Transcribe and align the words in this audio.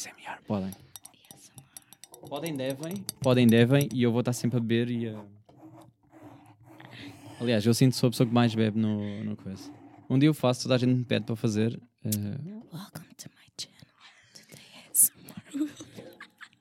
ASMR, 0.00 0.40
podem. 0.46 0.70
Podem, 2.28 2.56
devem. 2.56 3.04
Podem, 3.20 3.46
devem. 3.46 3.88
E 3.92 4.02
eu 4.02 4.10
vou 4.10 4.20
estar 4.20 4.32
sempre 4.32 4.56
a 4.56 4.60
beber 4.60 4.90
e 4.90 5.08
a... 5.08 5.22
Aliás, 7.38 7.64
eu 7.66 7.74
sinto 7.74 7.92
que 7.92 7.98
sou 7.98 8.08
a 8.08 8.10
pessoa 8.10 8.26
que 8.26 8.32
mais 8.32 8.54
bebe 8.54 8.78
no, 8.78 9.24
no 9.24 9.36
coisa. 9.36 9.70
Um 10.08 10.18
dia 10.18 10.28
eu 10.28 10.34
faço, 10.34 10.62
toda 10.62 10.74
a 10.74 10.78
gente 10.78 10.94
me 10.94 11.04
pede 11.04 11.26
para 11.26 11.36
fazer. 11.36 11.78
eh, 12.04 12.10
Welcome 12.72 13.08
to 13.16 13.28
my 13.30 13.46
channel. 13.58 13.94
Today 14.34 14.62
is 14.92 15.12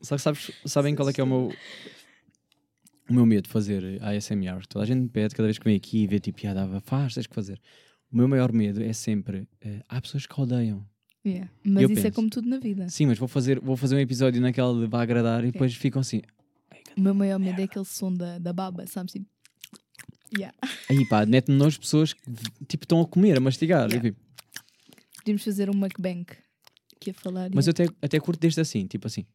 Só 0.02 0.16
que 0.16 0.22
sabes, 0.22 0.52
sabem 0.66 0.96
qual 0.96 1.10
é 1.10 1.14
que 1.14 1.22
é 1.22 1.24
o 1.24 1.28
meu, 1.28 1.54
o 3.10 3.14
meu 3.14 3.26
medo 3.26 3.44
de 3.44 3.50
fazer 3.50 4.02
ASMR? 4.02 4.66
Toda 4.68 4.84
a 4.84 4.88
gente 4.88 5.00
me 5.00 5.10
pede, 5.10 5.36
cada 5.36 5.48
vez 5.48 5.58
que 5.58 5.66
vem 5.66 5.76
aqui 5.76 6.04
e 6.04 6.08
vê 6.08 6.20
tipo, 6.20 6.46
ah, 6.48 6.54
dava, 6.54 6.80
faz, 6.82 7.14
tens 7.14 7.28
que 7.28 7.36
fazer. 7.36 7.60
O 8.12 8.18
meu 8.18 8.28
maior 8.28 8.52
medo 8.52 8.82
é 8.84 8.94
sempre, 8.94 9.48
eh, 9.62 9.82
há 9.88 10.02
pessoas 10.02 10.26
que 10.26 10.40
odeiam. 10.42 10.86
Yeah. 11.26 11.52
Mas 11.64 11.84
isso 11.84 12.00
é 12.00 12.04
penso. 12.04 12.16
como 12.16 12.30
tudo 12.30 12.48
na 12.48 12.60
vida. 12.60 12.88
Sim, 12.90 13.08
mas 13.08 13.18
vou 13.18 13.28
fazer, 13.28 13.60
vou 13.60 13.76
fazer 13.76 13.96
um 13.96 14.00
episódio 14.00 14.42
naquela 14.42 14.74
de 14.74 14.88
vai 14.88 15.04
agradar 15.04 15.44
e 15.44 15.52
depois 15.52 15.74
ficam 15.74 16.00
assim, 16.00 16.22
O 16.98 17.02
meu 17.02 17.14
maior 17.14 17.40
medo 17.40 17.60
é 17.60 17.66
aquele 17.66 17.86
som 17.86 18.14
da, 18.14 18.40
da 18.40 18.54
baba, 18.54 18.88
sabes? 18.88 19.14
Tipo, 19.14 19.26
yeah. 20.38 20.56
aí 20.90 21.06
pá, 21.08 21.26
mete-me 21.26 21.58
nojo 21.58 21.80
pessoas 21.80 22.14
que 22.14 22.22
tipo 22.68 22.86
estão 22.86 23.02
a 23.02 23.08
comer, 23.08 23.38
a 23.38 23.42
mastigar. 23.42 23.90
Yeah. 23.90 24.08
Eu, 24.08 24.14
tipo, 24.14 24.30
Podíamos 25.18 25.44
fazer 25.44 25.70
um 25.70 25.74
mukbang 25.74 26.26
que 27.00 27.10
ia 27.10 27.14
falar. 27.14 27.50
mas 27.54 27.68
eu 27.68 27.72
até, 27.72 27.88
até 28.02 28.20
curto 28.20 28.40
desde 28.40 28.62
assim, 28.62 28.88
tipo 28.88 29.08
assim. 29.08 29.26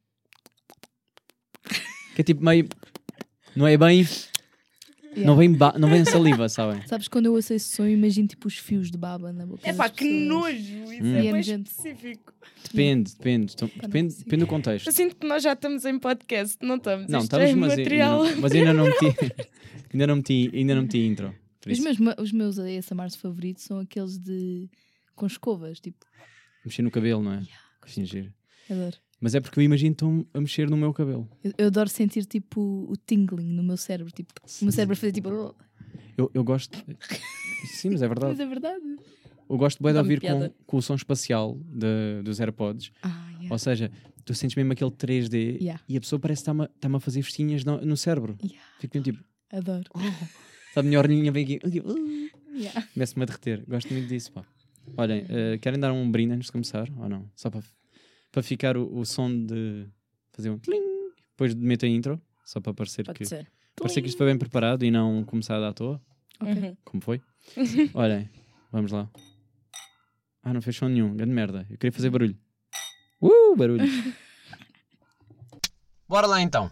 Que 2.14 2.20
é 2.20 2.24
tipo 2.24 2.44
meio. 2.44 2.68
Não 3.54 3.66
é 3.66 3.76
bem. 3.76 4.06
Yeah. 5.16 5.26
Não, 5.26 5.36
vem 5.36 5.52
ba- 5.52 5.76
não 5.78 5.88
vem 5.88 6.04
saliva, 6.04 6.48
sabem? 6.48 6.84
Sabes 6.86 7.06
quando 7.06 7.26
eu 7.26 7.34
ouço 7.34 7.54
esse 7.54 7.68
som, 7.68 7.86
imagino 7.86 8.26
tipo 8.26 8.48
os 8.48 8.58
fios 8.58 8.90
de 8.90 8.98
baba 8.98 9.32
na 9.32 9.46
boca. 9.46 9.68
É 9.68 9.72
pá, 9.72 9.88
que 9.88 10.04
nojo! 10.26 10.56
Isso 10.56 11.04
Hum. 11.04 11.14
é 11.16 11.22
E 11.24 11.26
é 11.28 11.32
nojento. 11.32 11.70
específico. 11.70 12.32
Depende, 12.64 13.12
depende. 13.16 13.52
Então, 13.54 13.70
não 13.76 13.82
Depende, 13.82 14.14
depende 14.16 14.40
do 14.44 14.46
contexto. 14.48 14.86
Eu 14.88 14.92
sinto 14.92 15.16
que 15.16 15.26
nós 15.26 15.42
já 15.42 15.52
estamos 15.52 15.84
em 15.84 15.98
podcast, 15.98 16.56
não 16.62 16.76
estamos? 16.76 17.06
Não, 17.08 17.20
Isto 17.20 17.26
estamos, 17.36 17.50
é 17.50 17.54
mas, 17.54 17.76
material. 17.78 18.22
ainda, 18.22 18.40
mas 18.40 18.52
ainda 18.52 18.72
não 18.72 18.84
meti. 18.86 19.06
ainda 19.92 20.06
não 20.08 20.16
meti, 20.16 20.50
ainda 20.52 20.74
não 20.74 20.82
meti 20.82 20.98
intro. 21.06 21.34
Por 21.60 21.70
Os 21.72 21.78
isso, 21.78 22.02
meus, 22.02 22.16
os 22.18 22.32
meus 22.32 22.58
ASMRs 22.58 23.16
favoritos 23.16 23.62
são 23.64 23.78
aqueles 23.78 24.18
de. 24.18 24.68
com 25.14 25.26
escovas, 25.26 25.78
tipo. 25.80 26.04
mexer 26.64 26.82
no 26.82 26.90
cabelo, 26.90 27.22
não 27.22 27.34
é? 27.34 27.42
Fingir. 27.86 28.32
Adoro. 28.70 28.96
Mas 29.24 29.34
é 29.34 29.40
porque 29.40 29.58
eu 29.58 29.64
imagino 29.64 29.92
estão 29.92 30.26
a 30.34 30.38
mexer 30.38 30.68
no 30.68 30.76
meu 30.76 30.92
cabelo. 30.92 31.26
Eu, 31.42 31.52
eu 31.56 31.66
adoro 31.68 31.88
sentir 31.88 32.26
tipo 32.26 32.60
o 32.60 32.94
tingling 33.06 33.46
no 33.54 33.62
meu 33.62 33.78
cérebro, 33.78 34.12
tipo, 34.12 34.34
o 34.60 34.64
meu 34.66 34.70
cérebro 34.70 34.92
a 34.92 34.96
fazer 34.96 35.12
tipo. 35.12 35.54
Eu, 36.18 36.30
eu 36.34 36.44
gosto. 36.44 36.76
Sim, 37.64 37.88
mas 37.90 38.02
é 38.02 38.06
verdade. 38.08 38.32
Mas 38.32 38.40
é 38.40 38.46
verdade. 38.46 38.84
Eu 39.48 39.56
gosto 39.56 39.82
bem 39.82 39.94
de 39.94 39.98
ouvir 39.98 40.20
com, 40.20 40.50
com 40.66 40.76
o 40.76 40.82
som 40.82 40.94
espacial 40.94 41.58
de- 41.64 42.22
dos 42.22 42.38
AirPods. 42.38 42.92
Ah, 43.02 43.28
yeah. 43.30 43.48
Ou 43.50 43.58
seja, 43.58 43.90
tu 44.26 44.34
sentes 44.34 44.56
mesmo 44.56 44.72
aquele 44.74 44.90
3D 44.90 45.58
Yeah. 45.58 45.82
e 45.88 45.96
a 45.96 46.00
pessoa 46.02 46.20
parece 46.20 46.44
que 46.44 46.50
está-me 46.50 46.94
a- 46.94 46.98
a 46.98 47.00
fazer 47.00 47.22
festinhas 47.22 47.64
no, 47.64 47.80
no 47.80 47.96
cérebro. 47.96 48.36
Yeah. 48.42 48.62
Fico 48.78 48.98
mesmo 48.98 49.10
tipo, 49.12 49.24
Adoro. 49.50 49.84
sabe, 50.74 50.88
minha 50.88 50.98
orelhinha 50.98 51.32
vem 51.32 51.44
aqui. 51.44 51.60
uh, 51.64 52.30
Yeah. 52.54 52.82
Começo-me 52.92 53.22
a 53.22 53.26
derreter. 53.26 53.64
Gosto 53.66 53.90
muito 53.92 54.06
disso, 54.08 54.32
pá. 54.32 54.44
Olhem, 54.98 55.24
eh, 55.30 55.56
querem 55.58 55.80
dar 55.80 55.92
um 55.92 56.10
brinde 56.10 56.34
antes 56.34 56.46
de 56.46 56.52
começar? 56.52 56.86
Ou 56.98 57.08
não? 57.08 57.28
Só 57.34 57.48
para, 57.50 57.62
para 58.34 58.42
ficar 58.42 58.76
o, 58.76 58.98
o 58.98 59.06
som 59.06 59.30
de 59.46 59.86
fazer 60.32 60.50
um 60.50 60.58
tling, 60.58 60.82
depois 61.30 61.54
de 61.54 61.64
meter 61.64 61.86
a 61.86 61.88
intro, 61.88 62.20
só 62.44 62.60
para 62.60 62.74
parecer 62.74 63.04
Pode 63.04 63.18
que, 63.18 63.24
ser. 63.24 63.46
parecer 63.76 64.02
que 64.02 64.08
isto 64.08 64.18
foi 64.18 64.26
bem 64.26 64.36
preparado 64.36 64.84
e 64.84 64.90
não 64.90 65.22
começado 65.22 65.62
à 65.62 65.72
toa, 65.72 66.02
Ok. 66.40 66.52
Uhum. 66.52 66.76
como 66.84 67.00
foi. 67.00 67.22
Olhem, 67.94 68.28
vamos 68.72 68.90
lá. 68.90 69.08
Ah, 70.42 70.52
não 70.52 70.60
fez 70.60 70.74
som 70.76 70.88
nenhum, 70.88 71.14
grande 71.14 71.32
merda. 71.32 71.64
Eu 71.70 71.78
queria 71.78 71.92
fazer 71.92 72.10
barulho. 72.10 72.36
Uh, 73.22 73.54
barulho. 73.56 73.84
Bora 76.08 76.26
lá 76.26 76.42
então. 76.42 76.68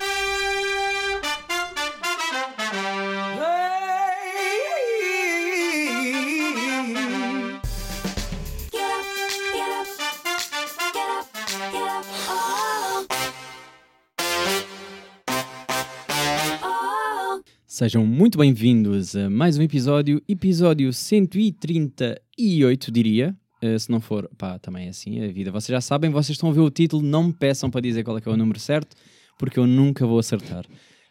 Sejam 17.83 18.07
muito 18.07 18.39
bem-vindos 18.39 19.17
a 19.17 19.29
mais 19.29 19.59
um 19.59 19.63
episódio, 19.63 20.23
episódio 20.29 20.93
138, 20.93 22.93
diria. 22.93 23.37
Eh, 23.61 23.77
se 23.77 23.91
não 23.91 24.01
for, 24.01 24.31
pá, 24.39 24.57
também 24.57 24.87
é 24.87 24.91
assim 24.91 25.21
a 25.21 25.27
vida. 25.27 25.51
Vocês 25.51 25.75
já 25.75 25.81
sabem, 25.81 26.09
vocês 26.09 26.37
estão 26.37 26.49
a 26.49 26.53
ver 26.53 26.61
o 26.61 26.71
título, 26.71 27.03
não 27.03 27.25
me 27.25 27.33
peçam 27.33 27.69
para 27.73 27.81
dizer 27.81 28.05
qual 28.05 28.17
é 28.17 28.21
que 28.21 28.29
é 28.29 28.31
o 28.31 28.37
número 28.37 28.61
certo, 28.61 28.97
porque 29.37 29.59
eu 29.59 29.67
nunca 29.67 30.07
vou 30.07 30.21
acertar. 30.21 30.65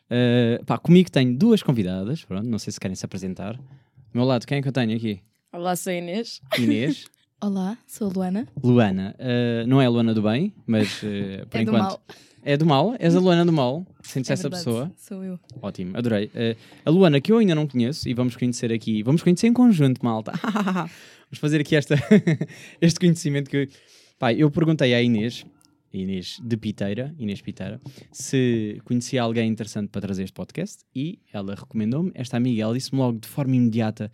Eh, 0.09 0.61
pá, 0.65 0.77
comigo 0.77 1.11
tenho 1.11 1.37
duas 1.37 1.61
convidadas, 1.61 2.23
pronto, 2.23 2.47
não 2.47 2.57
sei 2.57 2.71
se 2.71 2.79
querem 2.79 2.95
se 2.95 3.03
apresentar. 3.03 3.57
Do 3.57 4.13
meu 4.13 4.23
lado, 4.23 4.47
quem 4.47 4.59
é 4.59 4.61
que 4.61 4.69
eu 4.69 4.71
tenho 4.71 4.95
aqui? 4.95 5.19
Olá, 5.51 5.75
sou 5.75 5.91
a 5.91 5.95
Inês. 5.97 6.39
Inês, 6.57 7.05
Olá, 7.43 7.75
sou 7.87 8.07
a 8.07 8.13
Luana. 8.13 8.47
Luana. 8.63 9.15
Eh, 9.19 9.65
não 9.67 9.81
é 9.81 9.87
a 9.87 9.89
Luana 9.89 10.13
do 10.13 10.21
bem, 10.21 10.53
mas 10.65 11.03
eh, 11.03 11.43
por 11.49 11.59
é 11.59 11.65
do 11.65 11.71
enquanto. 11.71 11.81
mal. 11.81 12.01
É 12.43 12.57
do 12.57 12.65
mal? 12.65 12.95
És 12.99 13.15
a 13.15 13.19
Luana 13.19 13.45
do 13.45 13.51
mal? 13.51 13.85
Sentes 14.01 14.31
É 14.31 14.33
essa 14.33 14.43
verdade, 14.49 14.63
pessoa? 14.63 14.91
Sou 14.97 15.23
eu. 15.23 15.39
Ótimo, 15.61 15.95
adorei. 15.95 16.31
Eh, 16.33 16.55
a 16.83 16.89
Luana, 16.89 17.21
que 17.21 17.31
eu 17.31 17.37
ainda 17.37 17.53
não 17.53 17.67
conheço, 17.67 18.09
e 18.09 18.13
vamos 18.13 18.35
conhecer 18.35 18.71
aqui, 18.71 19.03
vamos 19.03 19.21
conhecer 19.21 19.47
em 19.47 19.53
conjunto, 19.53 20.03
malta. 20.03 20.31
vamos 20.41 21.39
fazer 21.39 21.61
aqui 21.61 21.75
esta, 21.75 21.95
este 22.81 22.99
conhecimento 22.99 23.49
que. 23.49 23.69
Pai, 24.17 24.35
eu 24.37 24.49
perguntei 24.49 24.93
à 24.93 25.01
Inês, 25.01 25.45
Inês 25.93 26.39
de 26.43 26.57
Piteira, 26.57 27.13
Inês 27.19 27.41
Piteira, 27.41 27.79
se 28.11 28.79
conhecia 28.85 29.21
alguém 29.21 29.47
interessante 29.49 29.89
para 29.89 30.01
trazer 30.01 30.23
este 30.23 30.33
podcast 30.33 30.83
e 30.95 31.19
ela 31.31 31.53
recomendou-me. 31.53 32.11
Esta 32.15 32.37
amiga, 32.37 32.63
ela 32.63 32.73
disse-me 32.73 32.99
logo 32.99 33.19
de 33.19 33.27
forma 33.27 33.55
imediata: 33.55 34.11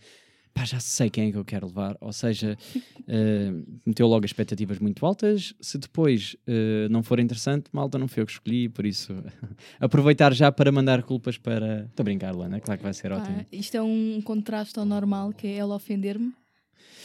pá, 0.57 0.66
já 0.66 0.79
sei 0.79 1.09
quem 1.09 1.29
é 1.29 1.31
que 1.31 1.38
eu 1.38 1.45
quero 1.45 1.68
levar. 1.68 1.95
Ou 2.01 2.12
seja, 2.12 2.57
eh, 3.07 3.51
meteu 3.85 4.07
logo 4.07 4.25
expectativas 4.25 4.79
muito 4.79 5.06
altas. 5.06 5.53
Se 5.62 5.78
depois 5.78 6.35
eh, 6.47 6.88
não 6.90 7.03
for 7.03 7.19
interessante, 7.19 7.66
malta, 7.72 7.97
não 7.97 8.07
foi 8.07 8.23
eu 8.23 8.25
que 8.25 8.31
escolhi, 8.31 8.68
por 8.68 8.85
isso 8.85 9.13
aproveitar 9.79 10.34
já 10.34 10.51
para 10.51 10.72
mandar 10.72 11.03
culpas 11.03 11.38
para. 11.38 11.85
Estou 11.90 12.01
a 12.01 12.06
brincar, 12.06 12.34
Luana, 12.34 12.59
claro 12.59 12.79
que 12.79 12.84
vai 12.84 12.94
ser 12.94 13.12
ótimo. 13.12 13.45
Isto 13.51 13.78
é 13.78 13.81
um 13.81 14.22
contraste 14.23 14.79
ao 14.79 14.85
normal, 14.85 15.31
que 15.31 15.47
é 15.47 15.56
ela 15.57 15.75
ofender-me, 15.75 16.34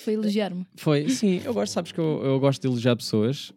foi 0.03 0.15
elogiar-me. 0.15 0.67
Foi, 0.77 1.09
sim, 1.09 1.43
eu 1.45 1.53
gosto, 1.53 1.73
sabes 1.73 1.93
que 1.93 1.99
eu, 1.99 2.23
eu 2.25 2.41
gosto 2.41 2.63
de 2.63 2.69
elogiar 2.69 2.97
pessoas. 2.97 3.53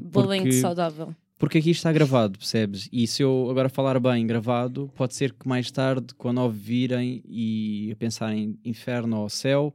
Bullying 0.00 0.42
porque, 0.42 0.52
saudável. 0.60 1.14
Porque 1.38 1.58
aqui 1.58 1.70
está 1.70 1.92
gravado, 1.92 2.38
percebes? 2.38 2.88
E 2.92 3.06
se 3.06 3.22
eu 3.22 3.48
agora 3.50 3.68
falar 3.68 3.98
bem 4.00 4.26
gravado, 4.26 4.90
pode 4.94 5.14
ser 5.14 5.32
que 5.32 5.46
mais 5.46 5.70
tarde, 5.70 6.14
quando 6.14 6.40
ouvirem 6.40 7.22
e 7.26 7.90
a 7.92 7.96
pensar 7.96 8.34
em 8.34 8.58
inferno 8.64 9.20
ou 9.20 9.28
céu, 9.28 9.74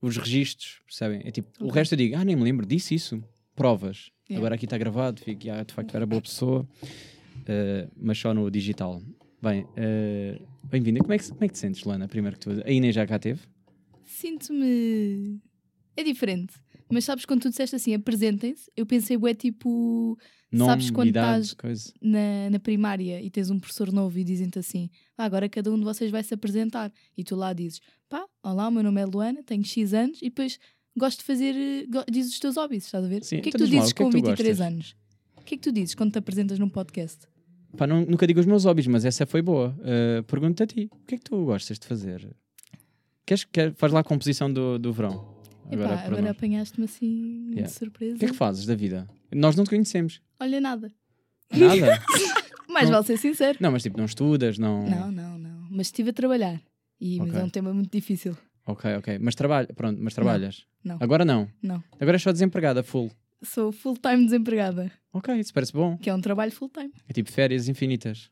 os 0.00 0.16
registros, 0.16 0.80
percebem? 0.86 1.20
É 1.24 1.30
tipo, 1.30 1.48
o 1.60 1.68
resto 1.68 1.92
eu 1.92 1.98
digo, 1.98 2.16
ah, 2.16 2.24
nem 2.24 2.36
me 2.36 2.42
lembro, 2.42 2.64
disse 2.66 2.94
isso. 2.94 3.22
Provas. 3.54 4.10
Yeah. 4.30 4.38
Agora 4.38 4.54
aqui 4.54 4.64
está 4.64 4.78
gravado, 4.78 5.20
fico, 5.20 5.50
ah, 5.50 5.62
de 5.62 5.74
facto 5.74 5.94
era 5.94 6.06
boa 6.06 6.22
pessoa, 6.22 6.66
eh, 7.46 7.88
mas 7.96 8.18
só 8.18 8.32
no 8.32 8.50
digital. 8.50 9.02
Bem, 9.42 9.66
eh, 9.76 10.40
bem-vinda. 10.64 11.00
Como, 11.00 11.12
é 11.12 11.18
que, 11.18 11.28
como 11.28 11.44
é 11.44 11.48
que 11.48 11.54
te 11.54 11.58
sentes, 11.58 11.84
Luana? 11.84 12.08
Primeiro 12.08 12.36
que 12.38 12.44
tudo. 12.44 12.62
A 12.64 12.70
Inês 12.70 12.94
já 12.94 13.06
cá 13.06 13.18
teve? 13.18 13.40
Sinto-me. 14.04 15.40
É 15.96 16.02
diferente. 16.02 16.54
Mas 16.90 17.04
sabes, 17.04 17.24
quando 17.24 17.42
tu 17.42 17.50
disseste 17.50 17.76
assim, 17.76 17.94
apresentem-se, 17.94 18.70
eu 18.76 18.86
pensei, 18.86 19.16
é 19.28 19.34
tipo, 19.34 20.16
Nome, 20.50 20.70
Sabes 20.70 20.90
quando 20.90 21.08
idade, 21.08 21.44
estás- 21.44 21.54
coisa. 21.54 21.92
na, 22.00 22.48
na 22.50 22.58
primária 22.58 23.20
e 23.20 23.28
tens 23.28 23.50
um 23.50 23.58
professor 23.60 23.92
novo 23.92 24.18
e 24.18 24.24
dizem-te 24.24 24.58
assim: 24.58 24.88
"Ah, 25.16 25.24
agora 25.24 25.46
cada 25.46 25.70
um 25.70 25.76
de 25.78 25.84
vocês 25.84 26.10
vai 26.10 26.22
se 26.24 26.32
apresentar. 26.32 26.90
E 27.14 27.22
tu 27.22 27.36
lá 27.36 27.52
dizes: 27.52 27.80
pá, 28.08 28.24
olá, 28.42 28.66
o 28.66 28.70
meu 28.70 28.82
nome 28.82 28.98
é 28.98 29.04
Luana, 29.04 29.42
tenho 29.42 29.62
X 29.62 29.92
anos 29.92 30.18
e 30.22 30.30
depois 30.30 30.58
gosto 30.96 31.18
de 31.18 31.24
fazer. 31.26 31.54
eh, 31.54 31.86
go- 31.86 32.04
dizes 32.10 32.32
os 32.32 32.40
teus 32.40 32.56
hobbies, 32.56 32.86
estás 32.86 33.04
a 33.04 33.08
ver? 33.08 33.22
Sim, 33.24 33.36
o 33.40 33.42
que 33.42 33.50
é 33.50 33.52
que 33.52 33.56
então 33.58 33.66
tu 33.66 33.70
dizes 33.70 33.92
que 33.92 34.02
é 34.02 34.04
com 34.06 34.10
que 34.10 34.16
23 34.22 34.56
gostas? 34.58 34.66
anos? 34.72 34.96
O 35.36 35.42
que 35.42 35.54
é 35.54 35.58
que 35.58 35.62
tu 35.64 35.70
dizes 35.70 35.94
quando 35.94 36.12
te 36.12 36.18
apresentas 36.18 36.58
num 36.58 36.70
podcast? 36.70 37.26
Pá, 37.76 37.86
não- 37.86 38.06
nunca 38.06 38.26
digo 38.26 38.40
os 38.40 38.46
meus 38.46 38.64
hobbies, 38.64 38.86
mas 38.86 39.04
essa 39.04 39.26
foi 39.26 39.42
boa. 39.42 39.76
Uh, 39.80 40.22
Pergunto 40.22 40.62
a 40.62 40.66
ti, 40.66 40.88
o 40.90 41.04
que 41.06 41.16
é 41.16 41.18
que 41.18 41.24
tu 41.24 41.44
gostas 41.44 41.78
de 41.78 41.86
fazer? 41.86 42.26
Queres, 43.26 43.44
quer, 43.44 43.74
faz 43.74 43.92
lá 43.92 44.00
a 44.00 44.04
composição 44.04 44.50
do, 44.50 44.78
do 44.78 44.90
verão. 44.94 45.36
Epá, 45.70 45.74
Agora, 45.84 45.96
para 45.96 46.06
agora 46.06 46.22
nós. 46.22 46.30
apanhaste-me 46.30 46.84
assim 46.86 47.48
Yeah. 47.50 47.66
de 47.66 47.70
surpresa. 47.72 48.16
O 48.16 48.18
que 48.18 48.24
é 48.24 48.28
que 48.28 48.34
fazes 48.34 48.64
da 48.66 48.74
vida? 48.74 49.08
Nós 49.34 49.54
não 49.56 49.64
te 49.64 49.70
conhecemos. 49.70 50.20
Olha, 50.40 50.60
nada. 50.60 50.92
Nada? 51.52 52.02
Mais 52.68 52.86
Não. 52.88 52.96
vale 52.96 53.06
ser 53.06 53.16
sincero. 53.16 53.58
não, 53.60 53.72
mas 53.72 53.82
tipo, 53.82 53.96
não 53.98 54.04
estudas, 54.04 54.58
não. 54.58 54.88
Não, 54.88 55.10
não, 55.10 55.38
não. 55.38 55.66
Mas 55.70 55.86
estive 55.88 56.10
a 56.10 56.12
trabalhar. 56.12 56.60
E, 57.00 57.18
Mas 57.18 57.28
Ok. 57.30 57.40
é 57.40 57.44
um 57.44 57.48
tema 57.48 57.72
muito 57.72 57.90
difícil. 57.90 58.36
Ok, 58.66 58.94
ok. 58.96 59.18
Mas 59.18 59.34
trabalha, 59.34 59.66
pronto, 59.74 59.98
mas 60.02 60.12
trabalhas. 60.14 60.66
não. 60.84 60.98
Agora 61.00 61.24
não. 61.24 61.48
Não. 61.62 61.82
Agora 61.98 62.16
és 62.16 62.22
só 62.22 62.30
desempregada, 62.32 62.82
full. 62.82 63.10
Sou 63.42 63.70
full-time 63.72 64.24
desempregada, 64.24 64.90
Ok, 65.12 65.34
isso 65.38 65.54
parece 65.54 65.72
bom. 65.72 65.96
que 65.96 66.10
é 66.10 66.14
um 66.14 66.20
trabalho 66.20 66.50
full-time. 66.52 66.92
É 67.08 67.12
tipo 67.12 67.30
férias 67.30 67.68
infinitas. 67.68 68.30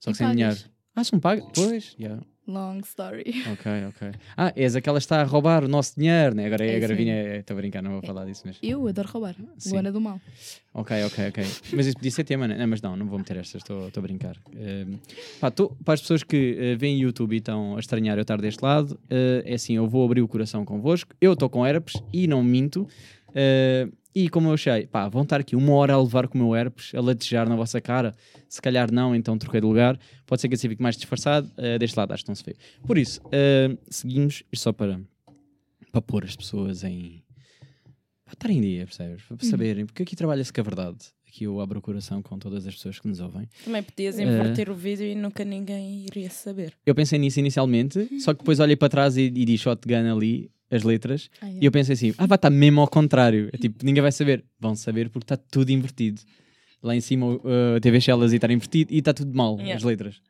Só 0.00 0.10
E 0.10 0.12
que 0.12 0.18
sem 0.18 0.26
pagas. 0.28 0.36
dinheiro. 0.36 0.70
Ah, 0.94 1.04
são 1.04 1.18
pagas? 1.20 1.44
Pois, 1.54 1.94
yeah. 1.98 2.22
Long 2.46 2.80
story. 2.80 3.24
Ok, 3.52 3.66
ok. 3.88 4.12
Ah, 4.36 4.52
és 4.54 4.76
aquela 4.76 4.98
que 4.98 5.04
está 5.04 5.20
a 5.20 5.24
roubar 5.24 5.64
o 5.64 5.68
nosso 5.68 5.94
dinheiro, 5.98 6.34
né? 6.36 6.46
Agora, 6.46 6.64
É 6.66 6.76
agora 6.76 6.92
isso 6.92 7.02
vinha. 7.02 7.36
Estou 7.36 7.54
a 7.54 7.56
brincar, 7.56 7.82
não 7.82 7.92
vou 7.92 8.02
falar 8.02 8.26
disso, 8.26 8.42
mas. 8.44 8.58
Eu 8.62 8.86
adoro 8.86 9.08
roubar. 9.08 9.34
Sim. 9.58 9.70
Luana 9.72 9.90
do 9.90 10.00
mal. 10.00 10.20
Ok, 10.74 11.04
ok, 11.04 11.28
ok. 11.28 11.44
Mas 11.72 11.86
isso 11.86 11.96
podia 11.96 12.10
ser 12.10 12.24
tema, 12.24 12.46
né? 12.46 12.56
Não, 12.58 12.66
mas 12.66 12.82
não, 12.82 12.96
não 12.96 13.06
vou 13.06 13.18
meter 13.18 13.38
estas, 13.38 13.62
estou 13.62 13.90
a 13.96 14.00
brincar. 14.00 14.36
Ehm, 14.54 14.96
pá, 15.40 15.50
tô- 15.50 15.70
para 15.84 15.94
as 15.94 16.00
pessoas 16.02 16.22
que 16.22 16.56
eh, 16.58 16.76
veem 16.76 16.98
YouTube 17.00 17.32
e 17.34 17.38
estão 17.38 17.76
a 17.76 17.80
estranhar 17.80 18.18
eu 18.18 18.22
estar 18.22 18.40
deste 18.40 18.62
lado, 18.62 18.98
eh, 19.08 19.42
é 19.46 19.54
assim, 19.54 19.74
eu 19.76 19.88
vou 19.88 20.04
abrir 20.04 20.20
o 20.20 20.28
coração 20.28 20.64
convosco. 20.64 21.14
Eu 21.20 21.32
estou 21.32 21.48
com 21.48 21.66
herpes 21.66 21.94
e 22.12 22.26
não 22.26 22.42
minto. 22.44 22.86
Eh, 23.34 23.88
e 24.14 24.28
como 24.28 24.48
eu 24.48 24.54
achei, 24.54 24.86
pá, 24.86 25.08
vão 25.08 25.22
estar 25.22 25.40
aqui 25.40 25.56
uma 25.56 25.72
hora 25.74 25.94
a 25.94 26.00
levar 26.00 26.28
com 26.28 26.38
o 26.38 26.42
meu 26.42 26.54
herpes, 26.56 26.94
a 26.94 27.00
latejar 27.00 27.48
na 27.48 27.56
vossa 27.56 27.80
cara. 27.80 28.14
Se 28.48 28.62
calhar 28.62 28.92
não, 28.92 29.14
então 29.14 29.36
troquei 29.36 29.60
de 29.60 29.66
lugar. 29.66 29.98
Pode 30.26 30.40
ser 30.40 30.48
que 30.48 30.54
assim 30.54 30.68
fique 30.68 30.82
mais 30.82 30.96
disfarçado. 30.96 31.50
Eh, 31.56 31.78
deste 31.78 31.96
lado 31.98 32.12
acho 32.12 32.22
que 32.24 32.30
não 32.30 32.34
se 32.36 32.44
vê. 32.44 32.54
Por 32.86 32.96
isso, 32.96 33.20
eh, 33.32 33.76
seguimos, 33.90 34.42
isto 34.52 34.62
só 34.62 34.72
para, 34.72 35.00
para 35.90 36.00
pôr 36.02 36.24
as 36.24 36.36
pessoas 36.36 36.84
em. 36.84 37.22
para 38.24 38.34
estar 38.34 38.50
em 38.50 38.60
dia, 38.60 38.84
percebes? 38.86 39.22
Para 39.24 39.36
saberem, 39.48 39.84
porque 39.86 40.02
aqui 40.02 40.14
trabalha-se 40.14 40.52
com 40.52 40.60
a 40.60 40.64
verdade. 40.64 40.98
Aqui 41.28 41.44
eu 41.44 41.60
abro 41.60 41.80
o 41.80 41.82
coração 41.82 42.22
com 42.22 42.38
todas 42.38 42.64
as 42.64 42.74
pessoas 42.76 43.00
que 43.00 43.08
nos 43.08 43.18
ouvem. 43.18 43.48
Também 43.64 43.82
podias 43.82 44.16
Eh. 44.18 44.22
inverter 44.22 44.70
o 44.70 44.74
vídeo 44.74 45.04
e 45.04 45.16
nunca 45.16 45.44
ninguém 45.44 46.04
iria 46.06 46.30
saber. 46.30 46.72
Eu 46.86 46.94
pensei 46.94 47.18
nisso 47.18 47.40
inicialmente, 47.40 48.20
só 48.20 48.32
que 48.32 48.38
depois 48.38 48.60
olhei 48.60 48.76
para 48.76 48.88
trás 48.88 49.16
e, 49.16 49.22
e 49.22 49.44
di 49.44 49.58
shotgun 49.58 50.16
ali, 50.16 50.48
as 50.74 50.82
letras, 50.82 51.30
Ah, 51.40 51.50
e 51.50 51.64
eu 51.64 51.70
pensei 51.72 51.94
assim: 51.94 52.14
ah, 52.18 52.26
vai 52.26 52.36
estar 52.36 52.50
mesmo 52.50 52.80
ao 52.80 52.88
contrário. 52.88 53.48
É 53.52 53.56
tipo, 53.56 53.84
ninguém 53.84 54.02
vai 54.02 54.12
saber. 54.12 54.44
Vão 54.58 54.74
saber 54.74 55.08
porque 55.10 55.24
está 55.24 55.36
tudo 55.36 55.70
invertido. 55.70 56.20
Lá 56.82 56.94
em 56.94 57.00
cima, 57.00 57.26
uh, 57.36 57.40
a 57.76 57.80
TV 57.80 58.00
Shellas 58.00 58.32
e 58.32 58.36
estar 58.36 58.50
invertido 58.50 58.92
e 58.92 58.98
está 58.98 59.14
tudo 59.14 59.34
mal, 59.34 59.54
Yeah. 59.56 59.76
as 59.76 59.82
letras. 59.82 60.20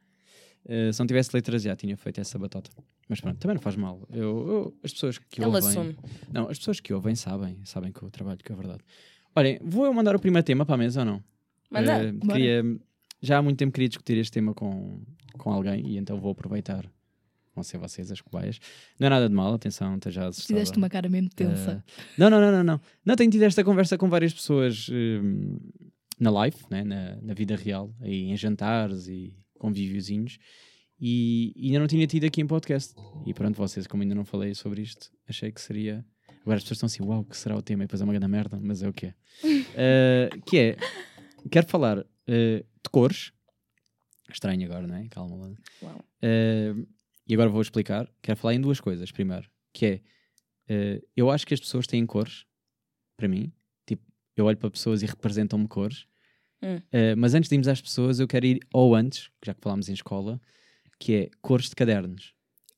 Uh, 0.66 0.92
se 0.92 0.98
não 1.00 1.06
tivesse 1.06 1.30
letras, 1.34 1.62
já 1.62 1.74
tinha 1.76 1.96
feito 1.96 2.20
essa 2.20 2.38
batota. 2.38 2.70
Mas 3.08 3.20
pronto, 3.20 3.38
também 3.38 3.56
não 3.56 3.60
faz 3.62 3.76
mal. 3.76 4.06
Eu, 4.12 4.22
eu- 4.22 4.78
as 4.82 4.92
pessoas 4.92 5.18
que 5.18 5.42
Ela 5.42 5.56
ouvem. 5.56 5.68
assume. 5.68 5.96
Não, 6.32 6.48
as 6.48 6.58
pessoas 6.58 6.80
que 6.80 6.92
ouvem 6.94 7.14
sabem, 7.14 7.58
sabem 7.64 7.92
que 7.92 8.00
eu 8.02 8.10
trabalho, 8.10 8.38
que 8.38 8.50
é 8.50 8.54
verdade. 8.54 8.80
Olhem, 9.36 9.58
vou 9.62 9.84
eu 9.84 9.92
mandar 9.92 10.14
o 10.16 10.18
primeiro 10.18 10.44
tema 10.44 10.64
para 10.64 10.76
a 10.76 10.78
mesa 10.78 11.00
ou 11.00 11.06
não? 11.06 11.24
Manda. 11.70 12.12
Bora. 12.12 12.34
queria, 12.38 12.62
já 13.20 13.38
há 13.38 13.42
muito 13.42 13.58
tempo 13.58 13.72
queria 13.72 13.88
discutir 13.88 14.16
este 14.16 14.32
tema 14.32 14.54
com, 14.54 15.02
com 15.36 15.50
alguém 15.50 15.84
e 15.86 15.98
então 15.98 16.18
vou 16.20 16.30
aproveitar. 16.30 16.88
Vão 17.54 17.62
ser 17.62 17.78
vocês 17.78 18.10
as 18.10 18.20
cobaias. 18.20 18.58
Não 18.98 19.06
é 19.06 19.10
nada 19.10 19.28
de 19.28 19.34
mal, 19.34 19.54
atenção, 19.54 19.94
esteja 19.94 20.26
assustada. 20.26 20.58
Fizeste 20.58 20.76
uma 20.76 20.88
cara 20.88 21.08
mesmo 21.08 21.30
tensa. 21.30 21.84
Eh, 21.86 21.92
não, 22.18 22.28
não, 22.28 22.40
não, 22.40 22.50
não, 22.50 22.64
não. 22.64 22.80
Não, 23.04 23.16
tenho 23.16 23.30
tido 23.30 23.42
esta 23.42 23.62
conversa 23.62 23.96
com 23.96 24.08
várias 24.08 24.34
pessoas 24.34 24.88
hum, 24.90 25.58
na 26.18 26.30
live, 26.30 26.56
né, 26.70 26.82
na, 26.82 27.16
na 27.22 27.34
vida 27.34 27.54
real, 27.54 27.94
aí 28.00 28.30
em 28.30 28.36
jantares 28.36 29.06
e 29.06 29.32
convíviozinhos. 29.58 30.38
E, 31.00 31.52
e 31.56 31.66
ainda 31.66 31.80
não 31.80 31.86
tinha 31.86 32.06
tido 32.06 32.24
aqui 32.24 32.40
em 32.40 32.46
podcast. 32.46 32.94
E 33.26 33.34
pronto, 33.34 33.56
vocês, 33.56 33.86
como 33.86 34.02
ainda 34.02 34.14
não 34.14 34.24
falei 34.24 34.54
sobre 34.54 34.82
isto, 34.82 35.10
achei 35.28 35.52
que 35.52 35.60
seria. 35.60 36.04
Agora 36.42 36.56
as 36.56 36.62
pessoas 36.62 36.76
estão 36.78 36.86
assim, 36.86 37.02
uau, 37.02 37.24
que 37.24 37.36
será 37.36 37.56
o 37.56 37.62
tema? 37.62 37.84
E 37.84 37.86
depois 37.86 38.00
é 38.00 38.04
uma 38.04 38.12
grande 38.12 38.28
merda, 38.28 38.58
mas 38.60 38.82
é 38.82 38.88
o 38.88 38.92
que 38.92 39.06
é. 39.06 39.14
Eh, 39.76 40.30
que 40.46 40.56
é, 40.58 40.76
quero 41.50 41.66
falar 41.66 42.06
eh, 42.26 42.64
de 42.82 42.90
cores. 42.90 43.32
Estranho 44.30 44.64
agora, 44.66 44.86
não 44.86 44.94
é? 44.96 45.06
Calma 45.08 45.36
lá. 45.36 45.52
Uau. 45.82 46.04
E 47.26 47.34
agora 47.34 47.48
vou 47.48 47.62
explicar. 47.62 48.08
Quero 48.22 48.38
falar 48.38 48.54
em 48.54 48.60
duas 48.60 48.80
coisas. 48.80 49.10
Primeiro, 49.10 49.48
que 49.72 49.86
é, 49.86 50.00
eh, 50.68 51.02
eu 51.16 51.30
acho 51.30 51.46
que 51.46 51.54
as 51.54 51.60
pessoas 51.60 51.86
têm 51.86 52.04
cores, 52.04 52.44
para 53.16 53.28
mim. 53.28 53.52
Tipo, 53.86 54.02
eu 54.36 54.44
olho 54.44 54.56
para 54.56 54.70
pessoas 54.70 55.02
e 55.02 55.06
representam-me 55.06 55.66
cores. 55.66 56.06
Hum. 56.62 56.80
Eh, 56.92 57.14
mas 57.14 57.34
antes 57.34 57.48
de 57.48 57.54
irmos 57.54 57.68
às 57.68 57.80
pessoas, 57.80 58.20
eu 58.20 58.28
quero 58.28 58.46
ir 58.46 58.60
ao 58.72 58.94
antes, 58.94 59.30
já 59.44 59.54
que 59.54 59.60
falámos 59.60 59.88
em 59.88 59.92
escola, 59.92 60.40
que 60.98 61.14
é 61.14 61.30
cores 61.40 61.68
de 61.68 61.74
cadernos. 61.74 62.34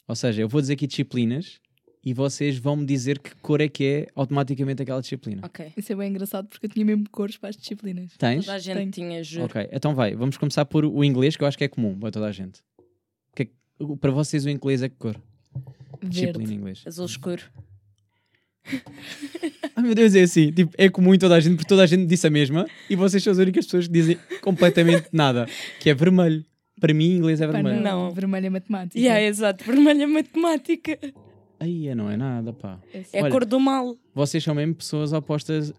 Ou 0.09 0.15
seja, 0.15 0.43
eu 0.43 0.49
vou 0.49 0.61
dizer 0.61 0.75
aqui 0.75 0.87
disciplinas 0.87 1.61
e 2.05 2.15
vocês 2.15 2.57
vão 2.57 2.77
me 2.77 2.87
dizer 2.87 3.19
que 3.19 3.35
cor 3.37 3.61
é 3.61 3.69
que 3.69 3.85
é 3.85 4.07
automaticamente 4.15 4.81
aquela 4.81 5.01
disciplina. 5.01 5.43
Ok. 5.45 5.73
Isso 5.77 5.93
é 5.93 5.97
bem 5.97 6.11
engraçado 6.11 6.47
porque 6.47 6.67
eu 6.67 6.71
tinha 6.71 6.85
mesmo 6.85 7.11
cores 7.11 7.37
para 7.37 7.49
as 7.49 7.57
disciplinas. 7.57 8.13
Tens? 8.17 8.45
Toda 8.45 8.57
a 8.57 8.61
gente 8.61 8.77
Tenho. 8.77 8.91
tinha, 8.93 9.25
juro. 9.25 9.47
Ok, 9.47 9.69
então 9.73 9.93
vai, 9.93 10.15
vamos 10.15 10.37
começar 10.37 10.65
por 10.65 10.85
o 10.85 11.03
inglês, 11.03 11.37
que 11.37 11.43
eu 11.43 11.49
acho 11.49 11.59
que 11.59 11.65
é 11.65 11.69
comum 11.69 11.99
para 11.99 12.13
toda 12.13 12.27
a 12.27 12.33
gente. 12.33 12.63
É 13.81 13.97
para 14.01 14.11
vocês, 14.11 14.45
o 14.45 14.51
inglês 14.51 14.83
é 14.83 14.89
que 14.89 14.97
cor? 14.97 15.17
Disciplina 16.03 16.39
Verde. 16.39 16.53
em 16.53 16.57
inglês. 16.57 16.83
Azul 16.87 17.07
escuro. 17.07 17.43
Ai 19.77 19.83
meu 19.83 19.95
Deus, 19.95 20.15
é 20.15 20.23
assim. 20.23 20.51
Tipo, 20.53 20.73
é 20.77 20.89
comum 20.89 21.15
em 21.15 21.19
toda 21.19 21.35
a 21.37 21.41
gente, 21.41 21.57
porque 21.57 21.69
toda 21.69 21.83
a 21.83 21.87
gente 21.87 22.07
disse 22.07 22.27
a 22.27 22.31
mesma 22.31 22.67
e 22.91 22.97
vocês 22.97 23.23
são 23.23 23.31
as 23.33 23.39
únicas 23.39 23.65
pessoas 23.67 23.87
que 23.87 23.93
dizem 23.93 24.19
completamente 24.43 25.09
nada. 25.13 25.47
Que 25.81 25.91
é 25.91 25.95
vermelho. 25.95 26.45
Para 26.81 26.93
mim, 26.93 27.17
inglês 27.17 27.41
é 27.41 27.47
Pá, 27.47 27.53
vermelho. 27.53 27.81
Não. 27.81 28.11
Vermelho 28.13 28.47
é 28.47 28.51
matemática. 28.51 28.99
Yeah, 28.99 29.23
exato. 29.23 29.65
Vermelha 29.65 30.07
matemática. 30.07 30.99
Aí 31.59 31.95
não 31.95 32.11
é 32.11 32.17
nada, 32.17 32.53
pá. 32.53 32.79
Esse- 32.93 33.17
É 33.17 33.21
Olha. 33.21 33.29
a 33.29 33.31
cor 33.31 33.45
do 33.47 33.59
mal. 33.59 33.97
Vocês 34.15 34.43
são 34.45 34.55
mesmo 34.55 34.75
pessoas 34.75 35.13
opostas. 35.13 35.73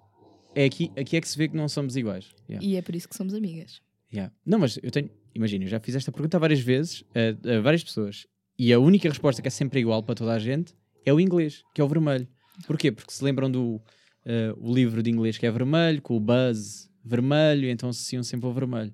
É 0.55 0.65
aqui, 0.65 0.91
aqui 0.97 1.17
é 1.17 1.21
que 1.21 1.27
se 1.29 1.37
vê 1.37 1.47
que 1.47 1.55
não 1.55 1.67
somos 1.67 1.95
iguais. 1.95 2.29
Yeah. 2.49 2.65
E 2.65 2.75
é 2.77 2.81
por 2.81 2.95
isso 2.95 3.07
que 3.07 3.15
somos 3.15 3.33
amigas. 3.35 3.79
Yeah. 4.11 4.33
Não, 4.43 4.57
mas 4.57 4.79
eu 4.81 4.89
tenho. 4.89 5.09
Imagina, 5.37 5.65
eu 5.65 5.69
já 5.69 5.79
fiz 5.79 5.93
esta 5.93 6.11
pergunta 6.11 6.39
várias 6.39 6.59
vezes 6.59 7.03
a, 7.13 7.57
a 7.57 7.61
várias 7.61 7.83
pessoas 7.83 8.25
e 8.57 8.73
a 8.73 8.79
única 8.79 9.07
resposta 9.07 9.39
que 9.39 9.47
é 9.47 9.51
sempre 9.51 9.79
igual 9.79 10.01
para 10.01 10.15
toda 10.15 10.33
a 10.33 10.39
gente 10.39 10.73
é 11.05 11.13
o 11.13 11.19
inglês, 11.19 11.63
que 11.75 11.79
é 11.79 11.83
o 11.83 11.87
vermelho. 11.87 12.27
Porquê? 12.65 12.91
Porque 12.91 13.11
se 13.13 13.23
lembram 13.23 13.49
do 13.49 13.79
eh, 14.25 14.51
o 14.57 14.73
livro 14.73 15.03
de 15.03 15.11
inglês 15.11 15.37
que 15.37 15.45
é 15.45 15.51
vermelho, 15.51 16.01
com 16.01 16.17
o 16.17 16.19
buzz 16.19 16.89
vermelho, 17.05 17.69
então 17.69 17.89
associam 17.89 18.23
sempre 18.23 18.47
ao 18.47 18.53
vermelho. 18.53 18.91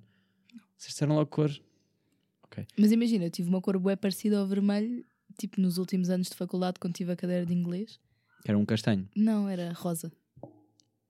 Vocês 0.78 0.92
disseram 0.92 1.16
logo 1.16 1.30
cor. 1.30 1.50
Mas 2.78 2.92
imagina, 2.92 3.24
eu 3.24 3.32
tive 3.32 3.48
uma 3.48 3.62
cor 3.62 3.80
bué 3.80 3.96
parecida 3.96 4.38
ao 4.38 4.46
vermelho, 4.46 5.04
tipo 5.40 5.62
nos 5.62 5.78
últimos 5.78 6.10
anos 6.10 6.30
de 6.30 6.36
faculdade, 6.36 6.78
quando 6.78 6.94
tive 6.94 7.14
a 7.14 7.16
cadeira 7.16 7.46
de 7.46 7.54
inglês. 7.54 8.00
Era 8.46 8.58
um 8.58 8.66
castanho. 8.66 9.08
Não, 9.16 9.48
era 9.48 9.72
rosa. 9.72 10.12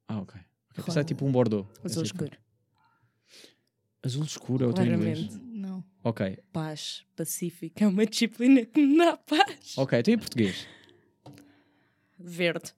Ah, 0.07 0.19
ok. 0.19 0.21
okay. 0.21 0.41
Rosa. 0.77 0.85
Pensava 0.85 1.03
tipo 1.03 1.25
um 1.25 1.31
bordeaux. 1.31 1.67
Azul 1.83 2.03
cor. 2.03 2.05
escuro. 2.05 2.42
Azul 4.03 4.23
escuro 4.25 4.65
é 4.65 4.67
o 4.67 4.73
teu 4.73 4.85
inglês. 4.85 5.39
Não. 5.41 5.83
Ok. 6.03 6.37
Paz. 6.51 7.05
Pacífica. 7.15 7.83
É 7.83 7.87
uma 7.87 8.05
disciplina 8.05 8.65
que 8.65 8.85
me 8.85 8.97
dá 8.97 9.15
paz. 9.15 9.77
Ok, 9.77 9.97
então 9.97 10.13
em 10.13 10.17
português? 10.17 10.67
Verde. 12.19 12.73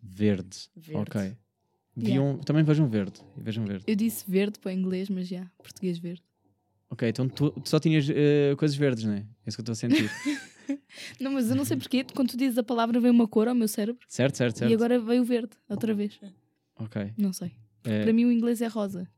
Verde. 0.00 0.68
Verde. 0.76 1.00
Ok. 1.00 1.36
Viam, 1.96 2.38
Também 2.38 2.62
vejam 2.64 2.88
verde. 2.88 3.20
Vejam 3.36 3.64
verde. 3.64 3.84
Eu 3.86 3.94
disse 3.94 4.30
verde 4.30 4.58
para 4.58 4.70
o 4.70 4.72
inglês, 4.72 5.08
mas 5.08 5.28
já, 5.28 5.50
português 5.62 5.98
verde. 5.98 6.22
Ok, 6.90 7.08
então 7.08 7.28
tu, 7.28 7.50
tu 7.50 7.68
só 7.68 7.78
tinhas 7.80 8.06
eh, 8.10 8.54
coisas 8.58 8.76
verdes, 8.76 9.04
não 9.04 9.14
é? 9.14 9.18
É 9.18 9.48
isso 9.48 9.56
que 9.56 9.60
eu 9.68 9.72
estou 9.72 9.72
a 9.72 9.76
sentir. 9.76 10.10
Não, 11.18 11.32
mas 11.32 11.50
eu 11.50 11.56
não 11.56 11.64
sei 11.64 11.76
porquê, 11.76 12.04
quando 12.14 12.30
tu 12.30 12.36
dizes 12.36 12.56
a 12.56 12.62
palavra 12.62 13.00
vem 13.00 13.10
uma 13.10 13.26
cor 13.26 13.48
ao 13.48 13.54
meu 13.54 13.66
cérebro 13.66 14.04
certo, 14.06 14.36
certo, 14.36 14.58
certo. 14.58 14.70
e 14.70 14.74
agora 14.74 14.98
veio 15.00 15.22
o 15.22 15.24
verde, 15.24 15.56
outra 15.68 15.92
vez. 15.94 16.18
Ok. 16.76 17.12
Não 17.16 17.32
sei. 17.32 17.52
Eh, 17.84 18.02
Para 18.04 18.12
mim 18.12 18.26
o 18.26 18.32
inglês 18.32 18.60
é 18.60 18.68
rosa. 18.68 19.08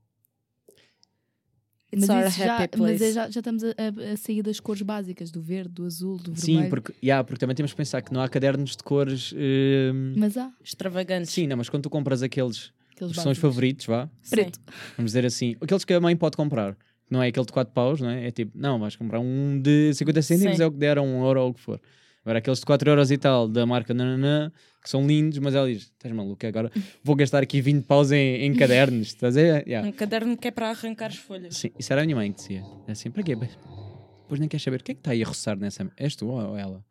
It's 1.95 2.07
Mas, 2.09 2.29
isso 2.35 2.39
já, 2.45 2.59
happy 2.65 2.79
mas 2.81 3.01
é 3.01 3.13
já, 3.13 3.31
já 3.31 3.41
estamos 3.41 3.63
a, 3.65 3.69
a- 3.69 4.17
sair 4.17 4.43
das 4.43 4.61
cores 4.61 4.83
básicas, 4.83 5.31
do 5.31 5.41
verde, 5.41 5.71
do 5.75 5.85
azul, 5.87 6.19
do 6.19 6.35
Sim, 6.37 6.53
vermelho. 6.55 6.71
porque, 6.71 6.95
yeah, 7.03 7.23
porque 7.25 7.39
também 7.39 7.55
temos 7.57 7.73
que 7.73 7.77
pensar 7.77 8.03
que 8.03 8.13
não 8.13 8.21
há 8.21 8.29
cadernos 8.29 8.77
de 8.77 8.83
cores. 8.83 9.33
eh, 9.37 9.93
Mas 10.17 10.37
há 10.37 10.51
Extravagantes. 10.63 11.31
Sim, 11.31 11.47
não, 11.47 11.57
mas 11.57 11.69
quando 11.69 11.83
tu 11.85 11.91
compras 11.91 12.23
aqueles 12.23 12.73
aqueles 12.93 13.17
que 13.17 13.23
são 13.23 13.33
os 13.33 13.39
favoritos, 13.39 13.87
vá, 13.87 14.09
Sim. 14.23 14.37
Preto. 14.37 14.61
vamos 14.97 15.11
dizer 15.11 15.25
assim, 15.27 15.57
aqueles 15.61 15.85
que 15.85 15.93
a 15.93 16.01
mãe 16.01 16.17
pode 16.17 16.37
comprar, 16.37 16.77
não 17.11 17.23
é 17.23 17.29
aquele 17.29 17.45
de 17.47 17.53
4 17.53 17.73
paus, 17.75 18.01
não 18.01 18.09
é? 18.09 18.29
É 18.29 18.31
tipo, 18.31 18.53
não, 18.57 18.79
vais 18.79 18.95
comprar 18.97 19.19
um 19.21 19.61
de 19.61 19.93
50 19.95 20.23
cêntimos, 20.23 20.57
Sim. 20.57 20.63
é 20.63 20.67
o 20.67 20.71
que 20.73 20.79
der, 20.79 20.99
ou 20.99 21.05
um 21.07 21.25
euro 21.25 21.41
ou 21.43 21.51
o 21.51 21.55
que 21.55 21.61
for. 21.61 21.81
Agora, 22.25 22.39
aqueles 22.39 22.59
de 22.59 22.67
4 22.67 22.91
euros 22.91 23.11
e 23.11 23.19
tal, 23.19 23.47
da 23.47 23.67
marca 23.67 23.93
nananã, 23.93 24.51
que 24.83 24.89
são 24.89 25.07
lindos, 25.07 25.39
mas 25.39 25.55
ela 25.55 25.67
diz: 25.71 25.83
estás 25.83 26.15
maluco, 26.15 26.47
agora 26.47 26.73
vou 27.03 27.15
gastar 27.15 27.43
aqui 27.43 27.61
20 27.61 27.85
paus 27.85 28.11
em, 28.13 28.45
em 28.45 28.55
cadernos, 28.55 29.09
estás 29.09 29.37
a 29.37 29.41
ver? 29.41 29.69
Yeah. 29.69 29.87
Um 29.87 29.93
caderno 29.93 30.37
que 30.37 30.49
é 30.49 30.51
para 30.51 30.71
arrancar 30.71 31.09
as 31.09 31.17
folhas. 31.17 31.57
Sim, 31.57 31.71
isso 31.79 31.93
era 31.93 32.03
a 32.03 32.05
minha 32.05 32.17
mãe 32.17 32.33
que 32.33 32.39
dizia. 32.39 32.63
É 32.89 32.93
assim, 32.93 33.11
para 33.11 33.23
quê? 33.23 33.37
Depois 33.37 34.41
nem 34.41 34.49
queres 34.49 34.65
saber 34.65 34.81
o 34.81 34.85
que 34.85 34.93
é 34.93 34.95
que 34.95 35.01
está 35.01 35.11
aí 35.11 35.23
a 35.23 35.27
roçar 35.27 35.59
nessa. 35.59 35.91
És 35.99 36.17
tu 36.17 36.29
ou 36.29 36.57
ela? 36.57 36.83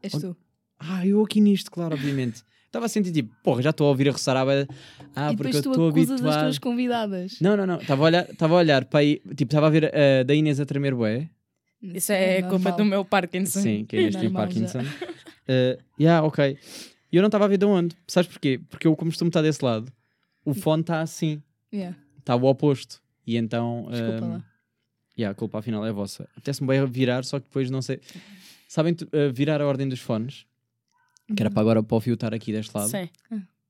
És 0.00 0.12
tu. 0.12 0.36
Ah, 0.78 1.04
eu 1.04 1.22
aqui 1.22 1.40
nisto, 1.40 1.70
claro, 1.70 1.94
obviamente. 1.94 2.42
Estava 2.66 2.86
a 2.86 2.88
sentir 2.88 3.10
tipo, 3.10 3.34
porra, 3.42 3.62
já 3.62 3.70
estou 3.70 3.86
a 3.86 3.90
ouvir 3.90 4.08
a 4.08 4.12
roçar 4.12 4.36
a 4.36 4.44
beira. 4.44 4.68
Ah, 5.14 5.32
e 5.32 5.36
porque 5.36 5.56
eu 5.56 5.60
estou 5.60 5.88
habituado. 5.88 6.20
tuas 6.20 6.58
convidadas. 6.58 7.38
Não, 7.40 7.56
não, 7.56 7.66
não. 7.66 7.76
Estava 7.76 8.02
a 8.02 8.04
olhar, 8.04 8.30
estava 8.30 8.54
a 8.54 8.58
olhar 8.58 8.84
para 8.84 9.00
aí, 9.00 9.22
tipo, 9.34 9.44
estava 9.44 9.68
a 9.68 9.70
ver 9.70 9.92
a 9.94 10.22
da 10.24 10.34
Inês 10.34 10.60
a 10.60 10.66
tremer 10.66 10.94
bué. 10.94 11.30
Isso 11.94 12.12
é, 12.12 12.42
culpa 12.42 12.58
normal. 12.70 12.76
do 12.76 12.84
meu 12.84 13.04
Parkinson. 13.04 13.60
Sim, 13.60 13.84
que 13.84 13.96
Inês 13.96 14.14
tem 14.16 14.24
Normal 14.24 14.50
já. 14.50 14.68
Parkinson. 14.72 14.80
Uh, 14.80 15.82
yeah, 16.00 16.26
ok. 16.26 16.58
E 17.12 17.16
eu 17.16 17.22
não 17.22 17.28
estava 17.28 17.44
a 17.44 17.48
ver 17.48 17.58
de 17.58 17.64
onde. 17.66 17.96
Sabes 18.06 18.30
porquê? 18.30 18.60
Porque 18.68 18.86
eu, 18.86 18.96
como 18.96 19.10
costumo 19.10 19.28
estar 19.28 19.42
desse 19.42 19.64
lado, 19.64 19.92
o 20.44 20.54
fone 20.54 20.82
está 20.82 21.00
assim, 21.00 21.42
Yeah. 21.72 21.96
está 22.18 22.34
o 22.36 22.44
oposto. 22.44 23.00
E 23.26 23.36
então. 23.36 23.86
Desculpa 23.90 24.24
um, 24.24 24.30
lá. 24.30 24.44
Yeah, 25.18 25.32
a 25.32 25.34
culpa 25.34 25.58
afinal 25.58 25.84
é 25.86 25.92
vossa. 25.92 26.28
Apetece-me 26.36 26.68
bem 26.68 26.84
virar, 26.86 27.24
só 27.24 27.38
que 27.38 27.46
depois 27.46 27.70
não 27.70 27.80
sei. 27.80 28.00
Sabem 28.68 28.94
uh, 28.94 29.32
virar 29.32 29.60
a 29.62 29.66
ordem 29.66 29.88
dos 29.88 30.00
fones? 30.00 30.46
Que 31.34 31.42
era 31.42 31.50
para 31.50 31.60
agora 31.60 31.82
para 31.82 31.96
o 31.96 32.00
fio 32.00 32.14
estar 32.14 32.32
aqui 32.34 32.52
deste 32.52 32.76
lado. 32.76 32.88
Sim. 32.90 33.08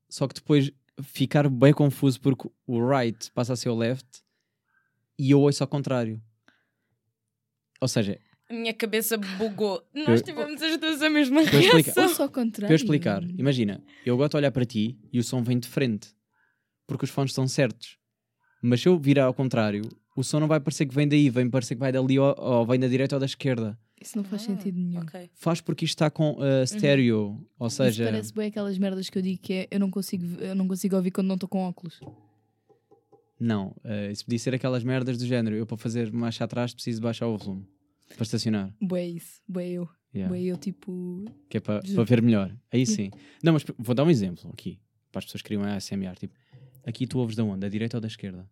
Só 0.08 0.26
que 0.28 0.34
depois 0.34 0.70
ficar 1.02 1.48
bem 1.48 1.72
confuso 1.72 2.20
porque 2.20 2.48
o 2.66 2.86
right 2.86 3.30
passa 3.32 3.52
a 3.52 3.56
ser 3.56 3.68
o 3.68 3.74
left 3.74 4.06
e 5.18 5.30
eu 5.30 5.40
ouço 5.40 5.62
ao 5.62 5.68
contrário. 5.68 6.20
Ou 7.80 7.88
seja, 7.88 8.18
A 8.48 8.54
minha 8.54 8.72
cabeça 8.72 9.16
bugou. 9.38 9.82
Nós 9.94 10.22
tivemos 10.22 10.60
as 10.62 10.76
duas 10.78 11.02
a 11.02 11.10
mesma 11.10 11.40
eu 11.40 11.44
explicar. 11.44 11.72
reação. 11.82 12.02
Ou 12.04 12.08
só 12.10 12.22
ao 12.24 12.28
contrário. 12.28 12.66
Para 12.68 12.72
eu 12.72 12.76
explicar, 12.76 13.22
imagina, 13.38 13.82
eu 14.04 14.16
gosto 14.16 14.32
de 14.32 14.36
olhar 14.38 14.50
para 14.52 14.64
ti 14.64 14.98
e 15.12 15.18
o 15.18 15.24
som 15.24 15.42
vem 15.42 15.58
de 15.58 15.68
frente, 15.68 16.08
porque 16.86 17.04
os 17.04 17.10
fones 17.10 17.32
estão 17.32 17.46
certos. 17.48 17.98
Mas 18.62 18.80
se 18.80 18.88
eu 18.88 18.98
virar 18.98 19.24
ao 19.26 19.34
contrário, 19.34 19.82
o 20.16 20.22
som 20.22 20.40
não 20.40 20.48
vai 20.48 20.58
parecer 20.60 20.86
que 20.86 20.94
vem 20.94 21.06
daí, 21.06 21.28
vem 21.28 21.50
parecer 21.50 21.74
que 21.74 21.80
vai 21.80 21.92
dali 21.92 22.18
ou, 22.18 22.34
ou 22.38 22.66
vem 22.66 22.78
da 22.80 22.88
direita 22.88 23.16
ou 23.16 23.20
da 23.20 23.26
esquerda. 23.26 23.78
Isso 24.00 24.16
não 24.16 24.24
faz 24.24 24.42
Ah, 24.42 24.46
sentido 24.46 24.78
nenhum. 24.78 25.00
Ok. 25.00 25.30
Faz 25.34 25.60
porque 25.60 25.84
isto 25.84 25.94
está 25.94 26.10
com 26.10 26.32
uh, 26.32 26.66
stereo, 26.66 27.46
ou 27.58 27.66
Isso 27.66 27.76
seja, 27.76 28.04
parece 28.04 28.32
bem 28.32 28.48
aquelas 28.48 28.76
merdas 28.78 29.08
que 29.10 29.16
eu 29.18 29.22
digo 29.22 29.40
que 29.40 29.52
é 29.54 29.68
eu 29.70 29.80
não 29.80 29.90
consigo, 29.90 30.24
eu 30.40 30.54
não 30.54 30.68
consigo 30.68 30.96
ouvir 30.96 31.10
quando 31.10 31.26
não 31.28 31.34
estou 31.34 31.48
com 31.48 31.60
óculos. 31.66 31.98
Não, 33.38 33.68
uh, 33.84 34.10
isso 34.10 34.24
podia 34.24 34.38
ser 34.38 34.54
aquelas 34.54 34.82
merdas 34.82 35.18
do 35.18 35.26
género. 35.26 35.56
Eu 35.56 35.66
para 35.66 35.76
fazer 35.76 36.12
marcha 36.12 36.44
atrás 36.44 36.72
preciso 36.74 37.00
baixar 37.02 37.26
o 37.26 37.36
volume 37.36 37.66
para 38.14 38.22
estacionar. 38.22 38.74
Bué 38.80 39.06
isso, 39.06 39.42
bué 39.48 39.68
eu. 39.70 39.88
Yeah. 40.14 40.32
Bué 40.32 40.42
eu 40.42 40.56
tipo. 40.56 41.24
Que 41.48 41.58
é 41.58 41.60
para, 41.60 41.82
para 41.82 42.04
ver 42.04 42.22
melhor. 42.22 42.56
Aí 42.72 42.86
sim. 42.86 43.10
Não, 43.42 43.52
mas 43.52 43.64
vou 43.78 43.94
dar 43.94 44.04
um 44.04 44.10
exemplo 44.10 44.50
aqui, 44.52 44.80
para 45.12 45.18
as 45.18 45.24
pessoas 45.26 45.42
que 45.42 45.48
criam 45.48 45.62
a 45.62 45.74
ASMR. 45.76 46.16
Tipo, 46.16 46.34
aqui 46.86 47.06
tu 47.06 47.18
ouves 47.18 47.36
da 47.36 47.44
onde? 47.44 47.60
Da 47.60 47.68
direita 47.68 47.96
ou 47.96 48.00
da 48.00 48.06
esquerda? 48.08 48.48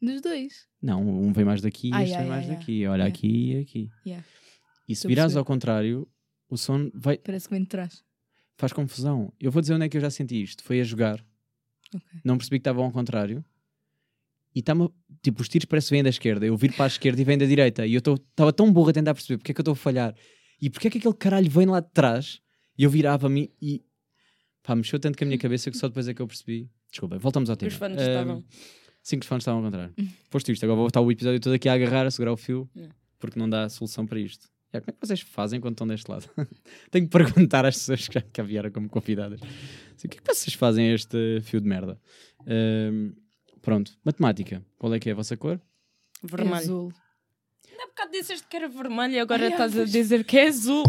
Dos 0.00 0.20
dois. 0.20 0.66
Não, 0.80 1.00
um 1.06 1.32
vem 1.32 1.44
mais 1.44 1.60
daqui 1.60 1.88
e 1.90 1.94
Ah, 1.94 2.02
este 2.02 2.10
yeah, 2.12 2.22
vem 2.22 2.30
mais 2.30 2.44
yeah, 2.44 2.58
daqui. 2.60 2.86
Olha 2.86 3.04
aqui 3.04 3.52
e 3.52 3.58
aqui. 3.58 3.90
E 4.88 4.96
se 4.96 5.06
virares 5.06 5.32
perceber. 5.32 5.38
ao 5.38 5.44
contrário, 5.44 6.08
o 6.48 6.56
som 6.56 6.90
vai, 6.94 7.18
Parece 7.18 7.46
que 7.48 7.54
vem 7.54 7.62
de 7.62 7.68
trás. 7.68 8.02
faz 8.56 8.72
confusão. 8.72 9.32
Eu 9.38 9.50
vou 9.52 9.60
dizer 9.60 9.74
onde 9.74 9.84
é 9.84 9.88
que 9.88 9.96
eu 9.96 10.00
já 10.00 10.10
senti 10.10 10.42
isto. 10.42 10.62
Foi 10.64 10.80
a 10.80 10.84
jogar. 10.84 11.24
Ok. 11.94 12.20
Não 12.24 12.36
percebi 12.36 12.56
que 12.56 12.60
estavam 12.62 12.84
ao 12.84 12.90
contrário. 12.92 13.44
E 14.54 14.60
está-me. 14.60 14.88
Tipo, 15.22 15.40
os 15.42 15.48
tiros 15.48 15.64
parece 15.66 15.88
que 15.88 15.94
vêm 15.94 16.02
da 16.02 16.10
esquerda. 16.10 16.44
Eu 16.44 16.56
viro 16.56 16.74
para 16.74 16.84
a 16.84 16.88
esquerda 16.88 17.20
e 17.20 17.24
vem 17.24 17.38
da 17.38 17.46
direita. 17.46 17.86
E 17.86 17.94
eu 17.94 17.98
estava 17.98 18.52
tão 18.52 18.72
burro 18.72 18.90
a 18.90 18.92
tentar 18.92 19.14
perceber 19.14 19.38
porque 19.38 19.52
é 19.52 19.54
que 19.54 19.60
eu 19.60 19.62
estou 19.62 19.72
a 19.72 19.76
falhar. 19.76 20.14
E 20.60 20.68
porque 20.68 20.88
é 20.88 20.90
que 20.90 20.98
aquele 20.98 21.14
caralho 21.14 21.50
vem 21.50 21.66
lá 21.66 21.80
de 21.80 21.90
trás. 21.92 22.40
E 22.76 22.84
eu 22.84 22.90
virava-me 22.90 23.50
e. 23.60 23.82
Pá, 24.62 24.74
mexeu 24.76 24.98
tanto 24.98 25.16
com 25.18 25.24
a 25.24 25.26
minha 25.26 25.38
cabeça 25.38 25.70
que 25.70 25.76
só 25.76 25.88
depois 25.88 26.06
é 26.08 26.14
que 26.14 26.22
eu 26.22 26.26
percebi. 26.26 26.70
Desculpa, 26.90 27.18
voltamos 27.18 27.50
ao 27.50 27.56
tema. 27.56 27.68
Os 27.70 27.74
fãs 27.76 27.92
Ahm, 27.98 28.00
estavam. 28.00 28.44
Sim, 29.02 29.18
que 29.18 29.24
os 29.24 29.28
fãs 29.28 29.42
estavam 29.42 29.58
ao 29.60 29.64
contrário. 29.64 29.94
Posto 30.30 30.52
isto, 30.52 30.62
agora 30.64 30.76
vou 30.76 30.86
estar 30.86 31.00
o 31.00 31.10
episódio 31.10 31.40
todo 31.40 31.52
aqui 31.54 31.68
a 31.68 31.72
agarrar, 31.72 32.06
a 32.06 32.10
segurar 32.10 32.32
o 32.32 32.36
fio, 32.36 32.68
Yeah. 32.76 32.94
porque 33.18 33.38
não 33.38 33.48
dá 33.50 33.68
solução 33.68 34.06
para 34.06 34.20
isto. 34.20 34.46
Já, 34.72 34.80
como 34.80 34.90
é 34.90 34.92
que 34.92 35.06
vocês 35.06 35.20
fazem 35.20 35.60
quando 35.60 35.74
estão 35.74 35.86
deste 35.86 36.08
lado? 36.08 36.28
Tenho 36.92 37.06
que 37.06 37.10
perguntar 37.10 37.64
às 37.66 37.74
pessoas 37.76 38.06
que 38.08 38.20
já 38.36 38.42
vieram 38.44 38.70
como 38.70 38.88
convidadas. 38.88 39.40
Assim, 39.42 40.06
o 40.06 40.10
que 40.10 40.18
é 40.18 40.20
que 40.20 40.34
vocês 40.34 40.54
fazem 40.54 40.90
a 40.90 40.94
este 40.94 41.40
fio 41.42 41.60
de 41.60 41.68
merda? 41.68 42.00
Ahm, 42.46 43.12
pronto, 43.62 43.92
matemática. 44.04 44.62
Qual 44.78 44.92
é 44.94 44.98
que 44.98 45.08
é 45.08 45.12
a 45.12 45.16
vossa 45.16 45.36
cor? 45.36 45.60
É 46.22 46.26
Vermelho. 46.26 46.56
azul. 46.56 46.92
Há 47.80 47.86
bocado 47.86 48.10
disseste 48.12 48.46
que 48.48 48.56
era 48.56 48.68
vermelho 48.68 49.14
e 49.14 49.18
agora 49.18 49.42
Ai, 49.44 49.48
ah, 49.48 49.52
estás 49.52 49.78
a 49.78 49.84
dizer 49.84 50.24
que 50.24 50.38
é 50.38 50.48
azul. 50.48 50.84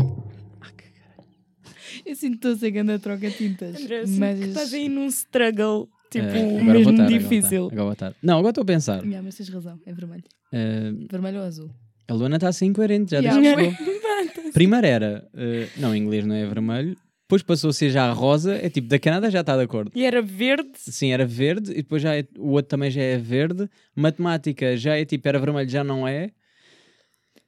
Eu 2.05 2.15
sinto 2.15 2.31
que 2.31 2.35
estou 2.37 2.51
a 2.53 2.55
ser 2.57 2.71
grande 2.71 2.91
a 2.93 2.99
troca 2.99 3.29
tintas. 3.31 3.79
André, 3.81 4.01
eu 4.01 4.07
sinto 4.07 4.19
mas... 4.19 4.39
que 4.39 4.45
estás 4.45 4.73
aí 4.73 4.89
num 4.89 5.05
struggle, 5.07 5.87
tipo, 6.09 6.25
Ah, 6.25 6.29
agora 6.29 6.43
vou 6.49 6.63
mesmo 6.63 6.91
estar, 6.91 7.05
difícil. 7.07 7.65
Agora 7.67 7.83
vou 7.83 7.93
estar. 7.93 8.15
Não, 8.21 8.33
agora 8.39 8.49
estou 8.49 8.63
a 8.63 8.65
pensar. 8.65 9.03
Yeah, 9.03 9.21
mas 9.21 9.35
tens 9.35 9.49
razão, 9.49 9.79
é 9.85 9.93
vermelho. 9.93 10.23
Ahm, 10.51 11.07
Vermelho 11.09 11.39
ou 11.39 11.45
azul? 11.45 11.69
a 12.07 12.13
Luana 12.13 12.35
está 12.35 12.49
assim 12.49 12.65
incoerente, 12.67 13.11
já 13.11 13.19
Yeah, 13.19 13.39
desde 13.41 13.75
que 13.77 13.83
chegou. 13.83 14.51
Primeiro 14.53 14.85
era, 14.87 15.29
eh, 15.35 15.69
não, 15.77 15.95
em 15.95 16.03
inglês 16.03 16.25
não 16.25 16.35
é 16.35 16.45
vermelho. 16.45 16.97
Depois 17.33 17.41
passou 17.43 17.69
a 17.71 17.73
ser 17.73 17.89
já 17.89 18.11
rosa. 18.11 18.53
É 18.55 18.69
tipo, 18.69 18.87
da 18.87 18.99
Canadá 18.99 19.29
já 19.29 19.41
está 19.41 19.57
de 19.57 19.63
acordo. 19.63 19.91
E 19.95 20.05
era 20.05 20.21
verde. 20.21 20.69
Sim, 20.75 21.11
era 21.11 21.25
verde. 21.25 21.71
E 21.71 21.77
depois 21.77 22.01
já 22.01 22.15
é- 22.15 22.27
o 22.37 22.49
outro 22.51 22.69
também 22.69 22.91
já 22.91 23.01
é 23.01 23.17
verde. 23.17 23.67
Matemática 23.95 24.77
já 24.77 24.95
é 24.97 25.03
tipo, 25.03 25.27
era 25.27 25.39
vermelho, 25.39 25.67
já 25.69 25.83
não 25.83 26.07
é. 26.07 26.29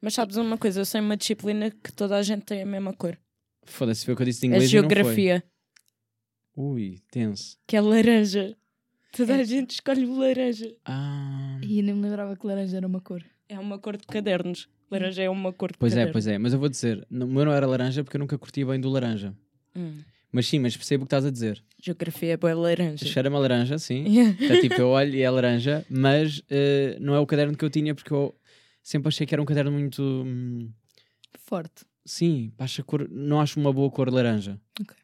Mas 0.02 0.14
sabes 0.16 0.38
uma 0.38 0.58
coisa, 0.58 0.82
eu 0.82 0.86
sei 0.86 1.02
uma 1.02 1.16
disciplina 1.16 1.70
que 1.70 1.92
toda 1.94 2.16
a 2.18 2.22
gente 2.24 2.44
tem 2.46 2.62
a 2.62 2.66
mesma 2.66 2.94
cor. 2.94 3.18
Foda-se, 3.64 4.06
foi 4.06 4.14
o 4.14 4.18
que 4.18 4.24
eu 4.24 4.26
disse 4.28 4.42
de 4.42 4.48
A 4.48 4.50
inglês 4.50 4.64
não 4.74 4.82
foi. 4.82 4.90
geografia, 4.96 5.44
Ui, 6.56 7.00
tenso. 7.12 7.58
que 7.68 7.76
é 7.76 7.82
laranja. 7.82 8.56
Toda 9.16 9.36
a 9.36 9.40
É. 9.42 9.44
gente 9.46 9.72
escolhe 9.72 10.06
o 10.06 10.18
laranja. 10.18 10.74
Ah, 10.86 11.60
E 11.64 11.82
nem 11.82 11.94
me 11.96 12.02
lembrava 12.02 12.36
que 12.36 12.46
laranja 12.46 12.78
era 12.78 12.88
uma 12.88 13.02
cor. 13.02 13.24
É 13.48 13.58
uma 13.60 13.78
cor 13.80 13.98
de 13.98 14.06
cadernos. 14.08 14.68
Laranja 14.92 15.24
é 15.24 15.30
uma 15.30 15.52
cor 15.54 15.72
de 15.72 15.78
pois 15.78 15.96
é, 15.96 16.06
pois 16.08 16.28
é. 16.28 16.38
Mas 16.38 16.54
eu 16.54 16.60
vou 16.60 16.70
dizer, 16.70 17.06
o 17.10 17.26
meu 17.26 17.46
não 17.46 17.52
era 17.54 17.66
laranja 17.66 18.04
porque 18.04 18.18
eu 18.18 18.20
nunca 18.20 18.38
curti 18.38 18.64
bem 18.66 18.80
do 18.80 18.90
laranja. 18.90 19.36
Hum. 19.76 20.00
Mas 20.32 20.48
sim, 20.48 20.60
mas 20.60 20.76
percebo 20.76 21.04
o 21.04 21.08
que 21.08 21.14
estás 21.16 21.26
a 21.26 21.32
dizer. 21.32 21.64
Geografia 21.82 22.34
é 22.34 22.38
boa 22.38 22.54
laranja. 22.54 23.06
Cheira-me 23.06 23.36
a 23.36 23.40
laranja, 23.40 23.78
sim. 23.78 24.04
Yeah. 24.10 24.46
É 24.56 24.60
tipo, 24.62 24.76
eu 24.76 24.90
olho 24.90 25.16
e 25.16 25.22
é 25.22 25.30
laranja, 25.30 25.86
mas 25.90 26.42
eh, 26.50 26.98
não 27.00 27.16
é 27.16 27.20
o 27.20 27.26
caderno 27.26 27.56
que 27.58 27.64
eu 27.64 27.70
tinha 27.70 27.96
porque 27.96 28.12
eu 28.14 28.36
sempre 28.84 29.08
achei 29.08 29.26
que 29.26 29.34
era 29.34 29.42
um 29.42 29.46
caderno 29.46 29.72
muito. 29.72 30.02
hum, 30.02 30.70
Forte. 31.38 31.86
sim, 32.06 32.52
acho 32.58 32.84
cor, 32.84 33.08
não 33.10 33.40
acho 33.40 33.60
uma 33.60 33.72
boa 33.72 33.90
cor 33.92 34.10
laranja. 34.12 34.60
Ok. 34.80 34.96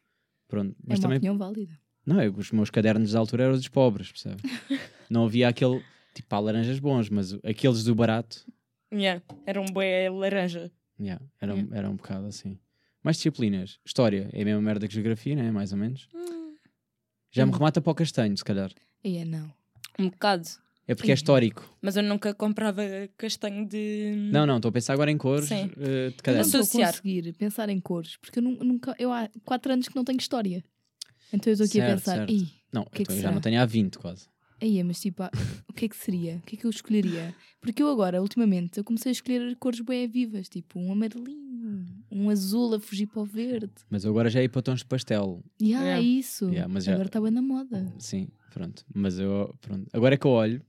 Pronto, 0.48 0.72
É 0.72 0.74
mas 0.86 0.98
uma 0.98 1.02
também. 1.02 1.16
opinião 1.18 1.38
válida. 1.38 1.78
Não, 2.04 2.20
é, 2.20 2.28
os 2.28 2.50
meus 2.50 2.68
cadernos 2.68 3.12
da 3.12 3.18
altura 3.20 3.44
eram 3.44 3.54
dos 3.54 3.68
pobres, 3.68 4.10
percebe? 4.10 4.36
não 5.08 5.24
havia 5.24 5.48
aquele. 5.48 5.82
Tipo, 6.14 6.34
há 6.34 6.38
laranjas 6.40 6.78
bons, 6.78 7.08
mas 7.08 7.32
aqueles 7.42 7.84
do 7.84 7.94
barato, 7.94 8.44
Yeah. 8.92 9.22
Era 9.46 9.58
um 9.62 9.64
boé 9.66 10.10
laranja. 10.10 10.70
yeah, 11.00 11.24
era, 11.40 11.54
Yeah. 11.54 11.76
era 11.78 11.88
um 11.88 11.96
bocado 11.96 12.26
assim. 12.26 12.58
Mais 13.02 13.16
disciplinas. 13.16 13.78
História 13.84 14.28
é 14.32 14.42
a 14.42 14.44
mesma 14.44 14.60
merda 14.62 14.86
que 14.86 14.94
geografia, 14.94 15.34
né? 15.34 15.50
Mais 15.50 15.72
ou 15.72 15.78
menos. 15.78 16.08
Já 17.30 17.44
me 17.46 17.50
Hum. 17.52 17.54
remata 17.54 17.80
para 17.80 17.90
o 17.90 17.94
castanho, 17.94 18.36
se 18.36 18.44
calhar. 18.44 18.70
E 19.02 19.16
é 19.18 19.24
não. 19.24 19.52
Um 19.98 20.08
bocado. 20.08 20.46
É 20.86 20.94
porque 20.94 21.10
é 21.10 21.14
Ih. 21.14 21.16
histórico. 21.16 21.76
Mas 21.80 21.96
eu 21.96 22.02
nunca 22.02 22.34
comprava 22.34 22.82
castanho 23.16 23.66
de. 23.66 24.28
Não, 24.32 24.44
não, 24.46 24.56
estou 24.56 24.68
a 24.68 24.72
pensar 24.72 24.92
agora 24.92 25.10
em 25.10 25.16
cores 25.16 25.46
Sim. 25.48 25.70
eh, 25.78 26.10
de 26.10 26.32
não 26.32 26.40
estou 26.40 26.58
a 26.58 26.62
Associar. 26.62 26.90
conseguir 26.92 27.32
pensar 27.34 27.68
em 27.68 27.80
cores, 27.80 28.16
porque 28.16 28.38
eu 28.38 28.42
nu- 28.42 28.58
nunca. 28.62 28.94
Eu 28.98 29.12
há 29.12 29.28
4 29.44 29.72
anos 29.72 29.88
que 29.88 29.96
não 29.96 30.04
tenho 30.04 30.18
história. 30.18 30.62
Então 31.32 31.50
eu 31.50 31.54
estou 31.54 31.66
aqui 31.66 31.80
a 31.80 31.86
Certo, 31.86 31.98
pensar, 31.98 32.16
certo. 32.16 32.32
"Ih, 32.32 32.48
Não, 32.72 32.84
que 32.84 32.88
é 32.88 33.02
então 33.02 33.04
que 33.04 33.12
eu 33.12 33.16
já 33.16 33.20
será? 33.22 33.32
não 33.32 33.40
tenho 33.40 33.60
há 33.60 33.64
20 33.64 33.98
quase. 33.98 34.28
Aí, 34.62 34.82
mas 34.84 35.00
tipo, 35.00 35.22
ah, 35.22 35.30
o 35.68 35.72
que 35.72 35.84
é 35.86 35.88
que 35.88 35.96
seria? 35.96 36.36
O 36.36 36.40
que 36.46 36.56
é 36.56 36.58
que 36.58 36.66
eu 36.66 36.70
escolheria? 36.70 37.34
Porque 37.60 37.82
eu 37.82 37.88
agora, 37.90 38.20
ultimamente, 38.22 38.78
eu 38.78 38.84
comecei 38.84 39.10
a 39.10 39.12
escolher 39.12 39.56
cores 39.56 39.80
bem 39.80 40.06
vivas, 40.08 40.48
tipo 40.48 40.78
um 40.78 40.92
amarelinho, 40.92 41.86
um 42.10 42.28
azul 42.30 42.74
a 42.74 42.80
fugir 42.80 43.06
para 43.06 43.22
o 43.22 43.24
verde. 43.24 43.72
Mas 43.90 44.04
eu 44.04 44.10
agora 44.10 44.28
já 44.30 44.42
ia 44.42 44.48
para 44.48 44.62
tons 44.62 44.80
de 44.80 44.86
pastel. 44.86 45.42
E 45.60 45.74
ah, 45.74 45.80
Yeah. 45.82 46.00
isso. 46.02 46.44
Yeah, 46.50 46.72
mas 46.72 46.84
já- 46.84 46.92
Agora 46.94 47.08
está 47.08 47.20
bem 47.20 47.30
na 47.30 47.42
moda. 47.42 47.92
Sim, 47.98 48.28
pronto. 48.52 48.84
Mas 48.94 49.18
eu, 49.18 49.54
pronto. 49.60 49.86
Agora 49.92 50.14
é 50.14 50.18
que 50.18 50.26
eu 50.26 50.30
olho, 50.30 50.62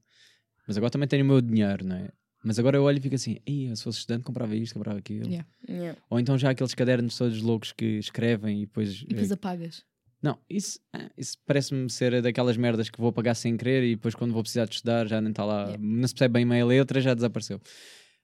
mas 0.68 0.78
agora 0.78 0.90
também 0.92 1.08
tenho 1.08 1.24
o 1.24 1.28
meu 1.28 1.42
dinheiro, 1.42 1.86
não 1.86 1.96
é? 1.96 2.10
Mas 2.46 2.60
agora 2.60 2.76
eu 2.78 2.84
olho 2.84 2.98
e 2.98 3.02
fico 3.02 3.16
assim, 3.16 3.38
Ei, 3.46 3.74
se 3.76 3.84
fosse 3.84 4.00
estudante 4.00 4.24
comprava 4.26 4.54
isto, 4.56 4.74
comprava 4.74 5.00
aquilo. 5.00 5.28
Yeah. 5.30 5.48
Yeah. 5.68 6.00
Ou 6.10 6.20
então 6.20 6.38
já 6.38 6.50
aqueles 6.50 6.74
cadernos 6.74 7.18
todos 7.18 7.42
loucos 7.42 7.72
que 7.72 7.86
escrevem 8.00 8.64
e 8.64 8.66
depois... 8.66 9.02
E 9.04 9.06
depois 9.08 9.32
eh, 9.32 9.34
apagas. 9.34 9.84
Não, 10.24 10.40
isso, 10.50 10.80
ah, 10.94 11.12
isso 11.18 11.38
parece-me 11.46 11.90
ser 11.90 12.22
daquelas 12.22 12.56
merdas 12.56 12.90
que 12.90 12.98
vou 12.98 13.12
pagar 13.12 13.36
sem 13.36 13.58
querer 13.58 13.84
e 13.84 13.96
depois 13.96 14.16
quando 14.16 14.32
vou 14.32 14.42
precisar 14.42 14.64
de 14.66 14.76
estudar 14.76 15.06
já 15.06 15.20
nem 15.20 15.32
está 15.32 15.44
lá, 15.44 15.64
Yeah. 15.64 15.78
não 15.84 16.08
se 16.08 16.14
percebe 16.14 16.34
bem 16.34 16.46
meia 16.46 16.66
letra, 16.66 17.02
já 17.02 17.14
desapareceu. 17.14 17.60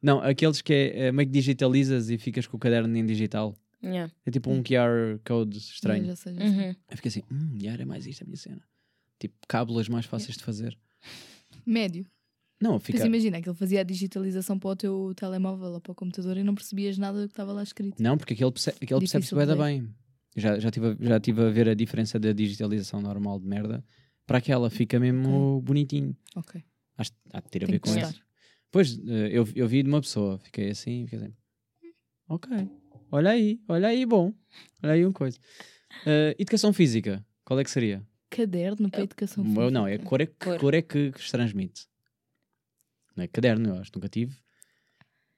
Não, 0.01 0.21
aqueles 0.21 0.61
que 0.61 0.73
é, 0.73 1.07
eh, 1.07 1.11
meio 1.11 1.27
que 1.27 1.33
digitalizas 1.33 2.09
e 2.09 2.17
ficas 2.17 2.47
com 2.47 2.55
o 2.55 2.59
caderno 2.59 2.95
em 2.97 3.05
digital. 3.05 3.53
Yeah. 3.83 4.11
É 4.25 4.31
tipo 4.31 4.49
um 4.49 4.63
QR 4.63 5.19
code 5.25 5.57
estranho. 5.57 6.05
Já 6.05 6.15
sei, 6.15 6.35
já 6.35 6.39
sei. 6.39 6.49
Uhum. 6.49 6.75
Eu 6.89 6.97
fico 6.97 7.07
assim, 7.09 7.23
hum, 7.29 7.57
já 7.61 7.71
era 7.71 7.85
mais 7.85 8.05
isto 8.07 8.23
a 8.23 8.25
minha 8.25 8.37
cena. 8.37 8.61
Tipo, 9.19 9.35
cábulas 9.45 9.89
mais 9.89 10.05
fáceis 10.05 10.37
de 10.37 10.43
fazer. 10.43 10.77
Médio. 11.65 12.05
Não, 12.61 12.79
fica... 12.79 13.05
imagina 13.05 13.41
que 13.41 13.49
ele 13.49 13.57
fazia 13.57 13.81
a 13.81 13.83
digitalização 13.83 14.57
para 14.57 14.69
o 14.69 14.75
teu 14.75 15.13
telemóvel 15.15 15.71
ou 15.71 15.81
para 15.81 15.91
o 15.91 15.95
computador 15.95 16.37
e 16.37 16.43
não 16.43 16.55
percebias 16.55 16.97
nada 16.97 17.21
do 17.21 17.27
que 17.27 17.33
estava 17.33 17.53
lá 17.53 17.63
escrito. 17.63 18.01
Não, 18.01 18.17
porque 18.17 18.33
aquele, 18.33 18.51
perce... 18.51 18.69
aquele 18.69 18.99
percebe-se 18.99 19.35
ler. 19.35 19.57
bem. 19.57 19.89
Já, 20.39 20.57
já, 20.59 20.71
tive, 20.71 20.87
a- 20.87 20.97
já 20.99 21.19
tive 21.19 21.41
a 21.43 21.49
ver 21.49 21.69
a 21.69 21.73
diferença 21.73 22.17
da 22.19 22.31
digitalização 22.31 23.01
normal 23.01 23.39
de 23.39 23.47
merda 23.47 23.83
para 24.25 24.37
aquela, 24.37 24.69
fica 24.69 24.99
mesmo 24.99 25.61
bonitinho. 25.61 26.15
Ok. 26.35 26.63
Acho 26.97 27.11
há 27.33 27.39
de 27.39 27.49
ter 27.49 27.63
a 27.63 27.67
ver 27.67 27.79
com 27.79 27.95
isso. 27.97 28.21
Pois, 28.71 28.97
eh, 28.99 29.29
eu, 29.31 29.47
eu 29.55 29.67
vi 29.67 29.81
de 29.83 29.89
uma 29.89 30.01
pessoa, 30.01 30.37
fiquei 30.39 30.69
assim, 30.69 31.05
fiquei 31.05 31.19
assim, 31.19 31.33
ok, 32.27 32.69
olha 33.11 33.31
aí, 33.31 33.59
olha 33.67 33.87
aí, 33.87 34.05
bom, 34.05 34.31
olha 34.83 34.93
aí 34.93 35.03
uma 35.05 35.13
coisa. 35.13 35.39
Eh, 36.05 36.35
educação 36.37 36.71
física, 36.71 37.25
qual 37.43 37.59
é 37.59 37.63
que 37.63 37.71
seria? 37.71 38.05
Caderno 38.29 38.89
para 38.91 38.99
a 39.01 39.03
educação 39.03 39.43
meu 39.43 39.71
não, 39.71 39.87
é 39.87 39.93
física. 39.93 40.07
cor 40.09 40.21
é, 40.21 40.25
que 40.27 40.33
Cor. 40.37 40.59
cor 40.59 40.73
é 40.75 40.81
que, 40.83 41.11
que 41.11 41.21
se 41.23 41.31
transmite. 41.31 41.87
Não 43.15 43.23
é 43.23 43.27
caderno, 43.27 43.69
eu 43.69 43.75
acho, 43.81 43.91
nunca 43.95 44.07
tive. 44.07 44.35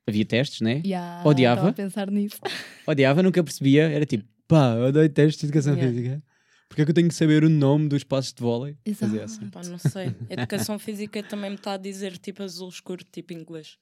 Havia 0.05 0.25
testes, 0.25 0.61
né? 0.61 0.81
Ya, 0.85 1.23
Odiava. 1.25 1.69
Estava 1.69 1.69
a 1.69 1.73
pensar 1.73 2.11
nisso. 2.11 2.39
Odiava, 2.87 3.23
nunca 3.23 3.41
percebia, 3.43 3.83
era 3.89 4.05
tipo, 4.05 4.27
pá, 4.51 4.75
eu 4.75 4.85
odeio 4.89 5.09
testes 5.09 5.39
de 5.39 5.45
educação 5.47 5.73
Yeah. 5.73 5.91
física. 5.93 6.23
Porque 6.67 6.81
é 6.83 6.85
que 6.85 6.91
eu 6.91 6.95
tenho 6.95 7.07
que 7.09 7.15
saber 7.15 7.43
o 7.43 7.49
nome 7.49 7.89
dos 7.89 8.03
passos 8.03 8.31
de 8.33 8.41
vôlei? 8.41 8.77
Fazia 8.95 9.23
Exato. 9.23 9.41
assim. 9.41 9.49
Pá, 9.49 9.61
não 9.65 9.77
sei. 9.77 10.15
Educação 10.29 10.79
física 10.79 11.21
também 11.23 11.49
me 11.49 11.55
está 11.57 11.73
a 11.73 11.77
dizer 11.77 12.17
tipo 12.17 12.43
azul 12.43 12.69
escuro, 12.69 13.03
tipo 13.11 13.33
inglês. 13.33 13.77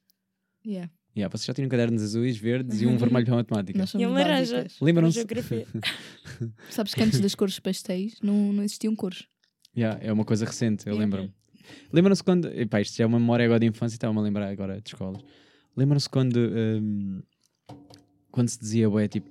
Yeah. 0.66 0.92
Yeah, 1.16 1.32
vocês 1.36 1.46
já 1.46 1.54
tinham 1.54 1.68
cadernos 1.70 2.02
azuis, 2.02 2.38
verdes 2.38 2.82
e 2.82 2.86
um 2.88 2.96
vermelho 2.98 3.26
para 3.26 3.36
matemática. 3.36 3.78
Nós 3.78 3.90
somos 3.90 4.02
E 4.02 4.06
a 4.06 4.10
laranja. 4.10 4.56
básicas. 4.58 4.80
Lembram-se? 4.82 5.16
Geografia. 5.18 5.68
Sabes 6.70 6.94
que 6.94 7.04
antes 7.04 7.20
das 7.20 7.36
cores 7.36 7.60
pastéis 7.60 8.16
não, 8.22 8.54
não 8.54 8.64
existiam 8.64 8.96
cores. 8.96 9.28
Yeah, 9.78 10.00
é 10.04 10.12
uma 10.14 10.24
coisa 10.26 10.46
recente, 10.46 10.88
eu 10.88 10.94
Yeah. 10.94 11.04
lembro-me. 11.06 11.34
Lembram-se 11.94 12.24
quando. 12.24 12.48
Epá, 12.48 12.82
isto 12.82 12.96
já 12.98 13.04
é 13.04 13.08
uma 13.08 13.20
memória 13.20 13.46
agora 13.46 13.60
de 13.60 13.68
infância 13.68 13.96
e 13.96 13.98
estava-me 13.98 14.20
a 14.20 14.24
lembrar 14.24 14.50
agora 14.50 14.82
de 14.82 14.90
escolas. 14.90 15.22
Lembram-se 15.78 16.10
quando 16.10 16.38
hum, 16.38 17.22
quando 18.32 18.50
se 18.50 18.60
dizia, 18.60 18.90
ué, 18.90 19.08
tipo, 19.08 19.30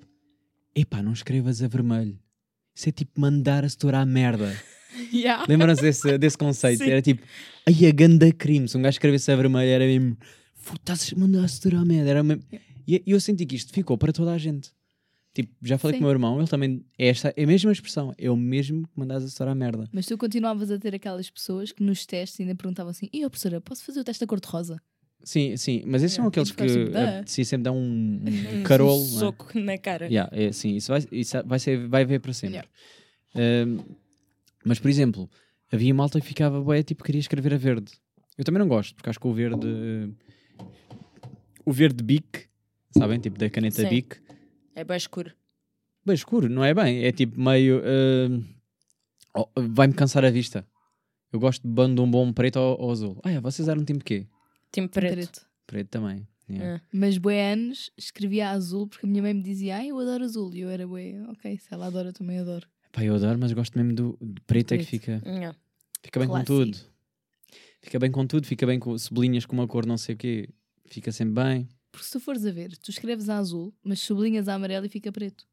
epá, 0.80 1.02
não 1.02 1.12
escrevas 1.12 1.62
a 1.62 1.68
vermelho. 1.68 2.18
Isso 2.75 2.88
é 2.88 2.92
tipo 2.92 3.20
mandar 3.20 3.64
a 3.64 3.68
setora 3.68 4.00
à 4.00 4.06
merda. 4.06 4.54
Yeah. 5.12 5.44
Lembram-se 5.49 5.80
desse, 5.80 6.18
desse 6.18 6.37
conceito? 6.37 6.82
Sim. 6.82 6.90
Era 6.90 7.00
tipo, 7.00 7.23
ai, 7.64 7.87
a 7.87 7.92
ganda 7.92 8.32
crime. 8.32 8.66
Se 8.68 8.76
um 8.76 8.82
gajo 8.82 8.97
escrevesse 8.97 9.30
a 9.30 9.37
vermelho, 9.37 9.70
era 9.70 9.85
mesmo, 9.85 10.16
"Fu, 10.56 10.75
estás 10.75 11.12
a 11.14 11.18
mandar 11.18 11.44
a 11.44 11.49
setora 11.49 11.78
à 11.78 11.85
merda. 11.85 12.11
Era 12.11 12.23
mesmo... 12.25 12.42
E 12.87 13.02
e 13.06 13.11
eu 13.12 13.20
senti 13.20 13.47
que 13.47 13.54
isto 13.54 13.73
ficou 13.73 13.97
para 13.97 14.12
toda 14.12 14.32
a 14.32 14.38
gente. 14.38 14.73
Tipo, 15.35 15.54
já 15.62 15.78
falei 15.78 15.94
Sim. 15.94 15.99
com 15.99 16.04
o 16.04 16.08
meu 16.08 16.14
irmão, 16.14 16.38
ele 16.40 16.49
também, 16.49 16.85
é, 16.99 17.08
esta, 17.08 17.32
é 17.37 17.44
a 17.44 17.47
mesma 17.47 17.70
expressão, 17.70 18.12
é 18.18 18.28
o 18.28 18.37
mesmo 18.37 18.88
que 18.88 18.99
mandas 18.99 19.23
a 19.23 19.28
setora 19.28 19.52
à 19.52 19.54
merda. 19.54 19.88
Mas 19.92 20.06
tu 20.06 20.18
continuavas 20.18 20.70
a 20.70 20.78
ter 20.78 20.94
aquelas 20.94 21.30
pessoas 21.30 21.70
que 21.70 21.82
nos 21.82 22.04
testes 22.04 22.40
ainda 22.40 22.56
perguntavam 22.56 22.90
assim: 22.90 23.08
e 23.12 23.23
a 23.23 23.30
professora, 23.30 23.61
posso 23.61 23.85
fazer 23.85 24.00
o 24.00 24.04
teste 24.04 24.20
da 24.25 24.26
cor-de-rosa? 24.26 24.80
Sim, 25.23 25.57
sim, 25.57 25.83
mas 25.87 26.03
esses 26.03 26.15
são 26.17 26.25
Yeah. 26.25 26.29
aqueles 26.29 26.51
que 26.53 26.67
tipo, 26.85 26.91
"Dá." 26.91 27.23
se 27.27 27.45
sempre 27.45 27.65
dão 27.65 27.77
um, 27.77 28.21
um 28.25 28.25
Um 28.61 28.63
carolo. 28.63 29.03
é? 29.05 29.07
soco 29.19 29.59
na 29.59 29.77
cara. 29.77 30.07
Yeah, 30.07 30.31
é, 30.33 30.53
sim, 30.53 30.77
isso 30.77 30.91
vai, 30.93 31.03
isso 31.13 31.43
vai, 31.45 31.59
ser, 31.59 31.87
vai 31.89 32.05
ver 32.05 32.21
para 32.21 32.33
sempre. 32.33 32.67
Ahm, 33.35 33.81
mas, 34.65 34.79
por 34.79 34.89
exemplo, 34.89 35.29
havia 35.73 35.93
malta 35.95 36.21
que 36.21 36.27
ficava, 36.27 36.61
bué, 36.63 36.83
tipo, 36.83 37.05
queria 37.05 37.19
escrever 37.21 37.53
a 37.55 37.57
verde. 37.59 37.93
Eu 38.37 38.45
também 38.45 38.59
não 38.61 38.69
gosto, 38.69 38.95
porque 38.95 39.11
acho 39.11 39.19
que 39.21 39.27
o 39.27 39.33
verde. 39.35 39.67
O 41.65 41.73
verde 41.73 42.03
bic, 42.03 42.47
sabem? 42.97 43.19
Tipo, 43.19 43.39
da 43.39 43.51
caneta 43.51 43.83
Sim. 43.83 43.89
bic. 43.89 44.17
É 44.75 44.85
bem 44.85 44.97
escuro. 44.97 45.33
Bem 46.07 46.15
escuro, 46.15 46.49
não 46.49 46.65
é 46.65 46.73
bem? 46.73 47.05
É 47.05 47.13
tipo 47.13 47.39
meio. 47.41 47.83
ahm, 47.85 48.43
oh, 49.35 49.49
Vai-me 49.57 49.93
cansar 49.93 50.25
a 50.25 50.31
vista. 50.31 50.67
Eu 51.33 51.39
gosto 51.39 51.63
de 51.63 51.69
bando 51.69 51.97
de 51.97 52.01
um 52.01 52.11
bom 52.11 52.33
preto 52.33 52.59
ou, 52.59 52.81
ou 52.81 52.91
azul. 52.91 53.21
Ah, 53.23 53.31
é, 53.33 53.41
vocês 53.41 53.69
eram 53.69 53.85
time 53.85 54.01
quê? 54.01 54.27
Time 54.73 54.89
preto. 54.89 55.47
Preto 55.67 55.89
também. 55.89 56.27
yeah. 56.49 56.77
É. 56.77 56.81
Mas 56.93 57.19
bué 57.19 57.53
anos 57.53 57.91
escrevia 57.97 58.51
azul 58.51 58.87
porque 58.89 59.07
a 59.07 59.09
minha 59.09 59.23
mãe 59.23 59.35
me 59.35 59.43
dizia: 59.43 59.77
ai, 59.77 59.89
eu 59.89 59.99
adoro 59.99 60.25
azul. 60.25 60.55
E 60.55 60.61
eu 60.61 60.69
era 60.71 60.87
bué, 60.87 61.21
ok, 61.29 61.59
se 61.59 61.73
ela 61.73 61.87
adora, 61.87 62.13
também 62.13 62.39
adoro. 62.39 62.67
Pá, 62.93 63.05
eu 63.05 63.15
adoro, 63.15 63.39
mas 63.39 63.53
gosto 63.53 63.77
mesmo 63.79 63.95
do, 63.95 64.19
do 64.21 64.41
preto, 64.43 64.73
é 64.73 64.79
que 64.79 64.85
Preto. 64.85 65.03
fica. 65.03 65.23
Yeah. 65.27 65.57
Fica 66.03 66.21
bem 66.21 66.29
com 66.29 66.45
tudo. 66.45 66.77
Fica 67.83 67.99
bem 67.99 68.11
com 68.11 68.27
tudo, 68.27 68.47
fica 68.47 68.67
bem 68.67 68.79
com 68.79 68.97
sublinhas 68.99 69.47
com 69.47 69.55
uma 69.55 69.67
cor 69.69 69.87
não 69.87 69.97
sei 69.99 70.15
o 70.15 70.19
quê. 70.19 70.49
Fica 70.87 71.13
sempre 71.13 71.35
bem. 71.43 71.69
Porque 71.93 72.05
se 72.07 72.13
tu 72.13 72.21
fores 72.21 72.45
a 72.45 72.51
ver, 72.51 72.77
tu 72.79 72.91
escreves 72.91 73.29
a 73.29 73.39
azul, 73.39 73.75
mas 73.83 74.01
sublinhas 74.01 74.49
a 74.49 74.55
amarelo 74.55 74.87
e 74.87 74.89
fica 74.89 75.11
preto. 75.13 75.47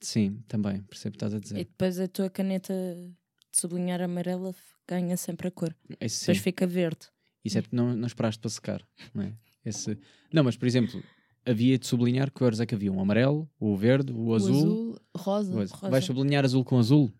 Sim, 0.00 0.42
também, 0.46 0.82
percebo 0.82 1.14
o 1.16 1.18
que 1.18 1.24
estás 1.24 1.34
a 1.34 1.38
E 1.38 1.40
dizer. 1.40 1.54
depois 1.64 1.98
a 1.98 2.06
tua 2.08 2.28
caneta 2.28 2.72
de 2.74 3.58
sublinhar 3.60 4.00
amarela 4.02 4.54
ganha 4.86 5.16
sempre 5.16 5.48
a 5.48 5.50
cor. 5.50 5.74
Sim. 6.08 6.20
Depois 6.20 6.38
fica 6.38 6.66
verde. 6.66 7.06
Isso 7.46 7.58
é 7.58 7.62
porque 7.62 7.76
não, 7.76 7.94
não 7.94 8.06
esperaste 8.06 8.40
para 8.40 8.50
secar, 8.50 8.86
não 9.14 9.24
é? 9.24 9.32
Esse... 9.64 9.98
Não, 10.32 10.44
mas 10.44 10.56
por 10.56 10.66
exemplo, 10.66 11.02
havia 11.44 11.78
de 11.78 11.86
sublinhar 11.86 12.30
que 12.30 12.38
cores 12.38 12.60
é 12.60 12.66
que 12.66 12.74
havia? 12.74 12.92
Um 12.92 13.00
amarelo, 13.00 13.48
o 13.58 13.76
verde, 13.76 14.12
o 14.12 14.34
azul. 14.34 14.52
O 14.52 14.58
azul, 14.58 15.00
rosa. 15.16 15.52
rosa. 15.52 15.90
Vais 15.90 16.04
sublinhar 16.04 16.44
azul 16.44 16.64
com 16.64 16.78
azul? 16.78 17.12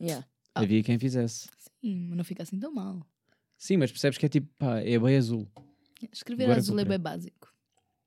Yeah. 0.00 0.26
Ah. 0.54 0.60
Havia 0.60 0.82
quem 0.82 0.98
fizesse. 0.98 1.48
Sim, 1.80 2.06
mas 2.08 2.16
não 2.18 2.24
fica 2.24 2.42
assim 2.42 2.58
tão 2.58 2.72
mal. 2.72 3.00
Sim, 3.56 3.76
mas 3.78 3.90
percebes 3.90 4.18
que 4.18 4.26
é 4.26 4.28
tipo, 4.28 4.48
pá, 4.58 4.80
é 4.80 4.98
bem 4.98 5.16
azul. 5.16 5.48
Escrever 6.12 6.44
Agora 6.44 6.58
azul 6.58 6.78
é 6.78 6.84
bem 6.84 6.98
básico. 6.98 7.52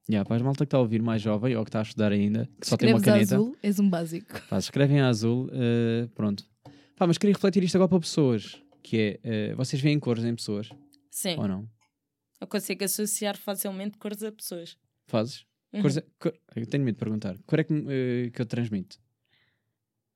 Já, 0.08 0.24
para 0.24 0.36
as 0.36 0.42
malta 0.42 0.60
que 0.60 0.68
está 0.68 0.78
a 0.78 0.82
ouvir 0.82 1.02
mais 1.02 1.22
jovem 1.22 1.56
ou 1.56 1.64
que 1.64 1.70
está 1.70 1.80
a 1.80 1.82
estudar 1.82 2.12
ainda, 2.12 2.48
que 2.62 2.68
só 2.68 2.78
tem 2.78 2.94
uma 2.94 3.02
caneta, 3.02 3.36
azul, 3.36 3.56
és 3.64 3.80
um 3.80 3.90
básico. 3.90 4.40
pá, 4.48 4.60
escrevem 4.60 5.00
a 5.00 5.08
azul, 5.08 5.50
eh, 5.52 6.08
pronto. 6.14 6.46
Pá, 6.96 7.08
mas 7.08 7.18
queria 7.18 7.34
refletir 7.34 7.64
isto 7.64 7.76
agora 7.76 7.90
para 7.90 8.00
pessoas, 8.00 8.62
que 8.84 8.98
é, 8.98 9.20
eh, 9.24 9.56
vocês 9.56 9.82
veem 9.82 10.00
cores 10.00 10.24
em 10.24 10.36
pessoas, 10.36 10.70
Sim. 11.16 11.38
ou 11.40 11.48
não? 11.48 11.70
Eu 12.42 12.46
consigo 12.48 12.84
associar 12.84 13.38
facilmente 13.38 13.98
cores 13.98 14.22
a 14.22 14.32
pessoas. 14.34 14.78
Fazes? 15.08 15.46
Uhum. 15.72 15.82
Cores, 15.82 16.00
cor- 16.20 16.38
eu 16.58 16.66
tenho 16.68 16.84
medo 16.84 16.96
de 16.96 17.00
perguntar. 17.00 17.38
Cor 17.46 17.60
é 17.60 17.64
que, 17.64 17.74
eh, 17.74 18.30
que 18.32 18.42
eu 18.42 18.46
transmito? 18.46 19.00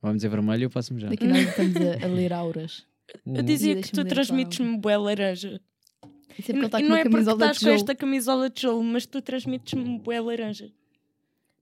Vamos 0.02 0.18
dizer 0.18 0.28
vermelho, 0.30 0.64
eu 0.66 0.70
passo-me 0.70 1.00
já. 1.00 1.08
Daqui 1.08 1.26
nós 1.26 1.48
estamos 1.48 1.76
a, 1.78 2.06
a 2.06 2.08
ler 2.08 2.34
auras. 2.34 2.86
Eu 3.26 3.42
dizia 3.42 3.82
que 3.82 3.92
tu 3.92 4.06
transmites-me 4.06 4.78
bué 4.78 4.96
laranja. 4.98 5.60
É 6.04 6.08
E, 6.38 6.44
porque 6.44 6.52
ele 6.52 6.66
está 6.68 6.80
e 6.80 6.84
com 6.84 6.90
não 6.90 6.96
é 6.96 7.04
porque 7.04 7.18
estás 7.32 7.58
com 7.58 7.70
esta 7.70 7.96
camisola 7.96 8.50
de 8.50 8.56
tijolo, 8.56 8.84
mas 8.84 9.06
tu 9.08 9.20
transmites-me 9.20 9.98
bué 10.00 10.20
laranja. 10.22 10.72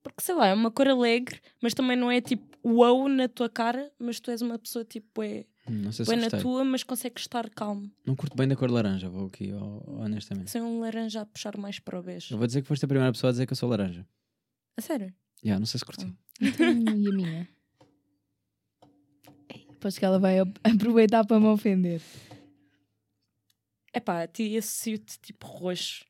Porque 0.04 0.22
sei 0.22 0.36
lá, 0.36 0.48
é 0.48 0.54
uma 0.54 0.70
cor 0.70 0.90
alegre, 0.90 1.40
mas 1.62 1.74
também 1.74 1.96
não 1.96 2.12
é 2.12 2.20
tipo 2.20 2.46
uau 2.66 3.08
na 3.08 3.30
tua 3.30 3.48
cara, 3.50 3.90
mas 3.98 4.20
tu 4.20 4.30
és 4.30 4.42
uma 4.42 4.60
pessoa 4.60 4.84
tipo 4.84 5.22
Hum, 5.24 5.46
Não 5.70 5.92
sei 5.92 6.06
se 6.06 6.10
bué 6.12 6.16
na 6.16 6.22
gostei. 6.24 6.40
tua, 6.42 6.64
mas 6.64 6.84
consegues 6.84 7.24
estar 7.24 7.50
calmo. 7.50 7.92
Não 8.06 8.16
curto 8.16 8.36
bem 8.38 8.48
da 8.48 8.56
cor 8.56 8.70
laranja, 8.72 9.10
vou 9.10 9.28
aqui, 9.28 9.52
ho- 9.54 9.84
honestamente. 10.00 10.50
Sem 10.50 10.62
um 10.62 10.80
laranja 10.80 11.22
a 11.22 11.26
puxar 11.26 11.58
mais 11.58 11.78
para 11.80 12.00
o 12.00 12.04
beijo. 12.04 12.34
Eu 12.34 12.38
vou 12.38 12.48
dizer 12.48 12.62
que 12.62 12.68
foste 12.68 12.86
a 12.86 12.88
primeira 12.88 13.12
pessoa 13.12 13.30
a 13.30 13.34
dizer 13.34 13.46
que 13.46 13.54
eu 13.54 13.58
sou 13.58 13.68
laranja. 13.70 14.08
A 14.78 14.82
sério? 14.82 15.14
Já, 15.44 15.60
não 15.60 15.66
sei 15.66 15.78
se 15.80 15.86
curti. 15.86 16.06
Ah. 16.06 16.46
E 16.62 17.08
a 17.08 17.12
minha? 17.12 17.50
Aposto 19.72 20.00
que 20.00 20.06
ela 20.06 20.20
vai 20.20 20.40
ap- 20.40 20.58
aproveitar 20.64 21.26
para 21.26 21.40
me 21.40 21.48
ofender. 21.48 22.02
É 23.94 24.00
pá, 24.00 24.24
a 24.24 24.28
ti 24.28 24.58
associo-te 24.58 25.20
tipo 25.20 25.46
roxo. 25.48 26.06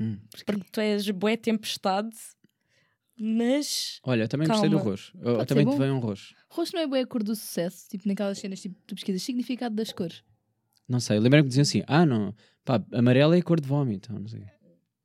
Hum. 0.00 0.18
Porque 0.46 0.64
tu 0.70 0.80
és 0.80 1.08
bué 1.10 1.36
tempestade, 1.36 2.16
mas 3.24 4.00
Olha, 4.02 4.24
eu 4.24 4.28
também 4.28 4.48
gostei 4.48 4.68
do 4.68 4.76
Calma. 4.76 4.90
roxo. 4.90 5.12
Eu, 5.20 5.36
Pode 5.36 5.46
também 5.46 5.68
te 5.68 5.76
veio 5.78 5.94
um 5.94 6.00
roxo. 6.00 6.34
Roxo 6.48 6.74
não 6.74 6.82
é 6.82 6.86
bem 6.88 7.02
a 7.02 7.06
cor 7.06 7.22
do 7.22 7.34
sucesso, 7.36 7.88
tipo 7.88 8.08
naquelas 8.08 8.38
cenas 8.38 8.60
tipo, 8.60 8.74
tu 8.86 8.94
pesquisas 8.96 9.22
significado 9.22 9.74
das 9.76 9.92
cores. 9.92 10.24
Não 10.88 10.98
sei, 11.00 11.16
eu 11.18 11.22
lembro-me 11.22 11.44
que 11.44 11.48
diziam 11.48 11.62
assim: 11.62 11.82
ah, 11.86 12.04
não, 12.04 12.34
pá, 12.64 12.82
amarelo 12.92 13.34
é 13.34 13.38
a 13.38 13.42
cor 13.42 13.60
de 13.60 13.68
vómito. 13.68 14.12
Não 14.12 14.26
sei. 14.26 14.42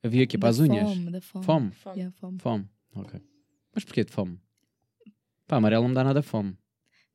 Havia 0.02 0.24
aqui 0.24 0.36
para 0.36 0.48
Da 0.48 0.50
as 0.50 0.58
unhas. 0.58 0.88
Fome, 0.88 1.10
da 1.10 1.20
fome. 1.20 1.44
Fome. 1.44 1.70
fome. 1.72 1.96
Yeah, 1.96 2.16
fome. 2.18 2.38
Fome. 2.40 2.68
Ok. 2.94 3.20
Mas 3.74 3.84
porquê 3.84 4.04
de 4.04 4.12
fome? 4.12 4.38
Pá, 5.46 5.56
amarelo 5.56 5.82
não 5.84 5.88
me 5.90 5.94
dá 5.94 6.02
nada 6.04 6.20
fome. 6.22 6.56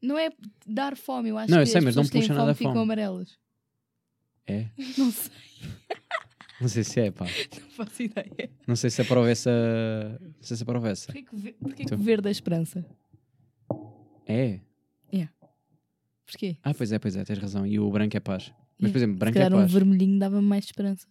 Não 0.01 0.17
é 0.17 0.29
dar 0.65 0.97
fome, 0.97 1.29
eu 1.29 1.37
acho 1.37 1.51
Não, 1.51 1.59
eu 1.59 1.63
que 1.65 1.69
sei, 1.71 1.79
as 1.79 1.83
mas 1.85 1.95
não 1.95 2.03
puxa 2.05 2.33
nada 2.33 2.53
fome 2.53 2.55
ficam 2.55 2.73
fome. 2.73 2.83
amarelas. 2.83 3.37
É? 4.45 4.67
Não 4.97 5.09
sei, 5.11 5.31
Não 6.63 6.69
sei 6.69 6.83
se 6.83 6.99
é, 7.01 7.11
pá. 7.11 7.25
não 7.61 7.69
faço 7.71 8.01
ideia. 8.03 8.49
Não 8.65 8.75
sei 8.75 8.89
se 8.89 9.01
aprova 9.01 9.29
essa. 9.29 9.51
Não 10.21 10.41
sei 10.41 10.57
se 10.57 10.63
aprova 10.63 10.89
essa. 10.89 11.05
Porquê 11.07 11.23
que, 11.23 11.35
ve- 11.35 11.53
porquê 11.53 11.83
que 11.83 11.89
Tu- 11.89 11.97
verde 11.97 12.27
é 12.29 12.31
esperança? 12.31 12.85
É? 14.25 14.59
Porquê? 16.25 16.57
Ah, 16.63 16.73
pois 16.73 16.91
é, 16.91 16.97
pois 16.97 17.15
é, 17.17 17.23
tens 17.25 17.37
razão. 17.37 17.67
E 17.67 17.77
o 17.79 17.91
branco 17.91 18.15
é 18.15 18.19
paz. 18.19 18.51
Mas, 18.79 18.91
por 18.91 18.97
Yeah. 18.97 18.97
exemplo, 18.97 19.15
Se 19.15 19.19
branco 19.19 19.37
é 19.37 19.41
calhar 19.41 19.53
um 19.59 19.61
paz. 19.63 19.71
vermelhinho 19.73 20.17
dava-me 20.19 20.47
mais 20.47 20.65
esperança. 20.65 21.05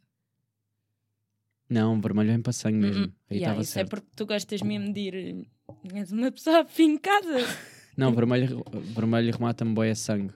Não, 1.69 2.01
vermelho 2.01 2.31
vem 2.31 2.43
para 2.43 2.53
sangue 2.53 2.79
mesmo. 2.79 3.05
Hum, 3.07 3.12
Aí 3.31 3.37
yeah, 3.37 3.53
estava 3.53 3.62
isso 3.62 3.73
certo. 3.73 3.87
é 3.87 3.91
porque 3.91 4.07
tu 4.17 4.27
gostas 4.27 4.62
mesmo 4.62 4.93
de 4.93 5.01
ir. 5.01 5.47
És 5.95 6.12
uma 6.12 6.33
pessoa 6.33 6.61
afincada. 6.65 7.29
Não, 7.97 8.12
vermelho, 8.15 8.65
vermelho 8.95 9.33
remata-me 9.33 9.75
boi 9.75 9.91
a 9.91 9.95
sangue. 9.95 10.33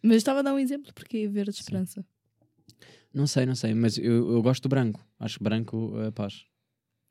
Mas 0.00 0.18
estava 0.18 0.38
a 0.38 0.42
dar 0.42 0.54
um 0.54 0.60
exemplo 0.60 0.92
porque 0.94 1.18
é 1.18 1.28
verde 1.28 1.50
esperança. 1.50 2.06
Não 3.18 3.26
sei, 3.26 3.44
não 3.44 3.56
sei, 3.56 3.74
mas 3.74 3.98
eu, 3.98 4.30
eu 4.30 4.40
gosto 4.40 4.62
do 4.62 4.68
branco. 4.68 5.04
Acho 5.18 5.38
que 5.38 5.42
branco 5.42 5.92
é 6.02 6.12
paz. 6.12 6.46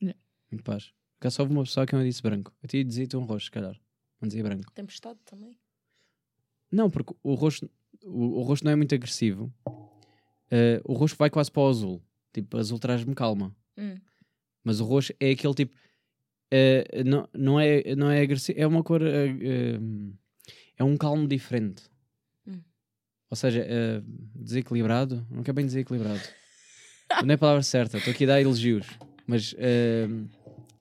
Yeah. 0.02 0.18
Muito 0.50 0.64
paz. 0.64 0.94
Cá 1.20 1.30
só 1.30 1.42
houve 1.44 1.54
uma 1.54 1.64
pessoa 1.64 1.86
que 1.86 1.94
eu 1.94 2.02
disse 2.02 2.22
branco. 2.22 2.54
Eu 2.64 2.70
tinha 2.70 2.82
dizia 2.86 3.06
um 3.16 3.26
roxo, 3.26 3.48
se 3.48 3.52
calhar. 3.52 3.78
Não 4.22 4.30
dizia 4.30 4.42
branco. 4.42 4.72
Tempestade 4.72 5.20
também. 5.26 5.60
Não, 6.72 6.90
porque 6.90 7.14
o 7.22 7.34
roxo, 7.34 7.70
o, 8.06 8.40
o 8.40 8.42
roxo 8.44 8.64
não 8.64 8.72
é 8.72 8.76
muito 8.78 8.96
agressivo. 8.96 9.54
Eh, 10.50 10.80
o 10.86 10.94
roxo 10.94 11.18
vai 11.20 11.30
quase 11.30 11.52
para 11.52 11.64
o 11.64 11.68
azul. 11.68 12.02
Tipo, 12.32 12.56
azul 12.58 12.80
traz-me 12.80 13.14
calma. 13.14 13.54
Hum. 13.78 13.98
Mas 14.64 14.80
o 14.80 14.86
roxo 14.86 15.12
é 15.20 15.32
aquele 15.32 15.54
tipo. 15.56 15.76
eh, 16.50 17.04
não, 17.04 17.28
não, 17.34 17.60
é, 17.60 17.96
não 17.98 18.10
é 18.10 18.22
agressivo. 18.22 18.58
É 18.58 18.66
uma 18.66 18.82
cor. 18.82 19.02
eh, 19.02 19.78
é 20.78 20.84
um 20.86 20.96
calmo 20.96 21.28
diferente. 21.28 21.84
Ou 23.30 23.36
seja, 23.36 23.66
eh, 23.68 24.02
desequilibrado. 24.36 25.26
Não 25.30 25.44
quer 25.44 25.54
bem 25.54 25.66
desequilibrado. 25.66 26.22
não 27.24 27.32
é 27.32 27.34
a 27.34 27.38
palavra 27.38 27.62
certa. 27.64 27.98
Estou 27.98 28.12
aqui 28.12 28.24
a 28.24 28.28
dar 28.28 28.42
elogios. 28.42 28.88
Mas. 29.26 29.54
eh, 29.58 30.08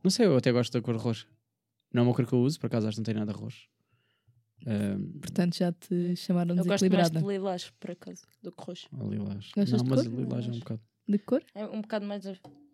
não 0.03 0.11
sei, 0.11 0.27
eu 0.27 0.37
até 0.37 0.53
gosto 0.53 0.73
da 0.73 0.81
cor 0.81 0.97
roxa. 0.97 1.27
Não 1.93 2.03
é 2.03 2.05
uma 2.07 2.15
cor 2.15 2.27
que 2.27 2.33
eu 2.33 2.39
uso, 2.41 2.61
por 2.61 2.67
acaso 2.67 2.87
acho 2.87 2.97
que 2.97 3.01
não 3.01 3.05
tem 3.05 3.15
nada 3.15 3.33
roxo. 3.33 3.67
Eh, 4.67 4.97
Portanto, 5.21 5.57
já 5.57 5.73
te 5.73 6.15
chamaram 6.17 6.51
Eu 6.57 6.65
gosto 6.65 6.69
mais 6.69 6.81
desequilibrada. 6.81 7.21
de 7.21 7.27
lilás, 7.27 7.73
por 7.81 7.91
acaso, 7.91 8.23
do 8.43 8.53
que 8.53 8.63
roxo. 8.65 8.87
ou 8.99 9.11
lilás. 9.11 9.51
Gostas 9.55 9.71
não, 9.71 9.79
de 9.85 9.91
mas 9.91 10.03
cor? 10.07 10.19
lilás 10.21 10.47
é 10.47 10.51
um 10.51 10.59
bocado. 10.59 10.81
De 11.09 11.19
cor? 11.19 11.43
É 11.55 11.65
um 11.67 11.81
bocado 11.81 12.05
mais. 12.07 12.25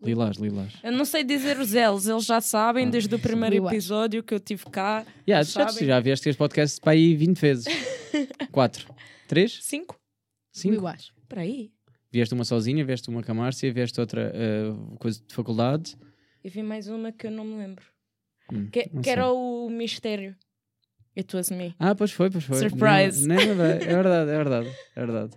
Lilás, 0.02 0.36
lilás. 0.38 0.72
Eu 0.82 0.92
não 0.92 1.04
sei 1.04 1.22
dizer 1.22 1.58
os 1.60 1.72
L's, 1.72 2.06
eles 2.06 2.24
já 2.24 2.40
sabem 2.40 2.86
Ah. 2.86 2.90
desde 2.90 3.14
o 3.14 3.18
primeiro 3.18 3.54
Lilás. 3.56 3.72
episódio 3.74 4.22
que 4.22 4.32
eu 4.34 4.40
tive 4.40 4.64
cá. 4.66 5.04
Yeah, 5.28 5.44
já, 5.44 5.68
sabem. 5.68 5.86
já 5.86 6.00
vieste 6.00 6.28
este 6.28 6.38
podcast 6.38 6.80
para 6.80 6.92
aí 6.92 7.14
20 7.14 7.38
vezes. 7.38 7.64
4. 8.50 8.91
3? 9.32 9.60
Cinco? 9.62 9.98
5? 10.52 10.74
Eu 10.74 10.86
acho. 10.86 11.14
Espera 11.22 11.40
aí. 11.40 11.72
Vieste 12.12 12.34
uma 12.34 12.44
sozinha, 12.44 12.84
vieste 12.84 13.08
uma 13.08 13.22
com 13.22 13.32
a 13.32 13.34
Márcia, 13.34 13.72
vieste 13.72 13.98
outra 13.98 14.30
eh, 14.34 14.74
coisa 14.98 15.22
de 15.26 15.34
faculdade. 15.34 15.96
Eu 16.44 16.50
vi 16.50 16.62
mais 16.62 16.86
uma 16.86 17.10
que 17.10 17.28
eu 17.28 17.30
não 17.30 17.42
me 17.42 17.56
lembro. 17.56 17.82
Hum, 18.52 18.68
Que, 18.68 18.90
que 19.02 19.08
era 19.08 19.32
o 19.32 19.70
mistério. 19.70 20.36
It 21.16 21.34
was 21.34 21.50
me. 21.50 21.74
Ah, 21.78 21.94
pois 21.94 22.12
foi, 22.12 22.28
pois 22.30 22.44
foi. 22.44 22.58
Surprise. 22.58 23.26
Não, 23.26 23.36
não, 23.54 23.64
é 23.64 23.78
verdade, 23.78 24.30
é 24.30 24.36
verdade, 24.36 24.68
é 24.96 25.00
verdade. 25.06 25.36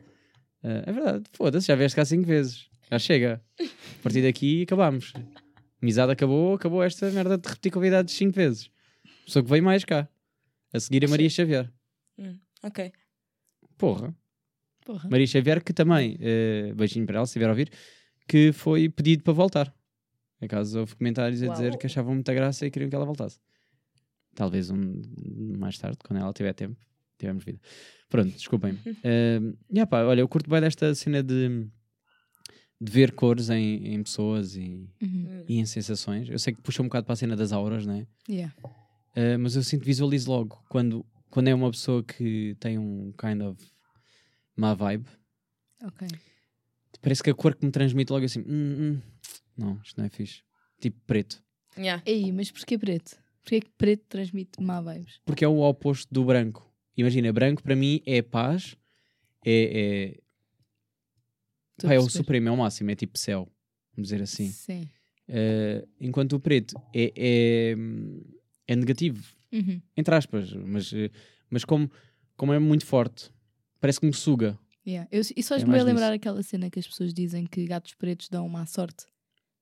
Eh, 0.64 0.84
é 0.88 0.92
verdade. 0.92 1.24
Foda-se, 1.32 1.68
já 1.68 1.76
vieste 1.76 1.96
cá 1.96 2.04
5 2.04 2.28
vezes. 2.28 2.70
Já 2.92 3.00
chega. 3.00 3.42
A 3.62 4.04
partir 4.04 4.22
daqui 4.24 4.64
acabámos. 4.64 5.14
Amizade 5.82 6.12
acabou, 6.12 6.56
acabou 6.56 6.84
esta 6.84 7.10
merda 7.12 7.38
de 7.38 7.48
repetir 7.48 7.72
convidados 7.72 8.14
cinco 8.14 8.36
vezes. 8.36 8.70
Só 9.26 9.42
que 9.42 9.50
veio 9.50 9.64
mais 9.64 9.86
cá. 9.86 10.10
A 10.74 10.80
seguir 10.82 11.06
a 11.06 11.08
Maria 11.08 11.30
Xavier. 11.30 11.72
Ok. 12.62 12.92
Porra. 13.78 14.16
Porra. 14.86 15.10
Maria 15.10 15.26
Xavier, 15.28 15.64
que 15.64 15.74
também, 15.74 16.18
eh, 16.20 16.74
beijinho 16.76 17.06
para 17.06 17.18
ela, 17.18 17.26
se 17.26 17.32
estiver 17.32 17.48
a 17.48 17.50
ouvir, 17.50 17.72
que 18.28 18.52
foi 18.52 18.88
pedido 18.90 19.24
para 19.24 19.34
voltar. 19.34 19.74
Acaso 20.42 20.80
houve 20.80 20.96
comentários 20.96 21.42
a 21.42 21.48
dizer 21.48 21.78
que 21.78 21.86
achavam 21.88 22.14
muita 22.14 22.34
graça 22.34 22.66
e 22.66 22.72
queriam 22.72 22.90
que 22.90 22.96
ela 22.96 23.06
voltasse. 23.06 23.40
Talvez 24.36 24.70
um, 24.70 25.02
mais 25.58 25.78
tarde, 25.78 25.98
quando 26.06 26.20
ela 26.20 26.32
tiver 26.34 26.54
tempo, 26.54 26.78
tivermos 27.18 27.44
vida. 27.44 27.60
Pronto, 28.10 28.30
desculpem. 28.32 28.74
uh, 28.86 29.58
yeah, 29.72 29.88
pá, 29.90 30.04
olha, 30.04 30.20
eu 30.22 30.28
curto 30.28 30.50
bem 30.50 30.62
desta 30.62 30.94
cena 30.94 31.24
de, 31.24 31.66
de 32.80 32.92
ver 32.92 33.14
cores 33.14 33.50
em, 33.50 33.94
em 33.96 34.04
pessoas 34.04 34.56
e, 34.56 34.88
Uhum. 35.02 35.46
e 35.48 35.58
em 35.58 35.66
sensações. 35.66 36.30
Eu 36.30 36.38
sei 36.38 36.54
que 36.54 36.62
puxa 36.62 36.82
um 36.84 36.86
bocado 36.86 37.06
para 37.06 37.14
a 37.14 37.16
cena 37.18 37.36
das 37.36 37.52
auras, 37.52 37.86
né? 37.86 38.06
Yeah. 38.30 38.54
Uh, 39.16 39.40
mas 39.40 39.56
eu 39.56 39.64
sinto, 39.64 39.84
visualizo 39.86 40.30
logo 40.30 40.62
quando, 40.70 41.04
quando 41.36 41.50
é 41.50 41.54
uma 41.54 41.70
pessoa 41.70 42.02
que 42.02 42.56
tem 42.62 42.78
um 42.78 43.12
kind 43.12 43.42
of 43.42 43.62
má 44.56 44.74
vibe. 44.74 45.06
Ok. 45.84 46.08
Parece 47.02 47.22
que 47.22 47.30
a 47.30 47.34
cor 47.34 47.54
que 47.54 47.66
me 47.66 47.74
transmite 47.74 48.10
logo 48.10 48.24
assim, 48.24 48.40
"Hum, 48.40 48.46
hum, 48.80 49.02
não, 49.58 49.82
isto 49.84 49.98
não 49.98 50.06
é 50.06 50.10
fixe. 50.10 50.44
Tipo 50.80 50.98
preto. 51.06 51.44
Yeah. 51.78 52.02
Ei, 52.06 52.32
mas 52.32 52.50
porquê 52.52 52.78
preto? 52.78 53.18
Porquê 53.42 53.60
que 53.60 53.70
preto 53.78 54.06
transmite 54.08 54.64
má 54.64 54.80
vibes? 54.80 55.20
Porque 55.26 55.44
é 55.44 55.48
o 55.48 55.60
oposto 55.60 56.08
do 56.10 56.24
branco. 56.24 56.74
Imagina, 56.96 57.34
branco 57.34 57.62
para 57.62 57.76
mim 57.76 58.02
é 58.06 58.22
paz, 58.22 58.78
é, 59.46 60.16
é, 61.82 61.86
pá, 61.86 61.96
é 61.96 62.00
o 62.00 62.10
supremo, 62.10 62.48
é 62.48 62.52
o 62.52 62.58
máximo, 62.58 62.92
é 62.92 62.96
tipo 62.96 63.20
céu, 63.20 63.52
vamos 63.94 64.08
dizer 64.08 64.24
assim. 64.24 64.50
Sim. 64.50 64.90
Uh, 65.28 65.86
enquanto 66.00 66.34
o 66.34 66.40
preto 66.40 66.82
é, 66.94 67.12
é, 67.14 67.76
é 68.70 68.76
negativo, 68.78 69.22
Uhum. 69.56 69.82
entre 69.96 70.14
aspas, 70.16 70.54
mas, 70.54 70.92
uh, 70.92 71.10
mas 71.50 71.64
como, 71.66 71.90
como 72.36 72.54
é 72.54 72.60
muito 72.60 72.86
forte, 72.86 73.32
parece 73.80 74.00
que 74.00 74.06
me 74.06 74.14
suga. 74.14 74.58
Yeah. 74.86 75.08
Eu, 75.12 75.22
e 75.36 75.42
só 75.42 75.56
É 75.56 75.60
lembrar 75.64 75.94
disso. 76.10 76.14
aquela 76.14 76.44
cena 76.44 76.70
que 76.70 76.78
as 76.80 76.88
pessoas 76.88 77.14
dizem 77.14 77.46
que 77.46 77.66
gatos 77.66 77.94
pretos 77.96 78.30
dão 78.30 78.48
má 78.48 78.66
sorte. 78.66 79.06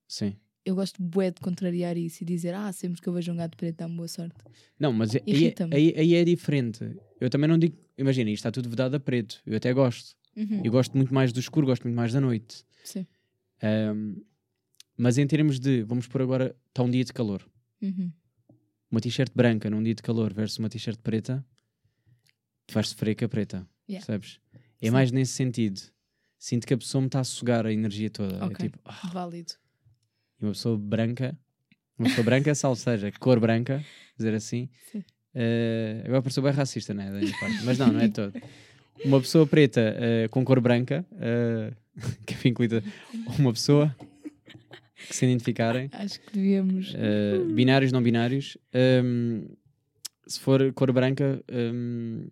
Sim. 0.08 0.36
Eu 0.66 0.76
gosto 0.76 1.02
bué 1.02 1.30
de 1.32 1.40
contrariar 1.42 1.98
isso 1.98 2.24
e 2.24 2.26
dizer, 2.26 2.54
ah, 2.54 2.72
sempre 2.72 3.02
que 3.02 3.08
eu 3.08 3.14
vejo 3.14 3.32
um 3.32 3.36
gato 3.36 3.56
preto 3.58 3.78
dá-me 3.78 3.96
boa 3.96 4.08
sorte. 4.08 4.36
Não, 4.80 4.92
mas 4.94 5.14
aí, 5.16 5.22
Irrita-me. 5.26 5.76
aí, 5.76 5.94
aí 5.98 6.16
é 6.16 6.24
diferente. 6.24 6.80
Eu 7.20 7.30
também 7.30 7.50
não 7.50 7.58
digo, 7.58 7.78
imagina, 7.98 8.30
isto 8.30 8.40
está 8.40 8.52
tudo 8.52 8.70
vedado 8.70 8.96
a 8.96 9.00
preto. 9.00 9.42
Eu 9.46 9.58
até 9.58 9.74
gosto. 9.74 10.16
Uhum. 10.36 10.62
Eu 10.64 10.72
gosto 10.72 10.96
muito 10.98 11.14
mais 11.14 11.32
do 11.34 11.40
escuro, 11.40 11.68
gosto 11.68 11.84
muito 11.84 11.96
mais 11.96 12.12
da 12.14 12.20
noite. 12.22 12.64
Sim. 12.84 13.06
Um, 13.62 14.22
mas 14.98 15.18
em 15.18 15.28
termos 15.28 15.60
de, 15.60 15.84
vamos 15.84 16.08
por 16.08 16.22
agora, 16.22 16.56
está 16.70 16.84
um 16.84 16.90
dia 16.90 17.04
de 17.04 17.12
calor. 17.14 17.46
Uhum. 17.82 18.12
Uma 18.94 19.02
t-shirt 19.02 19.32
branca 19.34 19.72
num 19.72 19.82
dia 19.82 19.96
de 19.96 20.04
calor 20.04 20.32
versus 20.32 20.60
uma 20.60 20.70
t-shirt 20.70 21.00
preta, 21.02 21.44
tu 22.68 22.76
vais 22.76 22.88
sofrer 22.90 23.16
com 23.16 23.26
a 23.26 23.28
preta. 23.28 23.68
Yeah. 23.90 24.06
Percebes? 24.06 24.40
É 24.80 24.86
Sim. 24.86 24.92
mais 24.92 25.12
nesse 25.12 25.32
sentido. 25.34 25.82
Sinto 26.38 26.68
que 26.68 26.76
a 26.76 26.78
pessoa 26.78 27.02
me 27.02 27.08
está 27.08 27.20
a 27.20 27.24
sugar 27.24 27.66
a 27.66 27.74
energia 27.74 28.12
toda. 28.12 28.36
É 28.38 28.44
Ok. 28.44 28.70
tipo, 28.70 28.78
ah, 28.86 29.10
Válido. 29.12 29.54
e 30.40 30.46
uma 30.46 30.52
pessoa 30.52 30.78
branca, 30.78 31.36
uma 31.98 32.08
pessoa 32.08 32.24
branca, 32.24 32.54
salvo 32.54 32.76
seja, 32.80 33.12
cor 33.14 33.40
branca, 33.40 33.84
dizer 34.16 34.36
assim. 34.36 34.70
Sim. 34.92 35.04
eh, 35.34 36.04
agora 36.06 36.22
pareceu 36.22 36.44
bem 36.44 36.52
racista, 36.52 36.94
né? 36.94 37.10
Da 37.12 37.18
minha 37.18 37.40
parte. 37.40 37.64
Mas 37.64 37.80
não, 37.80 37.88
não 37.92 38.00
é 38.00 38.10
todo. 38.10 38.40
Uma 39.04 39.20
pessoa 39.20 39.48
preta 39.48 39.82
eh, 39.98 40.28
com 40.30 40.46
cor 40.46 40.62
branca, 40.62 41.04
eh, 41.14 41.74
que 42.28 42.36
fica 42.36 42.50
incluída 42.50 42.84
uma 43.40 43.52
pessoa 43.54 43.96
que 45.08 45.16
se 45.16 45.26
identificarem, 45.26 45.90
Acho 45.94 46.20
que 46.22 46.34
devíamos. 46.34 46.94
eh, 46.96 47.40
binários, 47.54 47.92
não 47.92 48.02
binários, 48.02 48.58
ehm, 48.74 49.46
se 50.28 50.40
for 50.40 50.72
cor 50.74 50.92
branca, 50.92 51.44
ehm, 51.48 52.28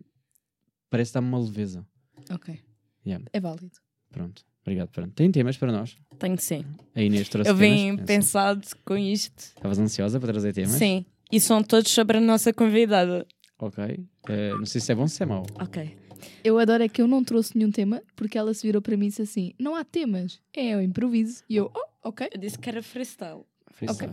parece 0.90 1.12
dar-me 1.14 1.28
uma 1.28 1.38
leveza. 1.40 1.86
Ok. 2.30 2.58
Yeah. 3.06 3.24
É 3.32 3.40
válido. 3.40 3.72
Pronto, 4.10 4.42
obrigado. 4.62 4.88
Pronto. 4.90 5.12
Tem 5.14 5.30
temas 5.30 5.56
para 5.56 5.72
nós? 5.72 5.96
Tenho 6.18 6.38
sim. 6.38 6.64
A 6.94 7.02
Inês 7.02 7.28
trouxe 7.28 7.50
Eu 7.50 7.56
vim 7.56 7.96
temas? 7.96 8.06
pensado 8.06 8.68
com 8.84 8.96
isto. 8.96 9.38
Estavas 9.56 9.78
ansiosa 9.78 10.20
para 10.20 10.32
trazer 10.32 10.52
temas? 10.52 10.72
Sim. 10.72 11.04
E 11.30 11.40
são 11.40 11.62
todos 11.62 11.90
sobre 11.90 12.18
a 12.18 12.20
nossa 12.20 12.52
convidada. 12.52 13.26
Ok. 13.58 13.82
Eh, 14.28 14.50
não 14.54 14.66
sei 14.66 14.80
se 14.80 14.92
é 14.92 14.94
bom 14.94 15.02
ou 15.02 15.08
se 15.08 15.22
é 15.22 15.26
mau. 15.26 15.44
Ok. 15.60 15.96
Eu 16.44 16.58
adoro 16.58 16.82
é 16.84 16.88
que 16.88 17.02
eu 17.02 17.08
não 17.08 17.24
trouxe 17.24 17.56
nenhum 17.58 17.70
tema 17.72 18.00
porque 18.14 18.38
ela 18.38 18.54
se 18.54 18.64
virou 18.66 18.80
para 18.80 18.96
mim 18.96 19.06
e 19.06 19.08
disse 19.08 19.22
assim: 19.22 19.52
não 19.58 19.74
há 19.74 19.82
temas, 19.84 20.40
é 20.54 20.76
o 20.76 20.80
improviso. 20.80 21.42
E 21.48 21.56
eu, 21.56 21.70
oh, 21.74 21.88
ok. 22.02 22.28
Eu 22.32 22.38
disse 22.40 22.58
que 22.58 22.68
era 22.68 22.82
freestyle. 22.82 23.42
Freestyle. 23.70 24.12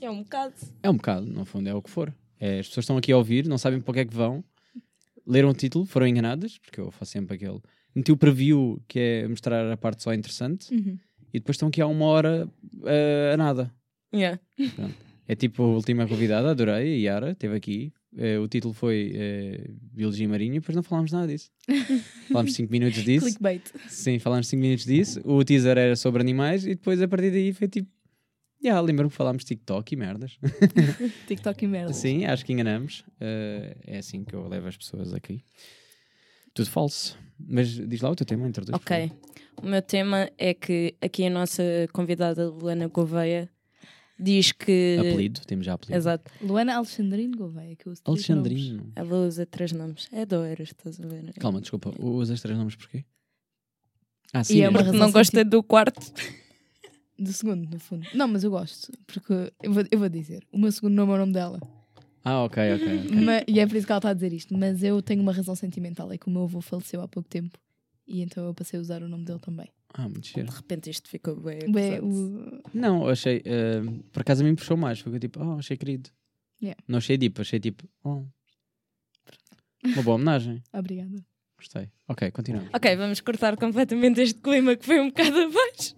É 0.00 0.10
um 0.10 0.22
bocado. 0.22 0.54
É 0.82 0.90
um 0.90 0.96
bocado, 0.96 1.26
no 1.26 1.44
fundo, 1.44 1.68
é 1.68 1.74
o 1.74 1.80
que 1.82 1.90
for. 1.90 2.12
É, 2.38 2.58
as 2.58 2.68
pessoas 2.68 2.84
estão 2.84 2.96
aqui 2.96 3.12
a 3.12 3.16
ouvir, 3.16 3.46
não 3.48 3.56
sabem 3.58 3.80
para 3.80 3.90
o 3.90 3.94
que 3.94 4.00
é 4.00 4.04
que 4.04 4.14
vão, 4.14 4.44
leram 5.26 5.50
o 5.50 5.54
título, 5.54 5.86
foram 5.86 6.06
enganadas, 6.06 6.58
porque 6.58 6.80
eu 6.80 6.90
faço 6.90 7.12
sempre 7.12 7.36
aquele. 7.36 7.60
Meti 7.94 8.10
o 8.12 8.16
preview, 8.16 8.82
que 8.88 8.98
é 8.98 9.28
mostrar 9.28 9.70
a 9.70 9.76
parte 9.76 10.02
só 10.02 10.12
interessante, 10.12 10.74
Uhum. 10.74 10.98
e 11.32 11.38
depois 11.38 11.54
estão 11.54 11.68
aqui 11.68 11.80
há 11.80 11.86
uma 11.86 12.04
hora 12.06 12.48
eh, 12.84 13.30
a 13.32 13.36
nada. 13.36 13.72
Yeah. 14.14 14.38
É 15.28 15.34
tipo 15.34 15.62
a 15.62 15.66
última 15.68 16.06
convidada, 16.06 16.50
adorei, 16.50 16.94
a 17.06 17.12
Yara, 17.12 17.30
esteve 17.30 17.56
aqui. 17.56 17.92
Eh, 18.16 18.38
o 18.38 18.46
título 18.46 18.74
foi 18.74 19.12
eh, 19.14 19.70
Biologia 19.92 20.28
Marinha, 20.28 20.60
depois 20.60 20.76
não 20.76 20.82
falámos 20.82 21.12
nada 21.12 21.26
disso. 21.26 21.50
falámos 22.28 22.54
5 22.54 22.70
minutos 22.70 23.02
disso. 23.02 23.24
Clickbait. 23.26 23.62
Sim, 23.88 24.18
falámos 24.18 24.48
5 24.48 24.60
minutos 24.60 24.84
disso. 24.84 25.20
O 25.24 25.42
teaser 25.44 25.78
era 25.78 25.96
sobre 25.96 26.20
animais, 26.20 26.64
e 26.66 26.70
depois 26.70 27.00
a 27.00 27.08
partir 27.08 27.30
daí 27.30 27.52
foi 27.52 27.68
tipo. 27.68 27.90
Yeah, 28.62 28.80
lembro-me 28.80 29.10
que 29.10 29.16
falámos 29.16 29.44
TikTok 29.44 29.92
e 29.92 29.96
merdas. 29.96 30.38
TikTok 31.26 31.64
e 31.64 31.68
merda. 31.68 31.92
Sim, 31.92 32.26
acho 32.26 32.44
que 32.44 32.52
enganamos. 32.52 33.04
Eh, 33.20 33.76
é 33.86 33.98
assim 33.98 34.24
que 34.24 34.34
eu 34.34 34.46
levo 34.46 34.68
as 34.68 34.76
pessoas 34.76 35.12
aqui. 35.12 35.42
Tudo 36.54 36.70
falso. 36.70 37.18
Mas 37.38 37.68
diz 37.70 38.00
lá 38.02 38.10
o 38.10 38.14
teu 38.14 38.26
tema, 38.26 38.46
introduz. 38.46 38.74
Ok. 38.74 39.10
O 39.60 39.66
meu 39.66 39.82
tema 39.82 40.30
é 40.38 40.54
que 40.54 40.94
aqui 41.00 41.26
a 41.26 41.30
nossa 41.30 41.62
convidada 41.92 42.48
Luana 42.48 42.86
Gouveia 42.88 43.50
diz 44.22 44.52
que. 44.52 44.96
Apelido, 45.00 45.40
temos 45.46 45.66
já 45.66 45.74
apelido. 45.74 45.96
Exato. 45.96 46.30
Luana 46.40 46.76
Alexandrino 46.76 47.36
Gouveia, 47.36 47.74
que 47.76 47.86
eu 47.88 47.92
uso 47.92 48.02
três 48.02 48.28
nomes. 48.28 48.46
Alexandrino. 48.52 48.92
Ela 48.94 49.16
usa 49.26 49.46
três 49.46 49.72
nomes. 49.72 50.08
É 50.12 50.24
doeira, 50.26 50.62
estás 50.62 51.00
a 51.00 51.06
ver? 51.06 51.32
Calma, 51.34 51.60
desculpa. 51.60 51.92
Usas 51.98 52.40
três 52.40 52.56
nomes 52.56 52.74
porquê? 52.76 53.04
Ah, 54.32 54.40
E 54.40 54.44
sim. 54.44 54.60
é 54.62 54.68
uma 54.68 54.80
razão 54.80 54.98
Não 55.00 55.12
gosta 55.12 55.44
do 55.44 55.62
quarto. 55.62 56.00
Do 57.18 57.32
segundo, 57.32 57.68
no 57.70 57.78
fundo. 57.78 58.06
Não, 58.14 58.26
mas 58.26 58.42
eu 58.42 58.50
gosto. 58.50 58.90
Porque 59.06 59.52
eu 59.62 59.72
vou, 59.72 59.84
eu 59.90 59.98
vou 59.98 60.08
dizer: 60.08 60.42
o 60.50 60.58
meu 60.58 60.72
segundo 60.72 60.94
nome 60.94 61.12
é 61.12 61.14
o 61.14 61.18
nome 61.18 61.32
dela. 61.32 61.60
Ah, 62.24 62.44
ok, 62.44 62.74
ok. 62.74 62.98
ok. 63.06 63.16
Ma- 63.20 63.42
e 63.46 63.60
é 63.60 63.66
por 63.66 63.76
isso 63.76 63.86
que 63.86 63.92
ela 63.92 63.98
está 63.98 64.10
a 64.10 64.14
dizer 64.14 64.32
isto. 64.32 64.56
Mas 64.56 64.82
eu 64.82 65.00
tenho 65.02 65.20
uma 65.22 65.32
razão 65.32 65.54
sentimental: 65.54 66.10
é 66.10 66.16
que 66.18 66.26
o 66.28 66.30
meu 66.30 66.44
avô 66.44 66.60
faleceu 66.60 67.00
há 67.02 67.08
pouco 67.08 67.28
tempo. 67.28 67.58
E 68.08 68.22
então 68.22 68.44
eu 68.46 68.54
passei 68.54 68.78
a 68.78 68.82
usar 68.82 69.02
o 69.02 69.08
nome 69.08 69.24
dele 69.24 69.38
também. 69.38 69.68
Ah, 69.94 70.08
muito. 70.08 70.32
De 70.32 70.42
repente 70.42 70.90
isto 70.90 71.08
ficou 71.08 71.36
bem. 71.36 71.70
Pesado. 71.72 72.06
o... 72.06 72.62
Não, 72.72 73.08
achei. 73.08 73.42
eh, 73.44 73.82
por 74.12 74.20
acaso 74.20 74.42
a 74.42 74.44
mim 74.44 74.50
me 74.50 74.56
puxou 74.56 74.76
mais. 74.76 75.00
Foi 75.00 75.18
tipo, 75.18 75.42
oh, 75.42 75.58
achei 75.58 75.76
querido. 75.76 76.10
Yeah. 76.62 76.80
Não 76.86 76.98
achei 76.98 77.18
deep, 77.18 77.40
achei 77.40 77.60
tipo, 77.60 77.84
oh. 78.04 78.24
Uma 79.84 80.02
boa 80.02 80.14
homenagem. 80.14 80.62
Obrigada. 80.72 81.24
Gostei. 81.56 81.90
Ok, 82.08 82.30
continuamos. 82.30 82.70
Ok, 82.72 82.96
vamos 82.96 83.20
cortar 83.20 83.56
completamente 83.56 84.20
este 84.20 84.40
clima 84.40 84.74
que 84.74 84.84
foi 84.84 85.00
um 85.00 85.08
bocado 85.08 85.38
abaixo 85.42 85.94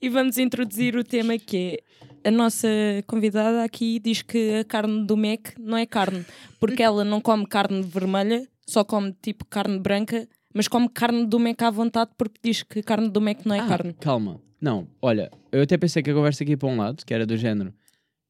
e 0.00 0.08
vamos 0.08 0.38
introduzir 0.38 0.96
o 0.96 1.04
tema 1.04 1.38
que 1.38 1.82
é 2.24 2.28
a 2.28 2.30
nossa 2.30 2.68
convidada 3.06 3.62
aqui 3.62 3.98
diz 3.98 4.22
que 4.22 4.60
a 4.60 4.64
carne 4.64 5.06
do 5.06 5.14
Mac 5.14 5.58
não 5.58 5.76
é 5.76 5.84
carne, 5.84 6.24
porque 6.58 6.82
ela 6.82 7.04
não 7.04 7.20
come 7.20 7.46
carne 7.46 7.82
vermelha, 7.82 8.48
só 8.66 8.82
come 8.82 9.14
tipo 9.20 9.44
carne 9.44 9.78
branca, 9.78 10.26
mas 10.54 10.68
come 10.68 10.88
carne 10.88 11.26
do 11.26 11.38
Mac 11.38 11.60
à 11.62 11.70
vontade 11.70 12.12
porque 12.16 12.38
diz 12.42 12.62
que 12.62 12.82
carne 12.82 13.10
do 13.10 13.20
Mac 13.20 13.44
não 13.44 13.54
é 13.54 13.60
Ah, 13.60 13.66
carne. 13.68 13.92
Calma. 13.94 14.40
Não, 14.60 14.88
olha, 15.02 15.30
eu 15.52 15.60
até 15.62 15.76
pensei 15.76 16.02
que 16.02 16.10
a 16.10 16.14
conversa 16.14 16.42
aqui 16.42 16.56
para 16.56 16.68
um 16.68 16.76
lado, 16.76 17.04
que 17.04 17.12
era 17.12 17.26
do 17.26 17.36
género. 17.36 17.74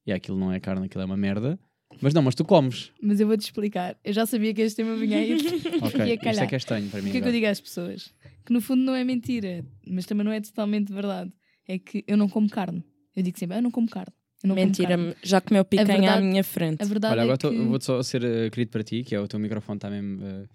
E 0.07 0.13
aquilo 0.13 0.37
não 0.39 0.51
é 0.53 0.59
carne, 0.59 0.87
aquilo 0.87 1.03
é 1.03 1.05
uma 1.05 1.17
merda. 1.17 1.59
Mas 2.01 2.13
não, 2.13 2.23
mas 2.23 2.35
tu 2.35 2.45
comes. 2.45 2.91
Mas 3.01 3.21
eu 3.21 3.27
vou-te 3.29 3.43
explicar. 3.43 3.97
Eu 4.03 4.13
já 4.13 4.27
sabia 4.27 4.53
que 4.53 4.61
este 4.63 4.77
tema 4.83 4.97
vinha 4.97 5.17
aí. 5.19 5.37
Ok, 5.81 6.01
Ia 6.01 6.15
isto 6.15 6.25
calhar. 6.25 6.45
é 6.45 6.47
que 6.49 6.55
é 6.55 6.59
estranho 6.59 6.89
para 6.89 7.01
O 7.01 7.03
mim. 7.05 7.11
que 7.13 7.19
é 7.19 7.21
que 7.21 7.27
eu 7.27 7.29
agora. 7.29 7.33
digo 7.41 7.47
às 7.47 7.61
pessoas? 7.61 8.13
Que 8.45 8.53
no 8.53 8.61
fundo 8.61 8.83
não 8.83 8.95
é 8.97 9.05
mentira, 9.05 9.65
mas 9.87 10.05
também 10.05 10.25
não 10.25 10.33
é 10.33 10.41
totalmente 10.41 10.93
verdade. 10.93 11.33
É 11.69 11.79
que 11.79 12.03
eu 12.09 12.17
não 12.17 12.29
como 12.29 12.51
carne. 12.51 12.83
Eu 13.15 13.23
digo 13.23 13.39
sempre, 13.39 13.55
"Ah, 13.55 13.59
eu 13.59 13.63
não 13.63 13.71
como 13.71 13.89
carne. 13.89 14.13
Eu 14.43 14.49
não 14.49 14.57
como 14.57 14.67
Mentira, 14.67 14.89
carne." 14.89 15.15
já 15.23 15.41
comeu 15.41 15.65
picanha 15.65 15.95
à 15.95 16.01
verdade- 16.01 16.27
minha 16.27 16.43
frente. 16.45 16.83
A 16.83 16.85
verdade 16.87 17.13
Olha, 17.13 17.23
agora 17.23 17.39
é 17.43 17.51
que... 17.51 17.65
vou-te 17.65 17.85
só 17.85 18.03
ser 18.03 18.25
eh, 18.25 18.51
querido 18.51 18.73
para 18.73 18.83
ti, 18.83 19.05
que 19.05 19.15
é 19.15 19.21
o 19.21 19.29
teu 19.29 19.39
microfone 19.39 19.77
está 19.79 19.89
mesmo. 19.89 20.21
eh, 20.27 20.47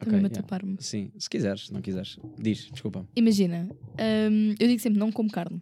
Também 0.00 0.24
ok, 0.24 0.38
a 0.38 0.56
yeah. 0.56 0.76
Sim, 0.82 1.12
se 1.18 1.28
quiseres, 1.28 1.66
se 1.66 1.72
não 1.72 1.82
quiseres. 1.82 2.18
Diz, 2.38 2.70
desculpa. 2.70 3.06
Imagina, 3.14 3.68
hum, 4.30 4.54
eu 4.58 4.66
digo 4.66 4.80
sempre, 4.80 4.98
não 4.98 5.12
como 5.12 5.30
carne. 5.30 5.60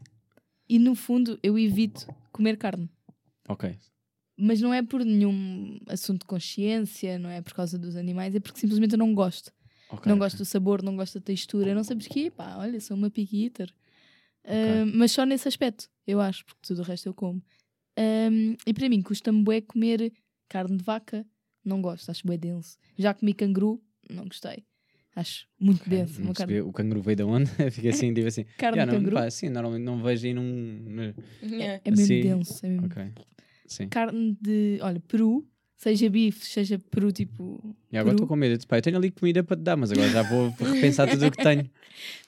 E 0.68 0.79
no 0.79 0.94
fundo 0.94 1.38
eu 1.42 1.59
evito 1.59 2.07
comer 2.31 2.57
carne. 2.57 2.88
Ok. 3.48 3.77
Mas 4.37 4.61
não 4.61 4.72
é 4.72 4.83
por 4.83 5.05
nenhum 5.05 5.81
assunto 5.88 6.20
de 6.20 6.27
consciência, 6.27 7.18
não 7.18 7.29
é 7.29 7.42
por 7.42 7.53
causa 7.53 7.77
dos 7.77 7.96
animais, 7.96 8.35
é 8.35 8.40
porque 8.40 8.61
simplesmente 8.61 8.92
eu 8.92 8.98
não 8.98 9.12
gosto. 9.12 9.53
ok, 9.90 10.09
não 10.09 10.16
gosto 10.16 10.38
do 10.38 10.44
sabor, 10.44 10.83
não 10.83 10.94
gosto 10.94 11.18
da 11.18 11.24
textura, 11.24 11.74
não 11.74 11.83
sei 11.83 11.96
porquê. 11.96 12.31
Pá, 12.31 12.57
olha, 12.59 12.81
sou 12.81 12.96
uma 12.96 13.11
picky 13.11 13.44
eater. 13.44 13.74
Ah, 14.44 14.85
mas 14.94 15.12
só 15.12 15.24
nesse 15.24 15.48
aspecto, 15.48 15.90
eu 16.07 16.20
acho, 16.20 16.44
porque 16.44 16.61
tudo 16.62 16.81
o 16.81 16.85
resto 16.85 17.09
eu 17.09 17.14
como. 17.14 17.42
Ahm, 17.98 18.55
e 18.66 18.72
para 18.72 18.88
mim, 18.88 19.03
custa-me 19.03 19.42
bué 19.42 19.61
comer 19.61 20.12
carne 20.48 20.77
de 20.77 20.85
vaca, 20.85 21.27
não 21.64 21.83
gosto, 21.83 22.11
acho 22.11 22.27
bué 22.27 22.37
denso. 22.37 22.79
Já 22.96 23.12
comi 23.12 23.35
canguru, 23.35 23.83
não 24.11 24.25
gostei. 24.25 24.64
Acho 25.16 25.47
muito 25.59 25.81
Ok, 25.83 25.90
denso. 25.99 26.23
Uma 26.23 26.33
carne, 26.33 26.61
O 26.61 26.73
canguru 26.73 27.03
veio 27.03 27.16
de 27.16 27.23
onde? 27.25 27.51
Fiquei 27.73 27.90
assim, 27.90 28.12
digo 28.12 28.29
assim. 28.29 28.44
carne 28.57 28.79
"Ya, 28.79 28.85
de 28.85 28.92
não, 28.92 28.99
canguru 28.99 29.16
pá, 29.16 29.31
sim, 29.31 29.49
normalmente 29.49 29.83
não 29.85 30.01
vejo 30.03 30.27
aí 30.27 30.35
num. 30.35 30.42
no- 30.42 31.14
Yeah. 31.42 31.81
é 31.85 31.90
mesmo 31.90 32.07
Sim. 32.07 32.21
denso. 32.23 32.64
É 32.64 32.68
mesmo. 32.68 32.87
Ok. 32.87 33.03
Sim. 33.66 33.88
Carne 33.88 34.37
de, 34.40 34.79
olha, 34.81 35.01
peru, 35.01 35.44
seja 35.77 36.09
bife, 36.09 36.47
seja 36.47 36.79
peru 36.90 37.11
tipo. 37.11 37.75
E 37.90 37.99
agora 37.99 38.14
estou 38.14 38.29
com 38.29 38.37
medo. 38.37 38.64
Pá, 38.68 38.79
eu 38.79 38.83
tenho 38.83 38.97
ali 38.97 39.11
comida 39.11 39.42
para 39.42 39.57
te 39.57 39.62
dar, 39.62 39.77
mas 39.77 39.90
agora 39.90 40.09
já 40.09 40.23
vou 40.23 40.51
repensar 40.75 41.09
tudo 41.11 41.27
o 41.27 41.31
que 41.33 41.42
tenho. 41.42 41.68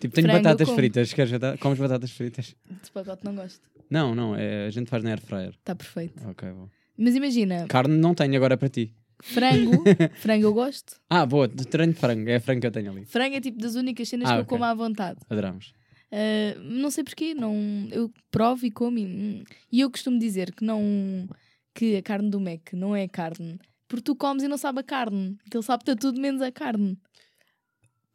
Tipo, 0.01 0.15
tenho 0.15 0.27
Frango 0.27 0.43
batatas 0.43 0.67
como. 0.67 0.77
fritas. 0.79 1.13
Queres 1.13 1.31
bata- 1.33 1.57
Comes 1.59 1.79
batatas 1.79 2.11
fritas? 2.11 2.57
De 2.83 2.91
pacote 2.91 3.25
não 3.25 3.35
gosto. 3.37 3.61
Não, 3.89 4.15
não. 4.17 4.35
é- 4.37 4.67
a 4.67 4.71
gente 4.71 4.89
faz 4.91 5.03
na 5.05 5.11
air 5.11 5.21
fryer. 5.21 5.51
Está 5.51 5.75
perfeito. 5.77 6.21
Ok, 6.29 6.51
vou. 6.51 6.69
Mas 6.99 7.15
imagina, 7.15 7.67
Carne 7.69 7.97
não 7.97 8.15
tenho 8.15 8.35
agora 8.37 8.57
para 8.57 8.69
ti. 8.69 8.93
Frango, 9.23 9.83
frango 10.17 10.45
eu 10.45 10.53
gosto. 10.55 11.01
Ah, 11.09 11.25
boa. 11.27 11.47
de 11.49 11.67
Treino 11.67 11.93
de 11.93 11.99
frango. 11.99 12.29
É 12.29 12.39
frango 12.41 12.61
que 12.61 12.67
eu 12.67 12.71
tenho 12.73 12.91
ali. 12.91 13.05
Frango 13.05 13.37
é 13.37 13.41
tipo 13.41 13.59
das 13.59 13.75
únicas 13.75 14.09
cenas 14.09 14.29
Ah, 14.29 14.33
que 14.33 14.39
eu 14.39 14.43
ok. 14.43 14.49
como 14.51 14.65
à 14.65 14.75
vontade. 14.75 15.21
Adoramos. 15.29 15.73
Uh, 16.13 16.59
não 16.61 16.91
sei 16.91 17.05
porquê, 17.05 17.35
não, 17.35 17.55
eu 17.93 18.11
provo 18.31 18.67
e 18.67 18.71
como. 18.71 18.99
E, 18.99 19.45
e 19.71 19.81
eu 19.81 19.91
costumo 19.91 20.19
dizer 20.19 20.53
que 20.53 20.65
não 20.65 21.29
que 21.73 21.97
a 21.97 22.03
carne 22.03 22.29
do 22.31 22.41
Mac 22.41 22.73
não 22.73 22.97
é 22.97 23.07
carne, 23.07 23.59
porque 23.87 24.03
tu 24.03 24.17
comes 24.17 24.43
e 24.43 24.49
não 24.49 24.59
sabe 24.59 24.81
a 24.81 24.83
carne. 24.83 25.37
Que 25.49 25.57
ele 25.57 25.65
sabe 25.65 25.85
ter 25.85 25.95
tudo 25.97 26.21
menos 26.21 26.43
a 26.43 26.51
carne. 26.51 26.99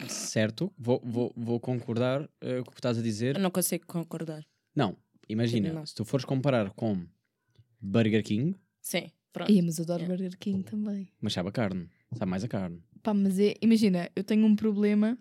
Certo. 0.08 0.72
Vou, 0.78 1.02
vou, 1.04 1.32
vou 1.36 1.60
concordar 1.60 2.30
eh, 2.41 2.62
com 2.63 2.70
o 2.70 2.74
que 2.74 2.80
estás 2.80 2.98
a 2.98 3.02
dizer. 3.02 3.38
Eu 3.38 3.41
não 3.41 3.50
consigo 3.52 3.86
concordar. 3.88 4.44
Não. 4.76 4.98
Imagina. 5.30 5.72
Não. 5.72 5.86
Se 5.86 5.96
tu 5.96 6.04
fores 6.04 6.26
comparar 6.26 6.72
com 6.72 7.06
Burger 7.82 8.24
King, 8.24 8.56
Sim, 8.82 9.10
pronto. 9.36 9.52
Ia, 9.52 9.62
mas 9.63 9.78
eu 9.78 9.84
adoro 9.84 10.04
É. 10.04 10.08
Burger 10.08 10.38
King 10.38 10.63
também. 10.63 11.08
mas 11.21 11.34
sabe 11.34 11.50
a 11.50 11.52
carne. 11.52 11.88
Sabe 12.17 12.30
mais 12.32 12.43
a 12.43 12.48
carne. 12.48 12.82
Pá, 13.04 13.13
mas 13.13 13.38
é, 13.39 13.54
imagina, 13.62 14.10
eu 14.15 14.24
tenho 14.24 14.45
um 14.45 14.56
problema 14.56 15.17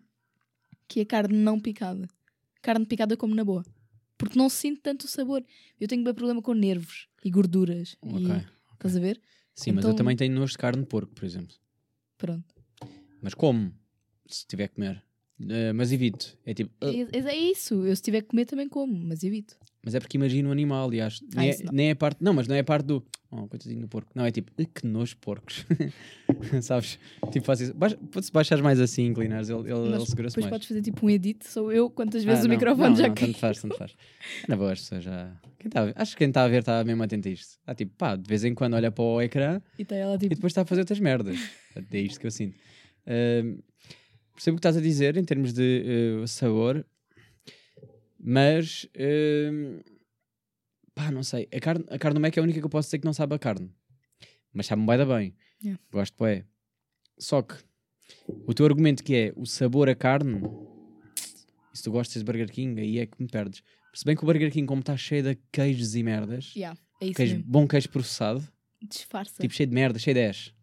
que 0.88 1.00
é 1.00 1.02
a 1.02 1.06
carne 1.06 1.36
não 1.36 1.58
picada. 1.60 2.08
Carne 2.62 2.86
picada 2.86 3.12
eu 3.14 3.18
como 3.18 3.34
na 3.34 3.44
boa. 3.44 3.64
Porque 4.16 4.38
não 4.38 4.48
sinto 4.48 4.80
tanto 4.80 5.04
o 5.04 5.08
sabor. 5.08 5.44
Eu 5.80 5.88
tenho 5.88 6.02
bem 6.04 6.14
problema 6.14 6.40
com 6.40 6.54
nervos 6.54 7.08
e 7.24 7.30
gorduras. 7.30 7.96
Ok. 8.00 8.20
E, 8.26 8.46
estás 8.74 8.96
a 8.96 9.00
ver? 9.00 9.20
Sim, 9.54 9.72
mas 9.72 9.84
eu 9.84 9.90
Então- 9.90 9.96
também 9.96 10.16
tenho 10.16 10.34
nojo 10.34 10.52
de 10.52 10.58
carne 10.58 10.82
de 10.82 10.88
porco, 10.88 11.12
por 11.14 11.24
exemplo. 11.24 11.54
Pronto. 12.16 12.54
Mas 13.20 13.34
como? 13.34 13.72
Se 14.26 14.46
tiver 14.46 14.68
que 14.68 14.76
comer. 14.76 15.02
Eh, 15.48 15.72
mas 15.72 15.90
evito. 15.92 16.38
É 16.46 16.54
tipo. 16.54 16.70
"Ah", 16.80 16.86
É, 16.86 17.18
é 17.18 17.36
isso. 17.36 17.84
Eu 17.84 17.94
se 17.96 18.02
tiver 18.02 18.22
que 18.22 18.28
comer 18.28 18.46
também 18.46 18.68
como, 18.68 18.94
mas 18.96 19.22
evito. 19.24 19.58
Mas 19.84 19.94
é 19.94 20.00
porque 20.00 20.16
imagino 20.16 20.48
o 20.48 20.52
animal 20.52 20.92
e 20.94 21.00
acho. 21.00 21.22
Ah, 21.36 21.40
Nem, 21.40 21.50
é, 21.50 21.56
nem 21.72 21.90
é 21.90 21.94
parte. 21.94 22.22
Não, 22.24 22.32
mas 22.32 22.48
não 22.48 22.56
é 22.56 22.62
parte 22.62 22.86
do. 22.86 23.04
Oh, 23.30 23.46
coitadinho 23.48 23.80
do 23.80 23.88
porco. 23.88 24.10
Não, 24.14 24.24
é 24.24 24.30
tipo, 24.30 24.50
"Ai, 24.58 24.64
que 24.64 24.86
nojo 24.86 25.16
porcos. 25.18 25.66
Sabes? 26.62 26.98
Tipo, 27.32 27.44
faz 27.44 27.60
isso. 27.60 27.74
Baixa- 27.74 27.98
se 28.22 28.32
baixares 28.32 28.62
mais 28.62 28.80
assim, 28.80 29.06
inclinares, 29.06 29.50
ele, 29.50 29.60
ele, 29.70 29.94
ele 29.94 30.06
segura-se 30.06 30.36
Depois 30.36 30.36
mais. 30.36 30.50
podes 30.50 30.68
fazer 30.68 30.82
tipo 30.82 31.04
um 31.04 31.10
edit, 31.10 31.46
sou 31.46 31.72
eu, 31.72 31.90
quantas 31.90 32.22
Ah, 32.22 32.26
vezes 32.26 32.44
o 32.44 32.48
não, 32.48 32.54
microfone 32.54 32.88
não, 32.90 32.96
já 32.96 33.08
não, 33.08 33.14
caiu. 33.14 33.28
Tanto 33.28 33.38
faz, 33.40 33.60
tanto 33.60 33.76
faz. 33.76 33.92
Na 34.48 34.56
boa, 34.56 34.72
as 34.72 34.80
pessoas 34.80 35.04
já. 35.04 35.36
Quem 35.58 35.70
tá 35.70 35.92
Acho 35.96 36.12
que 36.12 36.18
quem 36.18 36.28
está 36.28 36.44
a 36.44 36.48
ver 36.48 36.60
está 36.60 36.82
mesmo 36.84 37.02
atento 37.02 37.28
a 37.28 37.30
isto. 37.32 37.58
Ah, 37.66 37.74
tipo, 37.74 37.92
pá, 37.96 38.14
de 38.16 38.26
vez 38.28 38.44
em 38.44 38.54
quando 38.54 38.74
olha 38.74 38.90
para 38.92 39.04
o 39.04 39.20
ecrã 39.20 39.60
E 39.78 39.82
está 39.82 39.96
ela 39.96 40.14
e 40.14 40.18
tipo, 40.18 40.34
depois 40.36 40.50
está 40.52 40.62
a 40.62 40.64
fazer 40.64 40.80
outras 40.82 41.00
merdas. 41.00 41.36
É 41.92 41.98
isto 41.98 42.20
que 42.20 42.26
eu 42.26 42.30
sinto. 42.30 42.56
Ahm, 43.06 43.58
percebo 44.32 44.54
o 44.54 44.60
que 44.60 44.60
estás 44.60 44.76
a 44.76 44.80
dizer 44.80 45.16
em 45.16 45.24
termos 45.24 45.52
de 45.52 46.20
eh, 46.22 46.26
sabor, 46.26 46.86
mas 48.26 48.88
ahm, 48.96 49.80
pá, 50.94 51.10
não 51.10 51.22
sei. 51.22 51.46
A 51.54 51.60
carne, 51.60 51.84
a 51.90 51.98
carne 51.98 52.14
do 52.14 52.20
Mac 52.20 52.34
é 52.34 52.40
a 52.40 52.42
única 52.42 52.58
que 52.58 52.64
eu 52.64 52.70
posso 52.70 52.86
dizer 52.86 52.98
que 52.98 53.04
não 53.04 53.12
sabe 53.12 53.34
a 53.34 53.38
carne, 53.38 53.70
mas 54.50 54.64
sabe-me 54.66 54.86
bem 54.86 54.96
da 54.96 55.04
bem. 55.04 55.34
Yeah. 55.62 55.82
Gosto, 55.92 56.24
é. 56.24 56.46
Só 57.18 57.42
que 57.42 57.56
o 58.46 58.54
teu 58.54 58.64
argumento 58.64 59.04
que 59.04 59.14
é 59.14 59.32
o 59.36 59.44
sabor 59.44 59.90
a 59.90 59.94
carne, 59.94 60.40
e 61.72 61.76
se 61.76 61.82
tu 61.84 61.90
gostas 61.90 62.22
de 62.22 62.24
Burger 62.24 62.50
King, 62.50 62.80
aí 62.80 62.98
é 62.98 63.06
que 63.06 63.20
me 63.22 63.28
perdes. 63.28 63.62
Se 63.92 64.04
bem 64.06 64.16
que 64.16 64.22
o 64.22 64.26
Burger 64.26 64.50
King, 64.50 64.66
como 64.66 64.80
está 64.80 64.96
cheio 64.96 65.22
de 65.22 65.38
queijos 65.52 65.94
e 65.94 66.02
merdas, 66.02 66.54
yeah, 66.56 66.78
é 67.02 67.12
queijo, 67.12 67.42
bom 67.44 67.68
queijo 67.68 67.90
processado, 67.90 68.42
Disfarça. 68.82 69.40
tipo 69.40 69.52
cheio 69.52 69.68
de 69.68 69.74
merda, 69.74 69.98
cheio 69.98 70.14
de 70.14 70.24
ash. 70.24 70.54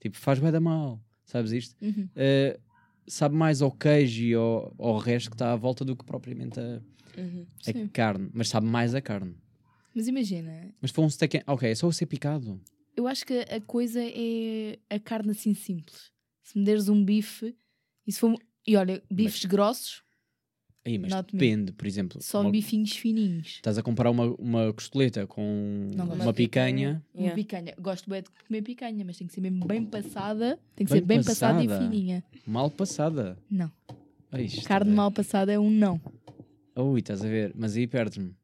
Tipo, 0.00 0.16
faz 0.16 0.38
bem 0.38 0.52
da 0.52 0.60
mal, 0.60 1.02
sabes 1.24 1.50
isto? 1.50 1.74
Uhum. 1.82 2.08
Uh, 2.14 2.60
sabe 3.08 3.34
mais 3.34 3.60
ao 3.60 3.72
queijo 3.72 4.22
e 4.22 4.34
ao, 4.34 4.72
ao 4.78 4.98
resto 4.98 5.30
que 5.30 5.34
está 5.34 5.52
à 5.52 5.56
volta 5.56 5.84
do 5.84 5.96
que 5.96 6.04
propriamente 6.04 6.60
a, 6.60 6.80
Uhum. 7.20 7.46
a 7.66 7.72
Sim. 7.72 7.88
carne, 7.88 8.30
mas 8.32 8.48
sabe 8.48 8.66
mais 8.66 8.94
a 8.94 9.00
carne. 9.00 9.34
Mas 9.94 10.06
imagina, 10.08 10.72
Mas 10.80 10.90
for 10.90 11.02
um 11.02 11.10
steak, 11.10 11.42
ok, 11.46 11.70
é 11.70 11.74
só 11.74 11.86
o 11.88 11.92
ser 11.92 12.06
picado. 12.06 12.60
eu 12.96 13.06
acho 13.06 13.24
que 13.26 13.34
a 13.40 13.60
coisa 13.60 14.00
é 14.02 14.78
a 14.90 14.98
carne 14.98 15.30
assim 15.32 15.54
simples. 15.54 16.12
Se 16.42 16.58
me 16.58 16.64
deres 16.64 16.88
um 16.88 17.04
bife, 17.04 17.54
e 18.06 18.12
se 18.12 18.20
for. 18.20 18.34
E 18.66 18.76
olha, 18.76 19.02
bifes 19.10 19.44
grossos, 19.44 20.02
Aí, 20.84 20.96
mas 20.98 21.10
Not 21.10 21.34
me. 21.34 21.38
depende, 21.40 21.72
por 21.72 21.86
exemplo, 21.86 22.22
só 22.22 22.40
uma- 22.40 22.50
bifinhos 22.50 22.92
fininhos. 22.92 23.46
estás 23.56 23.76
a 23.76 23.82
comparar 23.82 24.10
uma, 24.10 24.26
uma 24.36 24.72
costeleta 24.72 25.26
com 25.26 25.90
Não 25.94 26.06
uma 26.06 26.32
picanha. 26.32 27.02
Uma 27.12 27.22
Yeah. 27.24 27.34
picanha. 27.34 27.74
Gosto 27.78 28.08
bem 28.08 28.22
de 28.22 28.30
comer 28.46 28.62
picanha, 28.62 29.04
mas 29.04 29.18
tem 29.18 29.26
que 29.26 29.34
ser 29.34 29.40
mesmo 29.42 29.66
bem 29.66 29.84
passada. 29.84 30.58
Tem 30.74 30.86
que 30.86 30.92
Bem 30.92 31.00
ser 31.02 31.06
bem 31.06 31.18
passada. 31.22 31.62
passada? 31.62 31.84
e 31.84 31.88
fininha. 31.90 32.24
mal 32.46 32.70
passada. 32.70 33.38
Não. 33.50 33.70
Ai, 34.32 34.46
Carne 34.64 34.90
é- 34.90 34.94
mal 34.94 35.10
passada 35.10 35.52
é 35.52 35.58
um 35.58 35.68
não. 35.70 36.00
Ui, 36.80 37.00
estás 37.00 37.24
a 37.24 37.28
ver, 37.28 37.52
mas 37.56 37.76
aí 37.76 37.86
perdes-me. 37.86 38.34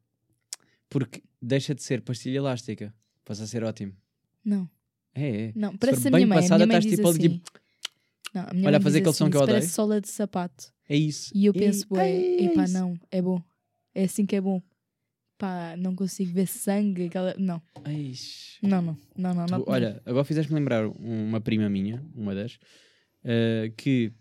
Porque 0.89 1.23
deixa 1.41 1.73
de 1.73 1.81
ser 1.83 2.01
pastilha 2.01 2.37
elástica, 2.37 2.93
passa 3.23 3.43
a 3.43 3.47
ser 3.47 3.63
ótimo. 3.63 3.93
Não. 4.43 4.69
É, 5.13 5.45
é. 5.47 5.53
Não, 5.55 5.71
Se 5.71 5.77
parece 5.77 6.01
for 6.01 6.07
a 6.09 6.11
minha 6.11 6.27
mãe. 6.27 6.37
A 6.37 6.41
passada, 6.41 6.65
minha 6.65 6.77
mãe 6.79 6.87
diz 6.87 6.95
tipo 6.97 7.07
assim. 7.09 7.19
tipo, 7.19 7.51
Não, 8.33 8.41
a 8.43 8.53
minha 8.53 8.67
Olha, 8.67 8.77
mãe 8.79 8.83
fazer 8.83 8.99
aquele 8.99 9.13
som 9.13 9.23
assim, 9.25 9.31
que 9.31 9.37
eu 9.37 9.41
"Isso 9.41 9.47
parece 9.47 9.65
odeio." 9.67 9.73
sola 9.75 10.01
de 10.01 10.09
sapato. 10.09 10.73
é 10.89 10.95
isso. 10.97 11.31
E 11.33 11.45
eu 11.45 11.53
penso, 11.53 11.85
ué, 11.91 12.11
é 12.11 12.43
epá, 12.45 12.63
isso. 12.65 12.73
não, 12.73 12.99
é 13.09 13.21
bom. 13.21 13.41
É 13.93 14.03
assim 14.03 14.25
que 14.25 14.35
é 14.35 14.41
bom. 14.41 14.61
Pá, 15.37 15.75
não 15.77 15.95
consigo 15.95 16.31
ver 16.33 16.47
sangue, 16.47 17.05
aquela... 17.07 17.35
Não, 17.37 17.61
Ai, 17.83 18.13
não, 18.61 18.81
não, 18.81 18.97
não, 19.17 19.33
não. 19.33 19.45
Tu, 19.45 19.51
não 19.51 19.63
olha, 19.67 20.01
agora 20.05 20.23
fizeste-me 20.23 20.57
lembrar 20.59 20.87
uma 20.87 21.41
prima 21.41 21.69
minha, 21.69 22.05
uma 22.15 22.33
das, 22.35 22.57
eh, 23.23 23.71
que 23.75 24.13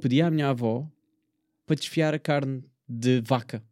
pedia 0.00 0.26
à 0.26 0.30
minha 0.30 0.48
avó 0.50 0.86
para 1.66 1.76
desfiar 1.76 2.12
a 2.14 2.18
carne 2.18 2.62
de 2.88 3.20
vaca. 3.20 3.62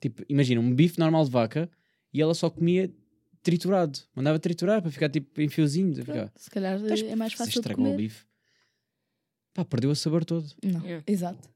Tipo, 0.00 0.22
imagina, 0.28 0.60
um 0.60 0.74
bife 0.74 0.98
normal 0.98 1.24
de 1.24 1.30
vaca 1.30 1.68
e 2.12 2.22
ela 2.22 2.34
só 2.34 2.48
comia 2.48 2.90
triturado. 3.42 3.98
Mandava 4.14 4.38
triturar 4.38 4.80
para 4.82 4.90
ficar 4.90 5.08
tipo 5.08 5.40
em 5.40 5.48
fiozinho. 5.48 5.94
Ficar. 5.94 6.32
Se 6.36 6.50
calhar 6.50 6.78
Mas 6.80 7.00
é 7.02 7.16
mais 7.16 7.32
fácil 7.32 7.52
de 7.54 7.58
estragou 7.58 7.84
o 7.84 7.88
comer. 7.88 7.96
bife. 8.04 8.24
Pá, 9.54 9.64
perdeu 9.64 9.90
o 9.90 9.96
sabor 9.96 10.24
todo. 10.24 10.46
Não, 10.62 10.80
Yeah. 10.84 11.04
exato. 11.06 11.48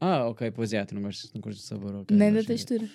Ah, 0.00 0.26
ok, 0.28 0.50
pois 0.50 0.72
é, 0.72 0.84
tu 0.84 0.94
não 0.94 1.02
gostas, 1.02 1.32
não 1.32 1.40
gostas 1.40 1.62
de 1.62 1.68
sabor. 1.68 1.94
ok, 1.94 2.16
Nem 2.16 2.32
da 2.32 2.42
textura. 2.44 2.88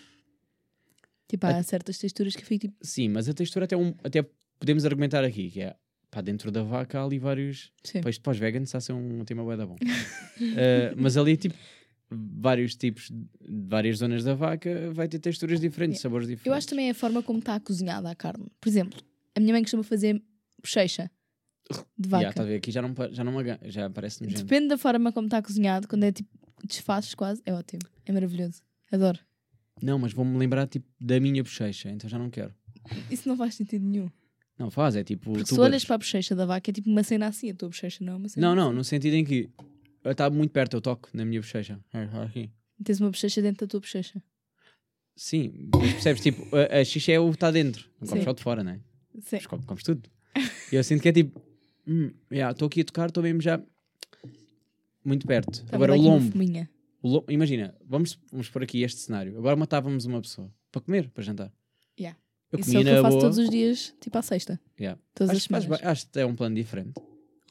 Tipo, 1.28 1.46
há 1.48 1.64
certas 1.64 1.98
texturas 1.98 2.36
que 2.36 2.42
eu 2.42 2.46
fico 2.46 2.68
tipo, 2.68 2.76
Sim, 2.86 3.08
mas 3.10 3.30
a 3.30 3.34
textura 3.34 3.64
até, 3.66 3.78
um, 3.78 3.94
até 4.04 4.22
podemos 4.60 4.84
argumentar 4.86 5.24
aqui, 5.24 5.50
que 5.50 5.62
é, 5.62 5.76
pá, 6.12 6.20
dentro 6.22 6.52
da 6.52 6.62
vaca 6.62 7.00
há 7.00 7.04
ali 7.06 7.18
vários... 7.18 7.72
sim. 7.84 8.02
Pá, 8.02 8.10
isto 8.10 8.22
para 8.22 8.32
os 8.32 8.38
veganos 8.38 8.68
está 8.68 8.78
a 8.80 8.82
ser 8.82 8.92
um 8.94 9.24
tema 9.24 9.44
bué 9.44 9.56
da 9.56 9.66
bom. 9.66 9.78
Eh, 10.58 10.94
mas 10.98 11.18
ali, 11.18 11.38
tipo, 11.38 11.56
vários 12.12 12.76
tipos, 12.76 13.10
de 13.10 13.68
várias 13.68 13.98
zonas 14.00 14.24
da 14.24 14.34
vaca 14.34 14.92
vai 14.92 15.08
ter 15.08 15.20
texturas 15.20 15.60
diferentes, 15.60 15.98
Yeah. 15.98 16.02
sabores 16.04 16.28
diferentes. 16.28 16.46
Eu 16.48 16.54
acho 16.54 16.68
também 16.68 16.90
a 16.90 16.94
forma 16.94 17.24
como 17.24 17.40
está 17.40 17.60
cozinhada 17.60 18.10
a 18.10 18.16
carne. 18.16 18.48
Por 18.60 18.68
exemplo, 18.70 19.00
a 19.36 19.40
minha 19.40 19.54
mãe 19.54 19.62
costuma 19.64 19.84
fazer 19.84 20.22
bochecha 20.62 21.10
de 21.98 22.10
vaca. 22.10 22.22
Yeah, 22.24 22.36
tá 22.36 22.44
a 22.44 22.46
ver, 22.46 22.56
aqui 22.56 22.72
já 22.72 22.82
não, 22.82 22.94
já 23.12 23.24
não 23.24 23.34
já 23.66 23.90
parece. 23.90 24.26
Depende 24.26 24.68
da 24.68 24.78
forma 24.78 25.12
como 25.12 25.28
está 25.28 25.42
cozinhado, 25.42 25.88
quando 25.88 26.04
é 26.04 26.12
tipo 26.12 26.30
desfazes 26.64 27.16
quase, 27.16 27.42
é 27.46 27.54
ótimo. 27.54 27.82
É 28.06 28.12
maravilhoso. 28.12 28.62
Adoro. 28.92 29.20
Não, 29.82 29.98
mas 29.98 30.14
vou-me 30.14 30.38
lembrar, 30.38 30.68
tipo, 30.68 30.86
da 31.00 31.20
minha 31.20 31.42
bochecha, 31.42 31.90
então 31.90 32.10
já 32.10 32.20
não 32.20 32.30
quero. 32.30 32.54
Isso 33.10 33.28
não 33.28 33.36
faz 33.38 33.56
sentido 33.56 33.84
nenhum. 33.86 34.10
Não, 34.60 34.70
faz, 34.70 34.96
é 34.96 35.04
tipo... 35.04 35.34
Porque 35.34 35.48
se 35.56 35.60
olhas 35.60 35.84
para 35.84 35.96
a 35.96 35.98
bochecha 35.98 36.36
da 36.36 36.46
vaca 36.46 36.70
é 36.70 36.74
tipo 36.74 36.88
uma 36.90 37.02
cena 37.04 37.28
assim, 37.28 37.50
a 37.50 37.54
tua 37.56 37.70
bochecha 37.70 38.04
não 38.04 38.14
é 38.14 38.16
uma 38.18 38.30
cena 38.30 38.48
Não, 38.48 38.56
não, 38.56 38.68
assim. 38.68 38.76
no 38.78 38.84
sentido 38.84 39.16
em 39.16 39.24
que 39.26 39.50
está 40.06 40.30
muito 40.30 40.52
perto, 40.52 40.76
eu 40.78 40.82
toco 40.82 41.10
na 41.14 41.24
minha 41.26 41.40
bochecha. 41.40 41.80
É, 41.94 42.04
aqui. 42.24 42.50
Tens 42.84 43.00
uma 43.00 43.10
bochecha 43.12 43.42
dentro 43.42 43.66
da 43.66 43.70
tua 43.70 43.80
bochecha. 43.80 44.22
Sim, 45.16 45.70
mas 45.74 45.94
percebes, 45.94 46.22
tipo, 46.24 46.48
a, 46.56 46.80
a 46.80 46.84
xixa 46.86 47.12
é 47.12 47.20
o 47.20 47.30
que 47.30 47.36
está 47.36 47.52
dentro, 47.52 47.86
não 48.00 48.08
comes 48.08 48.22
Sim. 48.24 48.26
só 48.26 48.34
de 48.34 48.42
fora, 48.42 48.64
não 48.64 48.72
é? 48.72 48.76
Sim. 49.20 49.36
Mas 49.38 49.46
comes, 49.46 49.66
comes 49.66 49.84
tudo. 49.84 50.10
E 50.72 50.76
eu 50.76 50.84
sinto 50.84 51.02
que 51.02 51.10
é 51.10 51.12
tipo, 51.12 51.40
hum, 51.86 52.12
yeah, 52.32 52.52
estou 52.52 52.68
aqui 52.68 52.82
a 52.82 52.86
tocar, 52.86 53.10
estou 53.10 53.22
mesmo 53.22 53.42
já 53.42 53.62
muito 55.04 55.28
perto. 55.28 55.54
Estava 55.54 55.76
Agora 55.76 55.94
o 55.94 56.02
lombo, 56.02 56.32
o 57.04 57.08
lombo- 57.10 57.32
imagina, 57.32 57.76
vamos, 57.86 58.18
vamos 58.32 58.50
pôr 58.50 58.64
aqui 58.64 58.82
este 58.84 59.00
cenário. 59.02 59.38
Agora 59.38 59.56
matávamos 59.56 60.06
uma 60.06 60.22
pessoa 60.22 60.52
para 60.72 60.82
comer, 60.82 61.10
para 61.10 61.24
jantar. 61.24 61.52
Yeah. 62.00 62.18
Eu 62.52 62.60
Isso 62.60 62.76
é 62.76 62.80
o 62.80 62.84
que 62.84 62.90
eu 62.90 63.02
faço 63.02 63.18
boa. 63.18 63.22
todos 63.22 63.38
os 63.38 63.50
dias, 63.50 63.94
tipo 64.00 64.18
à 64.18 64.22
sexta. 64.22 64.60
Yeah. 64.80 65.00
Todas 65.14 65.32
as 65.32 65.38
Acho, 65.38 65.50
faz 65.50 65.64
semanas. 65.64 65.82
bem- 65.82 65.90
acho 65.92 66.10
que 66.10 66.20
é 66.20 66.26
um 66.26 66.36
plano 66.36 66.56
diferente. 66.56 66.94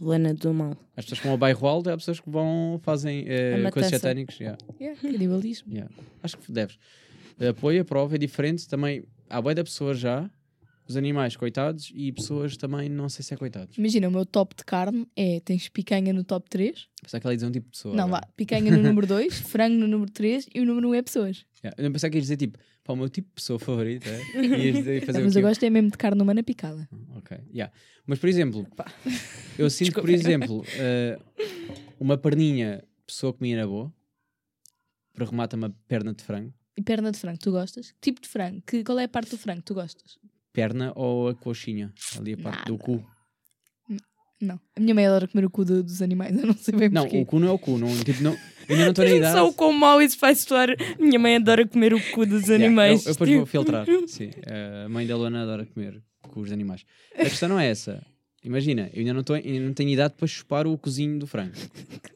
Lana 0.00 0.32
do 0.34 0.52
mal. 0.54 0.76
As 0.96 1.04
pessoas 1.04 1.18
que 1.20 1.24
vão 1.24 1.32
ao 1.32 1.38
bairro 1.38 1.66
alto, 1.66 1.90
há 1.90 1.96
pessoas 1.96 2.20
que 2.20 2.30
vão, 2.30 2.80
fazem 2.82 3.20
A 3.22 3.24
coisas 3.24 3.62
matança. 3.62 3.90
satânicos. 3.90 4.40
yeah. 4.40 4.58
Yeah, 4.80 5.00
canibalismo. 5.00 5.72
Yeah. 5.72 5.92
Acho 6.22 6.38
que 6.38 6.50
deves. 6.50 6.78
apoio, 7.48 7.82
aprovo, 7.82 8.14
é 8.14 8.18
diferente. 8.18 8.68
Também 8.68 9.04
há 9.28 9.40
boia 9.40 9.54
da 9.54 9.64
pessoas 9.64 9.98
já, 9.98 10.30
os 10.88 10.96
animais 10.96 11.36
coitados 11.36 11.92
e 11.94 12.10
pessoas 12.12 12.56
também 12.56 12.88
não 12.88 13.08
sei 13.08 13.24
se 13.24 13.32
é 13.34 13.36
coitados. 13.36 13.76
Imagina, 13.78 14.08
o 14.08 14.10
meu 14.10 14.26
top 14.26 14.56
de 14.56 14.64
carne 14.64 15.06
é: 15.16 15.40
tens 15.40 15.68
picanha 15.68 16.12
no 16.12 16.24
top 16.24 16.48
3. 16.50 16.88
Pensava 17.02 17.20
que 17.20 17.26
ela 17.26 17.32
ia 17.34 17.36
dizer 17.36 17.46
um 17.46 17.52
tipo 17.52 17.66
de 17.66 17.72
pessoa. 17.72 17.94
Não, 17.94 18.04
agora. 18.06 18.22
vá, 18.26 18.32
picanha 18.36 18.70
no 18.76 18.82
número 18.82 19.06
2, 19.06 19.40
frango 19.40 19.76
no 19.76 19.86
número 19.86 20.10
3 20.10 20.48
e 20.54 20.60
o 20.60 20.66
número 20.66 20.88
1 20.90 20.94
é 20.94 21.02
pessoas. 21.02 21.44
Yeah. 21.62 21.76
Eu 21.80 21.84
não 21.84 21.92
pensava 21.92 22.10
que 22.10 22.16
ias 22.18 22.24
dizer 22.24 22.36
tipo, 22.38 22.58
pá, 22.90 22.92
o 22.92 22.96
meu 22.96 23.09
tipo 23.09 23.29
de 23.29 23.35
pessoa 23.35 23.59
favorita 23.59 24.09
é. 24.09 24.20
Ias 24.59 25.05
fazer 25.05 25.20
o 25.20 25.24
mas 25.24 25.33
quê? 25.33 25.38
eu 25.38 25.42
gosto 25.42 25.62
é 25.64 25.70
mesmo 25.70 25.90
de 25.90 25.98
carne 25.98 26.20
humana 26.22 26.42
picada. 26.42 26.88
Ok, 27.16 27.38
yeah. 27.53 27.72
Mas 28.07 28.18
por 28.18 28.29
exemplo, 28.29 28.66
eu 29.59 29.70
sinto 29.70 29.94
que, 29.94 30.00
por 30.00 30.09
Desculpa. 30.11 30.29
exemplo, 30.29 30.64
eh, 30.76 31.18
uma 31.98 32.16
perninha, 32.18 32.83
pessoa 33.07 33.33
comia 33.33 33.57
na 33.57 33.66
boa, 33.66 33.92
para 35.14 35.24
remata 35.26 35.57
uma 35.57 35.70
perna 35.87 36.12
de 36.14 36.22
frango, 36.24 36.53
E 36.76 36.83
perna 36.83 37.12
de 37.12 37.18
frango, 37.18 37.38
tu 37.38 37.50
gostas? 37.53 37.92
Que 37.92 37.98
tipo 38.00 38.20
de 38.20 38.29
frango? 38.29 38.62
Que, 38.66 38.83
qual 38.83 38.98
é 38.98 39.05
a 39.05 39.09
parte 39.09 39.31
do 39.31 39.38
frango 39.38 39.61
que 39.61 39.66
tu 39.66 39.74
gostas? 39.74 40.18
perna 40.53 40.92
ou 40.96 41.29
a 41.29 41.35
coxinha, 41.35 41.92
ali 42.18 42.33
a 42.33 42.37
parte 42.37 42.64
do 42.64 42.72
Nada. 42.72 42.85
cu. 42.85 43.07
Não. 44.40 44.59
A 44.76 44.81
minha 44.81 44.94
mãe 44.94 45.07
adora 45.07 45.29
comer 45.29 45.44
o 45.44 45.50
cu 45.50 45.64
do- 45.64 45.83
dos 45.83 46.00
animais, 46.00 46.35
eu 46.40 46.46
não 46.46 46.55
sei 46.57 46.74
bem 46.74 46.88
Não, 46.88 47.03
porquê. 47.03 47.20
o 47.20 47.26
cu 47.26 47.38
não 47.38 47.48
é 47.48 47.53
o 47.53 47.59
cu, 47.59 47.76
não, 47.79 47.88
tipo, 48.05 48.22
não, 48.22 48.33
eu 48.33 48.38
ainda 48.70 48.85
não 48.85 48.90
estou 48.90 49.05
na 49.05 49.11
idade. 49.14 49.35
Só 49.35 49.48
o 49.48 49.53
quão 49.53 49.72
mau 49.72 50.00
isso 50.00 50.16
vai 50.18 50.35
soar. 50.35 50.68
Minha 50.98 51.18
mãe 51.18 51.37
adora 51.37 51.66
comer 51.66 51.92
o 51.92 52.00
cu 52.12 52.24
dos 52.24 52.42
Yeah, 52.48 52.64
animais. 52.64 53.05
eu, 53.05 53.11
eu 53.11 53.12
depois 53.14 53.31
vou 53.31 53.38
tipo. 53.40 53.46
filtrar. 53.46 53.87
Sim, 54.09 54.31
a 54.85 54.88
mãe 54.88 55.07
da 55.07 55.16
Luana 55.16 55.42
adora 55.42 55.66
comer 55.66 56.03
com 56.22 56.40
os 56.40 56.50
animais. 56.53 56.85
A 57.14 57.24
questão 57.24 57.48
não 57.48 57.59
é 57.61 57.68
essa. 57.68 58.03
Imagina, 58.42 58.88
eu 58.94 59.00
ainda 59.00 59.12
não, 59.12 59.22
tô, 59.22 59.35
ainda 59.35 59.61
não 59.61 59.74
tenho 59.74 59.90
idade 59.90 60.14
para 60.16 60.26
chupar 60.26 60.66
o 60.66 60.79
cozinho 60.79 61.18
do 61.18 61.26
frango. 61.26 61.53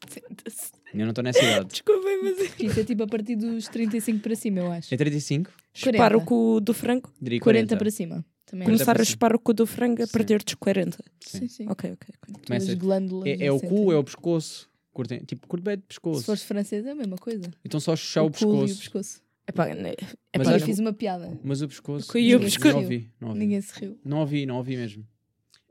Senta-se. 0.09 0.71
Ainda 0.91 1.05
não 1.05 1.09
estou 1.11 1.23
nessa 1.23 1.39
idade. 1.43 1.67
Desculpem, 1.69 2.23
mas 2.23 2.39
Isso 2.59 2.79
é 2.79 2.83
tipo 2.83 3.03
a 3.03 3.07
partir 3.07 3.35
dos 3.35 3.67
35 3.67 4.19
para 4.21 4.35
cima, 4.35 4.59
eu 4.61 4.71
acho. 4.71 4.91
É 4.93 4.97
35? 4.97 5.51
chupar 5.73 6.11
40. 6.13 6.17
o 6.17 6.21
cu 6.25 6.59
do 6.61 6.73
frango. 6.73 7.11
Diria 7.21 7.39
40, 7.39 7.67
40. 7.67 7.77
para 7.77 7.91
cima. 7.91 8.25
Também 8.45 8.65
Quarenta 8.67 8.85
Começar 8.85 9.01
a 9.01 9.03
chupar 9.05 9.35
o 9.35 9.39
cu 9.39 9.53
do 9.53 9.65
frango 9.65 10.03
a 10.03 10.07
partir 10.07 10.43
dos 10.43 10.53
40. 10.55 10.97
Sim. 11.19 11.39
Sim, 11.39 11.47
sim. 11.47 11.65
Ok, 11.69 11.91
ok. 11.93 12.15
Começa- 12.45 12.75
glândulas 12.75 13.27
É, 13.27 13.45
é 13.45 13.51
o 13.51 13.59
cu, 13.59 13.91
é 13.91 13.97
o 13.97 14.03
pescoço. 14.03 14.69
Curtem, 14.93 15.19
tipo, 15.19 15.45
curto 15.47 15.63
bem 15.63 15.75
de 15.75 15.81
Se 15.81 15.87
pescoço. 15.87 16.23
fores 16.23 16.43
francês 16.43 16.85
é 16.85 16.91
a 16.91 16.95
mesma 16.95 17.17
coisa. 17.17 17.51
Então 17.65 17.79
só 17.79 17.95
chuchar 17.95 18.23
o, 18.23 18.31
cu 18.31 18.43
e 18.43 18.45
o 18.45 18.51
pescoço. 18.61 18.79
pescoço. 18.79 19.21
Epá, 19.47 19.67
né, 19.75 19.93
Mas 20.37 20.47
Epá, 20.47 20.57
eu 20.57 20.65
fiz 20.65 20.79
uma 20.79 20.93
piada. 20.93 21.37
Mas 21.43 21.61
o 21.61 21.67
pescoço. 21.67 22.07
cu 22.11 22.17
e 22.17 22.33
o 22.35 22.39
pescoço. 22.39 22.73
Não 22.75 22.81
ouvi, 22.83 23.11
não 23.19 23.27
ouvi. 23.29 23.39
Ninguém 23.39 23.61
se 23.61 23.79
riu. 23.79 23.99
Não 24.05 24.19
ouvi, 24.19 24.45
não 24.45 24.57
ouvi 24.57 24.77
mesmo. 24.77 25.03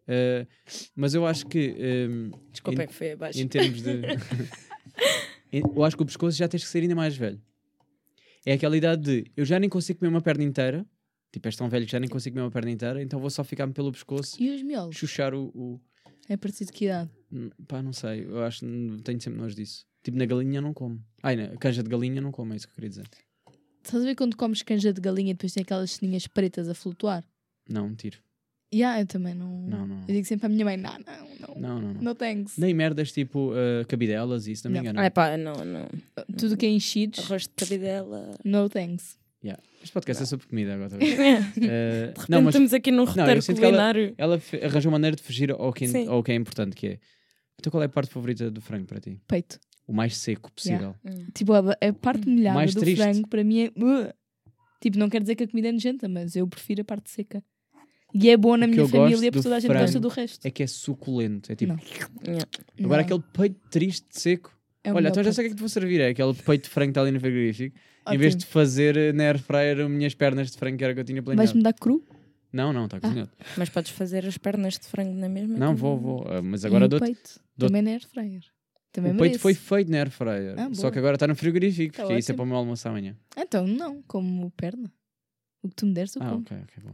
Uh, 0.07 0.47
mas 0.95 1.15
eu 1.15 1.25
acho 1.27 1.47
que 1.47 1.75
um, 2.11 2.31
Desculpem, 2.53 2.87
foi 2.89 3.13
abaixo. 3.13 3.41
em 3.41 3.49
termos 3.49 3.81
de. 3.83 3.91
em- 5.53 5.63
eu 5.75 5.83
acho 5.85 5.97
que 5.97 6.03
o 6.03 6.07
pescoço 6.07 6.37
já 6.37 6.47
tens 6.49 6.63
que 6.63 6.69
ser 6.69 6.81
ainda 6.81 6.95
mais 6.95 7.17
velho. 7.17 7.41
É 8.45 8.53
aquela 8.53 8.77
idade 8.77 9.03
de 9.23 9.31
eu 9.37 9.45
já 9.45 9.59
nem 9.59 9.71
consigo 9.71 9.99
comer 10.01 10.11
uma 10.11 10.21
perna 10.21 10.45
inteira. 10.45 10.85
Tipo, 11.35 11.49
és 11.49 11.57
tão 11.57 11.69
velho 11.69 11.85
que 11.85 11.91
já 11.91 11.99
nem 11.99 12.09
consigo 12.09 12.35
comer 12.35 12.45
uma 12.45 12.51
perna 12.53 12.71
inteira, 12.71 13.03
então 13.03 13.19
vou 13.19 13.29
só 13.29 13.43
ficar-me 13.43 13.73
pelo 13.73 13.91
pescoço 13.91 14.41
E 14.41 14.51
os 14.55 14.63
miolos? 14.63 14.95
chuchar 14.95 15.35
o, 15.35 15.47
o- 15.53 15.81
É 16.29 16.37
parecido 16.37 16.73
que 16.73 16.85
idade? 16.85 17.11
Hum, 17.33 17.51
Pá, 17.67 17.83
não 17.83 17.93
sei. 17.93 18.25
Eu 18.25 18.45
acho 18.45 18.61
que 18.61 19.03
tenho 19.03 19.21
sempre 19.21 19.41
nojo 19.41 19.57
disso. 19.57 19.85
Tipo, 20.05 20.17
na 20.17 20.27
galinha 20.27 20.61
não 20.61 20.73
como. 20.73 21.03
Ai, 21.25 21.35
na 21.35 21.49
canja 21.57 21.83
de 21.83 21.89
galinha 21.91 22.21
não 22.21 22.31
como, 22.31 22.53
é 22.53 22.57
isso 22.57 22.69
que 22.69 22.73
eu 22.73 22.75
queria 22.77 22.91
dizer. 22.91 23.09
Estás 23.83 24.01
a 24.03 24.07
ver 24.07 24.15
quando 24.15 24.37
comes 24.37 24.63
canja 24.63 24.93
de 24.93 25.01
galinha 25.01 25.33
e 25.33 25.35
depois 25.35 25.53
tem 25.53 25.63
aquelas 25.63 25.91
ceninhas 25.91 26.27
pretas 26.29 26.69
a 26.69 26.75
flutuar? 26.75 27.25
Não, 27.69 27.93
tiro. 27.97 28.19
E 28.73 28.77
yeah, 28.79 29.01
eu 29.01 29.07
também 29.07 29.35
não... 29.35 29.63
Não, 29.67 29.87
não. 29.87 30.01
Eu 30.03 30.15
digo 30.15 30.25
sempre 30.27 30.47
à 30.47 30.49
minha 30.49 30.65
mãe, 30.65 30.77
não, 30.77 30.93
não, 30.93 31.29
não. 31.49 31.61
Não, 31.61 31.81
não, 31.81 31.95
não. 31.95 32.01
No 32.03 32.15
thanks. 32.15 32.57
Nem 32.59 32.73
merdas 32.75 33.11
tipo 33.13 33.51
uh, 33.53 33.85
cabidelas 33.89 34.47
e 34.47 34.53
isso, 34.53 34.65
não 34.67 34.71
me 34.73 34.77
Não. 34.77 34.83
engano. 34.83 35.01
Ah, 35.01 35.07
epá, 35.07 35.37
não, 35.37 35.53
não. 35.65 35.89
Tudo 36.39 36.57
que 36.57 36.65
é 36.67 36.71
enchidos, 36.71 37.21
Arroz 37.25 37.43
de 37.43 37.49
cabidela. 37.55 38.39
no 38.45 38.69
thanks. 38.69 39.19
Yeah. 39.45 39.63
Este 39.83 39.93
podcast 39.93 40.23
é 40.23 40.27
sobre 40.27 40.47
comida 40.47 40.73
agora. 40.75 40.89
talvez. 40.97 41.19
De 41.19 41.67
Uh, 41.67 42.07
repente 42.09 42.31
não, 42.31 42.41
mas 42.43 42.55
estamos 42.55 42.73
aqui 42.73 42.91
num 42.91 43.05
roteiro 43.05 43.31
ela- 43.31 43.43
culinário. 43.61 44.15
ela 44.17 44.41
fe- 44.41 44.65
arranjou 44.65 44.91
maneira 44.91 45.15
de 45.17 45.23
fugir 45.23 45.51
ao 45.53 45.71
que, 45.73 45.87
Sim. 45.87 46.07
ao 46.09 46.23
que 46.23 46.33
é 46.33 46.35
importante, 46.35 46.75
que 46.75 46.87
é. 46.87 46.99
Então 47.61 47.71
qual 47.71 47.83
é 47.83 47.87
a 47.87 47.89
parte 47.91 48.11
favorita 48.11 48.51
do 48.51 48.61
frango 48.63 48.87
para 48.87 49.01
ti? 49.01 49.21
Peito. 49.29 49.59
O 49.87 49.93
mais 49.93 50.17
seco 50.17 50.51
possível. 50.51 50.95
Hum. 51.05 51.27
Tipo, 51.35 51.53
a, 51.53 51.59
a 51.59 51.93
parte 51.93 52.27
molhada 52.27 52.55
Mais 52.55 52.75
do 52.75 52.81
triste. 52.81 53.03
frango 53.03 53.29
para 53.29 53.45
mim 53.45 53.65
é... 53.65 53.67
uh. 53.69 54.13
Tipo, 54.81 54.99
não 54.99 55.09
quer 55.11 55.21
dizer 55.21 55.35
que 55.35 55.45
a 55.45 55.49
comida 55.49 55.69
é 55.69 55.73
nojenta, 55.73 56.09
mas 56.09 56.35
eu 56.37 56.47
prefiro 56.49 56.81
a 56.81 56.85
parte 56.85 57.11
seca. 57.11 57.43
E 58.15 58.31
é 58.31 58.37
boa 58.37 58.57
na 58.57 58.67
minha 58.67 58.87
família 58.89 59.31
porque 59.31 59.43
toda 59.43 59.57
a 59.57 59.61
gente 59.61 59.73
gosta 59.73 59.99
do 60.01 60.09
resto. 60.09 60.47
É 60.47 60.51
que 60.51 60.63
é 60.63 60.67
suculento. 60.67 61.51
É 61.53 61.55
tipo. 61.57 61.73
Não. 61.75 61.81
Yeah. 62.27 62.47
Agora 62.83 63.03
Não, 63.03 63.05
aquele 63.05 63.23
peito 63.33 63.61
triste, 63.71 64.07
seco. 64.11 64.57
é 64.85 64.93
Olha, 64.93 65.09
então 65.09 65.23
já 65.23 65.33
sei 65.33 65.45
o 65.45 65.49
que 65.49 65.49
é 65.49 65.51
que 65.51 65.57
te 65.57 65.61
vou 65.61 65.69
servir. 65.69 66.01
É 66.01 66.09
aquele 66.09 66.33
peito 66.33 66.65
de 66.65 66.71
frango 66.71 66.89
que 66.89 66.91
está 66.93 67.03
ali 67.03 67.11
no 67.11 67.21
frigorífico. 67.21 67.77
Em 68.13 68.19
vez 68.19 68.37
de 68.37 68.45
fazer 68.47 68.97
eh, 68.97 69.13
na 69.13 69.25
air 69.25 69.39
fryer 69.39 69.81
as 69.81 69.91
minhas 69.91 70.15
pernas 70.15 70.51
de 70.51 70.59
frango 70.59 70.77
que 70.79 70.85
era 70.85 70.95
que 70.95 71.01
eu 71.01 71.05
tinha 71.05 71.23
planeado. 71.23 71.47
Vais-me 71.47 71.63
dar 71.63 71.73
cru? 71.73 72.05
Não, 72.53 72.73
não, 72.73 72.85
está 72.85 73.01
cozinhado. 73.01 73.31
Mas 73.57 73.69
podes 73.69 73.91
fazer 73.91 74.25
as 74.27 74.39
pernas 74.39 74.75
de 74.79 74.87
frango 74.87 75.13
na 75.19 75.29
mesma? 75.29 75.57
Não, 75.59 75.75
vou, 75.75 75.99
vou. 75.99 76.25
Ah, 76.29 76.41
mas 76.43 76.65
agora 76.65 76.85
e 76.85 76.87
o 76.87 76.89
dou 76.89 77.01
peito? 77.01 77.41
dou-te- 77.57 77.71
Também 77.73 77.83
na 77.83 77.91
air 77.91 78.07
fryer. 78.07 78.43
Também 78.93 79.11
O 79.11 79.15
peito 79.15 79.23
merece. 79.23 79.39
foi 79.41 79.55
feito 79.55 79.91
na 79.91 79.99
air 79.99 80.11
fryer. 80.11 80.55
Ah, 80.57 80.69
só 80.73 80.83
boa. 80.83 80.93
que 80.93 80.99
agora 80.99 81.15
está 81.17 81.27
no 81.27 81.35
frigorífico, 81.35 81.97
Tá 81.97 82.03
porque 82.05 82.19
isso 82.19 82.31
é 82.31 82.33
ótimo. 82.33 82.37
para 82.37 82.43
o 82.45 82.47
meu 82.47 82.57
almoço 82.59 82.89
amanhã. 82.89 83.17
Então, 83.37 83.67
não, 83.67 84.03
como 84.03 84.51
perna. 84.53 84.93
O 85.63 85.69
que 85.69 85.75
tu 85.75 85.87
me 85.87 85.95
deres, 85.95 86.15
eu 86.15 86.23
Ah, 86.23 86.29
como. 86.29 86.43
ok, 86.43 86.57
ok, 86.63 86.83
bom. 86.85 86.93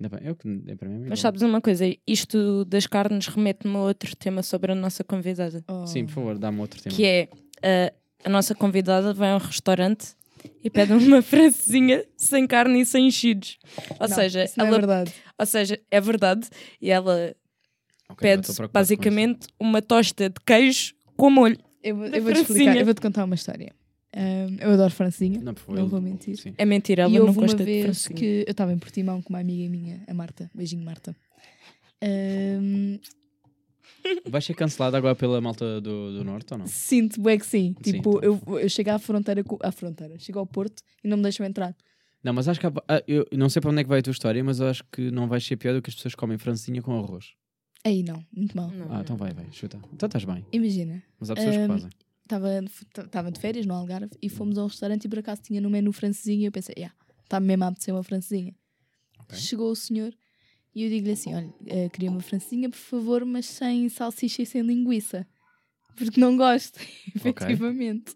Ainda 0.00 0.16
bem, 0.18 0.28
é 0.28 0.32
o 0.32 0.34
que 0.34 0.62
é 0.66 0.74
para 0.74 0.88
mim. 0.88 1.06
é 1.06 1.08
Mas 1.08 1.20
sabes 1.20 1.40
uma 1.42 1.60
coisa, 1.60 1.84
isto 2.06 2.64
das 2.64 2.86
carnes 2.86 3.28
remete-me 3.28 3.76
a 3.76 3.80
outro 3.80 4.14
tema 4.16 4.42
sobre 4.42 4.72
a 4.72 4.74
nossa 4.74 5.04
convidada. 5.04 5.64
Oh. 5.68 5.86
Sim, 5.86 6.04
por 6.06 6.12
favor, 6.12 6.38
dá-me 6.38 6.58
outro 6.60 6.82
tema. 6.82 6.94
Que 6.94 7.04
é 7.06 7.28
uh, 7.32 7.96
a 8.24 8.28
nossa 8.28 8.54
convidada 8.54 9.14
vai 9.14 9.30
a 9.30 9.36
um 9.36 9.38
restaurante 9.38 10.14
e 10.62 10.70
pede 10.70 10.92
uma 10.92 11.20
francesinha 11.22 12.04
sem 12.16 12.46
carne 12.46 12.80
e 12.80 12.86
sem 12.86 13.06
enchidos. 13.06 13.58
Ou 14.00 14.08
Não, 14.08 14.14
seja, 14.16 14.44
isso 14.44 14.54
não 14.58 14.66
é 14.66 14.68
ela, 14.68 14.78
verdade. 14.78 15.12
ou 15.38 15.46
seja, 15.46 15.80
é 15.90 16.00
verdade. 16.00 16.48
E 16.80 16.90
ela 16.90 17.34
Ok, 18.08 18.30
agora 18.30 18.42
pede 18.46 18.68
basicamente 18.72 19.46
uma 19.58 19.82
tosta 19.82 20.28
de 20.28 20.36
queijo 20.46 20.94
com 21.16 21.28
molho. 21.30 21.58
Eu, 21.82 21.96
vou- 21.96 22.06
eu 22.06 22.10
vou-te 22.22 22.40
explicar, 22.40 22.44
francesinha. 22.46 22.76
eu 22.80 22.84
vou-te 22.84 23.00
contar 23.00 23.24
uma 23.24 23.34
história. 23.34 23.72
Ahm, 24.14 24.56
eu 24.60 24.70
adoro 24.72 24.92
francesinha. 24.92 25.40
Não, 25.40 25.52
por 25.52 25.60
favor. 25.60 25.78
não 25.80 25.88
vou 25.88 26.00
mentir. 26.00 26.36
Sim. 26.38 26.54
É 26.56 26.64
mentira, 26.64 27.02
ela 27.02 27.12
e 27.14 27.18
não 27.18 27.26
uma 27.26 27.32
gosta 27.34 27.64
de 27.64 27.82
francesinha. 27.82 28.18
que 28.18 28.44
eu 28.46 28.50
estava 28.50 28.72
em 28.72 28.78
Portimão 28.78 29.20
com 29.20 29.28
uma 29.30 29.40
amiga 29.40 29.68
minha, 29.70 30.02
a 30.08 30.14
Marta. 30.14 30.50
Beijinho, 30.54 30.84
Marta. 30.84 31.14
Ahm, 32.02 32.98
Vai 34.28 34.40
ser 34.42 34.54
cancelado 34.54 34.96
agora 34.96 35.14
pela 35.14 35.40
malta 35.40 35.80
do, 35.80 36.12
do 36.18 36.24
Norte 36.24 36.52
ou 36.52 36.58
não? 36.58 36.66
sinto 36.66 37.20
bem 37.20 37.38
que 37.38 37.46
sim. 37.46 37.74
Sim, 37.82 37.92
Tipo, 37.92 38.18
então. 38.18 38.40
eu, 38.48 38.58
eu 38.58 38.68
chego 38.68 38.90
à 38.90 38.98
fronteira, 38.98 39.42
à 39.62 39.72
fronteira, 39.72 40.18
chego 40.18 40.38
ao 40.38 40.46
Porto 40.46 40.82
e 41.04 41.08
não 41.08 41.16
me 41.16 41.22
deixam 41.22 41.44
entrar. 41.46 41.74
Não, 42.22 42.32
mas 42.32 42.48
acho 42.48 42.58
que 42.58 42.66
há- 42.66 42.72
ah, 42.88 43.02
eu 43.06 43.26
não 43.32 43.48
sei 43.48 43.60
para 43.60 43.70
onde 43.70 43.80
é 43.80 43.84
que 43.84 43.88
vai 43.88 44.00
a 44.00 44.02
tua 44.02 44.10
história, 44.10 44.42
mas 44.42 44.58
eu 44.58 44.66
acho 44.68 44.82
que 44.90 45.10
não 45.10 45.28
vai 45.28 45.40
ser 45.40 45.56
pior 45.56 45.74
do 45.74 45.82
que 45.82 45.90
as 45.90 45.94
pessoas 45.94 46.14
comem 46.14 46.36
francinha 46.38 46.82
com 46.82 46.98
arroz. 46.98 47.34
Aí 47.84 48.02
não, 48.02 48.24
muito 48.32 48.56
mal. 48.56 48.68
Não, 48.70 48.86
Ah, 48.86 48.88
não. 48.94 49.00
então 49.02 49.16
vai, 49.16 49.32
vai, 49.32 49.46
chuta. 49.52 49.78
Então 49.92 50.06
estás 50.08 50.24
bem. 50.24 50.44
Imagina, 50.52 51.02
Mas 51.20 51.30
há 51.30 51.34
pessoas 51.36 51.56
que 51.56 51.62
Ahm, 51.62 51.68
fazem. 51.68 51.90
estava 53.04 53.30
de 53.30 53.38
férias 53.38 53.64
no 53.66 53.74
Algarve 53.74 54.10
e 54.20 54.28
fomos 54.28 54.58
a 54.58 54.64
um 54.64 54.66
restaurante 54.66 55.04
e 55.04 55.08
por 55.08 55.18
acaso 55.20 55.42
tinha 55.42 55.60
no 55.60 55.70
menu 55.70 55.92
francesinha 55.92 56.42
e 56.42 56.46
eu 56.46 56.52
pensei, 56.52 56.74
yeah, 56.76 56.94
está 57.22 57.38
mesmo 57.38 57.62
a 57.64 57.68
apetecer 57.68 57.94
uma 57.94 58.02
francesinha. 58.02 58.54
Ok. 59.20 59.38
Chegou 59.38 59.70
o 59.70 59.76
senhor 59.76 60.12
e 60.76 60.82
eu 60.84 60.90
digo-lhe 60.90 61.12
assim: 61.12 61.34
olha, 61.34 61.54
eh, 61.66 61.88
queria 61.88 62.10
uma 62.10 62.20
francesinha, 62.20 62.68
por 62.68 62.76
favor, 62.76 63.24
mas 63.24 63.46
sem 63.46 63.88
salsicha 63.88 64.42
e 64.42 64.46
sem 64.46 64.60
linguiça. 64.60 65.26
Porque 65.96 66.20
não 66.20 66.36
gosto, 66.36 66.78
efetivamente. 67.16 68.14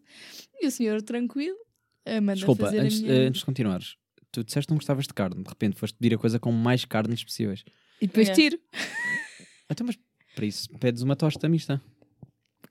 E 0.60 0.66
o 0.66 0.70
senhor, 0.70 1.00
tranquilo, 1.00 1.56
eh, 2.04 2.20
manda 2.20 2.34
Desculpa, 2.34 2.66
fazer 2.66 2.80
antes, 2.80 2.98
a 2.98 3.02
minha... 3.02 3.28
antes 3.28 3.38
de 3.38 3.46
continuares, 3.46 3.96
tu 4.30 4.44
disseste 4.44 4.66
que 4.66 4.72
não 4.72 4.76
gostavas 4.76 5.06
de 5.06 5.14
carne, 5.14 5.42
de 5.42 5.48
repente 5.48 5.78
foste 5.78 5.96
pedir 5.96 6.14
a 6.14 6.18
coisa 6.18 6.38
com 6.38 6.52
mais 6.52 6.84
carnes 6.84 7.24
possíveis. 7.24 7.64
E 7.98 8.06
depois 8.06 8.28
É. 8.28 8.32
tiro. 8.34 8.60
Então, 9.72 9.86
mas 9.86 9.96
para 10.34 10.46
isso 10.46 10.68
pedes 10.80 11.00
uma 11.00 11.14
tosta 11.14 11.48
mista. 11.48 11.80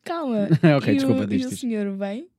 Calma. 0.03 0.49
ok, 0.77 0.93
e 0.93 0.97
desculpa, 0.97 1.23
o, 1.23 1.25
diz 1.25 1.43
e 1.43 1.45
o 1.45 1.57
senhor 1.57 1.95
vem, 1.95 2.29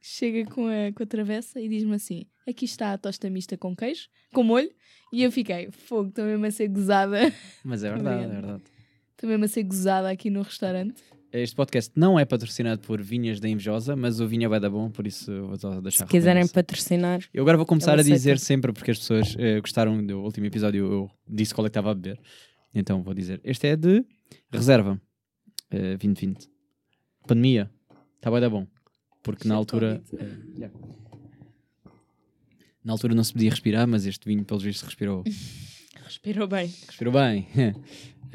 chega 0.00 0.48
com 0.48 0.68
a, 0.68 0.92
com 0.94 1.02
a 1.02 1.06
travessa 1.06 1.60
e 1.60 1.68
diz-me 1.68 1.96
assim: 1.96 2.24
aqui 2.48 2.64
está 2.64 2.92
a 2.92 2.98
tosta 2.98 3.28
mista 3.30 3.56
com 3.56 3.74
queijo, 3.74 4.08
com 4.32 4.42
molho. 4.42 4.70
E 5.12 5.22
eu 5.22 5.30
fiquei, 5.30 5.70
fogo, 5.70 6.08
estou 6.08 6.24
mesmo 6.24 6.44
a 6.46 6.50
ser 6.50 6.68
gozada. 6.68 7.32
Mas 7.62 7.84
é 7.84 7.90
verdade, 7.92 8.24
é 8.24 8.28
verdade. 8.28 8.62
Estou 9.12 9.30
mesmo 9.30 9.44
a 9.44 9.48
ser 9.48 9.62
gozada 9.62 10.10
aqui 10.10 10.30
no 10.30 10.42
restaurante. 10.42 11.02
Este 11.32 11.56
podcast 11.56 11.90
não 11.96 12.16
é 12.18 12.24
patrocinado 12.24 12.80
por 12.82 13.02
Vinhas 13.02 13.40
da 13.40 13.48
Invejosa, 13.48 13.96
mas 13.96 14.20
o 14.20 14.28
vinho 14.28 14.54
é 14.54 14.60
da 14.60 14.70
bom, 14.70 14.88
por 14.88 15.04
isso 15.04 15.32
vou 15.46 15.56
só 15.58 15.80
deixar 15.80 16.04
Se 16.06 16.10
quiserem 16.10 16.46
patrocinar, 16.46 17.22
Eu 17.34 17.42
agora 17.42 17.56
vou 17.56 17.66
começar 17.66 17.98
a 17.98 18.02
dizer 18.02 18.38
sempre, 18.38 18.72
porque 18.72 18.92
as 18.92 18.98
pessoas 18.98 19.34
eh, 19.36 19.60
gostaram 19.60 20.04
do 20.06 20.20
último 20.20 20.46
episódio, 20.46 20.84
eu 20.92 21.10
disse 21.28 21.52
qual 21.52 21.66
é 21.66 21.68
que 21.68 21.72
estava 21.72 21.90
a 21.90 21.94
beber. 21.94 22.20
Então 22.72 23.02
vou 23.02 23.12
dizer. 23.14 23.40
Este 23.42 23.66
é 23.66 23.76
de 23.76 24.04
reserva, 24.52 25.00
eh, 25.72 25.96
2020. 25.96 26.48
Pandemia. 27.26 27.68
Está 28.16 28.30
bem 28.30 28.40
da 28.40 28.48
bom. 28.48 28.66
Porque 29.20 29.48
na 29.48 29.54
de 29.54 29.58
altura. 29.58 30.02
Covid. 30.08 30.24
eh, 30.24 30.58
yeah. 30.58 30.78
Na 32.84 32.92
altura 32.92 33.14
não 33.14 33.24
se 33.24 33.32
podia 33.32 33.50
respirar, 33.50 33.86
mas 33.88 34.04
este 34.06 34.26
vinho, 34.28 34.44
pelos 34.44 34.62
vistos, 34.62 34.84
respirou. 34.86 35.24
respirou 36.04 36.46
bem. 36.46 36.66
respirou 36.86 37.12
bem. 37.12 37.46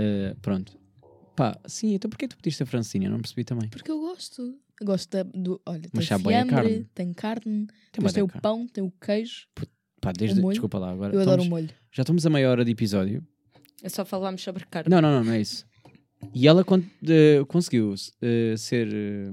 Eh, 0.01 0.33
pronto. 0.41 0.79
Pá, 1.35 1.59
sim, 1.67 1.93
então 1.93 2.09
porquê 2.09 2.25
tu 2.25 2.37
pediste 2.37 2.63
a 2.63 2.65
francinha? 2.65 3.09
Não 3.09 3.19
percebi 3.19 3.43
também. 3.43 3.67
Porque 3.67 3.91
eu 3.91 3.99
gosto. 3.99 4.41
Eu 4.79 4.85
gosto 4.87 5.09
da, 5.11 5.23
do. 5.23 5.61
Olha, 5.65 5.81
tem 5.81 5.89
Mas 5.91 6.09
a 6.09 6.17
fiambre, 6.17 6.49
carne. 6.55 6.85
tem 6.95 7.13
carne, 7.13 7.67
Tem 7.91 8.05
tem 8.13 8.23
o 8.23 8.27
carne. 8.27 8.41
pão, 8.41 8.65
tem 8.65 8.81
o 8.81 8.89
queijo. 8.91 9.47
Pá, 9.99 10.13
desde, 10.13 10.39
O 10.39 10.41
molho? 10.41 10.53
desculpa 10.53 10.77
lá, 10.79 10.91
agora 10.91 11.13
Eu 11.13 11.19
adoro 11.19 11.41
estamos- 11.41 11.47
o 11.47 11.49
molho. 11.49 11.69
já 11.91 12.03
estamos 12.03 12.25
a 12.25 12.29
meia 12.29 12.49
hora 12.49 12.63
de 12.63 12.71
episódio. 12.71 13.21
É 13.83 13.89
só 13.89 14.05
falarmos 14.05 14.41
sobre 14.41 14.65
carne. 14.67 14.89
Não, 14.89 15.01
não, 15.01 15.11
não, 15.11 15.23
não 15.25 15.33
é 15.33 15.41
isso. 15.41 15.65
E 16.33 16.47
ela 16.47 16.63
con- 16.63 16.81
conseguiu 17.49 17.93
eh, 18.21 18.55
ser 18.57 18.87
eh, 18.93 19.29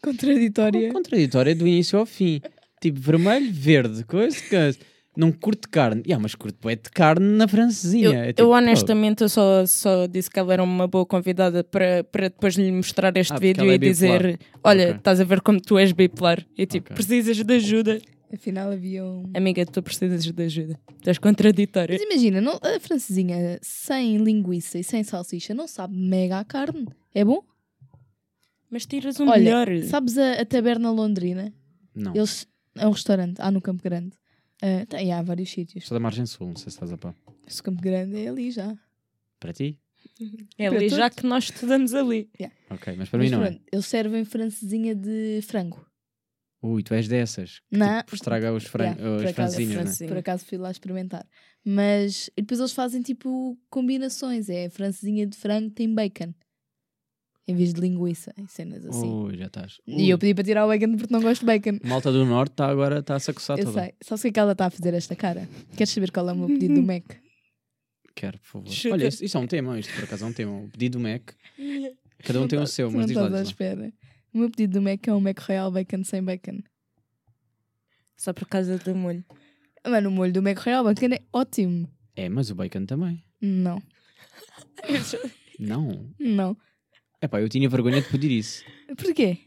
Contraditória. 0.00 0.92
contraditória 0.92 1.52
do 1.54 1.66
início 1.66 1.98
ao 1.98 2.06
fim. 2.06 2.40
Tipo, 2.80 3.00
vermelho, 3.00 3.50
verde, 3.52 4.04
coisa, 4.04 4.36
coisa. 4.48 4.78
Não 5.16 5.32
curto 5.32 5.68
carne. 5.70 6.02
Yeah, 6.04 6.22
mas 6.22 6.34
curto 6.34 6.58
bué 6.60 6.76
de 6.76 6.90
carne 6.90 7.24
na 7.38 7.48
francesinha. 7.48 8.04
Eu, 8.08 8.12
É 8.12 8.28
eu 8.28 8.32
tipo, 8.34 8.48
honestamente 8.50 9.22
eu 9.22 9.30
só, 9.30 9.64
só 9.64 10.06
disse 10.06 10.30
que 10.30 10.38
ela 10.38 10.52
era 10.52 10.62
uma 10.62 10.86
boa 10.86 11.06
convidada 11.06 11.64
para, 11.64 12.04
para 12.04 12.28
depois 12.28 12.54
lhe 12.56 12.70
mostrar 12.70 13.16
este 13.16 13.32
Ah, 13.32 13.38
vídeo 13.38 13.70
é 13.70 13.74
e 13.76 13.78
dizer. 13.78 14.38
Olha, 14.62 14.88
Ok. 14.88 14.96
estás 14.96 15.18
a 15.18 15.24
ver 15.24 15.40
como 15.40 15.58
tu 15.58 15.78
és 15.78 15.90
bipolar. 15.92 16.46
E 16.56 16.66
tipo, 16.66 16.88
Ok. 16.92 16.96
precisas 16.96 17.42
de 17.42 17.54
ajuda. 17.54 17.98
Afinal 18.30 18.70
havia 18.72 19.02
um. 19.06 19.30
Amiga, 19.32 19.64
tu 19.64 19.82
precisas 19.82 20.22
de 20.30 20.42
ajuda. 20.42 20.78
Tu 21.00 21.08
és 21.08 21.16
contraditória. 21.16 21.96
Mas 21.98 22.06
imagina, 22.06 22.40
não- 22.42 22.60
a 22.62 22.78
francesinha 22.78 23.58
sem 23.62 24.18
linguiça 24.18 24.78
e 24.78 24.84
sem 24.84 25.02
salsicha 25.02 25.54
não 25.54 25.66
sabe 25.66 25.96
mega 25.96 26.40
a 26.40 26.44
carne. 26.44 26.86
É 27.14 27.24
bom? 27.24 27.42
Mas 28.70 28.84
tiras 28.84 29.18
o 29.18 29.22
Olha, 29.26 29.38
melhor. 29.38 29.68
Sabes 29.84 30.18
a, 30.18 30.32
a 30.42 30.44
Taberna 30.44 30.90
Londrina? 30.90 31.54
Não. 31.94 32.14
Eles, 32.14 32.46
é 32.76 32.86
um 32.86 32.90
restaurante, 32.90 33.40
há 33.40 33.50
no 33.50 33.60
Campo 33.60 33.82
Grande. 33.82 34.16
Ah, 34.62 34.86
tem, 34.86 35.12
há 35.12 35.22
vários 35.22 35.50
sítios. 35.50 35.86
Sou 35.86 35.94
da 35.96 36.00
margem 36.00 36.24
sul, 36.26 36.48
não 36.48 36.56
sei 36.56 36.64
se 36.64 36.76
estás 36.76 36.92
a 36.92 36.96
pá. 36.98 37.14
Esse 37.46 37.62
Campo 37.62 37.80
Grande 37.82 38.16
é 38.24 38.28
ali 38.28 38.50
já. 38.50 38.76
Para 39.38 39.52
ti? 39.52 39.78
É 40.56 40.68
para 40.68 40.78
ali 40.78 40.88
já 40.88 41.10
que 41.10 41.26
nós 41.26 41.44
estudamos 41.44 41.92
ali. 41.92 42.30
Ok, 42.70 42.94
mas 42.96 43.08
para 43.08 43.18
Mas 43.18 43.30
mim 43.30 43.36
não 43.36 43.44
é. 43.44 43.50
pronto, 43.50 43.62
Eles 43.72 43.86
servem 43.86 44.24
francesinha 44.24 44.94
de 44.94 45.40
frango. 45.42 45.84
Ui, 46.62 46.82
tu 46.82 46.94
és 46.94 47.06
dessas. 47.06 47.60
que, 47.70 47.76
Não. 47.76 47.98
Tipo, 48.00 48.14
estraga 48.14 48.52
os 48.52 48.64
fran 48.64 48.84
Yeah, 48.84 49.02
por 49.02 49.14
as 49.14 49.20
acaso, 49.20 49.34
francesinhas, 49.34 49.84
né? 49.84 49.90
Sim. 49.92 50.06
Por 50.08 50.16
acaso 50.16 50.44
fui 50.46 50.58
lá 50.58 50.70
experimentar. 50.70 51.26
Mas 51.64 52.28
e 52.36 52.40
depois 52.40 52.58
eles 52.60 52.72
fazem 52.72 53.02
tipo 53.02 53.58
combinações. 53.68 54.48
É 54.48 54.68
francesinha 54.70 55.26
de 55.26 55.36
frango 55.36 55.70
tem 55.70 55.92
bacon. 55.94 56.32
Em 57.48 57.54
vez 57.54 57.72
de 57.72 57.80
linguiça 57.80 58.34
e 58.36 58.46
cenas 58.48 58.84
assim. 58.84 59.06
Ui, 59.08 59.36
já 59.36 59.46
estás. 59.46 59.80
E 59.86 60.10
eu 60.10 60.18
pedi 60.18 60.34
para 60.34 60.42
tirar 60.42 60.64
o 60.64 60.68
bacon 60.68 60.96
porque 60.96 61.12
não 61.14 61.22
gosto 61.22 61.40
de 61.42 61.46
bacon. 61.46 61.78
Malta 61.84 62.10
do 62.10 62.24
Norte 62.24 62.50
está 62.52 62.66
agora 62.68 62.98
está-se 62.98 63.30
a 63.30 63.34
coçar 63.34 63.56
Eu 63.58 63.66
toda. 63.66 63.80
sei. 63.82 63.94
Só 64.02 64.16
sei 64.16 64.32
que 64.32 64.40
ela 64.40 64.50
está 64.52 64.66
a 64.66 64.70
fazer 64.70 64.92
esta 64.94 65.14
cara. 65.14 65.48
Queres 65.76 65.90
saber 65.90 66.10
qual 66.10 66.28
é 66.28 66.32
o 66.32 66.36
meu 66.36 66.48
pedido 66.48 66.74
do 66.74 66.82
Mac? 66.86 67.04
Quero, 68.16 68.38
por 68.40 68.46
favor. 68.46 68.68
Chuta. 68.70 68.94
Olha, 68.94 69.06
isto, 69.08 69.24
isto 69.24 69.36
é 69.38 69.40
um 69.40 69.46
tema, 69.46 69.78
isto 69.78 69.94
por 69.94 70.04
acaso 70.04 70.24
é 70.24 70.28
um 70.28 70.32
tema. 70.32 70.56
O 70.58 70.68
pedido 70.70 70.98
do 70.98 71.02
Mac. 71.02 71.30
Cada 72.24 72.40
um 72.40 72.48
tem 72.48 72.58
o 72.58 72.66
seu, 72.66 72.88
Tu 72.88 72.96
mas 72.96 73.00
não 73.02 73.06
diz 73.06 73.16
lá. 73.16 73.22
estás 73.26 73.34
à 73.34 73.42
Diz 73.44 73.46
lá. 73.46 73.50
espera. 73.52 73.92
O 74.34 74.38
meu 74.38 74.50
pedido 74.50 74.72
do 74.72 74.82
Mac 74.82 75.06
é 75.06 75.12
um 75.14 75.20
Mac 75.20 75.38
Royal 75.38 75.70
Bacon 75.70 76.02
sem 76.02 76.22
bacon. 76.24 76.58
Só 78.16 78.32
por 78.32 78.48
causa 78.48 78.76
do 78.78 78.94
molho. 78.94 79.24
Mano, 79.86 80.08
o 80.08 80.12
molho 80.12 80.32
do 80.32 80.42
Mac 80.42 80.58
Royal 80.58 80.82
Bacon 80.82 81.14
é 81.14 81.20
ótimo. 81.32 81.88
É, 82.16 82.28
mas 82.28 82.50
o 82.50 82.54
bacon 82.56 82.86
também. 82.86 83.22
Não, 83.40 83.80
Não. 85.60 86.12
não. 86.18 86.56
Epá, 87.26 87.40
eu 87.40 87.48
tinha 87.48 87.68
vergonha 87.68 88.00
de 88.00 88.08
pedir 88.08 88.30
isso. 88.30 88.64
Porquê? 88.96 89.38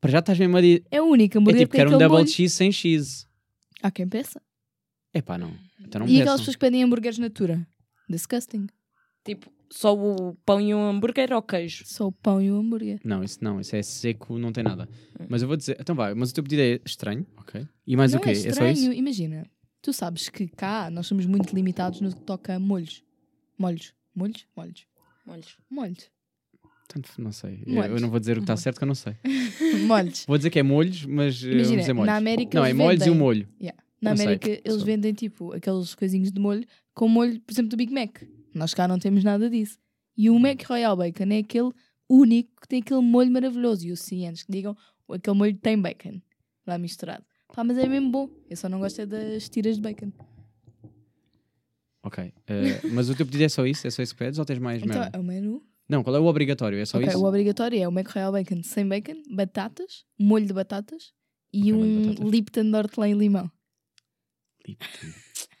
Para 0.00 0.10
já 0.10 0.18
estás 0.18 0.38
mesmo 0.38 0.56
a 0.56 0.60
dizer. 0.60 0.84
É 0.90 1.00
o 1.00 1.06
único 1.06 1.38
É 1.50 1.54
tipo, 1.54 1.72
quero 1.72 1.90
um 1.94 1.98
double 1.98 2.08
molho. 2.18 2.26
cheese 2.28 2.54
sem 2.54 2.70
cheese. 2.72 3.26
Há 3.82 3.90
quem 3.90 4.08
peça. 4.08 4.40
Epá, 5.14 5.38
não. 5.38 5.52
Então 5.80 6.00
não 6.00 6.06
e 6.08 6.12
aquelas 6.16 6.24
peçam. 6.24 6.38
pessoas 6.38 6.56
que 6.56 6.60
pedem 6.60 6.82
hambúrgueres 6.84 7.18
natura. 7.18 7.66
Disgusting. 8.08 8.66
Tipo, 9.24 9.50
só 9.70 9.94
o 9.94 10.34
pão 10.44 10.60
e 10.60 10.72
o 10.74 10.78
hambúrguer 10.78 11.32
ou 11.32 11.42
queijo? 11.42 11.84
Só 11.86 12.06
o 12.08 12.12
pão 12.12 12.40
e 12.40 12.50
o 12.50 12.56
hambúrguer. 12.58 13.00
Não, 13.04 13.22
isso 13.22 13.38
não, 13.42 13.60
isso 13.60 13.76
é 13.76 13.82
seco, 13.82 14.38
não 14.38 14.50
tem 14.52 14.64
nada. 14.64 14.88
Mas 15.28 15.42
eu 15.42 15.48
vou 15.48 15.56
dizer, 15.56 15.76
então 15.80 15.94
vai, 15.94 16.14
mas 16.14 16.30
o 16.30 16.34
teu 16.34 16.42
pedido 16.42 16.62
é 16.62 16.80
estranho, 16.84 17.26
ok? 17.36 17.66
E 17.86 17.96
mais 17.96 18.12
não 18.12 18.20
o 18.20 18.22
quê? 18.22 18.30
é 18.30 18.32
É, 18.32 18.36
só 18.36 18.48
estranho. 18.48 18.72
isso? 18.72 18.92
Imagina, 18.92 19.46
tu 19.82 19.92
sabes 19.92 20.28
que 20.28 20.48
cá 20.48 20.90
nós 20.90 21.06
somos 21.06 21.26
muito 21.26 21.54
limitados 21.54 22.00
no 22.00 22.12
que 22.14 22.20
toca 22.22 22.54
a 22.54 22.58
molhos. 22.58 23.02
Molhos. 23.58 23.92
Molhos? 24.14 24.46
Molhos. 24.56 24.86
Molhos. 25.26 25.56
Molhos. 25.70 26.10
Tanto, 26.88 27.10
não 27.20 27.30
sei. 27.32 27.62
Eu, 27.66 27.74
Molhos. 27.74 27.90
eu 27.96 28.00
não 28.00 28.08
vou 28.10 28.18
dizer 28.18 28.32
o 28.32 28.36
que 28.36 28.44
está 28.44 28.56
certo 28.56 28.78
que 28.78 28.84
eu 28.84 28.88
não 28.88 28.94
sei. 28.94 29.14
molhos. 29.86 30.24
Vou 30.26 30.38
dizer 30.38 30.48
que 30.50 30.58
é 30.58 30.62
molhos, 30.62 31.04
mas 31.04 31.36
eh, 31.36 31.48
vamos 31.48 31.54
Imagina, 31.56 31.80
dizer 31.80 31.92
molhos. 31.92 32.06
na 32.06 32.16
América 32.16 32.58
não, 32.58 32.64
é 32.64 32.70
eles 32.70 32.78
molhos 32.78 33.00
e 33.00 33.02
o 33.02 33.04
vendem- 33.12 33.18
molho. 33.20 33.48
Yeah. 33.60 33.82
Na 34.00 34.10
Não 34.10 34.16
sei, 34.16 34.26
América 34.26 34.48
eles 34.50 34.74
sou- 34.74 34.84
vendem 34.84 35.12
tipo 35.12 35.52
aqueles 35.52 35.94
coisinhos 35.94 36.32
de 36.32 36.40
molho 36.40 36.64
com 36.94 37.08
molho, 37.08 37.38
por 37.42 37.52
exemplo, 37.52 37.68
do 37.68 37.76
Big 37.76 37.92
Mac. 37.92 38.22
Nós 38.54 38.72
cá 38.72 38.88
não 38.88 38.98
temos 38.98 39.22
nada 39.22 39.50
disso. 39.50 39.78
E 40.16 40.30
o 40.30 40.38
Mac 40.38 40.62
Royal 40.66 40.96
Bacon 40.96 41.24
é 41.30 41.38
aquele 41.38 41.70
único 42.08 42.50
que 42.62 42.66
tem 42.68 42.80
aquele 42.80 43.00
molho 43.02 43.30
maravilhoso. 43.30 43.86
E 43.86 43.92
os 43.92 44.00
cientes 44.00 44.42
que 44.44 44.50
digam 44.50 44.74
aquele 45.10 45.36
molho 45.36 45.54
tem 45.56 45.78
bacon 45.80 46.20
lá 46.66 46.78
misturado. 46.78 47.24
Pá, 47.54 47.62
mas 47.64 47.76
é 47.76 47.86
mesmo 47.86 48.10
bom. 48.10 48.30
Eu 48.48 48.56
só 48.56 48.68
não 48.68 48.78
gosto 48.78 49.00
é 49.02 49.06
das 49.06 49.48
tiras 49.48 49.76
de 49.76 49.82
bacon. 49.82 50.10
Ok. 52.02 52.32
eh, 52.46 52.80
mas 52.92 53.10
o 53.10 53.14
teu 53.14 53.26
pedido 53.26 53.44
é 53.44 53.48
só 53.48 53.66
isso? 53.66 53.86
É 53.86 53.90
só 53.90 54.02
isso 54.02 54.14
que 54.14 54.18
pedes 54.18 54.38
ou 54.38 54.44
tens 54.44 54.58
mais 54.58 54.82
Então 54.82 55.00
merda? 55.00 55.16
é 55.16 55.20
o 55.20 55.24
menu. 55.24 55.62
Não, 55.88 56.02
qual 56.04 56.14
é 56.16 56.18
o 56.20 56.24
obrigatório? 56.26 56.78
É 56.78 56.84
só 56.84 56.98
Ok, 56.98 57.08
isso? 57.08 57.18
o 57.18 57.24
obrigatório 57.26 57.80
é 57.82 57.88
o 57.88 57.92
Mac 57.92 58.08
Royal 58.08 58.32
Bacon 58.32 58.62
sem 58.62 58.86
bacon, 58.86 59.22
batatas, 59.30 60.04
molho 60.18 60.46
de 60.46 60.52
batatas 60.52 61.12
e 61.52 61.72
um 61.72 62.08
batatas. 62.12 62.30
Lipton 62.30 62.64
de 62.70 62.76
hortelã 62.76 63.08
e 63.08 63.14
limão. 63.14 63.50
Lipton. 64.66 65.06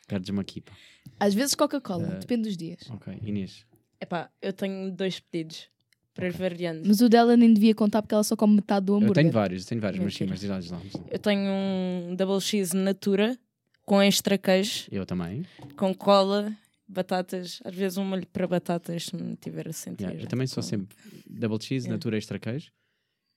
Perdes-me 0.06 0.40
aqui, 0.40 0.60
pá. 0.60 0.72
Às 1.20 1.34
vezes 1.34 1.54
Coca-Cola, 1.54 2.14
Eh, 2.14 2.18
depende 2.20 2.42
dos 2.48 2.56
dias. 2.56 2.80
Ok, 2.90 3.18
Inês. 3.22 3.66
Epá, 4.00 4.30
eu 4.40 4.52
tenho 4.52 4.90
dois 4.92 5.18
pedidos 5.18 5.68
para 6.14 6.28
as 6.28 6.36
variantes. 6.36 6.86
Mas 6.86 7.00
o 7.00 7.08
dela 7.08 7.36
nem 7.36 7.52
devia 7.52 7.74
contar 7.74 8.02
porque 8.02 8.14
ela 8.14 8.22
só 8.24 8.36
come 8.36 8.56
metade 8.56 8.86
do 8.86 8.92
Eu 8.92 8.96
hambúrguer. 8.98 9.14
tenho 9.14 9.32
vários, 9.32 9.64
tenho 9.64 9.80
vários, 9.80 10.02
mas 10.02 10.14
sim, 10.14 10.24
mas 10.26 10.40
diz 10.40 10.48
lá, 10.50 10.60
diz 10.60 10.70
lá, 10.70 10.78
diz 10.82 10.92
lá. 10.94 11.04
Eu 11.10 11.18
tenho 11.18 11.40
um 11.50 12.14
double 12.14 12.40
cheese 12.40 12.76
natura 12.76 13.36
com 13.84 14.00
extra 14.02 14.36
queijo, 14.38 14.86
Eu 14.90 15.04
também. 15.06 15.44
com 15.76 15.92
cola, 15.94 16.54
batatas, 16.88 17.60
às 17.64 17.74
vezes 17.74 17.98
um 17.98 18.04
molho 18.04 18.26
para 18.26 18.46
batatas, 18.46 19.04
se 19.06 19.16
me 19.16 19.36
tiver 19.36 19.68
a 19.68 19.72
sentir. 19.72 20.04
Yeah, 20.04 20.22
eu 20.22 20.26
também 20.28 20.46
sou 20.46 20.62
com- 20.62 20.68
sempre 20.68 20.96
double 21.28 21.58
cheese, 21.60 21.86
Yeah. 21.86 21.92
natura 21.96 22.16
extra 22.16 22.38
queijo. 22.38 22.70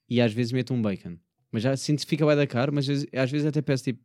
E 0.10 0.20
às 0.22 0.34
vezes 0.34 0.52
meto 0.52 0.74
um 0.74 0.82
bacon. 0.82 1.18
Mas 1.52 1.64
já 1.64 1.76
sinto 1.76 2.00
que 2.02 2.08
fica 2.10 2.26
bem 2.26 2.36
da 2.36 2.48
caro, 2.48 2.72
mas 2.74 2.86
às 2.86 2.88
vezes- 2.88 3.08
às 3.14 3.32
vezes 3.32 3.48
até 3.48 3.62
peço 3.62 3.84
tipo. 3.86 4.04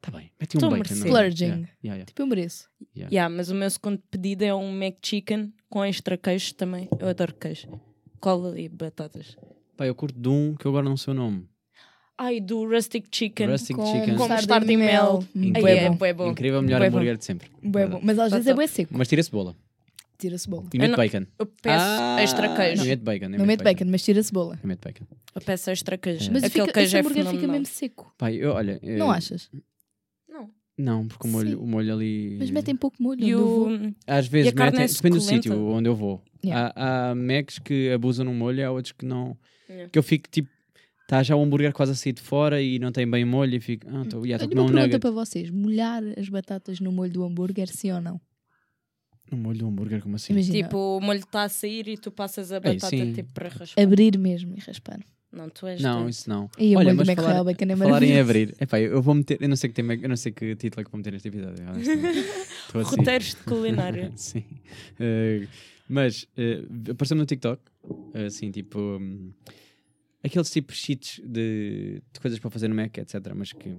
Tá 0.00 0.10
bem, 0.10 0.32
mete 0.40 0.56
um 0.56 0.60
Tô 0.60 0.70
bacon. 0.70 0.82
é? 0.82 0.92
Splurging. 0.96 1.44
Yeah, 1.44 1.56
yeah, 1.62 1.72
yeah, 1.84 2.04
Tipo, 2.04 2.22
eu 2.22 2.26
mereço. 2.26 2.68
yeah. 2.96 3.12
Yeah, 3.14 3.34
mas 3.34 3.48
o 3.50 3.54
meu 3.54 3.70
segundo 3.70 3.98
pedido 4.10 4.42
é 4.42 4.52
um 4.52 4.72
Mac 4.76 4.96
Chicken 5.00 5.52
com 5.68 5.84
extra 5.84 6.16
queijo 6.18 6.54
também. 6.54 6.88
Eu 6.98 7.08
adoro 7.08 7.32
queijo. 7.34 7.68
Cola 8.20 8.60
e 8.60 8.68
batatas. 8.68 9.36
Pá, 9.76 9.86
eu 9.86 9.94
curto 9.94 10.18
de 10.20 10.28
um 10.28 10.54
que 10.56 10.66
eu 10.66 10.70
agora 10.70 10.84
não 10.88 10.96
sei 10.96 11.12
o 11.12 11.16
nome. 11.16 11.48
Ai, 12.18 12.40
do 12.40 12.64
Rustic 12.68 13.06
Chicken. 13.10 13.48
Rustic 13.48 13.76
com 13.76 13.86
chicken. 13.86 14.16
Com 14.16 14.28
mostarda 14.28 14.70
e 14.72 14.76
mel. 14.76 15.24
Incrível. 15.34 15.66
Ai, 15.66 15.78
é 15.78 15.88
bom. 15.88 15.96
bué 15.96 16.12
bom. 16.12 16.30
Incrível, 16.30 16.62
melhor 16.62 16.78
Bué 16.80 16.90
bom. 16.90 16.96
hambúrguer 16.98 17.16
de 17.16 17.24
sempre. 17.24 17.48
Bué 17.62 17.86
bom. 17.86 18.00
Mas 18.02 18.18
às 18.18 18.30
vezes 18.32 18.46
é 18.46 18.54
bué 18.54 18.66
seco. 18.66 18.92
Mas 18.96 19.08
tira 19.08 19.22
cebola. 19.22 19.56
Tira 20.18 20.38
cebola. 20.38 20.64
E 20.72 20.78
mete 20.78 20.90
não- 20.90 20.96
bacon. 20.96 21.26
Eu 21.38 21.46
peço 21.46 21.84
Ah, 21.84 22.16
extra 22.22 22.54
queijo. 22.54 22.82
Eu 22.82 22.86
meto 22.86 23.00
bacon. 23.02 23.24
eu 23.24 23.38
Não 23.38 23.46
mete 23.46 23.64
bacon, 23.64 23.84
mas 23.86 24.02
tira 24.04 24.22
cebola. 24.22 24.58
Eu 24.62 24.68
meto 24.68 24.80
bacon. 24.84 25.04
Eu 25.34 25.40
peço 25.40 25.70
extra 25.70 25.98
queijo. 25.98 26.30
É. 26.30 26.32
Mas 26.34 26.44
Aquele 26.44 26.66
fica, 26.66 26.72
queijo 26.74 26.86
esse 26.88 26.96
é 26.96 27.00
hambúrguer 27.00 27.22
fica 27.24 27.30
fenomenal. 27.30 27.60
mesmo 27.60 27.74
seco. 27.74 28.14
Pai, 28.18 28.36
eu, 28.36 28.52
olha. 28.52 28.78
eh, 28.82 28.96
Não 28.98 29.10
achas? 29.10 29.50
Não. 30.28 30.50
Não, 30.78 31.08
porque 31.08 31.26
o 31.26 31.30
molho, 31.30 31.48
Sim. 31.50 31.54
o 31.56 31.66
molho 31.66 31.92
ali. 31.92 32.36
Mas 32.38 32.50
metem 32.50 32.76
pouco 32.76 32.96
molho. 33.02 33.20
E 33.24 33.30
eu 33.30 33.40
o... 33.68 33.94
Às 34.06 34.28
vezes 34.28 34.52
a 34.52 34.54
carne 34.54 34.78
metem, 34.78 34.84
é 34.92 34.96
depende 34.96 35.16
do 35.16 35.20
sítio 35.22 35.66
onde 35.66 35.88
eu 35.88 35.94
vou. 35.96 36.22
Yeah. 36.44 36.72
Há, 36.76 37.10
há 37.10 37.14
Macs 37.14 37.58
que 37.58 37.90
abusam 37.90 38.24
no 38.24 38.32
molho 38.32 38.60
e 38.60 38.62
há 38.64 38.70
outros 38.70 38.92
que 38.92 39.04
não. 39.04 39.36
Yeah. 39.68 39.88
Que 39.90 39.98
eu 39.98 40.02
fico 40.04 40.28
tipo. 40.30 40.48
Está 41.02 41.22
já 41.22 41.36
o 41.36 41.42
hambúrguer 41.42 41.72
quase 41.72 41.92
a 41.92 41.94
sair 41.94 42.12
de 42.12 42.22
fora 42.22 42.62
e 42.62 42.78
não 42.78 42.90
tem 42.90 43.08
bem 43.10 43.24
molho 43.24 43.54
e 43.56 43.60
fico. 43.60 43.86
Ah, 43.88 44.04
tô, 44.08 44.24
já 44.26 44.36
estou 44.36 44.46
a 44.46 44.48
Tenho 44.48 44.50
comer 44.50 44.60
uma 44.60 44.62
um 44.62 44.66
pergunta 44.66 44.80
nugget. 44.86 45.00
para 45.00 45.10
vocês. 45.10 45.50
Molhar 45.50 46.02
as 46.18 46.28
batatas 46.28 46.80
no 46.80 46.90
molho 46.92 47.12
do 47.12 47.24
hambúrguer, 47.24 47.68
sim 47.68 47.90
ou 47.92 48.00
não? 48.00 48.20
No 49.30 49.36
molho 49.38 49.58
do 49.58 49.66
hambúrguer, 49.68 50.02
como 50.02 50.16
assim? 50.16 50.32
Imagina, 50.32 50.62
Tipo, 50.64 50.76
o 50.98 51.00
molho 51.00 51.18
está 51.20 51.42
a 51.44 51.48
sair 51.48 51.88
e 51.88 51.96
tu 51.98 52.10
passas 52.10 52.50
a 52.52 52.56
Ei, 52.56 52.60
batata 52.60 52.88
sim. 52.88 53.12
tipo 53.12 53.32
para 53.34 53.48
raspar. 53.48 53.82
abrir 53.82 54.18
mesmo 54.18 54.54
e 54.56 54.60
raspar. 54.60 55.00
Não, 55.32 55.48
tu 55.48 55.66
és 55.66 55.80
Não, 55.80 55.94
doido. 56.00 56.10
isso 56.10 56.28
não. 56.28 56.50
E 56.58 56.74
o 56.74 56.78
Olha, 56.78 56.92
molho 56.92 57.04
do 57.04 57.06
mas 57.06 57.14
falar- 57.16 57.44
Bacon 57.44 57.64
é 57.64 57.76
Falar 57.76 57.86
em 57.86 57.90
maravilhoso. 57.92 58.20
abrir. 58.20 58.54
Epá, 58.60 58.80
eu 58.80 59.00
vou 59.02 59.14
meter. 59.14 59.38
Eu 59.40 59.48
não 59.48 59.56
sei 59.56 59.70
que, 59.70 59.74
tema, 59.74 59.94
eu 59.94 60.08
não 60.08 60.16
sei 60.16 60.30
que 60.32 60.54
título 60.56 60.82
é 60.82 60.84
que 60.84 60.90
vou 60.90 60.98
meter 60.98 61.12
neste 61.14 61.28
episódio. 61.28 61.64
honestamente. 61.68 62.18
Assim. 62.74 62.96
Roteiros 62.96 63.28
de 63.28 63.36
culinária. 63.36 64.12
Sim. 64.16 64.44
Eh, 65.00 65.46
mas 65.88 66.24
uh, 66.38 66.90
apareceu 66.90 67.16
no 67.16 67.24
TikTok, 67.26 67.60
assim, 68.14 68.50
tipo. 68.50 68.78
hum, 68.78 69.32
aqueles 70.22 70.50
tipos 70.50 70.76
cheats 70.76 71.20
de, 71.24 72.02
de 72.12 72.20
coisas 72.20 72.38
para 72.38 72.50
fazer 72.50 72.68
no 72.68 72.74
Mac, 72.74 72.96
etc. 72.98 73.32
Mas 73.34 73.52
que 73.52 73.76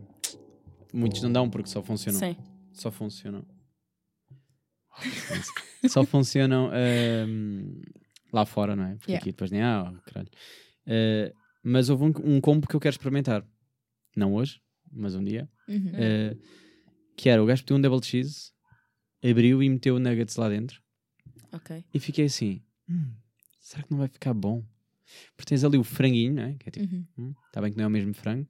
muitos 0.93 1.21
não 1.21 1.31
dão 1.31 1.49
porque 1.49 1.69
só 1.69 1.81
funcionam. 1.81 2.19
Sim. 2.19 2.35
Só 2.73 2.91
funcionam. 2.91 3.45
só 5.89 6.05
funcionam 6.05 6.69
hum, 7.27 7.81
lá 8.31 8.45
fora, 8.45 8.75
não 8.75 8.85
é? 8.85 8.95
Porque 8.95 9.11
Yeah. 9.11 9.23
aqui 9.23 9.31
depois 9.31 9.51
nem 9.51 9.61
há, 9.61 9.91
oh, 9.91 10.01
caralho. 10.09 10.29
Eh, 10.85 11.33
mas 11.63 11.89
houve 11.89 12.03
um, 12.03 12.35
um 12.35 12.41
combo 12.41 12.67
que 12.67 12.75
eu 12.75 12.79
quero 12.79 12.93
experimentar. 12.93 13.45
Não 14.15 14.33
hoje, 14.33 14.61
mas 14.91 15.15
um 15.15 15.23
dia. 15.23 15.49
Uhum. 15.67 15.91
Eh, 15.93 16.37
que 17.17 17.29
era 17.29 17.41
o 17.41 17.45
gajo 17.45 17.63
pediu 17.63 17.77
um 17.77 17.81
double 17.81 18.05
cheese, 18.05 18.51
abriu 19.23 19.63
e 19.63 19.69
meteu 19.69 19.97
nuggets 19.99 20.35
lá 20.35 20.49
dentro. 20.49 20.81
Ok. 21.51 21.83
E 21.93 21.99
fiquei 21.99 22.25
assim: 22.25 22.61
"Hum, 22.89 23.13
será 23.59 23.83
que 23.83 23.91
não 23.91 23.99
vai 23.99 24.07
ficar 24.07 24.33
bom? 24.33 24.63
Porque 25.35 25.49
tens 25.49 25.63
ali 25.63 25.77
o 25.77 25.83
franguinho, 25.83 26.33
não 26.33 26.43
é? 26.43 26.53
Que 26.55 26.69
é 26.69 26.71
tipo, 26.71 26.93
Uhum. 26.93 27.05
hum, 27.17 27.33
está 27.47 27.61
bem 27.61 27.71
que 27.71 27.77
não 27.77 27.85
é 27.85 27.87
o 27.87 27.91
mesmo 27.91 28.13
frango. 28.13 28.47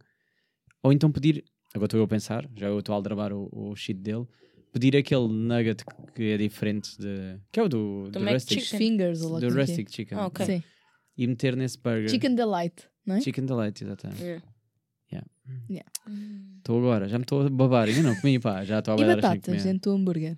Ou 0.82 0.92
então 0.92 1.12
pedir 1.12 1.44
agora 1.74 1.88
estou 1.88 2.00
eu 2.00 2.04
a 2.04 2.08
pensar, 2.08 2.48
já 2.56 2.68
eu 2.68 2.80
estou 2.80 2.94
a 2.94 2.96
aldrabar 2.98 3.34
o, 3.34 3.50
o 3.52 3.76
shit 3.76 4.00
dele, 4.00 4.26
pedir 4.72 4.96
aquele 4.96 5.28
nugget 5.28 5.84
que 6.16 6.24
é 6.24 6.38
diferente 6.38 6.98
de. 6.98 7.40
que 7.52 7.60
é 7.60 7.64
o 7.64 7.70
do, 7.70 8.10
Do 8.12 8.20
do 8.20 8.26
Rustic, 8.26 8.60
Chicken. 8.62 8.80
Fingers 8.80 9.22
ou 9.22 9.40
do 9.40 9.46
é 9.46 9.50
é. 9.50 9.54
rustic 9.54 9.90
Chicken. 9.92 10.18
Ah, 10.18 10.28
ok. 10.28 10.46
Sim. 10.46 10.64
E 11.18 11.28
meter 11.28 11.56
nesse 11.56 11.78
burger. 11.78 12.10
Chicken 12.10 12.36
Delight, 12.36 12.88
não 13.06 13.16
é? 13.16 13.22
Chicken 13.22 13.46
Delight, 13.46 13.84
exatamente. 13.84 14.22
Yeah. 14.22 14.44
Yeah. 15.12 15.28
Yeah. 15.70 15.92
Estou 16.58 16.80
agora, 16.80 17.08
já 17.08 17.20
me 17.20 17.24
estou 17.24 17.46
a 17.46 17.50
babar. 17.50 17.88
Ainda 17.88 18.02
não 18.02 18.16
comi, 18.20 18.40
pá, 18.40 18.64
já 18.64 18.80
estou 18.80 18.94
a 18.94 18.98
E 18.98 19.02
babar 19.02 19.20
assim 19.20 19.40
batatas 19.40 19.64
dentro 19.64 19.92
do 19.92 19.98
hambúrguer. 19.98 20.38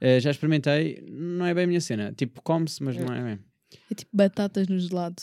Uh, 0.00 0.18
já 0.20 0.30
experimentei, 0.30 1.04
não 1.10 1.44
é 1.44 1.52
bem 1.52 1.64
a 1.64 1.66
minha 1.66 1.80
cena. 1.80 2.12
Tipo, 2.12 2.40
come-se, 2.42 2.82
mas 2.82 2.96
não 2.96 3.12
é 3.12 3.22
bem. 3.22 3.44
É 3.90 3.94
tipo 3.94 4.10
batatas 4.16 4.68
no 4.68 4.78
gelado. 4.78 5.16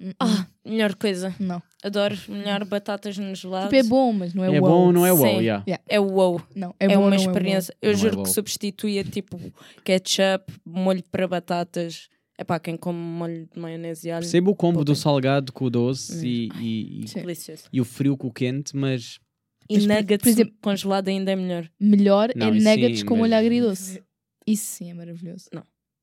Hum, 0.00 0.08
hum. 0.08 0.12
Ah, 0.20 0.46
melhor 0.64 0.94
coisa. 0.94 1.34
Não. 1.40 1.62
Adoro 1.82 2.14
melhor 2.28 2.64
batatas 2.64 3.16
no 3.16 3.34
gelado. 3.34 3.66
Tipo, 3.70 3.76
é 3.76 3.82
bom, 3.82 4.12
mas 4.12 4.34
não 4.34 4.44
é, 4.44 4.54
É 4.54 4.60
wow. 4.60 4.70
bom, 4.70 4.92
não 4.92 5.06
é 5.06 5.12
wow, 5.12 5.26
Sim. 5.26 5.40
yeah. 5.40 5.64
É 5.88 5.98
wow. 5.98 6.40
Não, 6.54 6.74
é, 6.78 6.84
É, 6.84 6.88
bom, 6.88 7.00
uma 7.02 7.10
não 7.10 7.16
experiência. 7.16 7.74
Eu 7.80 7.92
Não 7.92 7.98
é 7.98 8.00
juro 8.02 8.14
wow. 8.16 8.24
que 8.24 8.30
substituía 8.30 9.02
tipo 9.04 9.40
ketchup, 9.84 10.52
molho 10.64 11.02
para 11.10 11.26
batatas. 11.26 12.08
É 12.38 12.44
pá, 12.44 12.58
quem 12.60 12.76
come 12.76 12.98
molho 12.98 13.48
de 13.52 13.58
maionese 13.58 14.08
e 14.08 14.10
alho. 14.10 14.20
Percebo 14.22 14.50
o 14.50 14.54
combo 14.54 14.84
do 14.84 14.94
salgado 14.94 15.52
com 15.52 15.64
o 15.64 15.70
doce 15.70 16.14
Hum. 16.18 16.22
e, 16.24 16.48
e, 16.60 17.00
e, 17.00 17.04
e 17.72 17.80
o 17.80 17.84
frio 17.84 18.14
com 18.16 18.26
o 18.26 18.32
quente, 18.32 18.76
mas 18.76 19.18
E 19.70 19.76
Mas, 19.78 19.86
nuggets 19.86 20.22
por 20.22 20.28
exemplo- 20.28 20.54
congelado 20.60 21.08
ainda 21.08 21.32
é 21.32 21.36
melhor. 21.36 21.68
Melhor 21.80 22.28
Não, 22.36 22.48
é 22.48 22.50
nuggets 22.50 23.00
sim, 23.00 23.06
com 23.06 23.16
molho 23.16 23.30
mas- 23.30 23.40
agridoce. 23.40 24.02
Isso 24.46 24.66
sim 24.76 24.90
é 24.90 24.94
maravilhoso. 24.94 25.46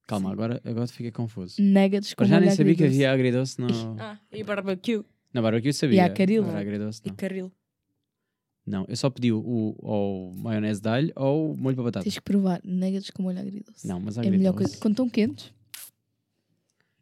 Calma, 0.08 0.30
Sim. 0.30 0.34
agora, 0.34 0.62
agora 0.66 0.88
fiquei 0.88 1.12
confuso. 1.12 1.62
Nuggets 1.62 2.14
com 2.14 2.24
Mas 2.24 2.30
já 2.30 2.40
nem 2.40 2.50
sabia 2.52 2.76
que 2.76 2.84
agridoce. 2.84 3.06
havia 3.06 3.12
agridoce 3.14 3.62
no. 3.62 3.68
Ah, 4.00 4.18
e 4.32 4.44
barbecue. 4.44 5.04
Na 5.34 5.42
barbecue 5.42 5.70
eu 5.70 5.74
sabia. 5.74 5.98
E 5.98 6.00
há 6.00 6.10
caril. 6.10 6.44
Agora 6.44 6.60
agridoce 6.60 7.02
E 7.06 7.10
não. 7.10 7.16
caril. 7.16 7.52
Não, 8.66 8.86
eu 8.88 8.96
só 8.96 9.10
pedi 9.10 9.30
o, 9.32 9.40
o, 9.40 9.76
ou 9.82 10.34
maionese 10.36 10.80
de 10.82 10.88
alho 10.88 11.12
ou 11.18 11.56
molho 11.58 11.76
para 11.76 11.84
batata. 11.86 12.04
Tens 12.04 12.16
que 12.16 12.22
provar 12.22 12.62
nuggets 12.64 13.10
com 13.10 13.24
molho 13.24 13.40
agridoce. 13.40 13.86
Não, 13.86 14.00
mas 14.00 14.18
é 14.18 14.22
a 14.22 14.24
melhor 14.24 14.52
coisa. 14.54 14.68
agridoce. 14.68 14.78
Quando 14.82 14.94
estão 14.94 15.10
quentes. 15.10 15.52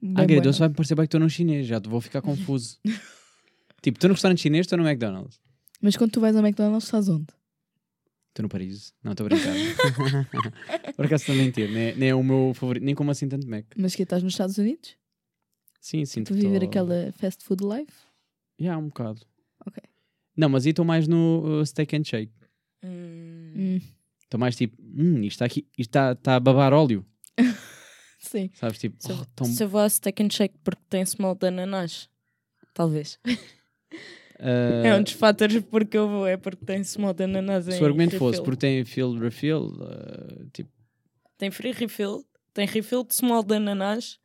bem 0.02 0.14
Agridoce 0.18 0.44
bueno. 0.58 0.60
vai-me 0.60 0.76
parecer 0.76 0.96
bem 0.96 1.04
que 1.04 1.08
estou 1.08 1.20
num 1.20 1.30
chinês, 1.30 1.68
já 1.68 1.80
vou 1.80 2.02
ficar 2.02 2.22
confuso. 2.24 2.80
tipo, 3.82 3.98
estou 3.98 4.08
no 4.08 4.14
restaurante 4.16 4.42
chinês, 4.42 4.66
estou 4.66 4.78
no 4.80 4.88
McDonald's. 4.88 5.40
Mas 5.80 5.96
quando 5.96 6.12
tu 6.12 6.20
vais 6.22 6.36
ao 6.36 6.44
McDonald's, 6.44 6.86
estás 6.86 7.08
onde? 7.10 7.28
Estou 8.32 8.44
no 8.44 8.50
Paris. 8.50 8.94
Não, 9.04 9.12
estou 9.12 9.26
a 9.26 9.30
brincar. 9.30 9.54
Por 10.96 11.06
acaso 11.06 11.24
estou 11.24 11.36
a 11.36 11.38
mentir, 11.38 11.70
nem, 11.70 11.94
nem 11.96 12.10
é 12.10 12.16
o 12.16 12.24
meu 12.24 12.54
favorito, 12.56 12.84
nem 12.84 12.96
como 12.96 13.12
assim 13.12 13.28
tanto 13.28 13.46
Mac. 13.48 13.66
Mas 13.76 13.94
que 13.94 14.04
estás 14.04 14.24
nos 14.24 14.34
Estados 14.34 14.58
Unidos? 14.58 14.96
Sim, 15.82 16.06
sim. 16.06 16.24
Para 16.24 16.36
viver 16.36 16.64
aquela 16.64 17.12
fast 17.14 17.44
food 17.44 17.62
life? 17.64 17.92
Já, 18.58 18.78
um 18.78 18.88
bocado. 18.88 19.22
Ok. 19.66 19.84
Não, 20.38 20.48
mas 20.48 20.66
aí 20.66 20.70
estou 20.70 20.86
mais 20.86 21.08
no 21.10 21.60
uh, 21.62 21.66
steak 21.66 21.94
and 21.96 22.04
shake. 22.06 22.32
Hum. 22.84 23.54
Hum, 23.56 23.82
Estou 24.24 24.40
mais 24.40 24.56
tipo, 24.56 24.82
hum, 24.82 25.18
isto 25.24 25.32
está 25.32 25.46
aqui, 25.46 25.68
isto 25.78 25.90
está, 25.90 26.14
está 26.14 26.36
a 26.38 26.40
babar 26.40 26.72
óleo. 26.72 27.06
sim. 28.18 28.50
Sabes, 28.54 28.80
tipo, 28.80 28.96
Se, 28.98 29.12
eu- 29.12 29.18
oh, 29.22 29.26
tão, 29.36 29.46
se 29.46 29.62
eu 29.62 29.68
vou 29.68 29.82
a 29.82 29.90
steak 29.90 30.24
and 30.24 30.30
shake 30.32 30.58
porque 30.64 30.82
tem 30.90 31.06
small 31.06 31.36
de 31.36 31.48
ananás. 31.48 32.10
Talvez. 32.74 33.20
uh, 34.42 34.86
É 34.86 34.96
um 34.96 35.04
dos 35.04 35.14
fatores 35.14 35.62
porque 35.70 35.98
eu 35.98 36.10
vou, 36.10 36.28
é 36.28 36.36
porque 36.38 36.66
tem 36.66 36.84
small 36.84 37.14
de 37.14 37.24
ananás 37.24 37.68
em 37.68 37.72
se 37.74 37.82
o 37.82 37.86
argumento 37.86 38.18
fosse 38.18 38.40
refill. 38.40 38.44
porque 38.44 38.60
tem 38.60 38.86
fill 38.86 39.14
refill, 39.18 39.66
uh, 39.68 40.50
tipo, 40.52 40.70
Tem 41.38 41.52
free 41.52 41.72
refill, 41.72 42.26
tem 42.54 42.68
refill 42.68 43.04
de 43.04 43.16
small 43.16 43.44
de 43.44 43.56
ananás 43.56 44.20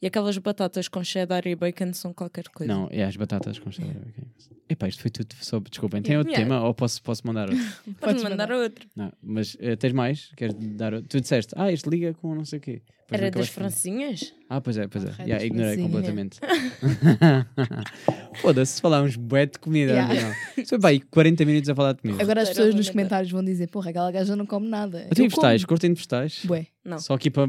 e 0.00 0.06
aquelas 0.06 0.38
batatas 0.38 0.86
com 0.88 1.02
cheddar 1.02 1.46
e 1.46 1.54
bacon 1.56 1.92
são 1.92 2.12
qualquer 2.12 2.44
coisa. 2.48 2.72
não, 2.72 2.88
é 2.90 3.04
as 3.04 3.16
batatas 3.16 3.58
com 3.58 3.70
cheddar. 3.70 3.96
ok. 3.96 4.24
Epá, 4.70 4.86
isto 4.86 5.00
foi 5.00 5.10
tudo 5.10 5.34
só, 5.40 5.58
desculpem. 5.60 6.02
Tem 6.02 6.16
outro 6.18 6.30
Yeah. 6.30 6.46
tema 6.54 6.66
ou 6.66 6.74
posso, 6.74 7.02
posso 7.02 7.26
mandar 7.26 7.48
outro? 7.48 7.64
Podes 8.00 8.22
mandar 8.22 8.48
mandar. 8.48 8.52
outro. 8.52 8.86
Não, 8.94 9.10
mas 9.22 9.54
uh, 9.54 9.76
tens 9.78 9.92
mais? 9.94 10.30
Queres 10.36 10.54
dar 10.58 10.92
outro? 10.92 11.08
Tu 11.08 11.20
disseste, 11.22 11.54
ah, 11.56 11.72
isto 11.72 11.88
liga 11.88 12.12
com 12.14 12.34
não 12.34 12.44
sei 12.44 12.58
o 12.58 12.62
quê. 12.62 12.82
Depois 13.08 13.22
Era 13.22 13.30
das 13.30 13.48
francinhas? 13.48 14.34
Ah, 14.50 14.60
pois 14.60 14.76
é, 14.76 14.86
pois 14.86 15.02
é. 15.06 15.08
Ah, 15.18 15.22
Yeah, 15.22 15.42
ignorei 15.42 15.76
francinhas. 15.78 15.90
completamente. 15.90 16.38
Foda-se, 18.42 18.80
falámos 18.80 19.16
bué 19.16 19.46
de 19.46 19.58
comida. 19.58 19.92
Yeah. 19.92 20.34
foi 20.66 20.78
bem 20.78 21.00
40 21.10 21.44
minutos 21.44 21.70
a 21.70 21.74
falar 21.74 21.92
de 21.94 22.02
comida. 22.02 22.22
Agora 22.22 22.42
as 22.42 22.48
pessoas 22.50 22.74
nos 22.74 22.90
comentários 22.90 23.30
vão 23.32 23.42
dizer: 23.42 23.68
Porra, 23.68 23.90
aquela 23.90 24.10
gaja 24.12 24.36
não 24.36 24.46
come 24.46 24.68
nada. 24.68 25.02
Eu 25.08 25.14
tenho 25.14 25.26
Eu 25.26 25.30
vegetais, 25.30 25.64
curtem 25.64 25.90
de 25.90 25.96
vegetais. 25.96 26.40
Bué. 26.44 26.66
Não. 26.84 26.98
Só 26.98 27.14
aqui 27.14 27.30
para, 27.30 27.48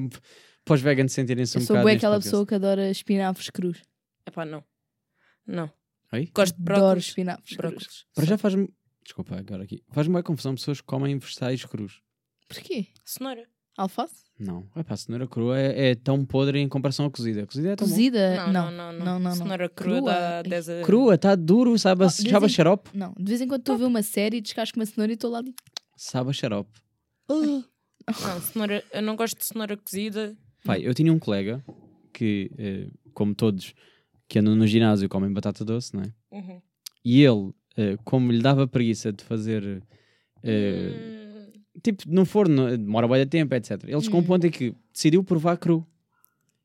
para 0.69 0.75
os 0.75 0.81
veganos 0.81 1.11
sentirem-se 1.11 1.57
um 1.57 1.61
Eu 1.61 1.65
sou 1.65 1.75
bocado. 1.75 1.87
neste 1.87 1.97
aquela 1.97 2.15
podcast. 2.15 2.29
pessoa 2.31 2.45
que 2.47 2.53
adora 2.55 2.89
espinafres 2.91 3.49
crus. 3.49 3.81
Epá, 4.25 4.45
não. 4.45 4.63
Não. 5.47 5.71
Oi? 6.13 6.29
Gosto 6.33 6.55
de 6.55 6.61
Adoro 6.61 6.79
brócolis. 6.81 7.05
espinafres 7.07 7.57
crus. 7.57 7.57
Brócolis. 7.71 8.05
Para 8.13 8.25
já 8.25 8.37
faz-me. 8.37 8.69
Desculpa, 9.03 9.35
agora 9.37 9.63
aqui. 9.63 9.83
Faz-me 9.91 10.13
uma 10.15 10.21
confusão 10.23 10.53
pessoas 10.53 10.79
que 10.79 10.85
comem 10.87 11.17
vegetais 11.17 11.65
crus. 11.65 12.01
Porquê? 12.47 12.87
Cenoura. 13.03 13.47
Alface? 13.77 14.25
Não. 14.37 14.67
Epá, 14.75 14.93
a 14.93 14.97
cenoura 14.97 15.27
crua 15.27 15.57
é, 15.59 15.89
é 15.91 15.95
tão 15.95 16.23
podre 16.25 16.59
em 16.59 16.67
comparação 16.69 17.05
à 17.05 17.09
cozida. 17.11 17.43
A 17.43 17.47
cozida 17.47 17.69
é 17.69 17.75
tão 17.75 17.87
bom. 17.87 17.93
Cozida? 17.93 18.35
Não, 18.47 18.53
não, 18.53 18.71
não. 18.71 18.91
não, 18.93 19.05
não, 19.05 19.19
não. 19.19 19.35
Cenoura 19.35 19.69
crua, 19.69 19.95
Crua? 19.97 20.11
dá 20.11 20.37
Ai, 20.37 20.43
10 20.43 20.69
a... 20.69 20.81
Crua, 20.83 21.15
está 21.15 21.35
duro, 21.35 21.79
sabe, 21.79 22.03
a- 22.03 22.07
Oh, 22.07 22.09
sabe 22.09 22.45
a 22.45 22.49
xarope. 22.49 22.89
Não, 22.93 23.13
de 23.17 23.23
vez 23.23 23.41
em 23.41 23.47
quando 23.47 23.61
estou 23.61 23.75
a 23.75 23.77
ver 23.79 23.85
uma 23.85 24.03
série 24.03 24.37
e 24.37 24.41
descasco 24.41 24.77
uma 24.79 24.85
cenoura 24.85 25.11
e 25.11 25.15
estou 25.15 25.31
lá 25.31 25.39
ali. 25.39 25.55
Sabe 25.95 26.29
a 26.29 26.33
xarope. 26.33 26.71
Não, 27.29 28.41
cenoura... 28.41 28.83
Eu 28.91 29.01
não 29.01 29.15
gosto 29.15 29.37
de 29.37 29.45
cenoura 29.45 29.77
cozida. 29.77 30.35
Pai, 30.63 30.81
eu 30.85 30.93
tinha 30.93 31.11
um 31.11 31.19
colega 31.19 31.63
que, 32.13 32.51
eh, 32.57 32.87
como 33.13 33.33
todos 33.33 33.73
que 34.27 34.39
andam 34.39 34.55
no 34.55 34.67
ginásio, 34.67 35.09
comem 35.09 35.31
batata 35.31 35.63
doce, 35.65 35.95
não 35.95 36.03
é? 36.03 36.13
Uhum. 36.31 36.61
E 37.03 37.23
ele, 37.23 37.51
eh, 37.77 37.97
como 38.03 38.31
lhe 38.31 38.41
dava 38.41 38.67
preguiça 38.67 39.11
de 39.11 39.23
fazer, 39.23 39.81
eh, 40.43 41.51
Hum, 41.55 41.61
tipo, 41.81 42.03
no 42.07 42.25
forno, 42.25 42.77
demora 42.77 43.07
bem 43.07 43.25
tempo, 43.27 43.55
etc. 43.55 43.83
Ele 43.87 44.01
chegou 44.01 44.17
a 44.17 44.21
um 44.21 44.23
Hum. 44.23 44.27
ponto 44.27 44.45
em 44.47 44.51
que 44.51 44.75
decidiu 44.93 45.23
provar 45.23 45.57
cru. 45.57 45.85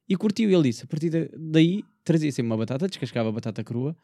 E 0.09 0.17
curtiu. 0.17 0.51
Ele 0.51 0.65
disse, 0.65 0.85
a 0.85 0.87
partir 0.87 1.09
da- 1.11 1.29
daí, 1.39 1.83
trazia 2.05 2.31
sempre 2.31 2.51
uma 2.51 2.57
batata, 2.59 2.87
descascava 2.89 3.29
a 3.31 3.33
batata 3.33 3.65
crua, 3.65 3.97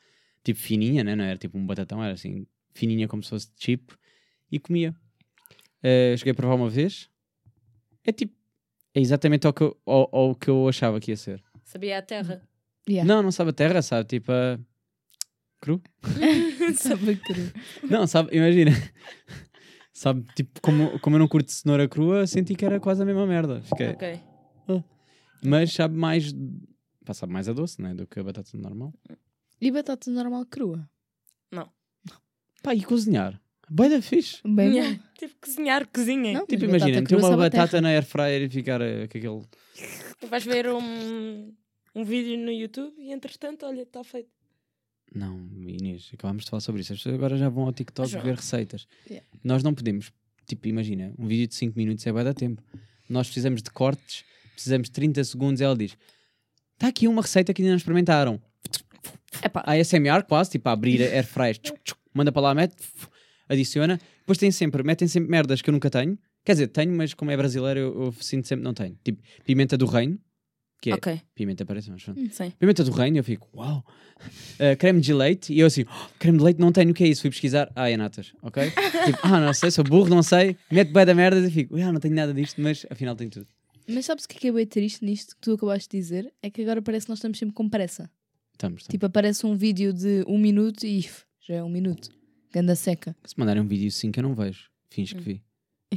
tipo 0.43 0.59
fininha, 0.59 1.05
né? 1.05 1.15
não 1.15 1.25
era 1.25 1.37
tipo 1.37 1.59
um 1.59 1.67
batatão, 1.67 2.03
era 2.03 2.15
assim, 2.15 2.47
fininha 2.73 3.07
como 3.07 3.23
se 3.23 3.29
fosse 3.31 3.49
chip, 3.57 3.93
e 4.51 4.59
comia. 4.59 4.95
Eh, 5.83 6.15
cheguei 6.17 6.31
a 6.33 6.35
provar 6.35 6.55
uma 6.55 6.71
vez. 6.71 7.11
É 8.05 8.13
tipo, 8.13 8.33
é 8.95 9.01
exatamente 9.01 9.47
ao 9.47 9.53
que, 9.53 9.63
eu, 9.63 9.77
ao, 9.87 10.09
ao 10.13 10.35
que 10.35 10.49
eu 10.49 10.69
achava 10.69 11.01
que 11.01 11.11
ia 11.11 11.17
ser. 11.17 11.43
Sabia 11.65 11.99
a 11.99 12.03
terra. 12.03 12.43
Yeah. 12.89 13.07
Não, 13.07 13.23
não 13.23 13.31
sabe 13.31 13.51
a 13.51 13.53
terra, 13.53 13.83
sabe? 13.83 14.09
Tipo, 14.09 14.33
a... 14.33 14.59
cru? 15.61 15.81
Sabe 16.77 17.17
cru. 17.17 17.53
Não, 17.89 18.07
sabe, 18.07 18.37
imagina. 18.37 18.71
sabe, 19.93 20.25
tipo, 20.35 20.61
como, 20.61 20.99
como 21.01 21.17
eu 21.17 21.21
não 21.21 21.29
curto 21.29 21.51
cenoura 21.53 21.89
crua, 21.89 22.27
senti 22.27 22.55
que 22.55 22.65
era 22.65 22.81
quase 22.81 23.03
a 23.03 23.05
mesma 23.05 23.27
merda. 23.27 23.61
Fiquei, 23.63 23.91
Ok. 23.91 24.21
Mas 25.43 25.73
sabe 25.73 25.97
mais. 25.97 26.35
Pá, 27.05 27.15
sabe 27.15 27.33
mais 27.33 27.49
a 27.49 27.53
doce, 27.53 27.81
né? 27.81 27.95
Do 27.95 28.07
que 28.07 28.21
a 28.21 28.23
batata 28.23 28.57
normal. 28.59 28.93
E 29.61 29.71
batata 29.71 30.11
normal 30.11 30.45
crua? 30.47 30.89
Pá, 32.63 32.75
e 32.75 32.83
cozinhar? 32.83 33.41
Bem 33.73 33.89
da 33.89 34.03
fixe. 34.03 34.41
Bem 34.45 34.73
Yeah. 34.75 34.97
bom. 34.97 35.05
Tipo, 35.19 35.35
cozinhar, 35.41 35.87
cozinha. 35.89 36.33
Não, 36.33 36.47
Tipo, 36.47 36.65
imagina, 36.65 37.03
ter 37.03 37.07
crua 37.07 37.29
uma 37.29 37.37
batata 37.37 37.81
na 37.81 37.91
air 37.91 38.05
fryer 38.05 38.43
e 38.43 38.49
ficar 38.49 38.81
eh, 38.81 39.07
com 39.07 39.19
aquele. 39.19 39.43
Vais 40.29 40.45
ver 40.45 40.67
um, 40.69 41.53
um 41.95 42.05
vídeo 42.05 42.37
no 42.39 42.51
YouTube 42.51 42.93
e 42.99 43.13
entretanto, 43.13 43.65
olha, 43.67 43.83
está 43.83 44.03
feito. 44.03 44.29
Não, 45.15 45.39
Inês, 45.67 46.11
acabámos 46.15 46.45
de 46.45 46.51
falar 46.51 46.61
sobre 46.61 46.81
isso. 46.81 46.93
As 46.93 46.99
pessoas 46.99 47.15
agora 47.17 47.37
já 47.37 47.49
vão 47.49 47.65
ao 47.65 47.73
TikTok 47.73 48.09
João. 48.09 48.25
ver 48.25 48.35
receitas. 48.37 48.87
Yeah. 49.09 49.27
Nós 49.45 49.63
não 49.63 49.75
podemos, 49.75 50.11
tipo, 50.47 50.67
imagina, 50.69 51.13
um 51.19 51.27
vídeo 51.27 51.47
de 51.47 51.55
5 51.55 51.77
minutos 51.79 52.07
é 52.07 52.13
bem 52.13 52.25
da 52.25 52.33
tempo. 52.35 52.63
Nós 53.09 53.27
precisamos 53.27 53.63
de 53.63 53.71
cortes, 53.71 54.25
precisamos 54.55 54.87
de 54.89 54.93
30 54.93 55.23
segundos. 55.25 55.61
Ela 55.61 55.77
diz: 55.77 55.97
Está 56.75 56.89
aqui 56.89 57.07
uma 57.09 57.23
receita 57.23 57.53
que 57.53 57.61
ainda 57.63 57.71
não 57.73 57.77
experimentaram. 57.77 58.41
Epá, 59.45 59.63
A 59.67 59.73
ASMR 59.75 60.25
quase, 60.27 60.51
tipo, 60.51 60.69
a 60.69 60.73
abrir 60.73 61.03
a 61.03 61.07
air 61.07 61.27
fryer, 61.27 61.59
manda 62.15 62.31
para 62.33 62.43
lá, 62.43 62.55
mete, 62.55 62.75
adiciona. 63.51 64.01
Depois 64.21 64.39
tem 64.39 64.51
sempre, 64.51 64.83
metem 64.83 65.09
sempre 65.09 65.31
merdas 65.31 65.61
que 65.61 65.69
eu 65.69 65.73
nunca 65.73 65.91
tenho. 65.91 66.19
Quer 66.45 66.53
dizer, 66.53 66.69
tenho, 66.69 66.93
mas 66.97 67.13
como 67.13 67.31
é 67.31 67.37
brasileiro, 67.37 67.81
eu, 67.81 68.05
eu 68.05 68.13
sinto 68.13 68.47
sempre 68.49 68.63
que 68.63 68.65
não 68.65 68.75
tenho. 68.75 68.97
Tipo, 69.05 69.21
pimenta 69.45 69.77
do 69.77 69.85
reino, 69.85 70.19
que 70.81 70.91
é. 70.91 70.95
ok. 70.95 71.21
Pimenta 71.35 71.67
parece, 71.67 71.91
mas 71.91 72.03
pronto. 72.03 72.21
Sim. 72.33 72.53
Pimenta 72.59 72.83
do 72.83 72.91
reino, 72.93 73.19
eu 73.19 73.25
fico, 73.25 73.49
uau. 73.55 73.85
Uh, 74.55 74.77
creme 74.79 75.01
de 75.01 75.13
leite, 75.13 75.53
e 75.53 75.61
eu 75.61 75.67
assim, 75.67 75.85
"Oh, 75.87 76.09
creme 76.19 76.39
de 76.39 76.45
leite 76.45 76.61
não 76.61 76.73
tenho, 76.73 76.91
o 76.91 76.95
que 76.95 77.05
é 77.05 77.09
isso? 77.09 77.21
Fui 77.23 77.31
pesquisar, 77.31 77.71
ah, 77.75 77.91
é 77.91 77.97
natas, 77.97 78.33
ok? 78.43 78.63
tipo, 79.05 79.19
ah, 79.23 79.41
não 79.41 79.53
sei, 79.53 79.71
sou 79.71 79.85
burro, 79.85 80.09
não 80.09 80.23
sei. 80.23 80.57
Mete 80.71 80.93
bem 80.93 81.05
da 81.05 81.15
merda 81.15 81.47
e 81.47 81.51
fico, 81.51 81.77
ah, 81.77 81.93
não 81.93 82.01
tenho 82.01 82.15
nada 82.15 82.33
disto, 82.33 82.61
mas 82.61 82.87
afinal 82.89 83.15
tenho 83.15 83.31
tudo. 83.31 83.47
Mas 83.89 84.07
sabes 84.07 84.25
o 84.25 84.29
que 84.29 84.37
é 84.37 84.41
que 84.41 84.49
é 84.49 84.53
bem 84.53 84.67
triste 84.67 85.05
nisto 85.05 85.35
que 85.35 85.41
tu 85.41 85.53
acabaste 85.53 85.89
de 85.91 85.99
dizer? 85.99 86.33
É 86.43 86.49
que 86.49 86.63
agora 86.63 86.81
parece 86.81 87.07
que 87.07 87.11
nós 87.11 87.19
estamos 87.19 87.39
sempre 87.39 87.55
com 87.55 87.69
pressa. 87.69 88.11
Estamos, 88.53 88.83
estamos. 88.83 88.93
Tipo, 88.93 89.07
aparece 89.07 89.45
um 89.47 89.57
vídeo 89.57 89.93
de 89.93 90.23
um 90.29 90.39
minuto 90.39 90.85
e 90.87 91.01
já 91.41 91.55
é 91.57 91.63
um 91.63 91.69
minuto. 91.69 92.09
Ganda 92.53 92.75
seca. 92.75 93.15
Se 93.25 93.39
mandarem 93.39 93.63
um 93.63 93.67
vídeo 93.67 93.91
sim 93.91 94.11
que 94.11 94.19
eu 94.19 94.23
não 94.23 94.35
vejo, 94.35 94.69
finge 94.91 95.15
que 95.15 95.21
vi. 95.21 95.43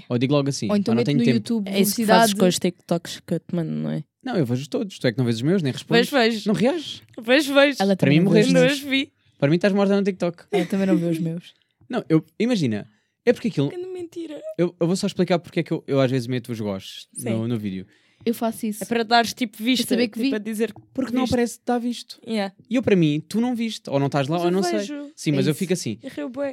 Ou 0.09 0.17
digo 0.17 0.33
logo 0.33 0.49
assim, 0.49 0.69
Ou 0.69 0.75
então 0.75 0.91
"Ah, 0.93 0.95
não 0.95 1.03
tenho 1.03 1.19
no 1.19 1.23
tempo. 1.23 1.35
YouTube 1.37 1.67
É 1.67 1.79
isso 1.79 1.95
que 1.95 2.05
fazes 2.05 2.33
velocidade. 2.33 2.35
com 2.39 2.45
os 2.47 2.59
TikToks 2.59 3.19
que 3.25 3.33
eu 3.35 3.39
te 3.39 3.55
mando, 3.55 3.71
não 3.71 3.91
é? 3.91 4.03
Não, 4.23 4.35
eu 4.35 4.45
vejo 4.45 4.67
todos, 4.67 4.97
tu 4.97 5.05
é 5.05 5.11
que 5.11 5.17
não 5.17 5.25
vês 5.25 5.37
os 5.37 5.41
meus, 5.43 5.61
nem 5.61 5.71
respondes. 5.71 6.09
Vejo, 6.09 6.31
vejo. 6.31 6.47
Não 6.47 6.55
reages. 6.55 7.01
Vejo, 7.21 7.53
vejo. 7.53 7.77
Ela 7.79 7.95
também 7.95 8.19
mim 8.19 8.25
não 8.25 8.31
vê 8.31 8.39
os 8.41 8.47
morreste. 8.51 8.53
Não 8.83 8.89
os 8.89 8.91
vi. 8.91 9.11
Para 9.37 9.49
mim 9.49 9.55
estás 9.57 9.73
morta 9.73 9.95
no 9.95 10.03
TikTok. 10.03 10.45
Ela 10.51 10.65
também 10.65 10.87
não 10.87 10.97
vê 10.97 11.05
os 11.07 11.19
meus. 11.19 11.53
Não, 11.89 12.03
eu, 12.09 12.25
imagina, 12.39 12.89
é 13.25 13.33
porque 13.33 13.49
aquilo. 13.49 13.69
Que 13.69 13.77
mentira. 13.77 14.41
Eu, 14.57 14.73
eu 14.79 14.87
vou 14.87 14.95
só 14.95 15.05
explicar 15.05 15.37
porque 15.37 15.59
é 15.59 15.63
que 15.63 15.71
eu, 15.71 15.83
eu 15.85 15.99
às 15.99 16.09
vezes 16.09 16.27
meto 16.27 16.51
os 16.51 16.59
gostos 16.59 17.07
Sim. 17.13 17.29
no, 17.31 17.47
no 17.47 17.59
vídeo. 17.59 17.85
Eu 18.25 18.33
faço 18.33 18.65
isso. 18.65 18.83
É 18.83 18.87
para 18.87 19.03
dares 19.03 19.33
tipo 19.33 19.61
vista. 19.61 19.87
saber 19.89 20.07
que 20.07 20.19
tipo, 20.21 20.35
vi. 20.37 20.43
dizer 20.43 20.73
Porque 20.93 21.11
não 21.13 21.21
Viste. 21.21 21.33
aparece 21.33 21.53
que 21.55 21.61
está 21.63 21.77
visto. 21.77 22.19
Yeah. 22.27 22.53
E 22.69 22.75
eu, 22.75 22.81
para 22.83 22.95
mim, 22.95 23.21
tu 23.27 23.41
não 23.41 23.55
viste. 23.55 23.89
Ou 23.89 23.99
não 23.99 24.05
estás 24.07 24.27
lá, 24.27 24.35
Mas 24.37 24.41
ou 24.43 24.47
eu 24.49 24.51
não 24.53 24.63
sei. 24.63 24.79
vejo. 24.79 25.11
Sim, 25.15 25.31
É 25.31 25.35
mas 25.35 25.45
eu 25.47 25.51
isso. 25.51 25.59
fico 25.59 25.73
assim. 25.73 25.99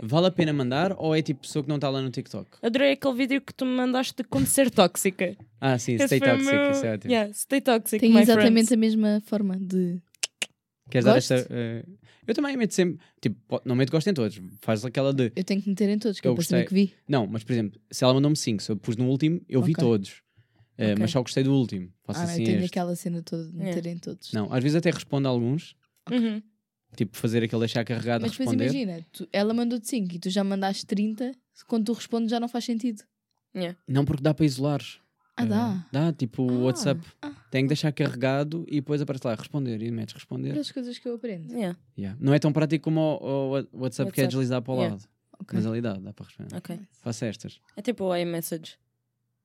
Vale 0.03 0.27
a 0.27 0.31
pena 0.31 0.53
mandar 0.53 0.95
ou 0.99 1.15
é 1.15 1.23
tipo 1.23 1.41
pessoa 1.43 1.63
que 1.63 1.69
não 1.69 1.77
está 1.77 1.89
lá 1.89 2.01
no 2.01 2.11
TikTok? 2.11 2.49
Adorei 2.63 2.93
aquele 2.93 3.15
vídeo 3.15 3.41
que 3.41 3.55
tu 3.55 3.65
me 3.65 3.73
mandaste 3.77 4.15
de 4.17 4.25
como 4.25 4.47
ser 4.47 4.71
tóxica. 4.71 5.37
Ah, 5.63 5.79
sim, 5.79 5.93
Esse 5.97 6.07
stay 6.07 6.21
toxic, 6.21 6.51
meu- 6.51 6.71
isso 6.71 6.87
é 6.87 6.95
ótimo. 6.95 7.13
Yeah, 7.13 7.35
stay 7.35 7.61
toxic, 7.61 8.01
Tenho 8.01 8.15
my 8.15 8.23
exatamente 8.23 8.69
friends. 8.69 8.73
a 8.73 8.77
mesma 8.79 9.23
forma 9.27 9.59
de. 9.61 10.01
Queres 10.91 11.05
dar 11.05 11.19
esta. 11.19 11.47
eh, 11.51 11.85
Eu 12.27 12.35
também 12.35 12.57
meto 12.57 12.73
sempre. 12.75 12.99
Tipo, 13.21 13.37
po- 13.47 13.61
não 13.65 13.77
meto 13.77 13.91
gosto 13.93 14.09
em 14.09 14.15
todos. 14.15 14.41
Faz 14.63 14.85
aquela 14.87 15.13
de. 15.13 15.31
Eu 15.37 15.45
tenho 15.45 15.61
que 15.61 15.69
meter 15.69 15.91
em 15.91 15.99
todos, 15.99 16.19
que 16.19 16.27
Eu 16.27 16.33
é 16.33 16.35
para 16.35 16.45
saber 16.45 16.63
gostei. 16.65 16.87
que 16.87 16.93
vi. 16.93 16.95
Não, 17.07 17.27
mas 17.27 17.45
por 17.45 17.53
exemplo, 17.53 17.79
se 17.91 18.03
ela 18.05 18.15
mandou-me 18.15 18.37
5, 18.37 18.63
se 18.63 18.73
eu 18.73 18.77
pus 18.79 18.97
no 18.97 19.07
último, 19.07 19.41
eu 19.49 19.61
vi 19.63 19.73
Ok. 19.73 19.85
todos. 19.85 20.23
Eh, 20.81 20.93
Ok. 20.93 20.97
Mas 21.01 21.11
só 21.11 21.21
gostei 21.23 21.43
do 21.45 21.53
último. 21.53 21.93
Faço 22.05 22.21
Ah, 22.21 22.25
não, 22.25 22.31
assim 22.33 22.43
eu 22.43 22.47
tenho 22.47 22.59
este. 22.59 22.67
aquela 22.71 22.97
cena 22.97 23.23
toda 23.23 23.45
de 23.51 23.61
É. 23.61 23.65
meter 23.65 23.87
em 23.87 23.99
todos. 23.99 24.33
Não, 24.33 24.53
às 24.53 24.63
vezes 24.63 24.77
até 24.77 24.91
respondo 24.91 25.29
a 25.29 25.31
alguns. 25.31 25.77
Uhum. 26.11 26.43
Tipo, 26.97 27.17
fazer 27.17 27.43
aquele 27.45 27.61
deixar 27.61 27.85
carregado 27.85 28.23
Mas 28.23 28.37
responder. 28.37 28.65
imagina, 28.65 29.07
tu- 29.13 29.29
ela 29.33 29.55
mandou-te 29.55 29.87
5 29.89 30.15
e 30.15 30.19
tu 30.19 30.29
já 30.31 30.43
mandaste 30.43 30.85
30, 30.87 31.33
quando 31.69 31.85
tu 31.87 31.93
respondes 31.93 32.31
já 32.31 32.41
não 32.41 32.49
faz 32.49 32.65
sentido. 32.65 33.03
Não, 33.87 34.05
porque 34.05 34.23
dá 34.23 34.33
para 34.35 34.45
isolar. 34.47 34.81
Ah, 35.37 35.45
dá. 35.45 35.87
Dá, 35.93 36.13
tipo 36.13 36.43
o 36.43 36.51
Ah, 36.51 36.65
WhatsApp. 36.65 37.01
ah. 37.23 37.33
Tem 37.51 37.63
que 37.65 37.69
deixar 37.69 37.93
carregado 37.93 38.65
e 38.69 38.77
depois 38.77 39.01
aparece 39.01 39.27
lá 39.27 39.35
responder 39.35 39.81
e 39.83 39.91
metes 39.91 40.15
responder. 40.15 40.51
Pelas 40.53 40.71
coisas 40.71 40.99
que 40.99 41.09
eu 41.09 41.15
aprendo. 41.15 41.51
Yeah. 41.53 41.79
Yeah. 41.97 42.19
Não 42.21 42.35
é 42.35 42.39
tão 42.39 42.53
prático 42.53 42.85
como 42.85 43.01
o, 43.01 43.51
o 43.73 43.81
WhatsApp, 43.81 44.13
que 44.13 44.21
é 44.21 44.25
WhatsApp. 44.25 44.29
deslizar 44.29 44.61
para 44.63 44.73
o 44.73 44.77
Yeah. 44.77 44.95
lado. 44.97 45.09
Ok. 45.39 45.57
Mas 45.57 45.67
ali 45.67 45.81
dá, 45.81 45.95
dá 45.95 46.13
para 46.13 46.27
responder. 46.27 46.55
Ok. 46.57 46.79
Faço 47.01 47.25
estas. 47.25 47.61
É 47.77 47.81
tipo 47.81 48.05
o 48.05 48.15
iMessage. 48.17 48.75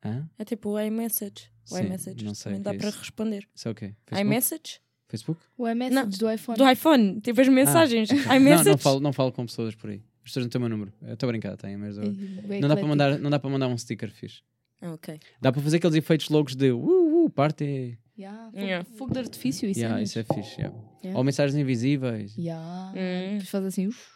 Hã? 0.03 0.29
É 0.37 0.45
tipo 0.45 0.69
o 0.69 0.79
iMessage. 0.79 1.49
O 1.71 1.75
Sim, 1.75 1.83
iMessage. 1.85 2.23
não 2.23 2.33
sei 2.35 2.43
Também 2.53 2.61
o 2.61 2.63
dá 2.63 2.71
que 2.71 2.75
é 2.77 2.79
para 2.79 2.89
isso. 2.89 2.99
responder. 2.99 3.47
Isso 3.55 3.67
é 3.67 3.71
o 3.71 3.75
quê? 3.75 3.95
Facebook? 4.05 4.21
iMessage? 4.21 4.79
Facebook? 5.07 5.41
O 5.57 5.67
iMessage 5.67 6.17
do 6.17 6.31
iPhone. 6.31 6.57
Do 6.57 6.69
iPhone. 6.69 7.21
Tipo 7.21 7.41
as 7.41 7.47
mensagens. 7.47 8.09
Não, 8.27 8.35
iMessage. 8.35 8.69
não 8.69 8.77
falo, 8.77 8.99
não 8.99 9.13
falo 9.13 9.31
com 9.31 9.45
pessoas 9.45 9.75
por 9.75 9.89
aí. 9.89 10.03
As 10.23 10.29
pessoas 10.31 10.45
não 10.45 10.49
têm 10.49 10.57
o 10.59 10.61
meu 10.61 10.69
número. 10.69 10.93
Eu 11.03 11.13
estou 11.13 11.27
a 11.27 11.31
brincar, 11.31 11.55
têm, 11.55 11.77
mas 11.77 11.97
eu- 11.97 12.11
bem 12.11 12.59
não, 12.59 12.67
dá 12.67 12.75
para 12.75 12.83
eclético. 12.83 12.87
mandar, 12.87 13.19
não 13.19 13.29
dá 13.29 13.39
para 13.39 13.49
mandar 13.49 13.67
um 13.67 13.77
sticker 13.77 14.11
fixe. 14.11 14.41
Ah, 14.81 14.93
ok. 14.93 15.19
Dá 15.39 15.51
para 15.51 15.61
fazer 15.61 15.77
aqueles 15.77 15.95
efeitos 15.95 16.29
loucos 16.29 16.55
de 16.55 16.71
uh, 16.71 17.25
uh, 17.25 17.29
parte. 17.29 17.97
Yeah, 18.17 18.45
fogo, 18.51 18.57
Yeah. 18.57 18.85
fogo 18.97 19.13
de 19.13 19.19
artifício, 19.19 19.69
isso 19.69 19.79
Yeah, 19.79 19.99
é. 19.99 20.03
isso 20.03 20.17
é 20.17 20.23
fixe. 20.23 20.55
yeah. 20.59 20.75
Yeah. 21.03 21.17
Ou 21.17 21.23
mensagens 21.23 21.55
invisíveis. 21.59 22.35
Yeah. 22.37 22.89
Hum. 22.91 23.33
Depois 23.33 23.49
faz 23.49 23.65
assim, 23.65 23.87
uf, 23.87 24.07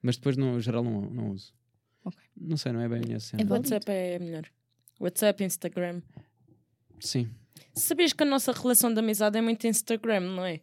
Mas 0.00 0.16
depois, 0.16 0.36
no 0.36 0.60
geral, 0.60 0.84
não, 0.84 1.00
não 1.10 1.30
uso. 1.32 1.52
Ok. 2.04 2.18
Não 2.36 2.56
sei, 2.56 2.70
não 2.72 2.80
é 2.80 2.88
bem 2.88 2.98
a 2.98 3.06
minha 3.06 3.18
cena. 3.20 3.42
É 3.42 3.44
bom. 3.44 3.54
WhatsApp 3.56 3.90
é 3.90 4.18
melhor. 4.20 4.44
WhatsApp, 4.98 5.42
Instagram. 5.44 6.02
Sim. 7.00 7.30
Sabias 7.74 8.12
que 8.12 8.22
a 8.22 8.26
nossa 8.26 8.52
relação 8.52 8.92
de 8.92 8.98
amizade 8.98 9.38
é 9.38 9.40
muito 9.40 9.66
Instagram, 9.66 10.20
não 10.20 10.44
é? 10.44 10.60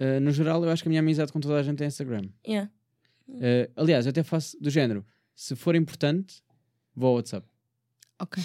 Uh, 0.00 0.20
no 0.20 0.32
geral, 0.32 0.64
eu 0.64 0.70
acho 0.70 0.82
que 0.82 0.88
a 0.88 0.90
minha 0.90 1.00
amizade 1.00 1.32
com 1.32 1.38
toda 1.40 1.56
a 1.56 1.62
gente 1.62 1.82
é 1.82 1.86
Instagram. 1.86 2.28
Yeah. 2.46 2.70
Uh, 3.28 3.70
aliás, 3.76 4.04
eu 4.06 4.10
até 4.10 4.22
faço 4.22 4.58
do 4.60 4.68
género. 4.68 5.06
Se 5.34 5.54
for 5.54 5.76
importante, 5.76 6.42
vou 6.94 7.10
ao 7.10 7.14
WhatsApp. 7.16 7.46
ok. 8.18 8.42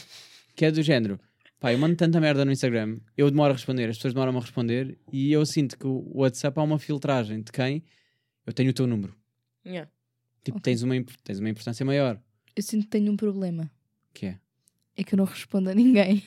Que 0.55 0.65
é 0.65 0.71
do 0.71 0.81
género. 0.81 1.19
Pá, 1.59 1.73
eu 1.73 1.79
mando 1.79 1.95
tanta 1.95 2.19
merda 2.19 2.45
no 2.45 2.51
Instagram, 2.51 2.99
eu 3.17 3.29
demoro 3.31 3.49
a 3.51 3.55
responder, 3.55 3.89
as 3.89 3.97
pessoas 3.97 4.13
demoram 4.13 4.37
a 4.37 4.39
responder 4.41 4.99
e 5.11 5.31
eu 5.31 5.43
sinto 5.43 5.75
que 5.77 5.87
o 5.87 6.11
WhatsApp 6.19 6.59
há 6.59 6.61
uma 6.63 6.77
filtragem 6.77 7.41
de 7.41 7.51
quem 7.51 7.83
eu 8.45 8.53
tenho 8.53 8.69
o 8.69 8.73
teu 8.73 8.85
número. 8.85 9.15
Yeah. 9.65 9.89
Tipo, 10.43 10.59
Ok. 10.59 10.71
tens, 10.71 10.83
uma, 10.83 10.93
tens 11.23 11.39
uma 11.39 11.49
importância 11.49 11.83
maior. 11.83 12.21
Eu 12.55 12.61
sinto 12.61 12.83
que 12.83 12.89
tenho 12.89 13.11
um 13.11 13.17
problema. 13.17 13.69
Que 14.13 14.27
é? 14.27 14.39
É 14.97 15.03
que 15.03 15.13
eu 15.13 15.17
não 15.17 15.25
respondo 15.25 15.69
a 15.69 15.73
ninguém. 15.75 16.23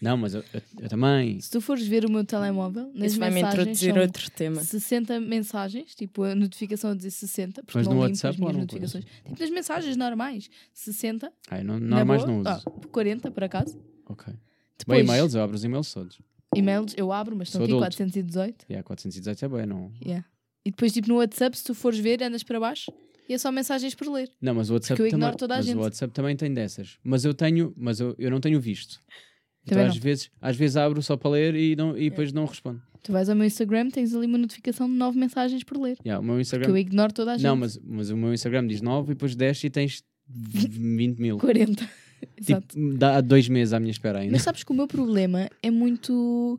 Não, 0.00 0.16
mas 0.16 0.32
eu, 0.34 0.42
eu- 0.54 0.62
eu 0.80 0.88
também. 0.88 1.38
Se 1.40 1.50
tu 1.50 1.60
fores 1.60 1.86
ver 1.86 2.06
o 2.06 2.10
meu 2.10 2.24
telemóvel, 2.24 2.90
nas 2.94 3.12
Isso 3.12 3.18
vai-me 3.20 3.34
mensagens 3.36 3.60
introduzir 3.60 3.92
são 3.92 4.02
outro 4.02 4.30
tema. 4.30 4.60
60 4.62 5.20
mensagens, 5.20 5.94
tipo 5.94 6.22
a 6.22 6.34
notificação 6.34 6.92
a 6.92 6.94
dizer 6.94 7.10
60, 7.10 7.62
porque 7.62 7.76
Mas 7.78 7.86
não 7.86 7.94
no 7.94 8.00
limpo 8.00 8.10
WhatsApp 8.12 8.34
as 8.34 8.40
minhas 8.40 8.56
notificações. 8.56 9.04
Tipo 9.04 9.40
nas 9.40 9.50
mensagens 9.50 9.96
normais, 9.98 10.48
60. 10.72 11.30
Ah, 11.50 11.58
eu 11.58 11.64
não, 11.64 11.78
na 11.78 11.96
normais 11.96 12.22
boa. 12.24 12.32
não 12.32 12.40
uso. 12.40 12.48
Ah, 12.66 12.88
40 12.90 13.30
por 13.30 13.44
acaso. 13.44 13.78
Ok. 14.08 14.26
Bem, 14.32 14.38
Depois, 14.78 15.00
e-mails, 15.00 15.34
eu 15.34 15.42
abro 15.42 15.56
os 15.56 15.64
e-mails 15.64 15.92
todos. 15.92 16.18
e-mails 16.56 16.94
eu 16.96 17.12
abro, 17.12 17.36
mas 17.36 17.48
estão 17.48 17.62
aqui 17.62 17.70
adulto. 17.72 17.84
418. 17.84 18.64
E 18.68 18.72
yeah, 18.72 18.82
418 18.86 19.44
é 19.44 19.48
bem, 19.48 19.66
não. 19.66 19.92
Yeah. 20.02 20.24
E 20.64 20.70
depois, 20.70 20.92
tipo 20.94 21.08
no 21.08 21.16
WhatsApp, 21.16 21.56
se 21.58 21.64
tu 21.64 21.74
fores 21.74 21.98
ver, 21.98 22.22
andas 22.22 22.42
para 22.42 22.58
baixo 22.58 22.90
e 23.30 23.34
é 23.34 23.38
só 23.38 23.52
mensagens 23.52 23.94
por 23.94 24.08
ler. 24.08 24.28
Não, 24.42 24.52
mas 24.56 24.70
o 24.70 24.72
WhatsApp 24.74 25.00
Porque 25.00 25.14
eu 25.14 25.20
também. 25.20 25.36
toda 25.36 25.54
a 25.54 25.56
mas 25.58 25.66
gente. 25.66 25.76
o 25.76 25.80
WhatsApp 25.82 26.12
também 26.12 26.34
tem 26.36 26.52
dessas. 26.52 26.98
Mas 27.04 27.24
eu 27.24 27.32
tenho, 27.32 27.72
mas 27.76 28.00
eu, 28.00 28.12
eu 28.18 28.28
não 28.28 28.40
tenho 28.40 28.60
visto. 28.60 29.00
Então 29.62 29.76
Também 29.76 29.88
às 29.90 29.94
não. 29.96 30.02
vezes, 30.02 30.30
às 30.40 30.56
vezes 30.56 30.76
abro 30.78 31.02
só 31.02 31.18
para 31.18 31.32
ler 31.32 31.54
e, 31.54 31.76
não, 31.76 31.94
e 31.96 32.08
depois 32.08 32.32
não 32.32 32.46
respondo. 32.46 32.80
Tu 33.02 33.12
vais 33.12 33.28
ao 33.28 33.36
meu 33.36 33.46
Instagram, 33.46 33.90
tens 33.90 34.14
ali 34.14 34.24
uma 34.26 34.38
notificação 34.38 34.88
de 34.88 34.94
9 34.94 35.18
mensagens 35.18 35.62
por 35.62 35.78
ler. 35.78 35.98
Yeah, 36.02 36.18
o 36.18 36.24
meu 36.24 36.40
Instagram. 36.40 36.70
eu 36.70 36.78
ignoro 36.78 37.12
toda 37.12 37.32
a 37.32 37.36
gente. 37.36 37.44
Não, 37.44 37.56
mas, 37.56 37.78
mas 37.84 38.08
o 38.08 38.16
meu 38.16 38.32
Instagram 38.32 38.66
diz 38.66 38.80
9 38.80 39.12
e 39.12 39.14
depois 39.14 39.36
desce 39.36 39.66
e 39.66 39.70
tens 39.70 40.02
20 40.26 41.18
mil. 41.18 41.36
40. 41.38 41.86
Exato. 42.40 42.68
Tipo, 42.68 42.94
dá 42.96 43.20
dois 43.20 43.50
meses 43.50 43.74
à 43.74 43.78
minha 43.78 43.90
espera 43.90 44.20
ainda. 44.20 44.32
Mas 44.32 44.40
sabes 44.40 44.64
que 44.64 44.72
o 44.72 44.74
meu 44.74 44.88
problema 44.88 45.50
é 45.62 45.70
muito. 45.70 46.58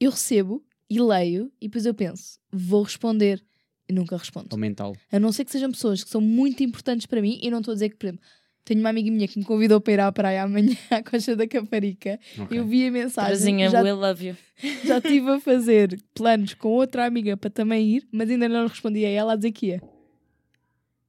Eu 0.00 0.10
recebo 0.10 0.64
e 0.90 1.00
leio 1.00 1.50
e 1.60 1.68
depois 1.68 1.86
eu 1.86 1.94
penso, 1.94 2.40
vou 2.52 2.82
responder 2.82 3.40
nunca 3.92 4.16
respondo. 4.16 4.48
Ao 4.50 4.58
mental. 4.58 4.96
A 5.10 5.18
não 5.18 5.32
ser 5.32 5.44
que 5.44 5.52
sejam 5.52 5.70
pessoas 5.70 6.02
que 6.02 6.10
são 6.10 6.20
muito 6.20 6.62
importantes 6.62 7.06
para 7.06 7.20
mim 7.20 7.38
e 7.42 7.50
não 7.50 7.58
estou 7.58 7.72
a 7.72 7.74
dizer 7.74 7.90
que, 7.90 7.96
por 7.96 8.06
exemplo, 8.06 8.24
tenho 8.64 8.80
uma 8.80 8.90
amiga 8.90 9.10
minha 9.10 9.28
que 9.28 9.38
me 9.38 9.44
convidou 9.44 9.80
para 9.80 9.92
ir 9.92 10.00
à 10.00 10.10
praia 10.10 10.42
amanhã 10.42 10.76
à 10.90 11.02
Costa 11.02 11.36
da 11.36 11.46
Caparica. 11.46 12.18
Ok. 12.38 12.58
Eu 12.58 12.66
vi 12.66 12.86
a 12.86 12.90
mensagem. 12.90 13.30
Trazinha, 13.30 13.70
já, 13.70 13.82
we 13.82 13.92
love 13.92 14.26
you. 14.26 14.36
já 14.84 14.98
estive 14.98 15.30
a 15.30 15.40
fazer 15.40 16.00
planos 16.12 16.54
com 16.54 16.68
outra 16.68 17.06
amiga 17.06 17.36
para 17.36 17.48
também 17.48 17.88
ir, 17.88 18.08
mas 18.10 18.28
ainda 18.28 18.48
não 18.48 18.66
respondi 18.66 19.04
a 19.04 19.08
ela 19.08 19.34
a 19.34 19.36
dizer 19.36 19.52
que 19.52 19.66
ia. 19.66 19.82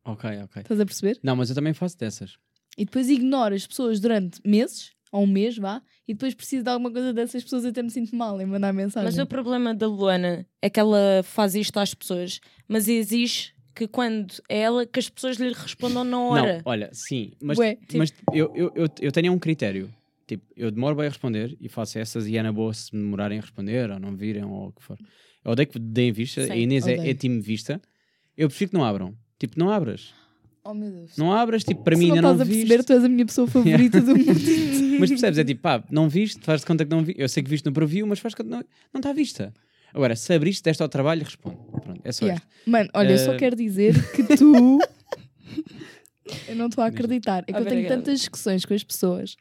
Ok, 0.06 0.30
ok. 0.44 0.62
Estás 0.62 0.80
a 0.80 0.86
perceber? 0.86 1.20
Não, 1.22 1.36
mas 1.36 1.50
eu 1.50 1.56
também 1.56 1.74
faço 1.74 1.98
dessas. 1.98 2.38
E 2.78 2.86
depois 2.86 3.10
ignoro 3.10 3.56
as 3.56 3.66
pessoas 3.66 4.00
durante 4.00 4.40
meses, 4.46 4.92
ou 5.12 5.24
um 5.24 5.28
mês, 5.28 5.58
vá, 5.58 5.82
e 6.08 6.14
depois 6.14 6.34
preciso 6.34 6.64
de 6.64 6.70
alguma 6.70 6.92
coisa 6.92 7.14
dessas 7.14 7.44
pessoas 7.44 7.66
até 7.66 7.82
me 7.82 7.90
sinto 7.90 8.16
mal 8.16 8.40
em 8.42 8.46
mandar 8.46 8.74
mensagem. 8.74 9.06
Mas 9.06 9.18
o 9.18 9.26
problema 9.26 9.74
da 9.74 9.88
Luana 9.88 10.46
é 10.62 10.70
que 10.70 10.80
ela 10.80 11.22
faz 11.24 11.56
isto 11.56 11.78
às 11.80 11.94
pessoas, 11.94 12.40
mas 12.68 12.88
exige 12.88 13.54
que 13.78 13.88
quando 13.88 14.34
é 14.50 14.60
ela 14.62 14.86
que 14.86 14.98
as 14.98 15.08
pessoas 15.08 15.38
lhe 15.38 15.54
respondam 15.54 16.04
na 16.04 16.20
hora. 16.20 16.56
Não, 16.56 16.62
olha, 16.66 16.90
sim. 16.92 17.34
Mas, 17.40 17.58
Bué, 17.58 17.78
mas 17.94 18.12
eu, 18.34 18.52
eu, 18.56 18.72
eu, 18.76 18.88
eu 19.00 19.12
tenho 19.12 19.32
um 19.32 19.38
critério. 19.38 19.94
Tipo, 20.26 20.44
eu 20.58 20.72
demoro 20.72 20.96
bem 20.96 21.06
a 21.06 21.10
responder 21.10 21.56
e 21.62 21.70
faço 21.70 22.00
essas 22.00 22.28
e 22.28 22.36
é 22.36 22.44
na 22.44 22.52
boa 22.52 22.74
se 22.74 22.94
me 22.94 23.02
demorarem 23.02 23.38
a 23.38 23.42
responder 23.42 23.90
ou 23.92 24.00
não 24.00 24.16
virem 24.16 24.44
ou 24.44 24.68
o 24.68 24.72
que 24.74 24.84
for. 24.84 24.98
Eu 25.46 25.52
odeio 25.52 25.68
que 25.68 25.80
deem 25.80 26.12
vista. 26.12 26.44
Sim, 26.44 26.52
a 26.52 26.56
Inês 26.56 26.88
é, 26.88 27.10
é 27.10 27.14
time 27.14 27.40
vista. 27.40 27.82
Eu 28.36 28.50
prefiro 28.50 28.72
que 28.72 28.78
não 28.78 28.84
abram. 28.84 29.16
Tipo, 29.40 29.58
não 29.58 29.70
abras. 29.70 30.14
Oh 30.70 30.74
meu 30.74 30.92
Deus. 30.92 31.16
Não 31.18 31.32
abras, 31.32 31.64
tipo, 31.64 31.82
para 31.84 31.96
Se 31.96 32.02
mim 32.02 32.08
não 32.10 32.16
ainda 32.16 32.28
não 32.28 32.32
estás 32.34 32.50
a 32.50 32.52
viste. 32.52 32.68
perceber, 32.68 32.84
tu 32.84 32.94
és 32.94 33.04
a 33.04 33.10
minha 33.10 33.26
pessoa 33.26 33.48
favorita 33.50 34.02
do 34.02 34.16
mundo. 34.18 34.26
Mas 35.00 35.10
percebes, 35.10 35.40
é 35.40 35.44
tipo, 35.46 35.62
pá, 35.62 35.84
não 35.92 36.10
viste, 36.10 36.42
faz 36.44 36.62
de 36.62 36.68
conta 36.68 36.84
que 36.84 36.92
não 36.92 37.04
vi. 37.04 37.14
Eu 37.18 37.30
sei 37.30 37.42
que 37.44 37.50
viste 37.50 37.66
no 37.66 37.72
preview, 37.72 38.06
mas 38.08 38.20
faz 38.20 38.34
de 38.34 38.38
conta 38.38 38.50
que 38.50 38.56
não, 38.56 38.64
não 38.94 39.00
está 39.00 39.12
à 39.12 39.14
vista. 39.14 39.54
Agora, 39.94 40.16
se 40.16 40.34
abriste, 40.34 40.64
deste 40.64 40.82
ao 40.84 40.90
trabalho, 40.90 41.24
responde. 41.24 41.56
Pronto, 41.82 42.02
é 42.04 42.12
só 42.12 42.26
Yeah. 42.26 42.44
isto. 42.44 42.70
Mano, 42.70 42.90
olha, 42.94 43.12
eu 43.12 43.18
só 43.20 43.34
Eh, 43.34 43.38
quero 43.38 43.56
dizer 43.56 43.94
que 44.12 44.24
tu. 44.36 44.80
eu 46.48 46.56
não 46.56 46.68
estou 46.68 46.84
a 46.84 46.88
acreditar. 46.88 47.44
É 47.48 47.52
que 47.54 47.60
eu 47.60 47.64
tenho 47.66 47.68
Obrigada. 47.80 47.96
tantas 48.02 48.20
discussões 48.20 48.66
com 48.66 48.74
as 48.74 48.84
pessoas. 48.84 49.36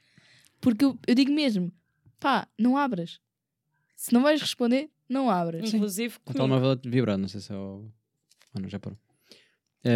Porque 0.61 0.85
eu, 0.85 0.99
eu 1.07 1.15
digo 1.15 1.33
mesmo: 1.33 1.73
pá, 2.21 2.47
não 2.59 2.77
abras. 2.77 3.19
Se 3.97 4.13
não 4.13 4.23
vais 4.23 4.41
responder, 4.41 4.89
não 5.09 5.31
abras. 5.31 5.73
Inclusive 5.73 6.17
O 6.17 6.21
comigo. 6.21 6.39
telemóvel 6.49 6.71
a 6.73 6.89
vibrar, 6.89 7.19
não 7.19 7.29
sei 7.29 7.41
se 7.41 7.51
é 7.53 7.57
o. 7.57 7.85
Ah, 8.55 8.61
não, 8.61 8.69
já 8.69 8.79
parou. 8.79 8.99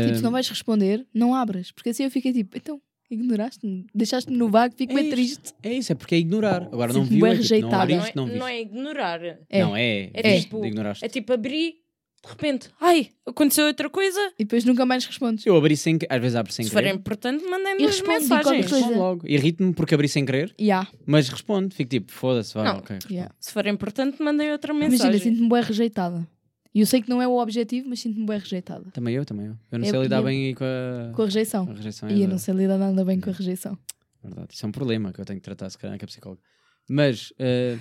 Tipo, 0.06 0.16
se 0.16 0.22
não 0.22 0.30
vais 0.30 0.48
responder, 0.48 1.06
não 1.12 1.34
abras. 1.34 1.70
Porque 1.72 1.90
assim 1.90 2.04
eu 2.04 2.10
fiquei 2.10 2.32
tipo, 2.32 2.56
então, 2.56 2.80
ignoraste-me, 3.10 3.86
deixaste-me 3.94 4.36
no 4.36 4.48
vago, 4.48 4.74
fico 4.76 4.92
É 4.92 4.94
bem 4.96 5.10
triste. 5.10 5.52
É 5.62 5.72
isso, 5.72 5.92
é 5.92 5.94
porque 5.94 6.14
é 6.14 6.18
ignorar. 6.18 6.62
Agora 6.72 6.92
não 6.92 7.04
viu, 7.04 7.26
é 7.26 7.36
tipo, 7.36 7.68
não 7.68 7.80
abriste, 7.80 8.12
não, 8.16 8.28
é, 8.28 8.34
não 8.36 8.48
é 8.48 8.60
ignorar. 8.60 9.20
É. 9.48 9.62
Não, 9.62 9.76
é. 9.76 10.10
É 10.14 10.22
viste, 10.32 10.42
tipo- 10.44 10.64
ignoraste. 10.64 11.04
É 11.04 11.08
tipo 11.08 11.32
abrir, 11.32 11.74
de 12.22 12.28
repente, 12.28 12.68
ai, 12.80 13.08
aconteceu 13.26 13.66
outra 13.66 13.88
coisa. 13.90 14.20
E 14.38 14.44
depois 14.44 14.64
nunca 14.64 14.84
mais 14.86 15.04
respondes. 15.04 15.44
Eu 15.46 15.56
abri 15.56 15.76
sem 15.76 15.98
às 16.08 16.20
vezes 16.20 16.36
abro 16.36 16.52
sem 16.52 16.64
Se 16.66 16.70
for 16.70 16.82
querer. 16.82 16.94
importante, 16.94 17.44
mandem 17.44 17.74
E 17.74 17.78
duas 17.78 17.96
responde, 17.98 18.22
diga 18.22 18.28
qualquer 18.42 18.50
mensagens. 18.58 18.70
Respondo 18.72 18.98
logo. 18.98 19.26
Irrito-me 19.26 19.72
porque 19.72 19.94
abri 19.94 20.08
sem 20.08 20.24
querer, 20.24 20.54
Yeah, 20.60 20.88
mas 21.06 21.28
respondo. 21.28 21.74
Fico 21.74 21.90
tipo, 21.90 22.12
foda-se, 22.12 22.54
vá, 22.54 22.64
Não. 22.64 22.78
ok. 22.78 22.96
yeah. 23.10 23.34
Se 23.40 23.52
for 23.52 23.66
importante, 23.66 24.22
mandem 24.22 24.52
outra 24.52 24.72
Imagina, 24.72 24.90
mensagem. 24.90 25.18
sinto-me 25.20 25.48
bem 25.48 25.62
rejeitada. 25.62 26.28
E 26.74 26.80
eu 26.80 26.86
sei 26.86 27.02
que 27.02 27.08
não 27.08 27.20
é 27.20 27.26
o 27.26 27.36
objetivo, 27.38 27.88
mas 27.88 28.00
sinto-me 28.00 28.26
bem 28.26 28.38
rejeitada. 28.38 28.90
Também 28.92 29.14
eu, 29.14 29.24
também 29.24 29.46
eu. 29.46 29.56
Eu 29.72 29.78
não 29.78 29.86
Eu- 29.86 29.90
sei 29.90 30.02
lidar 30.02 30.18
eu- 30.18 30.24
bem 30.24 30.46
aí 30.46 30.54
com 30.54 30.64
a, 30.64 31.12
Com 31.14 31.22
a 31.22 31.24
rejeição. 31.24 31.66
com 31.66 31.72
a 31.72 31.74
rejeição. 31.74 32.08
é 32.08 32.12
E 32.12 32.22
eu 32.22 32.28
não 32.28 32.38
sei 32.38 32.54
lidar 32.54 32.78
nada 32.78 33.04
bem 33.04 33.20
com 33.20 33.30
a 33.30 33.32
rejeição. 33.32 33.76
Verdade. 34.22 34.54
Isso 34.54 34.64
é 34.64 34.68
um 34.68 34.72
problema 34.72 35.12
que 35.12 35.20
eu 35.20 35.24
tenho 35.24 35.40
que 35.40 35.44
tratar, 35.44 35.68
se 35.70 35.76
calhar, 35.78 35.98
com 35.98 36.04
a 36.04 36.08
psicóloga. 36.08 36.40
Mas, 36.88 37.32
eh, 37.38 37.76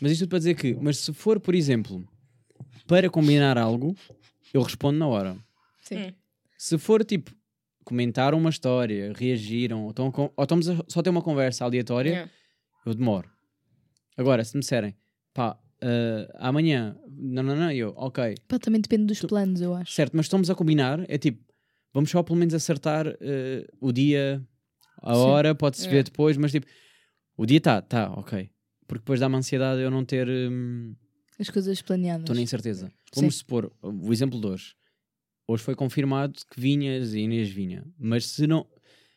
mas 0.00 0.12
isto 0.12 0.22
tudo 0.22 0.30
para 0.30 0.38
dizer 0.38 0.54
que, 0.56 0.74
mas 0.74 0.98
se 0.98 1.12
for, 1.12 1.40
por 1.40 1.54
exemplo, 1.54 2.06
para 2.86 3.08
combinar 3.08 3.56
algo, 3.56 3.96
eu 4.52 4.60
respondo 4.62 4.98
na 4.98 5.06
hora. 5.06 5.36
Sim. 5.82 6.08
Hum. 6.08 6.12
Se 6.58 6.76
for 6.78 7.02
tipo, 7.04 7.30
comentaram 7.84 8.36
uma 8.38 8.50
história, 8.50 9.12
reagiram, 9.14 9.84
ou, 9.84 9.94
ou 10.36 10.42
estamos 10.44 10.68
a 10.68 10.76
só 10.88 11.00
ter 11.02 11.10
uma 11.10 11.22
conversa 11.22 11.64
aleatória, 11.64 12.10
Yeah. 12.10 12.32
eu 12.86 12.94
demoro. 12.94 13.30
Agora, 14.16 14.44
se 14.44 14.54
me 14.54 14.60
disserem, 14.60 14.94
pá, 15.32 15.58
ah, 15.84 16.48
amanhã, 16.48 16.96
não, 17.08 17.42
não, 17.42 17.54
não, 17.56 17.70
eu, 17.72 17.92
ok, 17.96 18.34
Pá, 18.48 18.58
também 18.58 18.80
depende 18.80 19.04
dos 19.06 19.20
planos, 19.20 19.60
eu 19.60 19.74
acho. 19.74 19.92
certo, 19.92 20.16
mas 20.16 20.26
estamos 20.26 20.48
a 20.50 20.54
combinar, 20.54 21.04
é 21.08 21.18
tipo, 21.18 21.42
vamos 21.92 22.10
só 22.10 22.22
pelo 22.22 22.38
menos 22.38 22.54
acertar 22.54 23.06
ah, 23.08 23.66
o 23.80 23.92
dia, 23.92 24.42
a 25.02 25.14
Sim. 25.14 25.20
hora, 25.20 25.54
pode-se 25.54 25.86
É. 25.86 25.90
ver 25.90 26.04
depois, 26.04 26.36
mas 26.36 26.50
tipo, 26.52 26.66
o 27.36 27.44
dia 27.46 27.58
está, 27.58 27.82
tá, 27.82 28.10
ok. 28.12 28.48
Porque 28.86 29.00
depois 29.00 29.18
dá-me 29.20 29.36
ansiedade 29.36 29.80
eu 29.80 29.90
não 29.90 30.04
ter. 30.04 30.28
hum, 30.28 30.94
As 31.38 31.48
coisas 31.50 31.80
planeadas. 31.80 32.24
Estou 32.24 32.36
na 32.36 32.42
incerteza. 32.42 32.86
Sim. 33.12 33.20
Vamos 33.22 33.36
supor, 33.36 33.72
o 33.82 34.12
exemplo 34.12 34.38
de 34.40 34.46
hoje. 34.46 34.74
Hoje 35.48 35.62
foi 35.62 35.74
confirmado 35.74 36.38
que 36.50 36.60
vinhas 36.60 37.14
e 37.14 37.20
Inês 37.20 37.48
vinha. 37.48 37.84
Mas 37.98 38.26
se 38.26 38.46
não. 38.46 38.66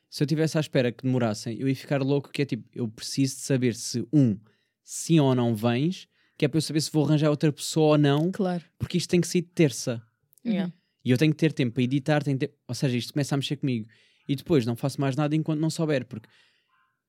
Se 0.09 0.23
eu 0.23 0.27
tivesse 0.27 0.57
à 0.57 0.61
espera 0.61 0.89
que 0.91 1.03
demorassem, 1.03 1.59
eu 1.59 1.67
ia 1.67 1.75
ficar 1.75 2.01
louco, 2.01 2.31
que 2.31 2.41
é 2.41 2.45
tipo, 2.45 2.63
eu 2.73 2.87
preciso 2.87 3.35
de 3.35 3.41
saber 3.41 3.75
se, 3.75 4.07
um, 4.13 4.37
sim 4.81 5.19
ou 5.19 5.35
não 5.35 5.53
vens, 5.53 6.07
que 6.37 6.45
é 6.45 6.47
para 6.47 6.57
eu 6.57 6.61
saber 6.61 6.81
se 6.81 6.91
vou 6.91 7.05
arranjar 7.05 7.29
outra 7.29 7.51
pessoa 7.51 7.87
ou 7.89 7.97
não, 7.97 8.31
Claro. 8.31 8.63
porque 8.77 8.97
isto 8.97 9.09
tem 9.09 9.19
que 9.21 9.27
ser 9.27 9.41
terça. 9.41 10.01
Yeah. 10.45 10.71
E 11.03 11.11
eu 11.11 11.17
tenho 11.17 11.31
que 11.31 11.37
ter 11.37 11.51
tempo 11.53 11.73
para 11.73 11.83
editar, 11.83 12.21
tenho 12.23 12.37
ter... 12.37 12.53
ou 12.67 12.75
seja, 12.75 12.95
isto 12.97 13.13
começa 13.13 13.33
a 13.35 13.37
mexer 13.37 13.55
comigo. 13.57 13.87
E 14.27 14.35
depois 14.35 14.65
não 14.65 14.75
faço 14.75 14.99
mais 14.99 15.15
nada 15.15 15.35
enquanto 15.35 15.59
não 15.59 15.69
souber, 15.69 16.05
porque 16.05 16.27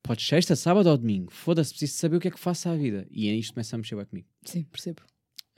pode 0.03 0.23
sexta, 0.23 0.55
sábado 0.57 0.89
ou 0.89 0.97
domingo, 0.97 1.33
foda-se, 1.33 1.71
preciso 1.73 1.99
saber 1.99 2.17
o 2.17 2.21
que 2.21 2.29
é 2.29 2.31
que 2.31 2.39
faço 2.39 2.69
à 2.69 2.77
vida. 2.77 3.07
E 3.11 3.29
aí 3.29 3.39
isto 3.39 3.53
começa 3.55 3.75
a 3.75 3.79
mexer 3.79 3.97
bem 3.97 4.05
comigo. 4.07 4.29
Sim, 4.45 4.63
percebo. 4.65 5.03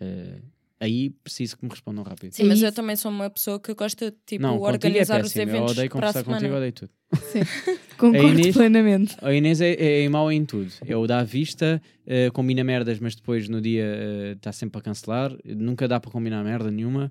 Eh, 0.00 0.40
aí 0.80 1.10
preciso 1.10 1.58
que 1.58 1.64
me 1.64 1.70
respondam 1.70 2.02
rápido. 2.02 2.32
Sim, 2.32 2.44
mas 2.44 2.62
É 2.62 2.66
eu 2.68 2.72
também 2.72 2.96
sou 2.96 3.10
uma 3.10 3.28
pessoa 3.28 3.60
que 3.60 3.74
gosta 3.74 4.10
de 4.10 4.16
tipo, 4.26 4.42
não, 4.42 4.56
é 4.56 4.68
organizar 4.70 5.20
os 5.22 5.32
péssimo. 5.32 5.42
Eu 5.42 5.48
eventos 5.56 5.72
odeio 5.72 5.90
para 5.90 5.98
a 5.98 6.00
conversar 6.00 6.24
contigo, 6.24 6.40
semana. 6.40 6.56
odeio 6.56 6.72
tudo. 6.72 6.92
Concordo 7.98 8.28
Inês- 8.40 8.54
plenamente. 8.56 9.16
A 9.20 9.32
Inês 9.34 9.60
é, 9.60 10.02
é 10.04 10.08
mau 10.08 10.30
em 10.32 10.44
tudo. 10.44 10.70
É 10.86 10.96
o 10.96 11.06
dá 11.06 11.18
à 11.20 11.24
vista, 11.24 11.80
eh, 12.06 12.30
combina 12.30 12.64
merdas, 12.64 12.98
mas 12.98 13.14
depois 13.14 13.48
no 13.48 13.60
dia 13.60 14.32
está 14.36 14.52
sempre 14.52 14.78
a 14.78 14.82
cancelar. 14.82 15.32
Nunca 15.44 15.86
dá 15.86 16.00
para 16.00 16.10
combinar 16.10 16.42
merda 16.44 16.70
nenhuma. 16.70 17.10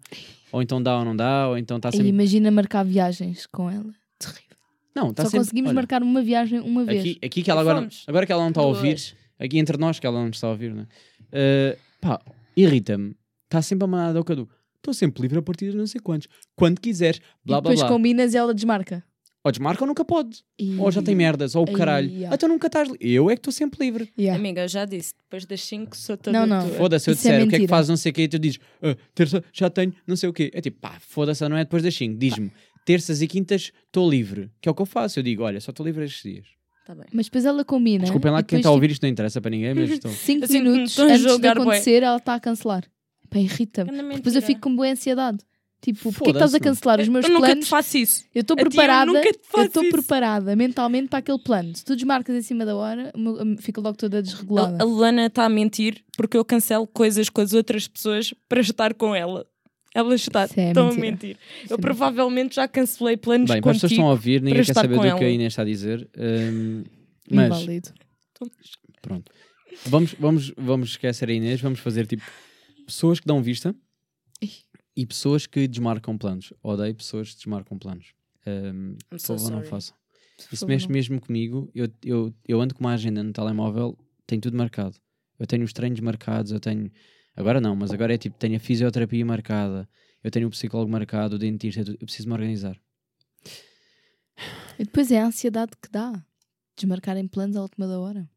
Ou 0.51 0.61
então 0.61 0.81
dá 0.81 0.97
ou 0.97 1.05
não 1.05 1.15
dá, 1.15 1.47
ou 1.49 1.57
então 1.57 1.77
está 1.77 1.89
E 1.89 1.91
sempre. 1.93 2.07
imagina 2.07 2.49
marcar 2.49 2.83
viagens 2.83 3.45
com 3.47 3.69
ela. 3.69 3.93
Terrível. 4.17 4.57
Não, 4.95 5.11
está 5.11 5.23
Só 5.23 5.29
sempre. 5.29 5.45
conseguimos 5.45 5.69
olha, 5.69 5.75
marcar 5.75 6.01
uma 6.01 6.21
viagem 6.23 6.59
uma 6.59 6.83
vez. 6.85 7.01
Aqui, 7.01 7.19
aqui 7.23 7.43
que 7.43 7.51
ela 7.51 7.61
agora, 7.61 7.87
agora 8.07 8.25
que 8.25 8.31
ela 8.31 8.41
não 8.41 8.49
está 8.49 8.61
a 8.61 8.65
ouvir, 8.65 8.97
aqui 9.37 9.59
entre 9.59 9.77
nós 9.77 9.99
que 9.99 10.07
ela 10.07 10.19
não 10.19 10.29
está 10.29 10.47
a 10.47 10.51
ouvir, 10.51 10.73
né? 10.73 10.87
Eh, 11.31 11.77
pá, 12.01 12.19
irrita-me. 12.57 13.15
Está 13.45 13.61
sempre 13.61 13.83
a 13.85 13.87
mandar 13.87 14.15
ao 14.17 14.23
cadu. 14.23 14.49
Estou 14.77 14.93
sempre 14.93 15.21
livre 15.21 15.37
a 15.37 15.41
partir 15.41 15.71
de 15.71 15.77
não 15.77 15.85
sei 15.85 15.99
quantos. 16.01 16.27
Quando 16.55 16.79
quiseres. 16.79 17.19
Blá 17.19 17.27
e 17.27 17.45
blá 17.45 17.59
depois 17.61 17.79
blá. 17.79 17.89
combinas 17.89 18.33
e 18.33 18.37
ela 18.37 18.53
desmarca. 18.53 19.03
Ou 19.43 19.51
desmarca 19.51 19.83
ou 19.83 19.87
nunca 19.87 20.03
pode. 20.03 20.43
E... 20.59 20.75
Ou 20.77 20.91
já 20.91 21.01
tem 21.01 21.15
merdas, 21.15 21.55
ou 21.55 21.63
o 21.63 21.71
caralho. 21.71 22.09
yeah. 22.09 22.35
Então 22.35 22.49
nunca 22.49 22.67
estás. 22.67 22.89
Eu 22.99 23.29
é 23.29 23.35
que 23.35 23.39
estou 23.39 23.53
sempre 23.53 23.85
livre. 23.85 24.11
Yeah. 24.17 24.37
Amiga, 24.37 24.63
eu 24.63 24.67
já 24.67 24.83
disse, 24.83 25.13
depois 25.23 25.45
das 25.45 25.61
5 25.61 25.95
sou 25.95 26.17
toda 26.17 26.37
Não, 26.37 26.45
não. 26.45 26.69
Foda-se, 26.71 27.09
eu 27.09 27.13
Isso 27.13 27.27
é 27.27 27.31
disser 27.31 27.47
o 27.47 27.49
que 27.49 27.55
é 27.55 27.59
que 27.59 27.67
fazes, 27.67 27.89
não 27.89 27.95
sei 27.97 28.11
o 28.11 28.13
quê, 28.13 28.23
e 28.23 28.27
tu 28.27 28.37
dizes, 28.37 28.59
"Ah, 28.81 28.95
terça 29.15 29.43
já 29.53 29.69
tenho, 29.69 29.93
não 30.05 30.17
sei 30.17 30.27
o 30.27 30.33
quê. 30.33 30.51
É 30.53 30.59
tipo, 30.59 30.79
pá, 30.81 30.97
foda-se, 30.99 31.47
não 31.47 31.55
é 31.55 31.63
depois 31.63 31.81
das 31.81 31.95
5. 31.95 32.17
Diz-me, 32.17 32.51
terças 32.85 33.21
e 33.21 33.27
quintas 33.27 33.71
estou 33.85 34.09
livre. 34.09 34.51
Que 34.59 34.67
é 34.67 34.71
o 34.71 34.75
que 34.75 34.81
eu 34.81 34.85
faço. 34.85 35.19
Eu 35.19 35.23
digo, 35.23 35.43
olha, 35.43 35.61
só 35.61 35.71
estou 35.71 35.85
livre 35.85 36.03
estes 36.03 36.23
dias. 36.23 36.47
Tá 36.85 36.95
bem. 36.95 37.05
Mas 37.13 37.27
depois 37.27 37.45
ela 37.45 37.63
combina. 37.63 38.01
Desculpem 38.01 38.31
lá 38.31 38.39
e 38.39 38.43
que 38.43 38.49
quem 38.49 38.59
está 38.59 38.69
a 38.69 38.71
ouvir 38.71 38.91
isto 38.91 39.03
não 39.03 39.09
interessa 39.09 39.39
para 39.39 39.51
ninguém, 39.51 39.73
mas 39.73 39.89
tipo, 39.89 40.07
estou. 40.07 40.11
cinco 40.25 40.43
Eu 40.43 40.47
sinto-me 40.47 40.69
minutos 40.71 40.99
antes 40.99 41.39
de 41.39 41.47
acontecer, 41.47 42.03
ela 42.03 42.17
está 42.17 42.33
a 42.33 42.39
cancelar. 42.39 42.83
Pá, 43.29 43.37
irrita-me. 43.37 44.15
Depois 44.15 44.35
eu 44.35 44.41
fico 44.41 44.61
com 44.61 44.75
boa 44.75 44.89
ansiedade. 44.89 45.37
Tipo, 45.81 46.11
porque 46.11 46.31
é 46.31 46.33
que 46.33 46.37
estás 46.37 46.53
a 46.53 46.59
cancelar 46.59 46.99
os 46.99 47.07
meus 47.07 47.23
eu 47.25 47.31
nunca 47.31 47.45
planos? 47.47 47.65
te 47.65 47.69
faço 47.69 47.97
isso. 47.97 48.25
Eu 48.35 48.41
estou 48.41 48.57
preparada, 48.57 49.05
nunca 49.05 49.31
te 49.31 49.39
eu 49.55 49.63
estou 49.63 49.89
preparada 49.89 50.53
mentalmente 50.55 51.07
para 51.07 51.19
aquele 51.19 51.39
plano. 51.39 51.73
Se 51.73 51.85
tu 51.85 51.95
desmarcas 51.95 52.35
em 52.35 52.41
cima 52.41 52.65
da 52.65 52.75
hora, 52.75 53.11
o 53.15 53.17
meu- 53.19 53.57
fico 53.59 53.79
logo 53.79 53.97
toda 53.97 54.21
desregulada. 54.21 54.75
A, 54.77 54.81
a 54.81 54.85
Luana 54.85 55.27
está 55.27 55.45
a 55.45 55.49
mentir 55.49 56.03
porque 56.17 56.35
eu 56.35 56.43
cancelo 56.43 56.85
coisas 56.85 57.29
com 57.29 57.39
as 57.39 57.53
outras 57.53 57.87
pessoas 57.87 58.33
para 58.49 58.59
estar 58.59 58.93
com 58.93 59.15
ela. 59.15 59.45
Ela 59.95 60.13
está 60.15 60.47
é 60.55 60.73
tão 60.73 60.89
a 60.89 60.93
mentir. 60.93 61.37
Isso 61.63 61.73
Eu 61.73 61.77
é 61.77 61.81
provavelmente 61.81 62.55
já 62.57 62.67
cancelei 62.67 63.15
planos 63.17 63.49
Bem, 63.49 63.61
para 63.61 63.71
as 63.71 63.77
pessoas 63.77 63.91
estão 63.93 64.05
a 64.05 64.09
contigo. 64.11 64.29
ouvir, 64.29 64.41
ninguém 64.41 64.55
quer 64.55 64.61
estar 64.69 64.81
saber 64.81 64.95
com 64.95 65.01
do 65.01 65.07
que 65.17 65.23
a 65.23 65.27
ela. 65.27 65.33
Inês 65.33 65.53
está 65.53 65.61
a 65.61 65.65
dizer. 65.65 66.09
hum, 66.17 66.83
mas, 67.31 67.45
Inválido. 67.45 67.89
pronto. 69.01 69.31
Vamos, 69.85 70.13
vamos, 70.19 70.53
vamos 70.57 70.89
esquecer 70.89 71.29
a 71.29 71.33
Inês, 71.33 71.61
vamos 71.61 71.79
fazer 71.79 72.05
tipo 72.05 72.23
pessoas 72.85 73.19
que 73.19 73.25
dão 73.27 73.41
vista. 73.41 73.73
E 74.99 75.05
pessoas 75.05 75.47
que 75.47 75.65
desmarcam 75.65 76.17
planos. 76.17 76.51
Odeio 76.61 76.93
pessoas 76.93 77.29
que 77.29 77.37
desmarcam 77.37 77.79
planos. 77.79 78.13
I'm 78.45 78.97
por 79.09 79.17
so 79.17 79.37
favor, 79.37 79.51
não 79.51 79.57
sorry. 79.59 79.69
façam. 79.69 79.95
Isso 80.51 80.67
mexe 80.67 80.87
não. 80.87 80.93
mesmo 80.93 81.21
comigo. 81.21 81.71
Eu, 81.73 81.87
eu, 82.03 82.33
eu 82.45 82.59
ando 82.59 82.75
com 82.75 82.81
uma 82.81 82.93
agenda 82.93 83.23
no 83.23 83.31
telemóvel, 83.31 83.97
tenho 84.27 84.41
tudo 84.41 84.57
marcado. 84.57 84.97
Eu 85.39 85.47
tenho 85.47 85.63
os 85.63 85.71
treinos 85.71 86.01
marcados, 86.01 86.51
eu 86.51 86.59
tenho. 86.59 86.91
Agora 87.33 87.61
não, 87.61 87.77
mas 87.77 87.91
agora 87.91 88.13
é 88.13 88.17
tipo, 88.17 88.37
tenho 88.37 88.57
a 88.57 88.59
fisioterapia 88.59 89.25
marcada, 89.25 89.87
eu 90.21 90.29
tenho 90.29 90.47
o 90.47 90.49
psicólogo 90.49 90.91
marcado, 90.91 91.37
o 91.37 91.39
dentista, 91.39 91.85
tudo. 91.85 91.97
eu 92.01 92.05
preciso 92.05 92.27
me 92.27 92.33
organizar. 92.33 92.77
E 94.77 94.83
depois 94.83 95.09
é 95.11 95.21
a 95.21 95.27
ansiedade 95.27 95.71
que 95.81 95.89
dá. 95.89 96.25
Desmarcarem 96.75 97.25
planos 97.25 97.55
à 97.55 97.61
última 97.61 97.87
da 97.87 97.99
hora. 97.99 98.29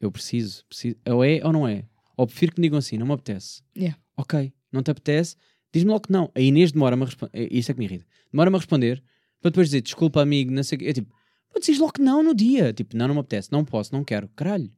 Eu 0.00 0.10
preciso, 0.10 0.64
preciso. 0.64 0.96
Ou 1.08 1.24
é 1.24 1.40
ou 1.44 1.52
não 1.52 1.66
é? 1.66 1.84
Ou 2.16 2.26
prefiro 2.26 2.52
que 2.52 2.60
me 2.60 2.66
digam 2.66 2.78
assim, 2.78 2.98
não 2.98 3.06
me 3.06 3.12
apetece. 3.12 3.62
Yeah. 3.76 3.96
Ok, 4.16 4.52
não 4.72 4.82
te 4.82 4.90
apetece, 4.90 5.36
diz-me 5.72 5.90
logo 5.90 6.02
que 6.06 6.12
não. 6.12 6.30
A 6.34 6.40
Inês 6.40 6.72
demora-me 6.72 7.02
a 7.02 7.06
responder. 7.06 7.48
Isso 7.50 7.70
é 7.70 7.74
que 7.74 7.78
me 7.80 7.86
irrita. 7.86 8.06
Demora-me 8.32 8.56
a 8.56 8.58
responder 8.58 9.02
para 9.40 9.50
depois 9.50 9.68
dizer 9.68 9.82
desculpa, 9.82 10.20
amigo, 10.20 10.50
não 10.52 10.62
sei 10.62 10.76
o 10.76 10.78
quê. 10.80 10.86
É 10.86 10.92
tipo, 10.92 11.12
pô, 11.52 11.60
dizes 11.60 11.78
logo 11.78 11.92
que 11.92 12.02
não 12.02 12.22
no 12.22 12.34
dia. 12.34 12.72
Tipo, 12.72 12.96
não, 12.96 13.06
não 13.08 13.14
me 13.14 13.20
apetece, 13.20 13.50
não 13.52 13.64
posso, 13.64 13.92
não 13.94 14.02
quero. 14.04 14.28
Caralho, 14.34 14.70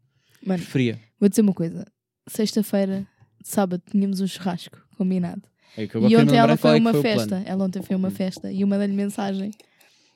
Mano, 0.45 0.61
preferia. 0.63 1.01
vou 1.19 1.29
dizer 1.29 1.43
uma 1.43 1.55
coisa. 1.55 1.87
Sexta-feira, 2.29 3.07
sábado, 3.43 3.83
tínhamos 3.91 4.21
um 4.21 4.27
churrasco 4.27 4.79
combinado. 4.97 5.43
É 5.77 5.87
que 5.87 5.95
eu 5.97 6.03
E 6.09 6.17
ontem 6.17 6.33
me 6.33 6.37
ela 6.37 6.57
foi 6.57 6.77
é 6.77 6.81
uma 6.81 6.93
foi 6.93 7.03
festa. 7.03 7.43
Ela 7.47 7.65
ontem 7.65 7.83
foi 7.83 7.97
uma 7.97 8.11
festa 8.11 8.51
e 8.53 8.61
eu 8.63 8.67
mandei-lhe 8.67 8.93
mensagem 8.95 9.51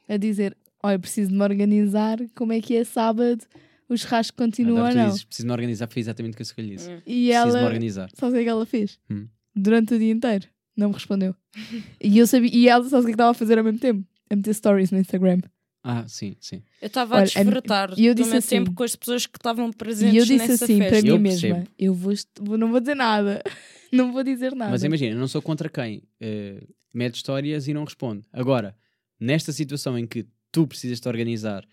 a 0.08 0.16
dizer: 0.16 0.56
Olha, 0.82 0.98
preciso 0.98 1.30
de 1.30 1.36
me 1.36 1.42
organizar. 1.42 2.18
Como 2.34 2.52
é 2.52 2.60
que 2.60 2.76
é 2.76 2.84
sábado? 2.84 3.44
O 3.88 3.96
churrasco 3.96 4.36
continua 4.36 4.88
ou 4.88 4.94
não? 4.94 5.06
dizes, 5.06 5.24
preciso 5.24 5.46
me 5.46 5.52
organizar, 5.52 5.86
foi 5.88 6.00
exatamente 6.00 6.32
o 6.32 6.36
que 6.36 6.42
eu 6.42 6.44
escolhi 6.44 6.74
isso. 6.74 6.90
E 7.06 7.28
Preciso 7.28 7.28
me 7.28 7.32
ela, 7.32 7.64
organizar. 7.64 8.10
sabe 8.14 8.32
o 8.32 8.34
que 8.34 8.40
é 8.40 8.42
que 8.44 8.48
ela 8.48 8.66
fez? 8.66 8.98
Hum. 9.10 9.28
Durante 9.54 9.94
o 9.94 9.98
dia 9.98 10.10
inteiro. 10.12 10.46
Não 10.76 10.88
me 10.88 10.94
respondeu. 10.94 11.34
e 12.02 12.18
eu 12.18 12.26
sabia, 12.26 12.50
e 12.52 12.68
ela 12.68 12.84
sabe 12.88 13.02
o 13.02 13.04
que 13.06 13.10
é 13.10 13.14
estava 13.14 13.30
a 13.30 13.34
fazer 13.34 13.58
ao 13.58 13.64
mesmo 13.64 13.78
tempo? 13.78 14.06
A 14.30 14.36
meter 14.36 14.54
stories 14.54 14.90
no 14.90 14.98
Instagram. 14.98 15.40
Ah, 15.86 16.06
sim, 16.08 16.34
sim. 16.40 16.62
Eu 16.80 16.86
estava 16.86 17.14
a 17.14 17.18
Olha, 17.18 17.26
desfrutar 17.26 17.92
e 17.98 18.06
eu 18.06 18.14
do 18.14 18.18
disse 18.18 18.30
meu 18.30 18.38
assim- 18.38 18.48
tempo 18.48 18.72
com 18.72 18.82
as 18.82 18.96
pessoas 18.96 19.26
que 19.26 19.36
estavam 19.36 19.70
presentes 19.70 20.14
E 20.14 20.16
eu 20.16 20.24
disse 20.24 20.48
nessa 20.48 20.64
assim 20.64 20.78
festa. 20.78 20.92
para 20.94 21.02
mim 21.02 21.08
Eu 21.08 21.18
mesma: 21.18 21.48
percebo. 21.56 21.70
Eu 21.78 21.94
vou, 21.94 22.14
não 22.58 22.70
vou 22.70 22.80
dizer 22.80 22.94
nada. 22.96 23.42
não 23.92 24.10
vou 24.12 24.24
dizer 24.24 24.54
nada. 24.56 24.70
Mas 24.70 24.82
imagina, 24.82 25.12
eu 25.14 25.18
não 25.18 25.28
sou 25.28 25.42
contra 25.42 25.68
quem 25.68 26.02
eh, 26.20 26.66
mete 26.92 27.16
histórias 27.16 27.68
e 27.68 27.74
não 27.74 27.84
responde. 27.84 28.26
Agora, 28.32 28.74
nesta 29.20 29.52
situação 29.52 29.98
em 29.98 30.06
que 30.06 30.26
tu 30.50 30.66
precisas 30.66 30.98
te 31.00 31.06
organizar 31.08 31.64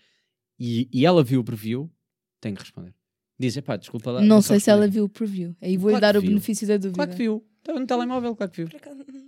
e, 0.60 0.88
e 0.92 1.06
ela 1.06 1.24
viu 1.24 1.40
o 1.40 1.44
preview, 1.44 1.90
tem 2.38 2.54
que 2.54 2.60
responder. 2.60 2.94
Diz, 3.38 3.56
epá, 3.56 3.76
desculpa 3.76 4.10
lá. 4.10 4.20
não 4.20 4.42
só 4.42 4.48
sei 4.48 4.60
se 4.60 4.68
ela 4.70 4.80
responder." 4.82 4.94
viu 4.94 5.04
o 5.04 5.08
preview. 5.08 5.56
Aí 5.60 5.76
vou-lhe 5.78 5.98
Claro 5.98 6.12
dar 6.12 6.18
o 6.18 6.20
viu. 6.20 6.30
benefício 6.30 6.68
da 6.68 6.76
dúvida. 6.76 6.94
Claro 6.96 7.10
que 7.12 7.16
viu. 7.16 7.42
Estava 7.62 7.78
no 7.78 7.86
telemóvel, 7.86 8.34
claro 8.34 8.50
que 8.50 8.64
viu. 8.64 8.80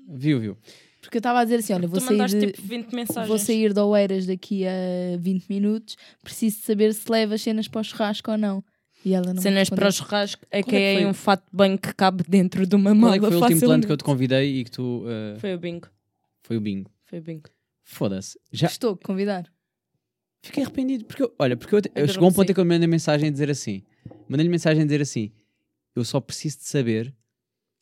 Viu, 0.09 0.41
viu. 0.41 0.59
Porque 1.01 1.18
eu 1.18 1.20
estava 1.20 1.41
a 1.41 1.45
dizer 1.45 1.57
assim: 1.57 1.72
olha, 1.74 1.87
vou 1.87 1.99
Tu 2.01 2.05
sair, 2.05 2.16
mandaste 2.16 2.39
de, 2.41 2.47
tipo 2.53 2.62
20 2.66 2.93
mensagens. 2.95 3.28
vou 3.28 3.39
sair 3.39 3.72
de 3.72 3.80
Oeiras 3.80 4.26
daqui 4.26 4.66
a 4.66 5.16
20 5.20 5.47
minutos. 5.49 5.97
Preciso 6.22 6.57
de 6.59 6.62
saber 6.64 6.93
se 6.95 7.11
leva 7.11 7.35
as 7.35 7.43
cenas 7.43 7.68
para 7.68 7.80
o 7.80 7.85
churrasco 7.85 8.30
ou 8.30 8.39
não. 8.39 8.64
E 9.05 9.12
ela 9.14 9.35
não 9.35 9.41
Cenas 9.43 9.68
para 9.68 9.87
o 9.89 9.93
churrasco, 9.93 10.45
é 10.51 10.62
Qual 10.62 10.70
que 10.70 10.76
é 10.76 10.97
que 10.97 11.03
é 11.03 11.07
um 11.07 11.12
fato 11.12 11.43
de 11.45 11.55
banho 11.57 11.78
que 11.78 11.93
cabe 11.95 12.24
dentro 12.26 12.66
de 12.66 12.74
uma 12.74 12.91
Qual 12.91 12.95
mala 12.97 13.16
é 13.16 13.18
que 13.20 13.26
foi 13.26 13.37
o 13.37 13.41
último 13.43 13.61
plano 13.61 13.87
que 13.87 13.93
eu 13.93 13.97
te 13.99 14.05
convidei 14.05 14.61
e 14.61 14.64
que 14.64 14.70
tu. 14.70 15.05
eh, 15.07 15.39
Foi 15.39 15.55
o 15.55 15.59
bingo. 15.59 15.89
foi 16.43 16.57
o 16.57 16.61
bingo. 16.61 16.91
Foi 17.05 17.18
o 17.18 17.22
bingo. 17.22 17.51
Foda-se. 17.82 18.39
Já 18.51 18.66
Estou 18.66 18.95
a 18.95 18.97
convidar. 18.97 19.45
fiquei 20.43 20.62
arrependido. 20.64 21.05
Porque, 21.05 21.22
eu- 21.22 21.35
olha, 21.39 21.55
porque 21.57 21.74
eu, 21.74 21.78
eu 21.80 21.91
Adormeci. 21.91 22.12
chegou 22.14 22.26
a 22.26 22.30
um 22.30 22.35
ponto 22.35 22.51
em 22.51 22.55
que 22.55 22.61
eu 22.61 22.64
mandei 22.64 22.89
mensagem 22.89 23.28
a 23.28 23.32
dizer 23.32 23.51
assim: 23.51 23.82
mandei-lhe 24.26 24.51
mensagem 24.51 24.82
a 24.82 24.87
dizer 24.87 25.03
assim, 25.03 25.30
eu 25.95 26.03
só 26.03 26.18
preciso 26.18 26.59
de 26.59 26.64
saber 26.64 27.14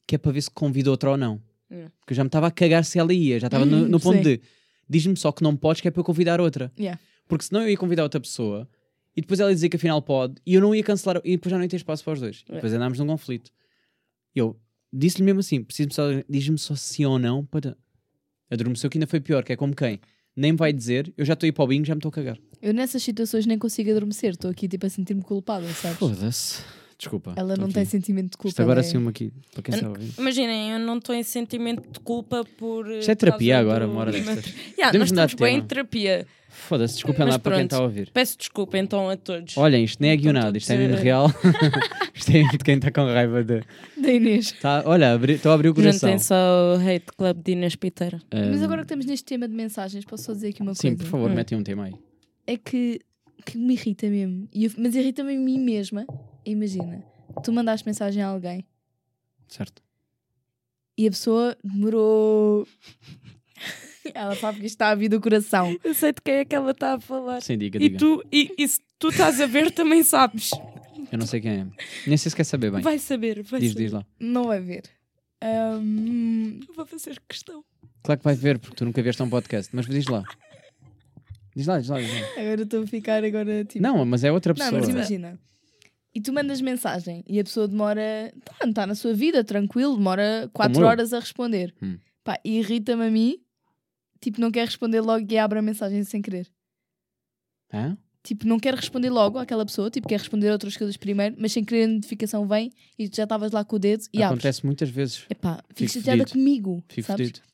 que 0.07 0.14
é 0.14 0.18
para 0.18 0.32
ver 0.32 0.42
se 0.42 0.50
convido 0.50 0.90
outra 0.90 1.11
ou 1.11 1.16
não. 1.16 1.40
Hum. 1.70 1.86
Porque 2.00 2.12
eu 2.12 2.16
já 2.16 2.24
me 2.24 2.28
estava 2.28 2.46
a 2.46 2.50
cagar 2.50 2.84
se 2.84 2.98
ela 2.98 3.12
ia, 3.12 3.40
já 3.40 3.46
estava 3.46 3.64
no, 3.64 3.88
no 3.88 4.00
ponto 4.00 4.18
Sim. 4.18 4.22
de 4.22 4.40
diz-me 4.88 5.16
só 5.16 5.32
que 5.32 5.42
não 5.42 5.57
podes, 5.57 5.80
que 5.80 5.88
é 5.88 5.90
para 5.90 6.00
eu 6.00 6.05
convidar 6.05 6.40
outra. 6.40 6.70
Yeah. 6.78 7.00
Porque 7.26 7.44
senão 7.44 7.62
eu 7.62 7.70
ia 7.70 7.76
convidar 7.76 8.03
outra 8.03 8.20
pessoa 8.20 8.68
e 9.16 9.20
depois 9.20 9.40
ela 9.40 9.50
ia 9.50 9.55
dizer 9.55 9.68
que 9.68 9.76
afinal 9.76 10.03
pode 10.03 10.34
e 10.46 10.55
eu 10.55 10.61
não 10.61 10.74
ia 10.74 10.82
cancelar 10.82 11.20
e 11.24 11.32
depois 11.32 11.50
já 11.50 11.57
não 11.57 11.64
ia 11.64 11.68
ter 11.68 11.76
espaço 11.76 12.05
para 12.05 12.12
os 12.12 12.20
dois. 12.20 12.44
É. 12.48 12.55
Depois 12.55 12.72
andámos 12.72 12.98
num 12.98 13.07
conflito. 13.07 13.50
Eu 14.34 14.59
disse-lhe 14.92 15.24
mesmo 15.24 15.40
assim: 15.40 15.62
preciso 15.62 15.90
só, 15.92 16.05
diz-me 16.28 16.59
só 16.59 16.74
sim 16.74 17.05
ou 17.05 17.18
não 17.18 17.44
para. 17.44 17.76
Adormeceu 18.50 18.90
que 18.90 18.98
ainda 18.98 19.07
foi 19.07 19.20
pior, 19.20 19.42
que 19.42 19.53
é 19.53 19.57
como 19.57 19.74
quem? 19.74 19.98
Nem 20.36 20.55
vai 20.55 20.72
dizer, 20.72 21.12
eu 21.16 21.24
já 21.24 21.32
estou 21.32 21.46
a 21.46 21.48
ir 21.48 21.53
para 21.53 21.64
o 21.64 21.66
bingo, 21.66 21.86
já 21.86 21.94
me 21.94 21.98
estou 21.98 22.11
a 22.11 22.12
cagar. 22.12 22.38
Eu 22.61 22.74
nessas 22.74 23.03
situações 23.03 23.46
nem 23.46 23.59
consigo 23.59 23.90
adormecer. 23.90 24.30
Estou 24.30 24.50
aqui 24.50 24.68
tipo 24.68 24.86
a 24.86 24.90
sentir-me 24.90 25.22
culpada, 25.22 25.66
sabes? 25.68 25.98
Foda-se. 25.98 26.62
Desculpa. 27.03 27.32
Ela 27.36 27.57
não 27.57 27.64
aqui. 27.64 27.74
tem 27.74 27.84
sentimento 27.84 28.30
de 28.30 28.36
culpa. 28.36 28.48
Isto 28.50 28.62
agora 28.62 28.80
é- 28.80 28.82
assumo 28.82 29.09
aqui, 29.09 29.32
para 29.53 29.62
quem 29.62 29.74
Eu- 29.74 29.76
está 29.76 29.86
a 29.86 29.90
ouvir. 29.90 30.12
Imaginem, 30.18 30.70
eu 30.70 30.78
não 30.78 30.98
estou 30.98 31.14
em 31.14 31.22
sentimento 31.24 31.90
de 31.90 31.98
culpa 32.00 32.44
por. 32.57 32.88
Isto 32.92 33.11
é 33.11 33.14
terapia 33.16 33.59
agora, 33.59 33.86
uma 33.88 34.00
hora 34.00 34.12
destas. 34.12 34.44
Yeah, 34.46 34.86
Podemos 34.86 35.11
nós 35.12 35.30
estamos 35.30 35.30
de 35.32 35.36
bem 35.36 35.53
em 35.55 35.57
tema. 35.59 35.68
terapia. 35.68 36.26
Foda-se, 36.48 36.94
desculpem 36.94 37.24
Mas 37.24 37.34
lá 37.34 37.38
para 37.38 37.57
quem 37.57 37.64
está 37.64 37.78
a 37.78 37.82
ouvir. 37.82 38.11
Peço 38.12 38.36
desculpa 38.38 38.76
então 38.78 39.09
a 39.09 39.16
todos. 39.16 39.57
Olhem, 39.57 39.82
isto 39.84 40.00
nem 40.03 40.11
é 40.11 40.14
Estão 40.14 40.32
guionado, 40.32 40.59
isto 40.59 40.70
é 40.70 40.76
mesmo 40.76 40.96
real. 41.03 41.26
isto 42.14 42.30
é 42.30 42.42
de 42.42 42.59
quem 42.59 42.74
está 42.76 42.90
com 42.92 43.05
raiva 43.07 43.42
de. 43.42 43.62
Da 44.00 44.12
Inês. 44.12 44.53
Tá, 44.61 44.82
olha, 44.86 45.18
estou 45.32 45.50
a 45.50 45.55
abrir 45.57 45.70
o 45.70 45.74
coração. 45.74 46.09
Juntem 46.11 46.18
só 46.22 46.34
o 46.34 46.76
Hate 46.76 47.07
Club 47.16 47.42
de 47.42 47.53
Inês 47.53 47.74
Piteira. 47.74 48.20
Mas 48.32 48.61
Ahm, 48.61 48.64
agora 48.64 48.82
que 48.82 48.84
estamos 48.84 49.07
neste 49.07 49.24
tema 49.24 49.48
de 49.48 49.55
mensagens, 49.55 50.05
posso 50.05 50.24
só 50.24 50.32
dizer 50.34 50.48
aqui 50.50 50.62
uma 50.62 50.74
Sim, 50.74 50.88
coisa? 50.90 50.96
por 50.98 51.07
favor, 51.07 51.30
Hum. 51.30 51.34
metem 51.34 51.59
um 51.59 51.62
tema 51.64 51.84
aí. 51.84 51.94
É 52.46 52.57
que, 52.59 53.00
que 53.46 53.57
me 53.59 53.72
irrita 53.72 54.07
mesmo. 54.09 54.46
E 54.55 54.66
eu- 54.66 54.70
mas 54.76 54.94
irrita-me 54.94 55.34
a 55.34 55.38
mim 55.38 55.59
mesma. 55.59 56.07
Imagina, 56.45 57.05
tu 57.45 57.53
mandaste 57.53 57.86
mensagem 57.86 58.22
a 58.22 58.26
alguém 58.28 58.64
Certo. 59.49 59.82
e 60.97 61.07
a 61.07 61.11
pessoa 61.11 61.57
demorou. 61.62 62.66
Ela 64.14 64.34
sabe 64.34 64.59
que 64.61 64.66
isto 64.66 64.74
está 64.74 64.88
a 64.90 64.95
vir 64.97 65.09
do 65.09 65.20
coração. 65.20 65.76
Eu 65.84 65.95
sei 65.95 66.12
de 66.12 66.20
quem 66.20 66.34
é 66.34 66.45
que 66.45 66.55
ela 66.55 66.72
está 66.72 66.95
a 66.95 67.01
falar. 67.01 67.40
Sim, 67.40 67.57
diga, 67.57 67.76
E 67.78 67.88
diga. 67.88 67.99
tu, 67.99 68.22
e, 68.32 68.53
e 68.59 68.66
se 68.66 68.80
tu 68.99 69.09
estás 69.11 69.40
a 69.40 69.47
ver, 69.47 69.70
também 69.70 70.03
sabes. 70.03 70.51
Eu 71.11 71.18
não 71.18 71.26
sei 71.26 71.40
quem 71.40 71.51
é. 71.53 71.66
Nem 72.07 72.16
sei 72.16 72.30
se 72.30 72.34
quer 72.36 72.45
saber 72.45 72.72
bem. 72.72 72.80
Vai 72.80 72.99
saber, 72.99 73.43
vai 73.45 73.61
diz, 73.61 73.72
saber. 73.72 73.84
diz 73.84 73.93
lá. 73.93 74.05
Não 74.18 74.45
vai 74.45 74.61
ver. 74.61 74.82
Ahm, 75.40 76.59
Vou 76.74 76.84
fazer 76.86 77.20
questão. 77.28 77.64
Claro 78.03 78.18
que 78.18 78.24
vai 78.24 78.34
ver, 78.34 78.59
porque 78.59 78.74
tu 78.74 78.84
nunca 78.84 79.01
vieste 79.03 79.22
a 79.22 79.24
um 79.24 79.30
podcast. 79.30 79.74
Mas 79.74 79.86
diz 79.86 80.07
lá. 80.07 80.24
Diz 81.55 81.66
lá, 81.68 81.78
diz 81.78 81.88
lá. 81.88 82.01
Diz 82.01 82.12
lá. 82.12 82.26
agora 82.43 82.62
estou 82.62 82.82
a 82.82 82.86
ficar 82.86 83.22
agora 83.22 83.64
tipo. 83.64 83.82
Não, 83.82 84.05
mas 84.05 84.24
é 84.24 84.32
outra 84.32 84.53
Não, 84.53 84.59
pessoa. 84.64 84.80
mas 84.80 84.88
imagina. 84.88 85.38
E 86.14 86.20
tu 86.20 86.32
mandas 86.32 86.60
mensagem 86.60 87.24
e 87.26 87.40
a 87.40 87.44
pessoa 87.44 87.66
demora. 87.66 88.32
Tá, 88.44 88.68
está 88.68 88.86
na 88.86 88.94
sua 88.94 89.14
vida, 89.14 89.42
tranquilo, 89.42 89.96
demora 89.96 90.50
4 90.52 90.80
eu. 90.80 90.86
horas 90.86 91.12
a 91.12 91.18
responder. 91.20 91.74
Hum. 91.82 91.98
Pá, 92.22 92.38
irrita-me 92.44 93.06
a 93.06 93.10
mim. 93.10 93.38
Tipo, 94.20 94.40
não 94.40 94.50
quer 94.50 94.66
responder 94.66 95.00
logo 95.00 95.26
e 95.28 95.38
abre 95.38 95.58
a 95.58 95.62
mensagem 95.62 96.04
sem 96.04 96.20
querer. 96.22 96.48
Hã? 97.72 97.96
Tipo, 98.22 98.46
não 98.46 98.60
quer 98.60 98.74
responder 98.74 99.10
logo 99.10 99.36
àquela 99.36 99.66
pessoa, 99.66 99.90
tipo, 99.90 100.06
quer 100.06 100.18
responder 100.20 100.48
outras 100.52 100.76
coisas 100.76 100.96
primeiro, 100.96 101.34
mas 101.38 101.50
sem 101.50 101.64
querer 101.64 101.84
a 101.84 101.88
notificação 101.88 102.46
vem 102.46 102.70
e 102.96 103.08
tu 103.08 103.16
já 103.16 103.24
estavas 103.24 103.50
lá 103.50 103.64
com 103.64 103.74
o 103.74 103.78
dedo 103.80 104.04
e 104.12 104.22
abres. 104.22 104.38
Acontece 104.44 104.64
muitas 104.64 104.90
vezes. 104.90 105.24
Epá, 105.28 105.56
fico 105.70 105.90
Fico 105.90 105.92
chateada 105.92 106.18
fedido. 106.20 106.32
comigo. 106.38 106.84
Fico 106.88 107.06
sabes? 107.08 107.26
fedido. 107.28 107.44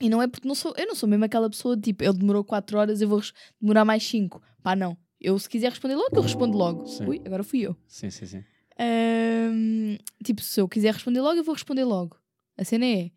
E 0.00 0.08
não 0.08 0.22
é 0.22 0.26
porque 0.26 0.48
não 0.48 0.54
sou, 0.54 0.72
eu 0.78 0.86
não 0.86 0.94
sou 0.94 1.06
mesmo 1.08 1.26
aquela 1.26 1.50
pessoa, 1.50 1.76
tipo, 1.76 2.02
ele 2.02 2.14
demorou 2.14 2.42
4 2.42 2.78
horas, 2.78 3.02
eu 3.02 3.08
vou 3.08 3.20
demorar 3.60 3.84
mais 3.84 4.02
5. 4.04 4.40
Pá, 4.62 4.74
não. 4.74 4.96
Eu, 5.24 5.38
se 5.38 5.48
quiser 5.48 5.70
responder 5.70 5.94
logo, 5.96 6.10
eu 6.12 6.20
respondo 6.20 6.56
logo. 6.56 6.86
Sim. 6.86 7.06
Ui, 7.06 7.20
agora 7.24 7.42
fui 7.42 7.60
eu. 7.60 7.74
Sim, 7.86 8.10
sim, 8.10 8.26
sim. 8.26 8.44
Ahm, 8.78 9.96
tipo, 10.22 10.42
se 10.42 10.60
eu 10.60 10.68
quiser 10.68 10.92
responder 10.92 11.22
logo, 11.22 11.38
eu 11.38 11.44
vou 11.44 11.54
responder 11.54 11.84
logo. 11.84 12.18
A 12.58 12.64
cena 12.64 12.84
é: 12.84 13.10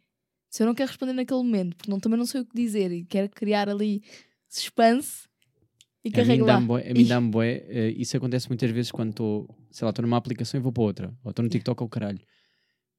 se 0.50 0.64
eu 0.64 0.68
não 0.68 0.74
quero 0.74 0.88
responder 0.88 1.12
naquele 1.12 1.44
momento, 1.44 1.76
porque 1.76 1.92
não, 1.92 2.00
também 2.00 2.18
não 2.18 2.26
sei 2.26 2.42
o 2.42 2.46
que 2.46 2.56
dizer 2.56 2.94
e 2.94 3.04
quero 3.04 3.28
criar 3.30 3.68
ali 3.68 4.02
suspense 4.48 5.28
e 6.02 6.10
carrego 6.10 6.46
lá. 6.46 6.56
a 6.56 6.94
mim 6.94 7.06
dá-me 7.06 7.30
bué, 7.30 7.66
eh, 7.68 7.94
isso 7.98 8.16
acontece 8.16 8.48
muitas 8.48 8.72
vezes 8.72 8.90
quando 8.90 9.10
estou, 9.10 9.50
sei 9.70 9.84
lá, 9.84 9.90
estou 9.90 10.04
numa 10.04 10.16
aplicação 10.16 10.58
e 10.58 10.64
vou 10.64 10.72
para 10.72 10.84
outra. 10.84 11.14
Ou 11.26 11.32
estou 11.32 11.44
no 11.44 11.50
TikTok 11.50 11.84
ou 11.84 11.90
caralho. 11.90 12.20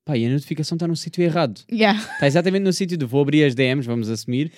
Pá, 0.04 0.18
e 0.18 0.26
a 0.26 0.28
notificação 0.28 0.76
está 0.76 0.86
no 0.86 0.96
sítio 0.96 1.22
errado. 1.22 1.62
Yeah. 1.72 1.98
Está 1.98 2.26
exatamente 2.26 2.62
no 2.62 2.72
sítio 2.74 2.98
de 2.98 3.06
vou 3.06 3.22
abrir 3.22 3.44
as 3.44 3.54
DMs, 3.54 3.86
vamos 3.86 4.10
assumir, 4.10 4.52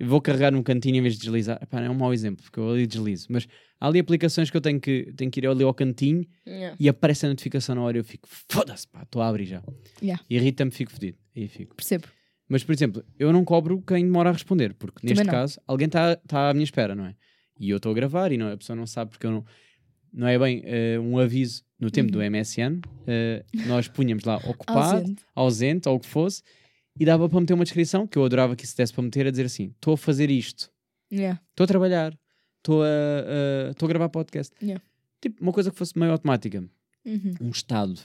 vou 0.00 0.20
carregar 0.20 0.50
num 0.52 0.62
cantinho 0.62 0.96
em 0.96 1.02
vez 1.02 1.14
de 1.14 1.20
deslizar. 1.20 1.58
Epá, 1.62 1.80
é 1.80 1.88
um 1.90 1.94
mau 1.94 2.12
exemplo, 2.12 2.42
porque 2.42 2.58
eu 2.58 2.70
ali 2.70 2.86
deslizo. 2.86 3.26
Mas 3.30 3.46
há 3.80 3.86
ali 3.86 3.98
aplicações 3.98 4.50
que 4.50 4.56
eu 4.56 4.60
tenho 4.60 4.80
que, 4.80 5.12
tenho 5.16 5.30
que 5.30 5.40
ir 5.40 5.46
ali 5.46 5.62
ao 5.64 5.74
cantinho 5.74 6.26
Yeah. 6.46 6.76
e 6.78 6.88
aparece 6.88 7.24
a 7.26 7.28
notificação 7.28 7.74
na 7.74 7.82
hora 7.82 7.96
e 7.96 8.00
eu 8.00 8.04
fico, 8.04 8.28
foda-se, 8.50 8.86
pá, 8.88 9.02
estou 9.02 9.22
a 9.22 9.28
abrir 9.28 9.46
já. 9.46 9.62
Yeah. 10.02 10.22
Irrita-me, 10.28 10.70
fico 10.70 10.90
fedido. 10.92 11.18
Aí 11.36 11.48
fico. 11.48 11.74
Percebo. 11.74 12.06
Mas, 12.48 12.62
por 12.62 12.72
exemplo, 12.72 13.02
eu 13.18 13.32
não 13.32 13.44
cobro 13.44 13.82
quem 13.86 14.04
demora 14.04 14.28
a 14.28 14.32
responder, 14.32 14.74
porque 14.74 15.00
Também 15.00 15.14
neste 15.16 15.24
não. 15.26 15.32
caso 15.32 15.58
alguém 15.66 15.86
está 15.86 16.16
tá 16.16 16.50
à 16.50 16.52
minha 16.54 16.64
espera, 16.64 16.94
não 16.94 17.06
é? 17.06 17.14
E 17.58 17.70
eu 17.70 17.78
estou 17.78 17.92
a 17.92 17.94
gravar 17.94 18.30
e 18.32 18.36
não, 18.36 18.52
a 18.52 18.56
pessoa 18.56 18.76
não 18.76 18.86
sabe 18.86 19.12
porque 19.12 19.26
eu 19.26 19.30
não. 19.30 19.44
Não 20.12 20.28
é 20.28 20.38
bem 20.38 20.62
eh, 20.64 20.98
um 21.00 21.18
aviso 21.18 21.64
no 21.80 21.90
tempo 21.90 22.12
do 22.12 22.18
Uhum. 22.20 22.26
MSN, 22.30 22.80
eh, 23.06 23.44
nós 23.66 23.88
punhamos 23.88 24.22
lá 24.24 24.36
ocupado, 24.36 24.98
Ausente. 24.98 25.22
ausente 25.34 25.88
ou 25.88 25.96
o 25.96 26.00
que 26.00 26.06
fosse, 26.06 26.42
e 26.98 27.04
dava 27.04 27.28
para 27.28 27.40
meter 27.40 27.54
uma 27.54 27.64
descrição, 27.64 28.06
que 28.06 28.16
eu 28.18 28.24
adorava 28.24 28.54
que 28.56 28.64
isso 28.64 28.76
desse 28.76 28.92
para 28.92 29.02
meter, 29.02 29.26
a 29.26 29.30
dizer 29.30 29.46
assim: 29.46 29.66
estou 29.74 29.94
a 29.94 29.96
fazer 29.96 30.30
isto, 30.30 30.70
Yeah. 31.12 31.40
estou 31.50 31.64
a 31.64 31.66
trabalhar, 31.66 32.18
estou 32.58 32.82
a, 32.82 32.86
a- 32.86 33.70
estou 33.70 33.86
a 33.86 33.88
gravar 33.88 34.08
podcast. 34.08 34.54
Yeah. 34.62 34.82
Tipo, 35.20 35.42
uma 35.42 35.52
coisa 35.52 35.70
que 35.70 35.76
fosse 35.78 35.98
meio 35.98 36.12
automática, 36.12 36.64
Uhum. 37.04 37.34
um 37.40 37.50
estado. 37.50 38.00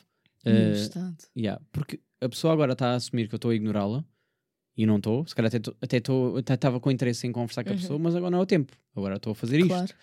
No 0.46 0.52
Eh, 0.52 0.72
estado. 0.74 1.18
Yeah, 1.38 1.62
porque 1.72 2.00
a 2.22 2.30
pessoa 2.30 2.54
agora 2.54 2.74
está 2.74 2.92
a 2.92 2.96
assumir 2.96 3.28
que 3.28 3.36
eu 3.36 3.38
estou 3.38 3.52
a 3.52 3.56
ignorá-la 3.56 4.04
e 4.78 4.86
não 4.86 4.98
estou. 4.98 5.26
Se 5.28 5.36
calhar 5.36 5.52
até 5.82 5.98
estava 6.54 6.80
com 6.80 6.90
interesse 6.92 7.28
em 7.28 7.32
conversar 7.32 7.64
com 7.64 7.70
a 7.72 7.74
Uhum. 7.74 7.80
pessoa, 7.80 8.00
mas 8.00 8.16
agora 8.16 8.32
não 8.32 8.40
é 8.40 8.42
o 8.42 8.46
tempo. 8.46 8.72
Agora 8.96 9.16
estou 9.18 9.32
a 9.32 9.36
fazer 9.36 9.58
isto. 9.60 9.68
Claro. 9.70 9.94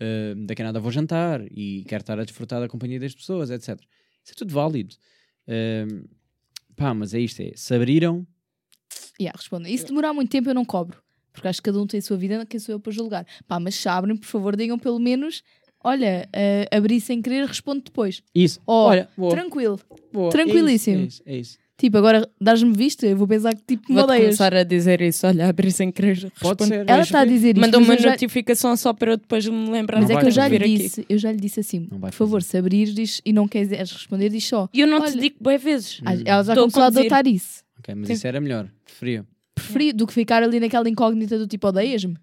Uh, 0.00 0.46
daqui 0.46 0.62
a 0.62 0.64
nada 0.64 0.80
vou 0.80 0.90
jantar 0.90 1.42
e 1.50 1.84
quero 1.86 2.02
estar 2.02 2.18
a 2.18 2.24
desfrutar 2.24 2.58
da 2.60 2.68
companhia 2.68 2.98
das 2.98 3.14
pessoas, 3.14 3.50
etc. 3.50 3.78
Isso 4.24 4.32
é 4.32 4.34
tudo 4.34 4.52
válido. 4.54 4.94
Um, 5.46 6.04
pá, 6.80 6.94
mas 6.94 7.12
é 7.12 7.20
isto: 7.20 7.40
é, 7.42 7.52
se 7.54 7.74
abriram, 7.74 8.26
Yeah, 9.20 9.36
responda. 9.36 9.68
E 9.68 9.76
se 9.76 9.84
demorar 9.84 10.14
muito 10.14 10.30
tempo, 10.30 10.48
eu 10.48 10.54
não 10.54 10.64
cobro. 10.64 11.00
Porque 11.32 11.46
acho 11.46 11.60
que 11.60 11.64
cada 11.70 11.78
um 11.80 11.86
tem 11.86 11.98
a 11.98 12.02
sua 12.02 12.16
vida, 12.16 12.44
quem 12.46 12.58
sou 12.58 12.72
eu 12.74 12.80
para 12.80 12.90
julgar. 12.90 13.26
Pá, 13.46 13.60
mas 13.60 13.74
se 13.74 13.86
abrem, 13.88 14.16
por 14.16 14.26
favor, 14.26 14.56
digam 14.56 14.78
pelo 14.78 14.98
menos: 14.98 15.42
olha, 15.84 16.26
eh, 16.32 16.66
abri 16.72 17.00
sem 17.00 17.20
querer, 17.20 17.46
respondo 17.46 17.82
depois. 17.82 18.22
isso. 18.34 18.60
Oh, 18.66 18.86
Olha, 18.86 19.08
boa, 19.16 19.30
Tranquilo. 19.30 19.78
boa, 20.12 20.30
tranquilíssimo. 20.30 21.02
É 21.02 21.06
isso, 21.06 21.22
é 21.26 21.36
isso. 21.36 21.58
Tipo, 21.80 21.96
agora 21.96 22.28
dás-me 22.38 22.72
visto, 22.76 23.04
eu 23.06 23.16
vou 23.16 23.26
pensar 23.26 23.54
que 23.54 23.62
tipo 23.66 23.84
me 23.88 23.94
Vou 23.94 24.04
odeias. 24.04 24.22
começar 24.24 24.54
a 24.54 24.62
dizer 24.64 25.00
isso. 25.00 25.26
Olha, 25.26 25.48
abri 25.48 25.72
sem 25.72 25.90
querer. 25.90 26.30
Pode 26.38 26.66
ser. 26.66 26.84
Ela 26.86 27.00
está 27.00 27.20
a 27.20 27.24
dizer 27.24 27.48
isto. 27.56 27.60
Mandou 27.60 27.80
mas 27.80 27.88
uma 27.88 27.94
eu 27.94 28.02
já- 28.02 28.10
notificação 28.10 28.76
só 28.76 28.92
para 28.92 29.12
eu 29.12 29.16
depois 29.16 29.46
me 29.46 29.70
lembrar 29.70 30.00
Mas 30.02 30.10
é 30.10 30.12
vai 30.12 30.22
que 30.22 30.28
eu 30.28 30.32
já 30.32 30.46
lhe 30.46 30.56
aqui. 30.56 30.76
disse, 30.76 31.06
eu 31.08 31.16
já 31.16 31.32
lhe 31.32 31.38
disse 31.40 31.60
assim, 31.60 31.88
Não 31.90 31.98
vai 31.98 32.10
por 32.10 32.16
favor, 32.18 32.42
se 32.42 32.56
abrires 32.58 33.22
e 33.24 33.32
não 33.32 33.48
queres 33.48 33.70
responder, 33.92 34.28
diz 34.28 34.44
só. 34.46 34.68
E 34.74 34.80
eu 34.80 34.86
não 34.86 35.00
Olha- 35.00 35.10
te 35.10 35.18
digo 35.18 35.36
bem 35.40 35.56
vezes. 35.56 36.00
Ah, 36.04 36.12
Hum. 36.12 36.22
Ela 36.26 36.44
já 36.44 36.52
Estou 36.52 36.52
a 36.52 36.56
começou 36.70 36.82
a 36.82 36.86
conduzir. 36.86 37.00
adotar 37.12 37.26
isso. 37.26 37.62
Ok, 37.78 37.94
mas 37.94 38.06
Sim. 38.08 38.12
isso 38.12 38.26
era 38.26 38.40
melhor. 38.42 38.68
Preferia. 38.84 39.24
Preferi 39.54 39.92
do 39.94 40.06
que 40.06 40.12
ficar 40.12 40.42
ali 40.42 40.60
naquela 40.60 40.86
incógnita 40.88 41.38
do 41.38 41.46
tipo, 41.46 41.66
odeias-me? 41.68 42.14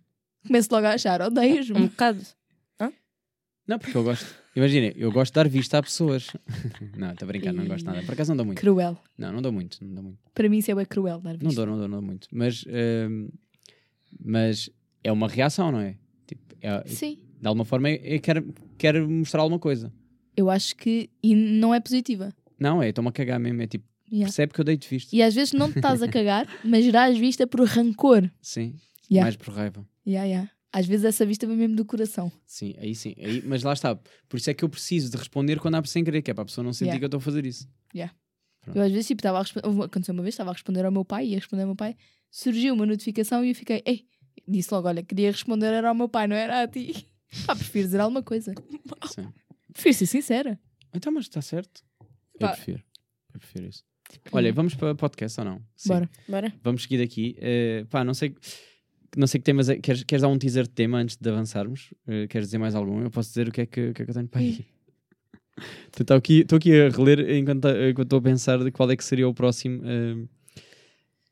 Começo 0.46 0.70
logo 0.72 0.86
a 0.86 0.92
achar, 0.94 1.20
odeias-me. 1.22 1.78
Um 1.80 1.88
bocado. 1.88 2.20
Não, 3.68 3.78
porque 3.78 3.98
eu 3.98 4.04
gosto. 4.04 4.26
Imagina, 4.56 4.94
eu 4.96 5.12
gosto 5.12 5.32
de 5.34 5.36
dar 5.36 5.48
vista 5.50 5.78
a 5.78 5.84
pessoas. 5.84 6.28
não, 6.98 7.12
estou 7.12 7.26
a 7.26 7.28
brincar, 7.28 7.52
não 7.54 7.66
gosto 7.68 7.86
nada. 7.86 8.02
Por 8.04 8.14
acaso 8.14 8.32
não 8.32 8.38
dou 8.38 8.46
muito. 8.46 8.60
Cruel. 8.60 8.98
Não, 9.18 9.32
não 9.34 9.42
dou 9.42 9.52
muito. 9.52 9.78
Não 9.84 9.94
dou 9.94 10.04
muito. 10.06 10.20
Para 10.34 10.48
mim 10.50 10.58
isso 10.60 10.72
é 10.72 10.76
bem 10.76 10.86
cruel, 10.86 11.20
dar 11.20 11.34
Não 11.34 11.40
visto. 11.40 11.56
dou, 11.56 11.66
não 11.66 11.78
dou, 11.78 11.88
não 11.88 11.98
dou 11.98 12.06
muito. 12.08 12.28
Mas, 12.32 12.64
hum, 12.68 13.30
mas 14.20 14.70
é 15.04 15.12
uma 15.12 15.28
reação, 15.28 15.72
não 15.72 15.80
é? 15.80 15.96
Tipo, 16.26 16.42
é- 16.62 16.84
Sim. 16.88 17.20
de 17.42 17.48
alguma 17.48 17.66
forma, 17.66 17.90
é, 17.90 18.16
é 18.16 18.20
quer, 18.20 18.44
quer 18.78 19.02
mostrar 19.06 19.42
alguma 19.42 19.60
coisa. 19.60 19.92
Eu 20.36 20.50
acho 20.50 20.76
que 20.76 21.10
e 21.22 21.36
não 21.36 21.74
é 21.74 21.80
positiva. 21.80 22.34
Não, 22.60 22.82
é, 22.82 22.90
estou-me 22.90 23.10
a 23.10 23.12
cagar 23.12 23.40
mesmo. 23.40 23.62
É 23.62 23.68
tipo, 23.68 23.86
Yeah. 24.10 24.28
percebe 24.28 24.54
que 24.54 24.62
eu 24.62 24.64
dei-te 24.64 24.90
visto. 24.90 25.12
E 25.12 25.22
às 25.22 25.36
vezes 25.36 25.52
não 25.52 25.70
te 25.70 25.80
estás 25.80 26.02
a 26.02 26.08
cagar, 26.08 26.48
mas 26.64 26.90
dás 26.94 27.18
vista 27.18 27.46
por 27.46 27.60
rancor. 27.68 28.32
Sim, 28.42 28.74
Yeah. 29.12 29.26
mais 29.26 29.36
por 29.36 29.54
raiva. 29.54 29.86
Yeah, 30.08 30.26
yeah. 30.26 30.50
Às 30.72 30.86
vezes 30.86 31.06
essa 31.06 31.26
vista 31.26 31.48
vem 31.48 31.56
mesmo 31.56 31.76
do 31.76 31.86
coração. 31.86 32.32
Sim, 32.46 32.76
aí 32.78 32.94
sim. 32.94 33.14
Aí, 33.18 33.42
mas 33.46 33.64
lá 33.64 33.74
está. 33.74 33.96
Por 34.28 34.38
isso 34.38 34.50
é 34.50 34.54
que 34.54 34.64
eu 34.64 34.70
preciso 34.70 35.10
de 35.10 35.18
responder 35.18 35.60
quando 35.60 35.76
abre 35.76 35.90
sem 35.90 36.04
querer, 36.04 36.22
que 36.22 36.30
é 36.30 36.34
para 36.34 36.44
a 36.44 36.46
pessoa 36.46 36.64
não 36.64 36.74
sentir 36.74 36.88
Yeah. 36.90 37.00
que 37.00 37.06
eu 37.06 37.08
estou 37.08 37.18
a 37.20 37.22
fazer 37.22 37.46
isso. 37.46 37.68
Eu 38.76 38.82
às 38.82 38.92
vezes 38.92 39.08
tipo, 39.08 39.20
estava 39.20 39.38
a 39.40 39.42
responder. 39.42 39.68
Aconteceu 39.84 40.14
uma 40.14 40.22
vez, 40.24 40.34
estava 40.34 40.50
a 40.50 40.54
responder 40.54 40.86
ao 40.86 40.92
meu 40.92 41.06
pai, 41.06 41.28
ia 41.28 41.38
responder 41.38 41.64
ao 41.64 41.68
meu 41.70 41.76
pai, 41.76 41.96
surgiu 42.30 42.74
uma 42.74 42.86
notificação 42.86 43.44
e 43.46 43.50
eu 43.50 43.56
fiquei, 43.56 43.82
ei, 43.86 44.06
disse 44.46 44.74
logo, 44.74 44.88
olha, 44.90 45.02
queria 45.04 45.32
responder 45.32 45.68
era 45.68 45.88
ao 45.90 45.96
meu 45.96 46.10
pai, 46.10 46.28
não 46.28 46.36
era 46.36 46.64
a 46.64 46.68
ti. 46.68 47.08
Pá, 47.48 47.56
prefiro 47.56 47.86
dizer 47.86 48.02
alguma 48.02 48.22
coisa. 48.22 48.54
Sim. 49.14 49.32
Prefiro 49.72 49.96
ser 49.96 50.06
sincera. 50.06 50.60
Então, 50.94 51.12
mas 51.14 51.26
está 51.26 51.42
certo. 51.42 51.82
Eu 52.02 52.40
Pá. 52.40 52.50
prefiro. 52.50 52.84
Eu 53.34 53.40
prefiro 53.40 53.68
isso. 53.68 53.84
Olha, 54.32 54.52
vamos 54.54 54.74
para 54.76 54.96
podcast 54.96 55.40
ou 55.40 55.46
não? 55.46 55.62
Sim. 55.76 55.90
Bora. 55.90 56.10
Bora. 56.28 56.54
Vamos 56.64 56.84
seguir 56.84 56.98
daqui. 56.98 57.36
Eh, 57.40 57.86
pá, 57.90 58.04
não 58.04 58.14
sei, 58.14 58.36
não 59.16 59.28
sei 59.28 59.40
que 59.40 59.46
temas 59.46 59.70
é. 59.70 59.78
Queres, 59.78 60.04
queres 60.04 60.22
dar 60.22 60.28
um 60.28 60.38
teaser 60.38 60.64
de 60.64 60.70
tema 60.70 61.00
antes 61.00 61.16
de 61.16 61.30
avançarmos? 61.30 61.94
Eh, 62.08 62.28
queres 62.28 62.48
dizer 62.48 62.58
mais 62.58 62.76
algum? 62.76 63.02
Eu 63.02 63.12
posso 63.12 63.30
dizer 63.30 63.48
o 63.48 63.52
que 63.52 63.62
é 63.62 63.66
que, 63.66 63.94
que, 63.94 64.02
é 64.02 64.06
que 64.06 64.12
eu 64.12 64.16
tenho 64.16 64.28
para 64.28 64.42
aí. 64.42 64.66
Estou 66.00 66.16
aqui, 66.16 66.46
aqui 66.54 66.82
a 66.82 66.90
reler 66.90 67.36
enquanto 67.36 67.68
estou 67.68 68.20
a 68.20 68.22
pensar 68.22 68.64
de 68.64 68.70
qual 68.72 68.92
é 68.92 68.96
que 68.96 69.04
seria 69.04 69.28
o 69.28 69.34
próximo. 69.34 69.82
eh, 69.86 70.28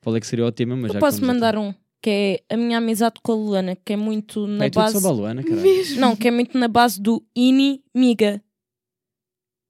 qual 0.02 0.16
é 0.16 0.20
que 0.20 0.28
seria 0.28 0.46
o 0.46 0.52
tema, 0.52 0.76
mas 0.76 0.90
Eu 0.90 0.94
já 0.94 1.00
posso 1.00 1.26
mandar 1.26 1.58
um, 1.58 1.74
que 2.00 2.44
é 2.50 2.54
a 2.54 2.58
minha 2.58 2.78
amizade 2.78 3.16
com 3.24 3.32
a 3.32 3.36
Luana, 3.36 3.76
que 3.76 3.94
é 3.94 3.98
muito 3.98 4.46
na 4.46 4.66
é 4.66 4.70
tudo 4.70 4.84
base. 4.84 4.94
sobre 4.94 5.08
a 5.10 5.12
Luana, 5.12 5.44
caralho. 5.44 6.00
Não, 6.00 6.16
que 6.16 6.28
é 6.28 6.32
muito 6.32 6.56
na 6.58 6.68
base 6.68 7.02
do 7.02 7.26
inimiga. 7.36 8.40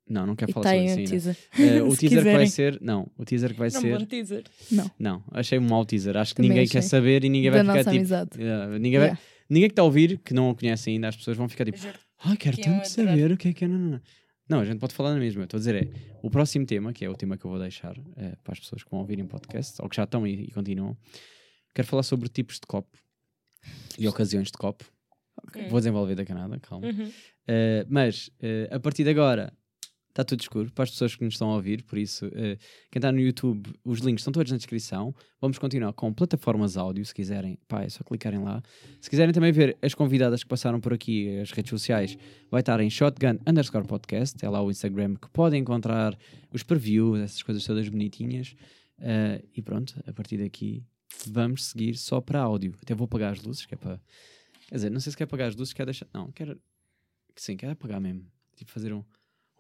Não, 0.08 0.26
não 0.28 0.36
quero 0.36 0.52
E 0.52 0.54
falar 0.54 0.66
sobre 0.70 0.84
isso 0.86 0.94
um 0.96 0.98
ainda. 1.00 1.10
teaser. 1.10 1.38
Eh, 1.60 1.82
o 1.84 1.92
Se 1.92 1.98
teaser 2.02 2.18
que 2.24 2.32
vai 2.32 2.46
quiserem. 2.46 2.48
ser. 2.50 2.82
Não, 2.82 3.12
o 3.18 3.26
teaser 3.26 3.52
que 3.54 3.58
vai 3.60 3.70
Não, 3.72 3.82
ser. 3.82 3.98
bom 4.00 4.06
teaser. 4.06 4.44
Não, 5.00 5.24
achei 5.32 5.58
um 5.60 5.68
mau 5.68 5.86
teaser. 5.86 6.16
Acho 6.18 6.34
que 6.34 6.38
Também 6.38 6.50
ninguém 6.50 6.64
achei. 6.66 6.82
quer 6.82 6.88
saber 6.88 7.24
e 7.24 7.30
ninguém 7.30 7.50
da 7.52 7.58
vai 7.64 7.64
ficar 7.64 7.74
nossa 7.78 7.90
tipo. 7.92 7.98
amizade. 7.98 8.30
eh, 8.40 8.80
ninguém, 8.80 9.00
vai, 9.00 9.08
Yeah. 9.08 9.22
ninguém 9.50 9.70
que 9.70 9.74
está 9.74 9.82
a 9.82 9.86
ouvir, 9.86 10.20
que 10.20 10.34
não 10.34 10.52
a 10.52 10.56
conhece 10.56 10.90
ainda, 10.92 11.08
as 11.08 11.16
pessoas 11.16 11.36
vão 11.38 11.50
ficar 11.50 11.66
tipo. 11.66 11.78
Ai, 12.24 12.38
quero 12.38 12.56
que 12.58 12.64
tanto 12.64 12.88
saber 12.88 13.32
o 13.32 13.38
que 13.38 13.48
é 13.50 13.54
que 13.54 13.66
é. 13.66 13.68
Não, 13.68 13.78
não, 13.78 13.90
não. 13.92 14.02
Não, 14.48 14.60
a 14.60 14.66
gente 14.66 14.78
pode 14.78 14.94
falar 14.94 15.12
na 15.12 15.20
mesma. 15.20 15.44
Estou 15.46 15.58
a 15.58 15.60
dizer, 15.60 15.76
é 15.76 15.90
o 16.22 16.30
próximo 16.30 16.68
tema, 16.68 16.94
que 16.94 17.04
é 17.04 17.10
o 17.10 17.16
tema 17.16 17.36
que 17.36 17.44
eu 17.46 17.50
vou 17.50 17.60
deixar 17.60 17.98
eh, 18.16 18.36
para 18.44 18.54
as 18.54 18.60
pessoas 18.60 18.84
que 18.84 18.92
vão 18.92 19.00
ouvirem 19.00 19.26
podcast, 19.26 19.82
ou 19.82 19.90
que 19.90 19.96
já 19.96 20.04
estão 20.04 20.26
e, 20.28 20.44
e 20.44 20.52
continuam. 20.52 20.96
Quero 21.74 21.88
falar 21.88 22.04
sobre 22.04 22.30
tipos 22.30 22.56
de 22.60 22.68
copo 22.68 22.96
e 23.98 24.08
ocasiões 24.08 24.48
de 24.52 24.58
copo. 24.58 24.86
Hum. 25.56 25.68
Vou 25.70 25.80
desenvolver 25.80 26.14
da 26.16 26.24
Canadá, 26.26 26.60
calma. 26.60 26.86
Uhum. 26.88 27.06
Uh, 27.08 27.86
mas 27.90 28.28
uh, 28.40 28.76
a 28.76 28.80
partir 28.80 29.04
de 29.04 29.10
agora 29.10 29.52
está 30.16 30.24
tudo 30.24 30.40
escuro 30.40 30.72
para 30.72 30.86
as 30.86 30.92
pessoas 30.92 31.14
que 31.14 31.26
nos 31.26 31.34
estão 31.34 31.52
a 31.52 31.56
ouvir, 31.56 31.84
por 31.84 31.98
isso, 31.98 32.26
uh, 32.28 32.32
quem 32.90 33.00
está 33.00 33.12
no 33.12 33.20
YouTube, 33.20 33.70
os 33.84 34.00
links 34.00 34.22
estão 34.22 34.32
todos 34.32 34.50
na 34.50 34.58
descrição. 34.58 35.14
Vamos 35.42 35.58
continuar 35.58 35.92
com 35.92 36.14
plataformas 36.14 36.78
áudio, 36.78 37.06
se 37.06 37.14
quiserem, 37.14 37.60
pá, 37.68 37.84
é 37.84 37.90
só 37.90 38.02
clicarem 38.02 38.42
lá. 38.42 38.64
Se 39.02 39.10
quiserem 39.10 39.34
também 39.34 39.52
ver 39.52 39.78
as 39.82 39.94
convidadas 39.94 40.42
que 40.42 40.48
passaram 40.48 40.80
por 40.80 40.94
aqui, 40.94 41.38
as 41.40 41.52
redes 41.52 41.70
sociais, 41.70 42.18
vai 42.50 42.62
estar 42.62 42.80
em 42.80 42.90
shotgun 42.90 43.38
underscore 43.46 43.86
podcast, 43.86 44.44
é 44.44 44.50
lá 44.50 44.64
o 44.64 44.72
Instagram 44.72 45.16
que 45.16 45.30
podem 45.30 45.62
encontrar 45.62 46.18
os 46.54 46.64
previews, 46.64 47.20
essas 47.20 47.44
coisas 47.44 47.66
todas 47.66 47.90
bonitinhas. 47.90 48.56
Uh, 48.98 49.46
e 49.54 49.62
pronto, 49.62 50.02
a 50.08 50.14
partir 50.14 50.38
daqui 50.38 50.82
vamos 51.28 51.66
seguir 51.66 51.98
só 51.98 52.22
para 52.22 52.40
áudio. 52.40 52.74
Até 52.82 52.94
vou 52.94 53.06
apagar 53.06 53.34
as 53.34 53.44
luzes, 53.44 53.66
que 53.66 53.74
é 53.74 53.78
para. 53.78 54.00
Quer 54.68 54.76
dizer, 54.76 54.90
não 54.90 55.00
sei 55.00 55.12
se 55.12 55.18
quer 55.18 55.26
apagar 55.26 55.50
as 55.50 55.56
luzes, 55.56 55.74
quer 55.74 55.86
deixar. 55.86 56.08
Não, 56.14 56.32
quero. 56.32 56.60
Sim, 57.36 57.58
quero 57.58 57.74
apagar 57.74 58.00
mesmo. 58.00 58.26
Tipo, 58.56 58.72
fazer 58.72 58.94
um. 58.94 59.04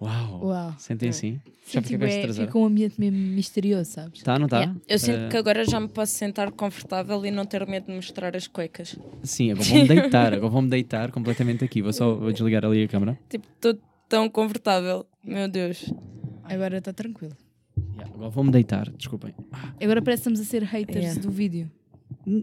Uau! 0.02 0.46
Uau. 0.48 0.76
Sentem 0.78 1.08
É. 1.08 1.10
assim? 1.10 1.39
Sim, 1.66 1.72
Já 1.74 1.82
fica 1.82 2.06
tipo, 2.08 2.30
é, 2.30 2.34
fica 2.34 2.58
um 2.58 2.66
ambiente 2.66 3.00
mesmo 3.00 3.18
misterioso, 3.18 3.91
sabes? 3.91 4.22
Tá, 4.22 4.38
não 4.38 4.48
tá? 4.48 4.60
Yeah. 4.60 4.80
Eu 4.88 5.00
sinto 5.00 5.18
Eh, 5.18 5.30
que 5.30 5.38
agora 5.38 5.64
já 5.66 5.80
me 5.80 5.88
posso 5.88 6.12
sentar 6.14 6.52
confortável 6.52 7.26
e 7.26 7.32
não 7.32 7.46
ter 7.46 7.66
medo 7.66 7.88
de 7.88 7.93
mostrar 7.93 8.36
as 8.36 8.46
cuecas. 8.46 8.96
Sim, 9.24 9.52
agora 9.52 9.66
vou-me 9.70 9.88
deitar. 9.88 10.34
Agora 10.34 10.50
vou-me 10.52 10.70
deitar 10.70 11.12
completamente 11.12 11.64
aqui. 11.64 11.82
Vou 11.82 11.93
só 11.93 12.14
vou 12.14 12.32
desligar 12.32 12.66
ali 12.66 12.84
a 12.84 12.88
câmera. 12.88 13.18
Tipo, 13.30 13.48
estou 13.56 13.78
tão 14.10 14.30
confortável. 14.30 15.06
Meu 15.24 15.48
Deus. 15.48 15.91
Agora 16.43 16.78
está 16.78 16.91
tranquilo. 16.93 17.34
Yeah, 17.96 18.14
agora 18.14 18.30
vou-me 18.30 18.52
deitar, 18.52 18.89
desculpem. 18.91 19.34
Agora 19.82 20.02
parece 20.02 20.24
que 20.24 20.30
estamos 20.30 20.39
a 20.41 20.43
ser 20.43 20.64
haters 20.64 21.04
Yeah. 21.06 21.22
do 21.22 21.32
vídeo. 21.32 21.72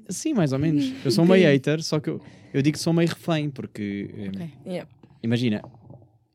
Sim, 0.09 0.35
mais 0.35 0.53
ou 0.53 0.59
menos. 0.59 0.91
Eu 1.05 1.11
sou 1.11 1.25
Um 1.25 1.29
meio 1.29 1.47
hater, 1.47 1.83
só 1.83 2.01
que 2.01 2.09
eu, 2.11 2.21
eu 2.53 2.63
digo 2.63 2.77
que 2.77 2.83
sou 2.83 2.93
meio 2.93 3.09
refém, 3.09 3.51
porque 3.51 4.11
eh, 4.17 4.29
Ok. 4.29 4.51
Yeah. 4.67 4.91
imagina, 5.23 5.63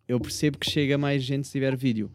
eu 0.08 0.20
percebo 0.20 0.58
que 0.58 0.70
chega 0.70 0.98
mais 0.98 1.24
gente 1.24 1.46
se 1.48 1.52
tiver 1.54 1.76
vídeo, 1.76 2.12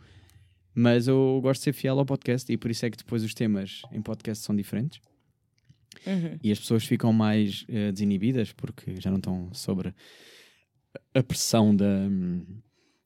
mas 0.75 1.07
eu 1.09 1.39
gosto 1.43 1.61
de 1.61 1.65
ser 1.65 1.73
fiel 1.73 1.99
ao 1.99 2.07
podcast 2.07 2.51
e 2.53 2.57
por 2.57 2.71
isso 2.71 2.85
é 2.87 2.91
que 2.91 2.97
depois 2.97 3.23
os 3.23 3.35
temas 3.35 3.83
em 3.93 4.01
podcast 4.01 4.45
são 4.45 4.55
diferentes 4.57 5.01
Uhum. 6.07 6.39
e 6.43 6.51
as 6.51 6.59
pessoas 6.59 6.85
ficam 6.85 7.13
mais 7.13 7.65
eh, 7.69 7.93
desinibidas 7.93 8.51
porque 8.53 8.95
já 8.99 9.11
não 9.11 9.19
estão 9.19 9.51
sobre 9.53 9.95
a 11.15 11.23
pressão 11.23 11.77
da. 11.77 11.85
hum, 11.85 12.43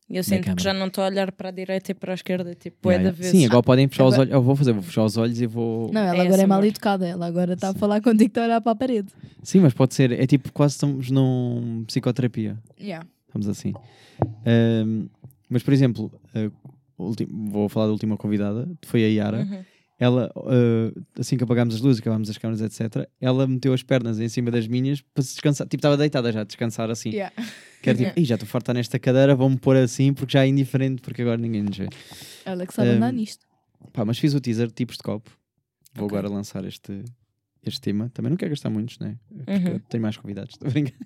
Eu 0.08 0.22
sinto 0.22 0.42
câmara. 0.44 0.56
que 0.56 0.62
já 0.62 0.72
não 0.72 0.86
estou 0.86 1.02
a 1.02 1.08
olhar 1.08 1.32
para 1.32 1.48
a 1.48 1.52
direita 1.52 1.90
e 1.90 1.94
para 1.94 2.12
a 2.12 2.14
esquerda. 2.14 2.54
Tipo, 2.54 2.90
é 2.92 2.98
da 3.00 3.10
vez. 3.10 3.32
Sim, 3.32 3.44
agora 3.44 3.62
podem 3.64 3.88
fechar 3.88 4.04
os 4.04 4.14
agora- 4.14 4.28
olhos. 4.28 4.34
Eu 4.34 4.42
vou 4.42 4.54
fazer, 4.56 4.72
vou 4.72 4.82
fechar 4.82 5.04
os 5.04 5.16
olhos 5.16 5.40
e 5.40 5.46
vou. 5.46 5.90
Não, 5.92 6.00
ela 6.00 6.22
É 6.22 6.26
agora 6.26 6.42
é 6.42 6.46
mal 6.46 6.64
educada. 6.64 7.06
Ela 7.08 7.26
agora 7.26 7.54
está 7.54 7.70
a 7.70 7.74
falar 7.74 8.00
contigo, 8.00 8.28
está 8.28 8.42
a 8.42 8.44
olhar 8.44 8.60
para 8.60 8.72
a 8.72 8.76
parede. 8.76 9.08
Sim, 9.42 9.60
mas 9.60 9.74
pode 9.74 9.92
ser. 9.94 10.12
É 10.12 10.24
tipo 10.26 10.52
quase 10.52 10.74
estamos 10.74 11.10
num 11.10 11.84
psicoterapia. 11.88 12.56
Yeah. 12.80 13.04
Estamos 13.38 13.48
assim. 13.48 13.72
Ahm, 14.44 15.08
mas, 15.48 15.62
por 15.62 15.72
exemplo, 15.72 16.10
vou 17.30 17.68
falar 17.68 17.86
da 17.86 17.92
última 17.92 18.16
convidada, 18.16 18.68
foi 18.84 19.04
a 19.04 19.08
Yara. 19.08 19.38
Uhum. 19.42 19.64
Ela, 19.98 20.30
ah, 20.36 20.92
assim 21.18 21.36
que 21.38 21.44
apagámos 21.44 21.74
as 21.74 21.80
luzes, 21.80 22.00
acabámos 22.02 22.28
as 22.28 22.36
câmaras, 22.36 22.60
etc., 22.60 23.08
ela 23.20 23.46
meteu 23.46 23.72
as 23.72 23.82
pernas 23.82 24.18
em 24.20 24.28
cima 24.28 24.50
das 24.50 24.66
minhas 24.66 25.00
para 25.00 25.22
se 25.22 25.32
descansar. 25.34 25.66
Tipo, 25.66 25.76
estava 25.80 25.96
deitada 25.96 26.30
já, 26.32 26.44
descansar 26.44 26.90
assim. 26.90 27.10
Yeah. 27.10 27.34
Que 27.82 27.90
era 27.90 27.98
tipo, 27.98 28.12
"Ih, 28.20 28.24
já 28.24 28.34
estou 28.34 28.46
farta 28.48 28.74
nesta 28.74 28.98
cadeira, 28.98 29.34
vou-me 29.34 29.56
pôr 29.56 29.76
assim 29.76 30.12
porque 30.12 30.32
já 30.34 30.44
é 30.44 30.48
indiferente, 30.48 31.00
porque 31.00 31.22
agora 31.22 31.38
ninguém 31.38 31.62
nos 31.62 31.76
vê. 31.78 31.88
Ela 32.44 32.66
que 32.66 32.74
sabe 32.74 32.90
andar 32.90 33.12
Um, 33.12 33.16
nisto. 33.16 33.46
Pá, 33.92 34.04
mas 34.04 34.18
fiz 34.18 34.34
o 34.34 34.40
teaser, 34.40 34.70
tipos 34.70 34.96
de 34.96 35.02
copo. 35.02 35.30
Vou 35.94 36.06
Ok. 36.06 36.18
agora 36.18 36.32
lançar 36.32 36.62
este, 36.66 37.02
este 37.68 37.80
tema. 37.80 38.08
Também 38.10 38.30
não 38.30 38.36
quero 38.36 38.50
gastar 38.50 38.70
muitos, 38.70 38.98
né? 38.98 39.18
Porque 39.28 39.50
Uhum. 39.50 39.66
eu 39.74 39.80
tenho 39.80 40.02
mais 40.02 40.16
convidados. 40.16 40.54
Estou 40.56 40.68
a 40.68 40.70
brincar. 40.70 40.96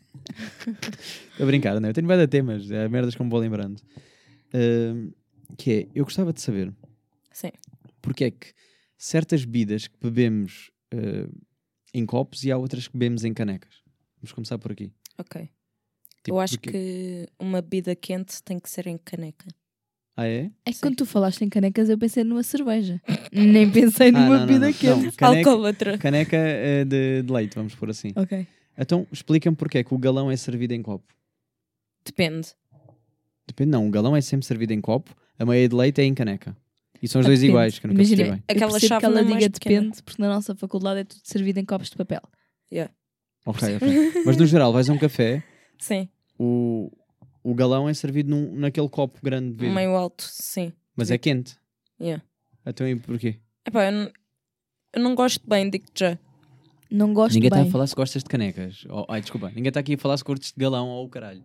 Estou 1.33 1.45
a 1.45 1.47
brincar, 1.47 1.81
né? 1.81 1.89
Eu 1.89 1.93
tenho 1.95 2.07
vários 2.07 2.29
temas, 2.29 2.71
é 2.71 2.89
merdas 2.89 3.15
como 3.15 3.31
vou 3.31 3.41
lembrando. 3.41 3.81
Ahm, 4.53 5.11
que 5.57 5.73
é, 5.73 5.89
eu 5.95 6.05
gostava 6.05 6.33
de 6.33 6.41
saber 6.41 6.73
Sim. 7.33 7.51
porque 8.01 8.25
é 8.25 8.31
que 8.31 8.53
certas 8.97 9.45
bebidas 9.45 9.87
que 9.89 9.97
bebemos 10.01 10.71
ah, 10.93 11.29
em 11.95 12.05
copos 12.07 12.45
e 12.45 12.53
há 12.53 12.57
outras 12.57 12.87
que 12.89 12.97
bebemos 12.97 13.25
em 13.25 13.33
canecas. 13.35 13.75
Vamos 14.21 14.33
começar 14.33 14.59
por 14.59 14.73
aqui. 14.73 14.93
Ok. 15.19 15.43
Tipo, 16.23 16.37
eu 16.37 16.41
acho 16.41 16.55
porque- 16.61 16.71
que 16.73 17.29
uma 17.39 17.63
bebida 17.63 17.95
quente 17.97 18.43
tem 18.43 18.59
que 18.59 18.69
ser 18.69 18.87
em 18.87 18.99
caneca. 18.99 19.47
Ah, 20.17 20.27
é? 20.27 20.51
É 20.67 20.71
que 20.71 20.75
Sim. 20.75 20.81
quando 20.83 20.97
tu 20.97 21.07
falaste 21.07 21.43
em 21.43 21.49
canecas, 21.49 21.89
eu 21.89 21.97
pensei 21.97 22.25
numa 22.25 22.43
cerveja. 22.43 23.01
Nem 23.33 23.71
pensei 23.71 24.09
Ah, 24.09 24.13
numa 24.13 24.25
não, 24.29 24.39
não, 24.41 24.47
bebida 24.47 24.73
quente. 24.73 25.15
Alcoólatra. 25.25 25.97
caneca 25.99 26.37
eh, 26.37 26.85
de, 26.85 27.23
de 27.23 27.33
leite, 27.33 27.55
vamos 27.55 27.75
pôr 27.75 27.91
assim. 27.91 28.13
Ok. 28.17 28.47
Então, 28.77 29.07
explica-me 29.13 29.57
porque 29.57 29.79
é 29.79 29.85
que 29.85 29.95
o 29.95 29.99
galão 29.99 30.31
é 30.31 30.37
servido 30.37 30.75
em 30.75 30.83
copo. 30.83 31.05
Depende. 32.05 32.49
Depende, 33.47 33.71
não. 33.71 33.87
O 33.87 33.91
galão 33.91 34.15
é 34.17 34.21
sempre 34.21 34.47
servido 34.47 34.73
em 34.73 34.81
copo, 34.81 35.15
a 35.39 35.45
meia 35.45 35.69
de 35.69 35.75
leite 35.75 36.01
é 36.01 36.05
em 36.05 36.15
caneca. 36.15 36.57
E 37.03 37.09
são 37.09 37.21
os 37.21 37.27
dois 37.27 37.41
Depende. 37.41 37.53
iguais, 37.53 37.79
que 37.79 37.87
eu 37.87 37.89
nunca 37.89 38.01
Imagina, 38.03 38.17
percebi 38.25 38.37
bem. 38.37 38.45
eu 38.49 38.57
Aquela 38.57 38.71
percebo 38.73 38.81
que 38.81 39.01
chávena 39.01 39.21
ela 39.21 39.29
mais 39.31 39.45
diga 39.45 39.51
pequena. 39.53 39.81
depende, 39.81 40.03
porque 40.03 40.23
na 40.23 40.29
nossa 40.29 40.55
faculdade 40.55 41.01
é 41.01 41.05
tudo 41.05 41.21
servido 41.25 41.59
em 41.59 41.65
copos 41.65 41.89
de 41.91 41.97
papel. 41.97 42.21
Ok, 43.47 43.77
ok. 43.77 44.23
Mas 44.27 44.37
no 44.37 44.47
geral, 44.47 44.71
vais 44.73 44.89
a 44.91 44.93
um 44.93 44.99
café, 44.99 45.43
Sim. 45.79 46.09
o, 46.39 46.91
o 47.43 47.55
galão 47.55 47.89
é 47.89 47.95
servido 47.95 48.31
num, 48.31 48.55
naquele 48.55 48.89
copo 48.89 49.19
grande 49.23 49.51
de 49.53 49.57
vidro. 49.59 49.75
Meio 49.75 49.91
alto, 49.97 50.25
sim. 50.27 50.73
Mas 50.97 51.11
é 51.11 51.19
quente. 51.19 51.57
Yeah. 52.01 52.23
Então 52.67 52.87
e 52.89 52.97
porquê? 52.97 53.39
Epá, 53.67 53.87
eu, 53.87 53.93
não, 53.93 54.11
eu 54.95 55.03
não 55.03 55.15
gosto 55.15 55.47
bem, 55.49 55.69
digo 55.71 55.87
já. 55.95 56.19
Não 56.91 57.15
gosto 57.15 57.35
Ninguém 57.35 57.49
está 57.49 57.61
bem. 57.61 57.69
a 57.69 57.71
falar 57.71 57.87
se 57.87 57.95
gostas 57.95 58.23
de 58.23 58.29
canecas. 58.29 58.85
Oh, 58.91 59.05
ai, 59.09 59.21
desculpa. 59.21 59.49
Ninguém 59.51 59.69
está 59.69 59.81
aqui 59.81 59.95
a 59.95 59.99
falar 59.99 60.17
se 60.17 60.25
curtes 60.25 60.53
de 60.53 60.61
galão 60.61 60.89
ou 60.89 61.07
o 61.07 61.09
caralho. 61.09 61.43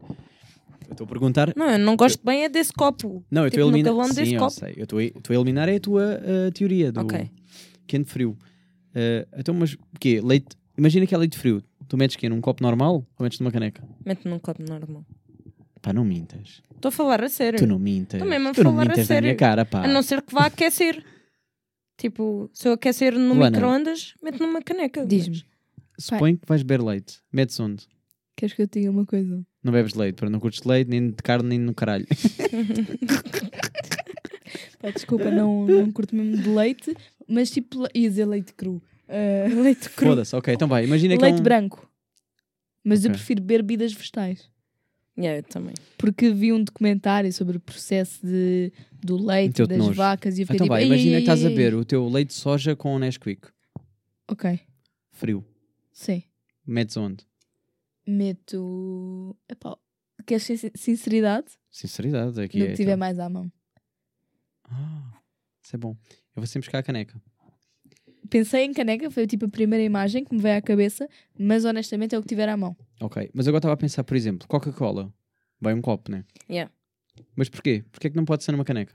Eu 0.88 0.92
estou 0.92 1.06
a 1.06 1.08
perguntar. 1.08 1.54
Não, 1.56 1.70
eu 1.70 1.80
não 1.80 1.96
gosto 1.96 2.24
bem 2.26 2.44
é 2.44 2.50
desse 2.50 2.74
copo. 2.74 3.24
Não, 3.30 3.44
eu 3.44 3.48
estou 3.48 3.64
tipo, 3.64 3.76
a 3.76 3.80
eliminar. 3.80 4.08
Sim, 4.08 4.14
desse 4.16 4.34
eu 4.34 4.40
copo. 4.40 4.52
sei. 4.52 4.74
Eu 4.78 4.84
estou 4.84 5.00
a- 5.00 5.36
eliminar 5.36 5.70
é 5.70 5.76
a 5.76 5.80
tua 5.80 6.20
uh, 6.48 6.52
teoria 6.52 6.92
do 6.92 7.02
Ok. 7.02 7.30
quente-frio. 7.88 8.32
Uh, 8.92 9.28
então, 9.38 9.54
mas 9.54 9.74
o 9.74 9.78
quê? 10.00 10.20
Leite. 10.24 10.56
Imagina 10.78 11.06
que 11.06 11.14
é 11.14 11.18
leite 11.18 11.38
frio. 11.38 11.64
Tu 11.88 11.96
metes 11.98 12.16
quê? 12.16 12.28
Num 12.28 12.42
copo 12.42 12.64
normal 12.64 13.06
ou 13.18 13.24
metes 13.24 13.40
numa 13.40 13.52
caneca? 13.52 13.84
Mete 14.04 14.28
num 14.28 14.40
copo 14.40 14.64
normal. 14.64 15.06
Pá, 15.86 15.94
não 15.94 16.04
mintas. 16.04 16.64
Estou 16.76 16.90
a 16.90 16.92
falar 16.92 17.24
a 17.24 17.30
sério. 17.30 17.60
Tu 17.60 17.68
não 17.68 17.78
mintas. 17.78 18.20
Tô 18.20 18.26
mesmo 18.26 18.48
a 18.50 18.54
tu 18.56 18.64
não 18.64 18.72
falar 18.72 18.82
a 18.82 18.86
mintas 18.86 18.98
minha 18.98 19.06
sério. 19.06 19.38
cara, 19.38 19.64
pá. 19.66 19.84
A 19.84 19.88
não 19.88 20.02
ser 20.02 20.24
que 20.24 20.34
vá 20.34 20.48
aquecer. 20.48 21.06
tipo, 21.96 22.50
se 22.52 22.68
eu 22.68 22.74
aquecer 22.74 23.14
no 23.14 23.36
Luana. 23.36 23.52
micro-ondas, 23.52 24.16
meto 24.24 24.42
numa 24.42 24.64
caneca. 24.64 25.06
Diz-me, 25.06 25.44
Suponho 26.00 26.38
que 26.40 26.48
vais 26.48 26.64
beber 26.64 26.84
leite. 26.84 27.20
Metes 27.32 27.60
onde? 27.60 27.86
queres 28.36 28.54
que 28.56 28.64
eu 28.64 28.68
te 28.68 28.80
diga 28.80 28.90
uma 28.92 29.06
coisa? 29.06 29.46
Não 29.64 29.72
bebes 29.72 29.94
leite, 29.94 30.16
para 30.16 30.28
não 30.30 30.40
curtes 30.40 30.64
leite, 30.64 30.90
nem 30.90 31.08
de 31.10 31.16
carne, 31.24 31.50
nem 31.50 31.60
no 31.60 31.74
caralho. 31.76 32.06
Pá, 34.82 34.90
desculpa, 34.92 35.30
não, 35.32 35.66
não 35.66 35.92
curto 35.92 36.16
mesmo 36.16 36.38
de 36.42 36.50
leite, 36.50 36.96
mas 37.28 37.50
tipo, 37.50 37.82
le- 37.84 37.90
ia 37.94 38.10
dizer 38.10 38.26
leite 38.26 38.54
cru. 38.54 38.82
Ah, 39.08 39.48
leite 39.62 39.90
cru. 39.92 40.08
Foda-se, 40.08 40.36
ok. 40.36 40.54
Então 40.54 40.68
vai, 40.68 40.84
imagina 40.84 41.16
que 41.18 41.24
é 41.24 41.28
leite 41.28 41.40
um... 41.40 41.44
branco. 41.44 41.90
Mas 42.84 43.04
eu 43.06 43.10
Ok. 43.10 43.18
prefiro 43.20 43.42
beber 43.42 43.64
bebidas 43.64 43.94
vegetais. 43.94 44.50
Yeah, 45.18 45.40
eu 45.40 45.44
também. 45.44 45.74
Porque 45.98 46.30
vi 46.32 46.52
um 46.52 46.62
documentário 46.64 47.32
sobre 47.32 47.56
o 47.58 47.60
processo 47.60 48.26
de, 48.26 48.72
do 49.02 49.16
leite, 49.16 49.66
das 49.66 49.78
nojo. 49.78 49.94
vacas 49.94 50.38
e 50.38 50.42
eu 50.42 50.46
fiquei 50.46 50.56
Então 50.58 50.66
tipo, 50.66 50.74
vai, 50.74 50.82
"Ei, 50.84 50.88
imagina 50.88 51.16
que 51.16 51.22
estás 51.22 51.46
a 51.46 51.50
ei". 51.50 51.56
beber 51.56 51.74
o 51.76 51.86
teu 51.86 52.08
leite 52.10 52.30
de 52.30 52.34
soja 52.34 52.76
com 52.76 53.00
Nesquik. 53.00 53.48
Ok, 54.30 54.60
Frio. 55.12 55.46
sim. 55.94 56.24
Metes 56.68 56.98
onde? 56.98 57.24
Meto. 58.06 59.36
Epá, 59.50 59.78
queres 60.26 60.44
sin- 60.44 60.72
sinceridade? 60.76 61.48
Sinceridade, 61.72 62.42
aqui 62.42 62.58
no 62.60 62.66
é. 62.66 62.68
que 62.70 62.76
tiver 62.76 62.92
então. 62.92 62.98
mais 63.00 63.20
à 63.20 63.30
mão. 63.30 63.52
Ah, 64.70 65.20
isso 65.64 65.76
é 65.76 65.80
bom. 65.80 65.96
Eu 66.36 66.42
vou 66.42 66.46
sempre 66.48 66.66
buscar 66.68 66.80
a 66.80 66.84
caneca. 66.84 67.22
Pensei 68.30 68.64
em 68.66 68.74
caneca, 68.74 69.10
foi 69.12 69.28
tipo 69.28 69.46
a 69.46 69.50
primeira 69.50 69.84
imagem 69.84 70.24
que 70.24 70.34
me 70.36 70.42
veio 70.42 70.58
à 70.58 70.62
cabeça, 70.62 71.08
mas 71.38 71.66
honestamente 71.66 72.16
é 72.16 72.18
o 72.18 72.22
que 72.22 72.28
tiver 72.28 72.48
à 72.50 72.56
mão. 72.58 72.76
Ok, 73.02 73.30
mas 73.34 73.48
agora 73.48 73.60
estava 73.60 73.74
a 73.74 73.78
pensar, 73.78 74.04
por 74.04 74.16
exemplo, 74.16 74.48
Coca-Cola. 74.48 75.14
Vai 75.60 75.74
um 75.74 75.82
copo, 75.82 76.12
né? 76.12 76.24
Yeah. 76.50 76.72
Mas 77.36 77.50
porquê? 77.50 77.84
Porquê 77.92 78.08
é 78.08 78.10
que 78.10 78.16
não 78.16 78.26
pode 78.26 78.44
ser 78.44 78.52
numa 78.52 78.66
caneca? 78.66 78.94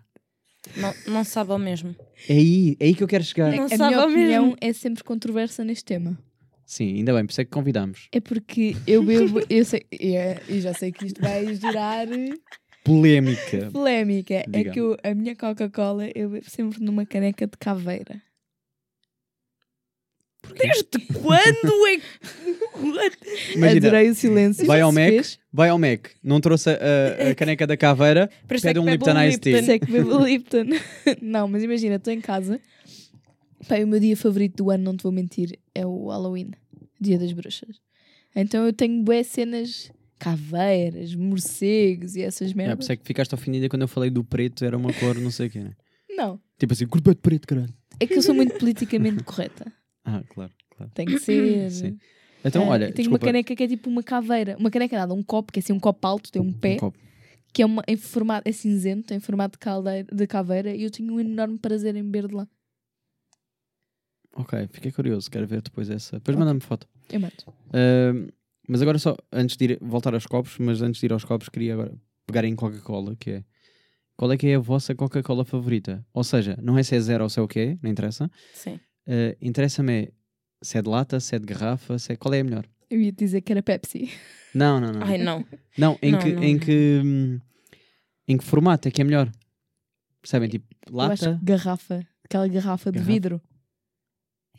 Não, 0.76 0.94
não 1.06 1.24
sabe 1.24 1.52
ao 1.52 1.58
mesmo. 1.58 1.94
É 2.28 2.34
aí, 2.34 2.76
é 2.78 2.84
aí 2.86 2.94
que 2.94 3.02
eu 3.02 3.08
quero 3.08 3.24
chegar. 3.24 3.50
Não 3.56 3.64
a 3.64 3.68
sabe 3.68 3.84
minha 3.84 3.98
ao 3.98 4.08
opinião 4.08 4.42
mesmo. 4.44 4.56
é 4.60 4.72
sempre 4.72 5.02
controversa 5.04 5.64
neste 5.64 5.84
tema. 5.84 6.18
Sim, 6.66 6.96
ainda 6.98 7.12
bem, 7.14 7.24
por 7.26 7.32
isso 7.32 7.40
é 7.40 7.44
que 7.44 7.50
convidámos. 7.50 8.08
É 8.12 8.20
porque 8.20 8.76
eu 8.86 9.02
bebo, 9.02 9.40
eu 9.48 9.64
sei, 9.64 9.84
é, 9.92 10.40
eu 10.48 10.60
já 10.60 10.72
sei 10.74 10.92
que 10.92 11.06
isto 11.06 11.20
vai 11.20 11.52
gerar 11.54 12.06
Polémica. 12.84 13.70
polémica. 13.72 14.34
É 14.52 14.64
que 14.64 14.78
eu- 14.80 14.96
a 15.02 15.14
minha 15.14 15.34
Coca-Cola 15.34 16.08
eu 16.14 16.30
bebo 16.30 16.48
sempre 16.48 16.80
numa 16.80 17.04
caneca 17.04 17.46
de 17.46 17.56
caveira. 17.58 18.22
Porquê? 20.42 20.66
Desde 20.68 21.06
quando 21.20 21.86
é 21.86 23.10
que. 23.10 23.52
Imagina, 23.56 23.88
Adorei 23.88 24.10
o 24.10 24.14
silêncio. 24.14 24.66
vai 24.66 24.80
ao 24.80 24.90
Mac, 24.92 25.12
vai 25.52 25.68
ao 25.68 25.78
Mac, 25.78 26.08
não 26.22 26.40
trouxe 26.40 26.70
a, 26.70 26.72
a- 27.26 27.30
a 27.30 27.34
caneca 27.34 27.66
da 27.66 27.76
caveira, 27.76 28.30
é 28.48 28.58
pede 28.60 28.78
um 28.78 28.88
Lipton 28.88 29.22
Ice 29.24 29.38
Tea. 29.38 29.72
É 29.74 29.78
que 29.78 29.90
bebo 29.90 30.24
Lipton. 30.24 30.64
não, 31.20 31.46
mas 31.48 31.62
imagina, 31.62 31.96
estou 31.96 32.12
em 32.12 32.20
casa. 32.20 32.60
Pai, 33.68 33.84
o 33.84 33.86
meu 33.86 34.00
dia 34.00 34.16
favorito 34.16 34.64
do 34.64 34.70
ano, 34.70 34.84
não 34.84 34.96
te 34.96 35.02
vou 35.02 35.12
mentir, 35.12 35.58
é 35.74 35.84
o 35.86 36.08
Halloween, 36.08 36.50
Dia 37.00 37.18
das 37.18 37.32
Bruxas. 37.32 37.76
Então 38.34 38.64
eu 38.64 38.72
tenho 38.72 39.02
boas 39.02 39.26
cenas, 39.26 39.90
caveiras, 40.18 41.14
morcegos 41.14 42.16
e 42.16 42.22
essas 42.22 42.48
É, 42.48 42.52
por 42.52 42.56
merdas. 42.56 42.84
isso 42.84 42.92
é 42.92 42.96
que 42.96 43.04
ficaste 43.04 43.34
ofendida 43.34 43.68
quando 43.68 43.82
eu 43.82 43.88
falei 43.88 44.08
do 44.10 44.24
preto, 44.24 44.64
era 44.64 44.76
uma 44.76 44.92
cor, 44.94 45.16
não 45.18 45.30
sei 45.30 45.48
o 45.48 45.50
quê, 45.50 45.60
né? 45.60 45.72
Não, 46.08 46.40
Tipo 46.58 46.72
assim, 46.72 46.86
corpo 46.86 47.10
de 47.10 47.16
preto, 47.20 47.46
caralho. 47.46 47.72
é 47.98 48.06
que 48.06 48.14
eu 48.14 48.22
sou 48.22 48.34
muito 48.34 48.58
politicamente 48.58 49.22
correta. 49.24 49.72
Ah, 50.04 50.22
claro, 50.28 50.52
claro. 50.76 50.92
Tem 50.94 51.06
que 51.06 51.18
ser. 51.18 51.70
Sim. 51.70 51.98
Então, 52.44 52.64
Ah, 52.64 52.68
olha, 52.68 52.92
tenho 52.92 53.08
uma 53.10 53.18
caneca 53.18 53.54
que 53.54 53.62
é 53.62 53.68
tipo 53.68 53.90
uma 53.90 54.02
caveira. 54.02 54.56
Uma 54.58 54.70
caneca 54.70 54.96
nada, 54.96 55.12
um 55.14 55.22
copo, 55.22 55.52
que 55.52 55.58
é 55.58 55.62
assim 55.62 55.72
um 55.72 55.80
copo 55.80 56.06
alto, 56.06 56.32
tem 56.32 56.40
um 56.40 56.52
pé, 56.52 56.74
Um 56.74 56.78
copo. 56.78 56.98
que 57.52 57.62
é 57.62 57.66
uma, 57.66 57.82
em 57.86 57.96
formato, 57.96 58.48
é 58.48 58.52
cinzento, 58.52 59.12
em 59.12 59.20
formato 59.20 59.52
de, 59.52 59.58
caldeira, 59.58 60.08
de 60.10 60.26
caveira, 60.26 60.74
e 60.74 60.82
eu 60.82 60.90
tenho 60.90 61.12
um 61.14 61.20
enorme 61.20 61.58
prazer 61.58 61.94
em 61.96 62.02
beber 62.02 62.28
de 62.28 62.34
lá. 62.34 62.48
Ok, 64.34 64.68
fiquei 64.72 64.92
curioso, 64.92 65.30
quero 65.30 65.46
ver 65.46 65.60
depois 65.60 65.90
essa. 65.90 66.16
Depois 66.16 66.36
Ok. 66.36 66.38
manda-me 66.38 66.60
foto. 66.60 66.88
Eu 67.10 67.20
mato. 67.20 67.52
Ahm, 67.74 68.28
mas 68.68 68.80
agora 68.80 68.98
só, 68.98 69.16
antes 69.32 69.56
de 69.56 69.64
ir, 69.64 69.78
voltar 69.82 70.14
aos 70.14 70.26
copos, 70.26 70.56
mas 70.58 70.80
antes 70.80 71.00
de 71.00 71.06
ir 71.06 71.12
aos 71.12 71.24
copos, 71.24 71.48
queria 71.48 71.74
agora 71.74 71.92
pegar 72.26 72.44
em 72.44 72.54
Coca-Cola, 72.54 73.16
que 73.16 73.30
é. 73.32 73.44
Qual 74.16 74.30
é 74.30 74.36
que 74.36 74.46
é 74.48 74.54
a 74.54 74.58
vossa 74.58 74.94
Coca-Cola 74.94 75.44
favorita? 75.44 76.06
Ou 76.12 76.22
seja, 76.22 76.56
não 76.62 76.76
é 76.78 76.82
se 76.82 76.94
é 76.94 77.00
zero 77.00 77.24
ou 77.24 77.30
se 77.30 77.38
é 77.40 77.42
o 77.42 77.48
que 77.48 77.58
é, 77.58 77.78
não 77.82 77.90
interessa. 77.90 78.30
Sim. 78.52 78.78
Ah, 79.10 79.36
Interessa-me 79.42 79.92
é 80.04 80.08
se 80.62 80.78
é 80.78 80.82
de 80.82 80.88
lata, 80.88 81.18
se 81.20 81.34
é 81.34 81.38
de 81.38 81.46
garrafa, 81.46 81.98
se 81.98 82.12
é... 82.12 82.16
qual 82.16 82.32
é 82.34 82.40
a 82.40 82.44
melhor? 82.44 82.64
Eu 82.88 83.00
ia 83.00 83.10
te 83.12 83.18
dizer 83.18 83.40
que 83.40 83.50
era 83.52 83.62
Pepsi. 83.62 84.10
Não, 84.54 84.80
não, 84.80 84.92
não. 84.92 85.02
Ai, 85.06 85.16
não. 85.18 85.44
Não, 85.78 85.98
em, 86.02 86.12
Não, 86.12 86.18
que, 86.18 86.32
não, 86.32 86.42
em, 86.42 86.58
que, 86.58 87.00
hum, 87.04 87.38
em 88.28 88.36
que 88.36 88.44
formato 88.44 88.88
é 88.88 88.90
que 88.90 89.00
é 89.00 89.04
melhor? 89.04 89.30
Percebem? 90.20 90.48
Tipo, 90.48 90.66
Eu 90.90 91.00
acho 91.00 91.24
lata. 91.24 91.38
que 91.38 91.44
garrafa, 91.44 92.06
aquela 92.24 92.46
garrafa 92.48 92.90
de 92.92 92.98
Garrafa. 92.98 93.12
vidro, 93.12 93.40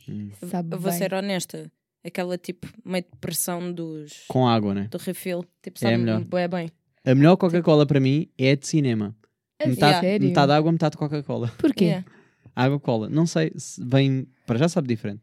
Hum, 0.08 0.30
sabe 0.50 0.74
Eu 0.74 0.80
vou 0.80 0.90
bem. 0.90 0.98
ser 0.98 1.14
honesta. 1.14 1.70
Aquela 2.04 2.36
tipo 2.36 2.66
meio 2.84 3.04
de 3.04 3.16
pressão 3.20 3.72
dos. 3.72 4.24
Com 4.26 4.48
água, 4.48 4.74
né? 4.74 4.88
do 4.90 4.98
refill. 4.98 5.44
Tipo, 5.62 5.78
É 5.78 5.80
sabe? 5.90 5.98
melhor. 5.98 6.24
É 6.32 6.48
bem. 6.48 6.68
A 7.04 7.14
melhor 7.14 7.36
Coca-Cola 7.36 7.86
para 7.86 8.00
mim 8.00 8.28
é 8.36 8.50
a 8.52 8.56
de 8.56 8.66
cinema. 8.66 9.14
A 9.62 9.66
Metade, 9.68 10.00
sério? 10.00 10.26
metade 10.26 10.50
água, 10.52 10.72
metade 10.72 10.96
Coca-Cola. 10.96 11.52
Porquê? 11.58 11.84
Yeah. 11.84 12.06
Água 12.54 12.78
cola. 12.80 13.08
Não 13.08 13.26
sei 13.26 13.52
se 13.56 13.82
vem. 13.84 14.26
Para 14.46 14.58
já 14.58 14.68
sabe 14.68 14.88
diferente. 14.88 15.22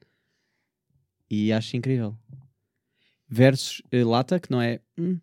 E 1.30 1.52
acho 1.54 1.78
incrível. 1.78 2.18
Versus 3.28 3.82
eh, 3.92 4.04
lata, 4.04 4.40
que 4.40 4.50
não 4.50 4.62
é. 4.62 4.80
hum, 4.98 5.18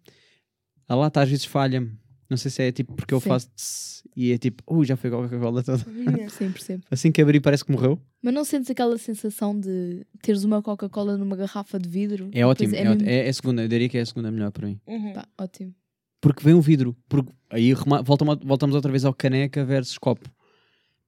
a 0.88 0.94
lata 0.94 1.20
às 1.22 1.28
vezes 1.28 1.44
falha-me. 1.44 1.92
Não 2.28 2.36
sei 2.36 2.50
se 2.50 2.62
é 2.62 2.72
tipo 2.72 2.94
porque 2.94 3.14
eu 3.14 3.20
Sim. 3.20 3.28
faço 3.28 3.48
tss 3.50 4.02
e 4.16 4.32
é 4.32 4.38
tipo, 4.38 4.62
ui, 4.66 4.84
já 4.86 4.96
foi 4.96 5.10
Coca-Cola 5.10 5.62
toda. 5.62 5.78
Sim, 6.30 6.50
percebo. 6.52 6.82
Assim 6.90 7.12
que 7.12 7.20
abri 7.22 7.40
parece 7.40 7.64
que 7.64 7.70
morreu. 7.70 8.00
Mas 8.22 8.32
não 8.34 8.44
sentes 8.44 8.70
aquela 8.70 8.96
sensação 8.98 9.58
de 9.58 10.04
teres 10.22 10.42
uma 10.42 10.60
Coca-Cola 10.62 11.16
numa 11.16 11.36
garrafa 11.36 11.78
de 11.78 11.88
vidro? 11.88 12.28
É 12.32 12.44
ótimo. 12.46 12.70
Depois 12.70 12.80
É, 12.80 12.88
mesmo- 12.88 12.94
ótimo. 13.02 13.10
é, 13.10 13.26
é 13.26 13.28
a 13.28 13.32
segunda. 13.32 13.62
Eu 13.62 13.68
diria 13.68 13.88
que 13.88 13.98
é 13.98 14.00
a 14.00 14.06
segunda 14.06 14.30
melhor 14.30 14.50
para 14.52 14.66
mim. 14.66 14.80
Uhum. 14.86 15.12
Pá, 15.12 15.28
ótimo. 15.38 15.74
Porque 16.20 16.42
vem 16.42 16.54
o 16.54 16.60
vidro. 16.60 16.96
Porque 17.08 17.32
aí 17.50 17.72
rema- 17.74 18.02
voltamos 18.02 18.74
outra 18.74 18.90
vez 18.90 19.04
ao 19.04 19.12
caneca 19.14 19.64
versus 19.64 19.98
copo. 19.98 20.28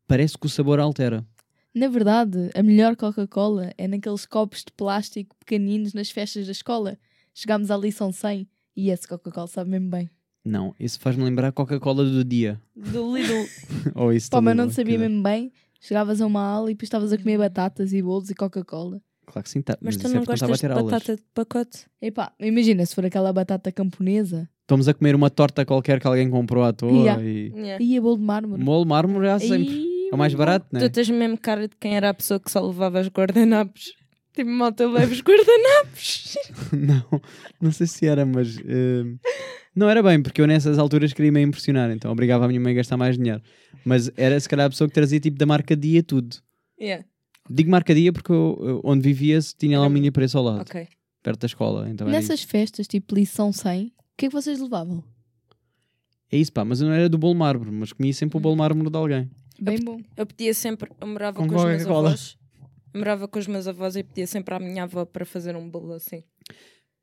Parece 0.09 0.39
que 0.39 0.47
o 0.47 0.49
sabor 0.49 0.81
altera. 0.81 1.23
Na 1.75 1.87
verdade, 1.87 2.51
a 2.55 2.63
melhor 2.63 2.97
Coca-Cola 2.97 3.73
é 3.77 3.87
naqueles 3.87 4.25
copos 4.25 4.65
de 4.65 4.73
plástico 4.73 5.37
pequeninos 5.39 5.93
nas 5.93 6.11
festas 6.11 6.47
da 6.47 6.53
escola. 6.53 6.99
Chegámos 7.35 7.71
à 7.71 7.77
lição 7.77 8.11
100 8.11 8.49
e 8.75 8.91
esse 8.91 9.07
Coca-Cola 9.07 9.47
sabe 9.47 9.71
mesmo 9.71 9.91
bem. 9.91 10.09
Não, 10.43 10.75
isso 10.81 10.99
faz-me 10.99 11.23
lembrar 11.25 11.49
a 11.49 11.53
Coca-Cola 11.53 12.05
do 12.05 12.25
dia. 12.25 12.59
Do 12.75 13.15
Lidl. 13.15 13.47
Ou 13.95 14.13
isso 14.13 14.31
Pá, 14.31 14.41
mas 14.41 14.57
não 14.57 14.71
sabia 14.71 14.99
mesmo 14.99 15.23
bem. 15.23 15.53
Chegavas 15.79 16.23
a 16.23 16.27
uma 16.27 16.41
aula 16.43 16.71
e 16.71 16.75
depois 16.75 16.87
estavas 16.87 17.13
a 17.13 17.19
comer 17.19 17.37
batatas 17.37 17.93
e 17.93 18.01
bolos 18.01 18.31
e 18.31 18.35
Coca-Cola. 18.35 19.01
Claro 19.27 19.45
que 19.45 19.51
sim, 19.51 19.61
tá. 19.61 19.77
Mas 19.83 19.95
mas, 19.95 20.03
tu 20.03 20.09
é 20.09 20.15
não 20.15 20.23
a 20.23 20.25
gostas 20.25 20.51
de 20.51 20.59
ter 20.59 20.71
aulas. 20.71 20.91
batata 20.91 21.17
de 21.17 21.23
pacote? 21.35 21.87
Epá, 22.01 22.33
imagina 22.41 22.87
se 22.87 22.95
for 22.95 23.05
aquela 23.05 23.31
batata 23.31 23.71
camponesa. 23.71 24.49
Estamos 24.63 24.89
a 24.89 24.95
comer 24.95 25.15
uma 25.15 25.29
torta 25.29 25.67
qualquer 25.67 26.01
que 26.01 26.07
alguém 26.07 26.31
comprou 26.31 26.65
à 26.65 26.73
toa 26.73 26.91
Yeah. 26.93 27.23
e. 27.23 27.53
Yeah. 27.55 27.85
E 27.85 27.99
a 27.99 28.01
bolo 28.01 28.17
de 28.17 28.23
mármore. 28.23 28.63
Molo 28.63 28.87
mármore 28.87 29.27
já 29.27 29.39
sempre. 29.39 29.71
Ih, 29.75 29.88
É 30.11 30.15
o 30.15 30.19
mais 30.19 30.35
barato, 30.35 30.67
né? 30.73 30.81
Tu 30.81 30.91
tens 30.91 31.09
mesmo 31.11 31.37
cara 31.39 31.69
de 31.69 31.77
quem 31.77 31.97
era 31.97 32.11
a 32.11 32.15
pessoa 32.15 32.41
que 32.41 32.51
só 32.51 32.65
levava 32.65 33.01
os 33.01 33.09
guardanapos. 33.09 33.93
Tipo, 34.35 34.51
malta, 34.51 34.89
leva 34.89 35.13
os 35.13 35.21
guardanapos. 35.21 36.37
não, 36.73 37.21
não 37.61 37.73
sei 37.73 37.87
se 37.87 38.07
era, 38.07 38.25
mas. 38.25 38.57
eh, 38.59 39.05
não 39.75 39.89
era 39.89 40.03
bem, 40.03 40.23
porque 40.23 40.41
eu 40.41 40.47
nessas 40.47 40.79
alturas 40.79 41.13
queria 41.13 41.31
me 41.33 41.43
impressionar, 41.43 41.91
então 41.91 42.11
obrigava 42.11 42.45
a 42.45 42.49
minha 42.49 42.61
mãe 42.61 42.73
a 42.73 42.77
gastar 42.77 42.97
mais 42.97 43.17
dinheiro. 43.17 43.43
Mas 43.85 44.11
era 44.17 44.39
se 44.39 44.49
calhar 44.49 44.67
a 44.67 44.71
pessoa 44.71 44.89
que 44.89 44.95
trazia 44.95 45.21
tipo 45.21 45.37
da 45.39 45.47
marca 45.47 45.77
Dia 45.77 46.03
tudo. 46.03 46.37
Yeah. 46.81 47.05
Digo 47.51 47.71
marca 47.71 47.95
Dia 47.95 48.13
porque 48.13 48.31
eu, 48.33 48.81
onde 48.85 49.03
vivia 49.03 49.39
tinha 49.59 49.79
lá 49.81 49.87
um 49.87 49.91
mini 49.91 50.11
preço 50.11 50.37
ao 50.39 50.45
lado, 50.45 50.61
Ok. 50.63 50.87
perto 51.23 51.41
da 51.41 51.47
escola. 51.47 51.89
Então 51.89 52.07
Nessas 52.09 52.43
festas, 52.43 52.87
tipo 52.87 53.15
lição 53.15 53.53
100, 53.53 53.87
o 53.87 53.93
que 54.17 54.27
é 54.27 54.29
que 54.29 54.35
vocês 54.35 54.61
levavam? 54.61 55.03
É 56.31 56.37
isso, 56.37 56.53
pá, 56.53 56.65
mas 56.65 56.81
eu 56.81 56.89
não 56.89 56.95
era 56.95 57.09
do 57.09 57.17
bolo 57.17 57.35
mármore, 57.35 57.71
mas 57.71 57.93
comia 57.93 58.13
sempre 58.13 58.37
o 58.37 58.41
bolo 58.41 58.57
mármore 58.57 58.91
de 58.91 58.97
alguém. 58.97 59.31
Bem 59.61 59.79
bom. 59.83 60.01
Eu 60.17 60.27
pedia 60.27 60.55
sempre, 60.55 60.91
eu 61.01 61.07
morava 61.07 61.39
Com 61.39 61.49
com, 61.49 61.57
os 61.57 61.65
meus 61.65 61.83
Coca-Cola. 61.83 62.09
avós. 62.11 62.39
Eu 62.95 62.99
morava 63.01 63.29
com 63.29 63.39
os 63.39 63.47
meus 63.47 63.67
avós 63.67 63.97
e 63.97 64.03
pedia 64.03 64.27
sempre 64.27 64.55
à 64.55 64.59
minha 64.59 64.85
avó 64.85 65.05
para 65.05 65.25
fazer 65.25 65.55
um 65.57 65.69
bolo 65.69 65.93
assim. 65.95 66.23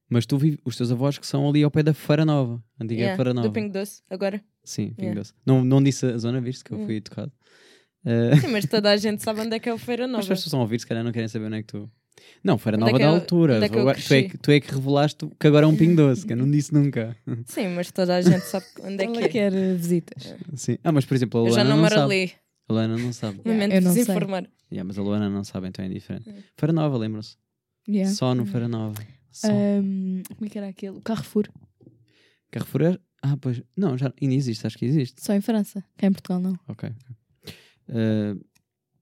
Mas 0.10 0.26
tu 0.26 0.38
vives, 0.38 0.60
os 0.64 0.76
teus 0.78 0.92
avós 0.92 1.18
que 1.18 1.26
são 1.26 1.48
ali 1.50 1.64
ao 1.64 1.72
pé 1.72 1.82
da 1.84 1.94
Feira 1.94 2.24
Nova, 2.26 2.64
antiga 2.80 3.02
Yeah, 3.02 3.16
Feira 3.16 3.34
Nova. 3.34 3.48
Do 3.48 3.52
Pingo 3.54 3.72
Doce, 3.74 4.02
agora. 4.10 4.42
Sim, 4.64 4.90
Pingo 4.90 5.02
Yeah. 5.02 5.20
Doce. 5.22 5.34
Não, 5.46 5.64
não 5.66 5.82
disse 5.84 6.06
a 6.06 6.18
zona, 6.18 6.40
viste 6.42 6.64
que 6.64 6.72
eu 6.74 6.80
Hum. 6.80 6.86
fui 6.86 7.02
tocado. 7.02 7.32
Eh, 8.06 8.36
Sim, 8.40 8.48
mas 8.50 8.66
toda 8.68 8.92
a 8.92 8.98
gente 8.98 9.24
sabe 9.24 9.42
onde 9.42 9.56
é 9.56 9.60
que 9.60 9.68
é 9.68 9.74
o 9.74 9.78
Feira 9.80 10.04
mas 10.08 10.12
Nova. 10.12 10.22
as 10.22 10.28
pessoas 10.28 10.46
estão 10.46 10.60
a 10.60 10.64
ouvir, 10.64 10.80
se 10.80 10.86
calhar 10.88 11.04
não 11.04 11.12
querem 11.12 11.28
saber 11.28 11.46
onde 11.48 11.56
é 11.58 11.62
que 11.62 11.68
tu. 11.68 11.90
Não, 12.44 12.58
Feira 12.58 12.78
é 12.78 12.80
Nova 12.80 12.94
que 12.94 13.00
da 13.00 13.06
eu- 13.06 13.16
altura. 13.16 13.54
é 13.58 13.66
Agora- 13.66 13.98
tu, 14.00 14.14
é 14.14 14.24
que, 14.24 14.38
tu 14.38 14.52
é 14.52 14.60
que 14.60 14.72
revelaste 14.74 15.28
que 15.40 15.48
agora 15.48 15.66
é 15.66 15.68
um 15.68 15.76
Pingo 15.76 15.96
Doce, 15.98 16.26
que 16.26 16.34
eu 16.34 16.38
não 16.38 16.50
disse 16.50 16.72
nunca. 16.74 17.18
Sim, 17.46 17.70
mas 17.70 17.92
toda 17.92 18.16
a 18.16 18.22
gente 18.22 18.42
sabe 18.46 18.66
onde 18.84 19.04
é 19.04 19.06
Ela 19.08 19.18
que 19.18 19.24
é. 19.24 19.28
quer 19.28 19.54
eh, 19.54 19.74
visitas. 19.74 20.36
Sim. 20.56 20.78
Ah, 20.84 20.92
mas 20.92 21.04
por 21.06 21.16
exemplo, 21.16 21.44
a 21.46 21.50
Eu 21.50 21.54
já 21.54 21.64
não 21.64 21.72
não, 21.72 21.78
moro 21.84 21.96
sabe. 21.96 22.14
ali. 22.14 22.32
A 22.68 22.74
Luana 22.74 22.98
não 22.98 23.14
sabe. 23.14 23.40
Yeah, 23.46 23.54
Momento 23.54 23.84
de 23.84 23.94
desinformar. 23.94 24.50
Yeah, 24.72 24.84
mas 24.88 24.98
a 24.98 25.02
Luana 25.02 25.30
não 25.30 25.44
sabe, 25.44 25.68
então 25.68 25.86
é 25.86 25.90
diferente. 25.90 26.30
Hum. 26.30 26.42
Feira 26.58 26.74
Nova, 26.74 26.98
lembram-se? 26.98 27.38
Yeah. 27.88 28.12
Só 28.14 28.34
no 28.34 28.46
Feira 28.46 28.68
Nova. 28.68 29.00
Ahm, 29.44 30.24
como 30.36 30.46
é 30.46 30.50
que 30.50 30.58
era 30.58 30.68
aquele? 30.70 30.98
O 30.98 31.02
Carrefour. 31.02 31.48
Carrefour 32.52 32.82
é... 32.84 33.00
Ah, 33.22 33.38
pois. 33.38 33.62
Não, 33.76 33.98
já 33.98 34.12
ainda 34.22 34.34
existe, 34.36 34.66
acho 34.66 34.78
que 34.78 34.86
existe. 34.86 35.24
Só 35.24 35.34
em 35.34 35.42
França. 35.42 35.84
Cá 35.98 36.08
em 36.08 36.12
Portugal 36.12 36.40
não. 36.40 36.58
Ok. 36.68 36.90
Uh, 37.90 38.44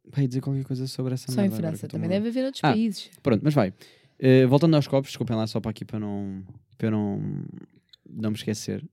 vai 0.10 0.28
dizer 0.28 0.42
qualquer 0.42 0.64
coisa 0.64 0.88
sobre 0.88 1.14
essa 1.14 1.32
Só 1.32 1.42
em 1.44 1.52
França. 1.52 1.88
Também 1.88 2.10
deve 2.10 2.30
haver 2.30 2.46
outros 2.46 2.64
Ah. 2.64 2.72
países. 2.72 3.10
Pronto, 3.22 3.42
mas 3.44 3.54
vai. 3.54 3.70
Uh, 4.20 4.48
voltando 4.48 4.76
aos 4.76 4.88
copos, 4.88 5.10
desculpem 5.12 5.36
lá 5.36 5.46
só 5.48 5.60
para 5.60 5.72
aqui 5.72 5.84
para 5.86 6.00
não, 6.00 6.44
para 6.78 6.90
não, 6.92 7.22
não 8.10 8.32
me 8.32 8.38
esquecer. 8.38 8.88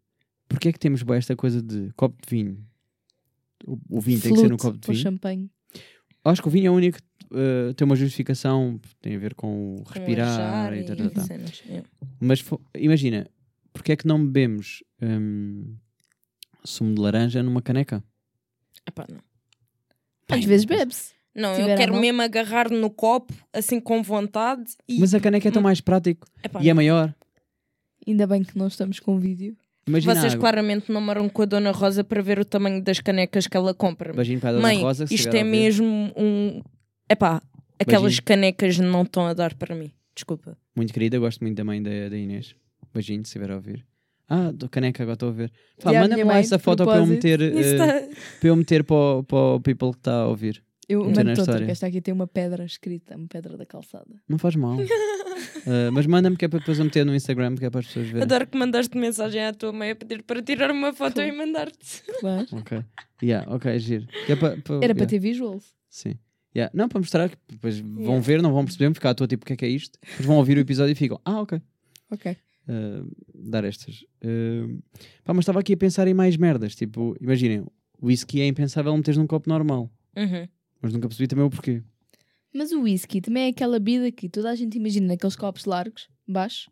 Porquê 0.48 0.68
é 0.68 0.72
que 0.72 0.78
temos 0.78 1.02
boa 1.02 1.16
esta 1.16 1.36
coisa 1.36 1.62
de 1.62 1.92
copo 1.96 2.16
de 2.26 2.28
vinho? 2.36 2.66
O, 3.66 3.78
o 3.88 4.00
vinho 4.00 4.20
tem 4.20 4.32
que 4.32 4.38
ser 4.38 4.48
no 4.48 4.58
Flute 4.58 4.62
copo 4.62 4.78
de 4.78 4.86
vinho. 4.92 5.02
champanhe. 5.02 5.50
Acho 6.24 6.42
que 6.42 6.48
o 6.48 6.50
vinho 6.50 6.66
é 6.66 6.70
o 6.70 6.74
único 6.74 6.98
que 6.98 7.34
uh, 7.34 7.74
tem 7.74 7.84
uma 7.84 7.96
justificação, 7.96 8.78
tem 9.00 9.16
a 9.16 9.18
ver 9.18 9.34
com 9.34 9.76
o 9.76 9.84
Com 9.84 9.92
respirar 9.94 10.74
e 10.74 10.80
e 10.80 10.84
tal, 10.84 10.96
tal, 10.96 11.10
tal. 11.10 11.26
Yeah. 11.66 11.88
Mas 12.20 12.44
imagina, 12.74 13.26
porquê 13.72 13.92
é 13.92 13.96
que 13.96 14.06
não 14.06 14.24
bebemos 14.24 14.82
hum, 15.02 15.76
sumo 16.64 16.94
de 16.94 17.00
laranja 17.00 17.42
numa 17.42 17.62
caneca? 17.62 18.04
Epá, 18.86 19.06
não. 19.08 19.20
Às 20.28 20.40
Bem, 20.40 20.46
vezes 20.46 20.64
bebe-se. 20.64 21.12
Não, 21.34 21.54
eu 21.54 21.76
quero 21.76 21.96
mesmo 21.98 22.20
agarrar 22.22 22.70
no 22.70 22.90
copo, 22.90 23.32
assim 23.52 23.80
com 23.80 24.02
vontade. 24.02 24.72
E... 24.88 24.98
Mas 24.98 25.14
a 25.14 25.20
caneca 25.20 25.48
é 25.48 25.50
tão 25.50 25.62
mais 25.62 25.80
prático 25.80 26.26
Epá, 26.42 26.62
e 26.62 26.68
é 26.68 26.74
maior. 26.74 27.14
Ainda 28.06 28.26
bem 28.26 28.42
que 28.42 28.58
não 28.58 28.66
estamos 28.66 28.98
com 28.98 29.18
vídeo. 29.18 29.56
Imagina 29.90 30.14
Vocês 30.14 30.32
água. 30.32 30.40
claramente 30.40 30.90
não 30.90 31.00
moram 31.00 31.28
com 31.28 31.42
a 31.42 31.44
Dona 31.44 31.70
Rosa 31.72 32.02
para 32.04 32.22
ver 32.22 32.38
o 32.38 32.44
tamanho 32.44 32.82
das 32.82 33.00
canecas 33.00 33.46
que 33.46 33.56
ela 33.56 33.74
compra. 33.74 34.12
Imagina 34.12 34.40
para 34.40 34.48
a 34.50 34.52
Dona 34.52 34.62
Mãe, 34.62 34.80
Rosa, 34.80 35.06
se 35.06 35.14
isto 35.14 35.34
é 35.34 35.42
mesmo 35.44 36.12
um. 36.16 36.62
Epá, 37.08 37.42
aquelas 37.78 38.02
Beijinho. 38.02 38.22
canecas 38.24 38.78
não 38.78 39.02
estão 39.02 39.26
a 39.26 39.34
dar 39.34 39.54
para 39.54 39.74
mim. 39.74 39.90
Desculpa. 40.14 40.56
Muito 40.76 40.92
querida, 40.92 41.18
gosto 41.18 41.40
muito 41.42 41.56
da 41.56 41.64
mãe 41.64 41.82
da, 41.82 42.08
da 42.08 42.16
Inês. 42.16 42.54
Beijinho, 42.94 43.24
se 43.24 43.28
estiver 43.28 43.50
a 43.50 43.56
ouvir. 43.56 43.84
Ah, 44.28 44.52
do 44.52 44.68
caneca, 44.68 45.02
agora 45.02 45.14
estou 45.14 45.28
a 45.30 45.32
ver. 45.32 45.52
Pá, 45.82 45.92
Manda-me 45.92 46.22
lá 46.22 46.38
essa 46.38 46.58
foto 46.58 46.84
para 46.84 46.98
eu 46.98 47.06
meter, 47.06 47.38
tá- 47.76 48.16
para 48.38 48.48
eu 48.48 48.54
meter 48.54 48.84
para, 48.84 48.94
o, 48.96 49.22
para 49.24 49.38
o 49.38 49.60
people 49.60 49.90
que 49.90 49.98
está 49.98 50.20
a 50.20 50.26
ouvir. 50.28 50.62
Eu 50.92 51.00
Meter 51.06 51.14
na 51.24 51.30
mando 51.30 51.30
outra, 51.30 51.42
história. 51.42 51.66
que 51.66 51.72
esta 51.72 51.86
aqui 51.86 52.00
tem 52.00 52.12
uma 52.12 52.26
pedra 52.26 52.64
escrita, 52.64 53.16
uma 53.16 53.28
pedra 53.28 53.56
da 53.56 53.64
calçada. 53.64 54.20
Não 54.28 54.38
faz 54.38 54.56
mal. 54.56 54.76
Eh, 55.66 55.90
mas 55.90 56.06
manda-me 56.06 56.36
que 56.36 56.44
é 56.44 56.48
para 56.48 56.58
depois 56.58 56.78
eu 56.78 56.84
meter 56.84 57.04
no 57.04 57.14
Instagram, 57.14 57.54
que 57.54 57.64
é 57.64 57.70
para 57.70 57.80
as 57.80 57.86
pessoas 57.86 58.06
verem. 58.06 58.22
Adoro 58.22 58.46
que 58.46 58.56
mandaste 58.58 58.96
mensagem 58.96 59.42
à 59.44 59.52
tua 59.52 59.72
mãe 59.72 59.90
a 59.90 59.96
pedir 59.96 60.22
para 60.22 60.42
tirar 60.42 60.70
uma 60.70 60.92
foto 60.92 61.20
e 61.20 61.32
mandar-te. 61.32 62.02
Claro. 62.20 62.46
Ok. 62.52 62.82
Yeah, 63.22 63.50
ok, 63.54 63.78
giro. 63.78 64.06
Que 64.26 64.32
é 64.32 64.36
para, 64.36 64.56
para- 64.58 64.76
Era 64.76 64.94
para 64.94 65.04
yeah. 65.04 65.06
ter 65.06 65.18
visuals. 65.18 65.74
Sim. 65.88 66.14
Yeah. 66.56 66.70
Não, 66.74 66.88
para 66.88 66.98
mostrar 66.98 67.28
que 67.30 67.36
depois 67.48 67.78
vão 67.78 68.00
Yeah. 68.00 68.20
ver, 68.20 68.42
não 68.42 68.52
vão 68.52 68.64
perceber, 68.64 68.86
vão 68.86 68.94
ficar 68.94 69.10
à 69.10 69.14
toa 69.14 69.26
tipo, 69.26 69.42
o 69.44 69.46
que 69.46 69.52
é 69.52 69.56
que 69.56 69.64
é 69.64 69.68
isto? 69.68 69.98
Depois 70.02 70.26
vão 70.26 70.36
ouvir 70.36 70.56
o 70.56 70.60
episódio 70.60 70.92
e 70.92 70.94
ficam, 70.94 71.20
ah, 71.24 71.40
ok. 71.40 71.60
Ok. 72.10 72.36
Uh, 72.68 73.10
dar 73.34 73.64
estas. 73.64 74.02
Uh, 74.24 74.82
pá, 75.24 75.34
mas 75.34 75.40
estava 75.42 75.60
aqui 75.60 75.72
a 75.74 75.76
pensar 75.76 76.06
em 76.08 76.14
mais 76.14 76.36
merdas. 76.36 76.74
Tipo, 76.74 77.16
imaginem, 77.20 77.60
o 78.00 78.06
whisky 78.06 78.40
é 78.40 78.46
impensável 78.46 78.96
meteres 78.96 79.18
num 79.18 79.26
copo 79.26 79.48
normal. 79.48 79.90
Uhum. 80.16 80.48
Mas 80.82 80.92
nunca 80.92 81.08
percebi 81.08 81.26
também 81.28 81.44
o 81.44 81.50
porquê. 81.50 81.82
Mas 82.54 82.72
o 82.72 82.82
whisky 82.82 83.20
também 83.20 83.44
é 83.44 83.48
aquela 83.48 83.78
bebida 83.78 84.10
que 84.10 84.28
toda 84.28 84.50
a 84.50 84.54
gente 84.54 84.76
imagina 84.76 85.06
naqueles 85.08 85.36
copos 85.36 85.64
largos, 85.64 86.08
baixos, 86.26 86.68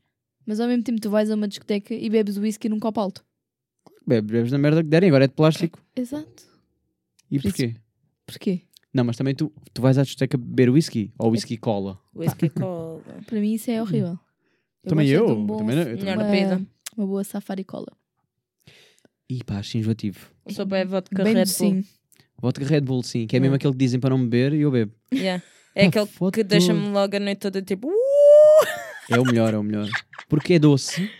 mas 0.47 0.59
ao 0.60 0.66
mesmo 0.66 0.82
tempo 0.82 1.01
tu 1.01 1.10
vais 1.10 1.30
a 1.30 1.35
uma 1.35 1.47
discoteca 1.47 1.94
e 1.94 2.09
bebes 2.10 2.36
o 2.36 2.40
whisky 2.40 2.68
num 2.68 2.80
copo 2.80 3.01
alto. 3.01 3.24
Bebes, 4.06 4.30
bebes 4.30 4.52
na 4.52 4.59
merda 4.59 4.82
que 4.82 4.89
derem, 4.89 5.09
agora 5.10 5.24
é 5.24 5.28
de 5.28 5.35
plástico. 5.35 5.80
Exato. 5.94 6.44
E 7.30 7.39
Por 7.39 7.48
isso- 7.48 7.56
porquê? 7.56 7.76
Porquê? 8.26 8.62
Não, 8.93 9.05
mas 9.05 9.16
também 9.16 9.35
tu, 9.35 9.52
tu 9.72 9.82
vais 9.82 9.98
à 9.98 10.02
discoteca 10.02 10.36
beber 10.39 10.70
whisky 10.70 11.12
ou 11.18 11.30
whisky 11.30 11.56
cola. 11.59 12.01
Whisky 12.14 12.48
cola. 12.48 13.02
Para 13.26 13.39
mim 13.40 13.52
isso 13.52 13.70
é 13.70 13.80
horrível. 13.80 14.18
Também 14.82 15.06
gosto 15.12 15.22
é 15.22 15.26
de 15.26 15.32
eu, 15.32 15.39
um 15.39 15.47
bom- 15.47 15.59
também 15.59 15.76
não- 15.76 15.82
eu 15.82 15.98
também 15.98 16.14
uma, 16.47 16.66
uma 16.97 17.06
boa 17.06 17.22
safari 17.24 17.64
cola. 17.64 17.86
E 19.28 19.44
pá, 19.44 19.59
acho 19.59 19.76
enjoativo. 19.76 20.30
Sou 20.48 20.64
bem 20.64 20.86
vodka 20.86 21.22
Bem 21.22 21.35
Red 21.35 21.44
Bull. 21.44 21.44
docinho. 21.44 21.85
Vodka 22.40 22.65
Red 22.65 22.82
Bull, 22.82 23.02
sim, 23.02 23.27
que 23.27 23.36
é 23.36 23.40
mesmo 23.40 23.55
Hum. 23.55 23.56
aquele 23.56 23.73
que 23.73 23.78
dizem 23.78 23.98
para 24.01 24.10
não 24.10 24.23
beber 24.23 24.52
e 24.52 24.60
eu 24.62 24.70
bebo. 24.70 24.93
Yeah. 25.12 25.43
É 25.74 25.85
Ah, 25.85 25.89
aquele 25.89 26.06
que 26.32 26.43
deixa-me 26.44 26.89
logo 26.90 27.16
a 27.16 27.20
noite 27.20 27.39
toda 27.39 27.60
tipo. 27.62 27.89
"Uh!" 27.89 28.66
É 29.10 29.19
o 29.19 29.24
melhor, 29.24 29.55
é 29.55 29.59
o 29.59 29.62
melhor. 29.62 29.89
Porque 30.28 30.55
é 30.55 30.59
doce. 30.59 31.10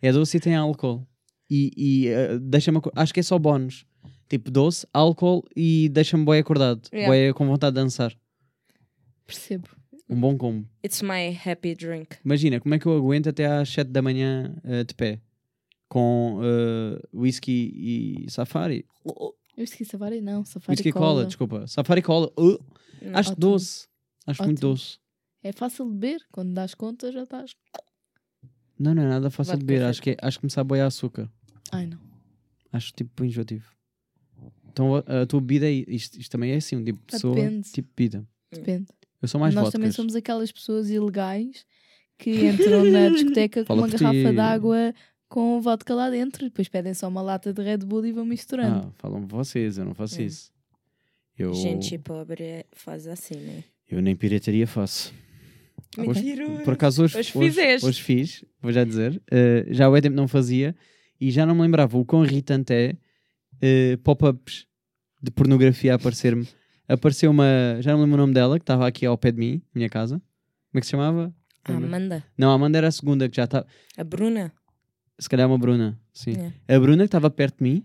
É 0.00 0.10
doce 0.12 0.36
e 0.36 0.40
tem 0.40 0.54
álcool. 0.54 1.06
E, 1.50 1.70
e 1.76 2.08
eh, 2.08 2.38
deixa-me. 2.40 2.78
aco- 2.78 2.90
Acho 2.96 3.12
que 3.12 3.20
é 3.20 3.22
só 3.22 3.38
bónus. 3.38 3.84
Tipo 4.28 4.50
doce, 4.50 4.86
álcool 4.92 5.44
e 5.54 5.88
deixa-me 5.90 6.24
bem 6.24 6.40
acordado. 6.40 6.88
Yeah. 6.92 7.08
Bué 7.08 7.32
com 7.34 7.46
vontade 7.46 7.74
de 7.76 7.82
dançar. 7.82 8.12
Percebo. 9.26 9.68
Um 10.08 10.18
bom 10.20 10.36
combo. 10.36 10.66
It's 10.84 11.02
my 11.02 11.38
happy 11.44 11.74
drink. 11.74 12.16
Imagina, 12.24 12.60
como 12.60 12.74
é 12.74 12.78
que 12.78 12.86
eu 12.86 12.96
aguento 12.96 13.28
até 13.28 13.46
às 13.46 13.68
7 13.68 13.88
da 13.90 14.02
manhã 14.02 14.54
eh, 14.64 14.84
de 14.84 14.94
pé? 14.94 15.20
Com 15.88 16.40
eh, 16.42 17.00
whisky 17.12 17.72
e 18.26 18.30
safari. 18.30 18.84
Whisky 19.56 19.84
safari 19.84 20.20
não, 20.20 20.44
safari 20.44 20.76
Whisky 20.76 20.92
cola. 20.92 21.06
cola, 21.06 21.26
desculpa. 21.26 21.66
Safari 21.66 22.02
cola. 22.02 22.32
uh, 22.38 22.58
Não. 23.02 23.18
acho 23.18 23.30
Ótimo. 23.32 23.36
doce. 23.50 23.88
Acho 24.26 24.42
muito 24.44 24.58
Ótimo. 24.58 24.72
doce. 24.74 24.98
É 25.42 25.52
fácil 25.52 25.84
de 25.86 25.92
beber, 25.92 26.20
quando 26.30 26.52
dás 26.54 26.74
conta 26.74 27.10
já 27.12 27.24
estás. 27.24 27.54
Não, 28.78 28.94
não 28.94 29.02
é 29.02 29.08
nada 29.08 29.30
fácil 29.30 29.52
de 29.54 29.58
Vodka 29.60 29.66
beber. 29.66 29.84
Acho 29.86 30.02
que, 30.02 30.10
é- 30.10 30.16
acho 30.22 30.38
que 30.38 30.46
me 30.46 30.50
sabe 30.50 30.72
bem 30.72 30.80
a 30.82 30.86
açúcar. 30.86 31.30
Ai 31.70 31.86
não. 31.86 31.98
Acho 32.72 32.92
tipo 32.92 33.24
enjoativo. 33.24 33.66
Então 34.70 34.96
a, 34.96 35.22
a 35.22 35.26
tua 35.26 35.40
bebida 35.40 35.66
é 35.66 35.72
isto, 35.72 36.18
isto 36.18 36.30
também 36.30 36.52
é 36.52 36.56
assim, 36.56 36.76
um 36.76 36.84
tipo 36.84 36.98
de 36.98 37.04
pessoa, 37.12 37.34
depende. 37.34 37.70
tipo 37.70 37.88
bebida. 37.94 38.26
Depende. 38.50 38.86
Eu 39.20 39.28
sou 39.28 39.38
mais 39.40 39.54
Nós 39.54 39.64
vodkas. 39.64 39.72
também 39.78 39.92
somos 39.92 40.14
aquelas 40.14 40.50
pessoas 40.50 40.88
ilegais 40.90 41.64
que 42.18 42.46
entram 42.46 42.84
na 42.84 43.08
discoteca 43.10 43.60
com 43.64 43.66
Fala 43.66 43.82
uma 43.82 43.88
garrafa 43.88 44.12
ti. 44.18 44.22
Com 45.32 45.60
vodka 45.62 45.94
lá 45.94 46.10
dentro 46.10 46.44
e 46.44 46.48
depois 46.50 46.68
pedem 46.68 46.92
só 46.92 47.08
uma 47.08 47.22
lata 47.22 47.52
de 47.54 47.62
Red 47.62 47.78
Bull 47.78 48.04
e 48.04 48.12
vão 48.12 48.24
misturando. 48.24 48.88
Ah, 48.88 48.92
falam 48.98 49.26
vocês, 49.26 49.78
eu 49.78 49.84
não 49.86 49.94
faço 49.94 50.20
Hum. 50.20 50.24
isso. 50.26 50.52
Eu, 51.38 51.54
Gente 51.54 51.96
pobre 51.98 52.66
faz 52.72 53.06
assim, 53.06 53.36
né? 53.36 53.64
eu 53.90 54.02
nem 54.02 54.14
pirataria 54.14 54.66
faço. 54.66 55.12
Hoje-. 55.98 56.36
Por 56.64 56.74
acaso 56.74 57.02
hoje, 57.04 57.18
Hoje 57.18 57.32
hoje, 57.34 57.48
fizeste. 57.50 57.86
hoje 57.86 58.02
fiz, 58.02 58.44
vou 58.60 58.70
já 58.72 58.84
dizer. 58.84 59.20
eh, 59.30 59.66
já 59.70 59.86
há 59.86 59.90
bué 59.90 60.00
tempo 60.00 60.16
não 60.16 60.28
fazia 60.28 60.74
e 61.20 61.30
já 61.30 61.44
não 61.46 61.54
me 61.54 61.62
lembrava 61.62 61.96
o 61.98 62.04
quão 62.04 62.24
irritante 62.24 62.72
é 62.72 62.96
eh, 63.60 63.96
pop-ups 64.04 64.66
de 65.22 65.30
pornografia 65.30 65.92
a 65.92 65.96
aparecer-me. 65.96 66.46
Apareceu 66.88 67.30
uma, 67.30 67.46
já 67.80 67.92
não 67.92 67.98
me 67.98 68.04
lembro 68.04 68.16
o 68.18 68.20
nome 68.22 68.34
dela, 68.34 68.58
que 68.58 68.62
estava 68.64 68.86
aqui 68.86 69.06
ao 69.06 69.16
pé 69.16 69.30
de 69.32 69.38
mim, 69.38 69.62
minha 69.74 69.88
casa. 69.88 70.16
Como 70.70 70.78
é 70.78 70.80
que 70.80 70.86
se 70.86 70.90
chamava? 70.90 71.34
A 71.64 71.72
Amanda. 71.74 72.24
Não, 72.36 72.50
a 72.50 72.54
Amanda 72.54 72.76
era 72.78 72.88
a 72.88 72.92
segunda, 72.92 73.28
que 73.28 73.36
já 73.36 73.44
estava. 73.44 73.66
A 73.96 74.04
Bruna. 74.04 74.52
Se 75.22 75.28
calhar 75.28 75.46
uma 75.48 75.56
Bruna, 75.58 75.96
sim. 76.12 76.32
É. 76.66 76.74
A 76.74 76.80
Bruna 76.80 77.04
que 77.04 77.08
estava 77.08 77.30
perto 77.30 77.58
de 77.58 77.62
mim, 77.64 77.84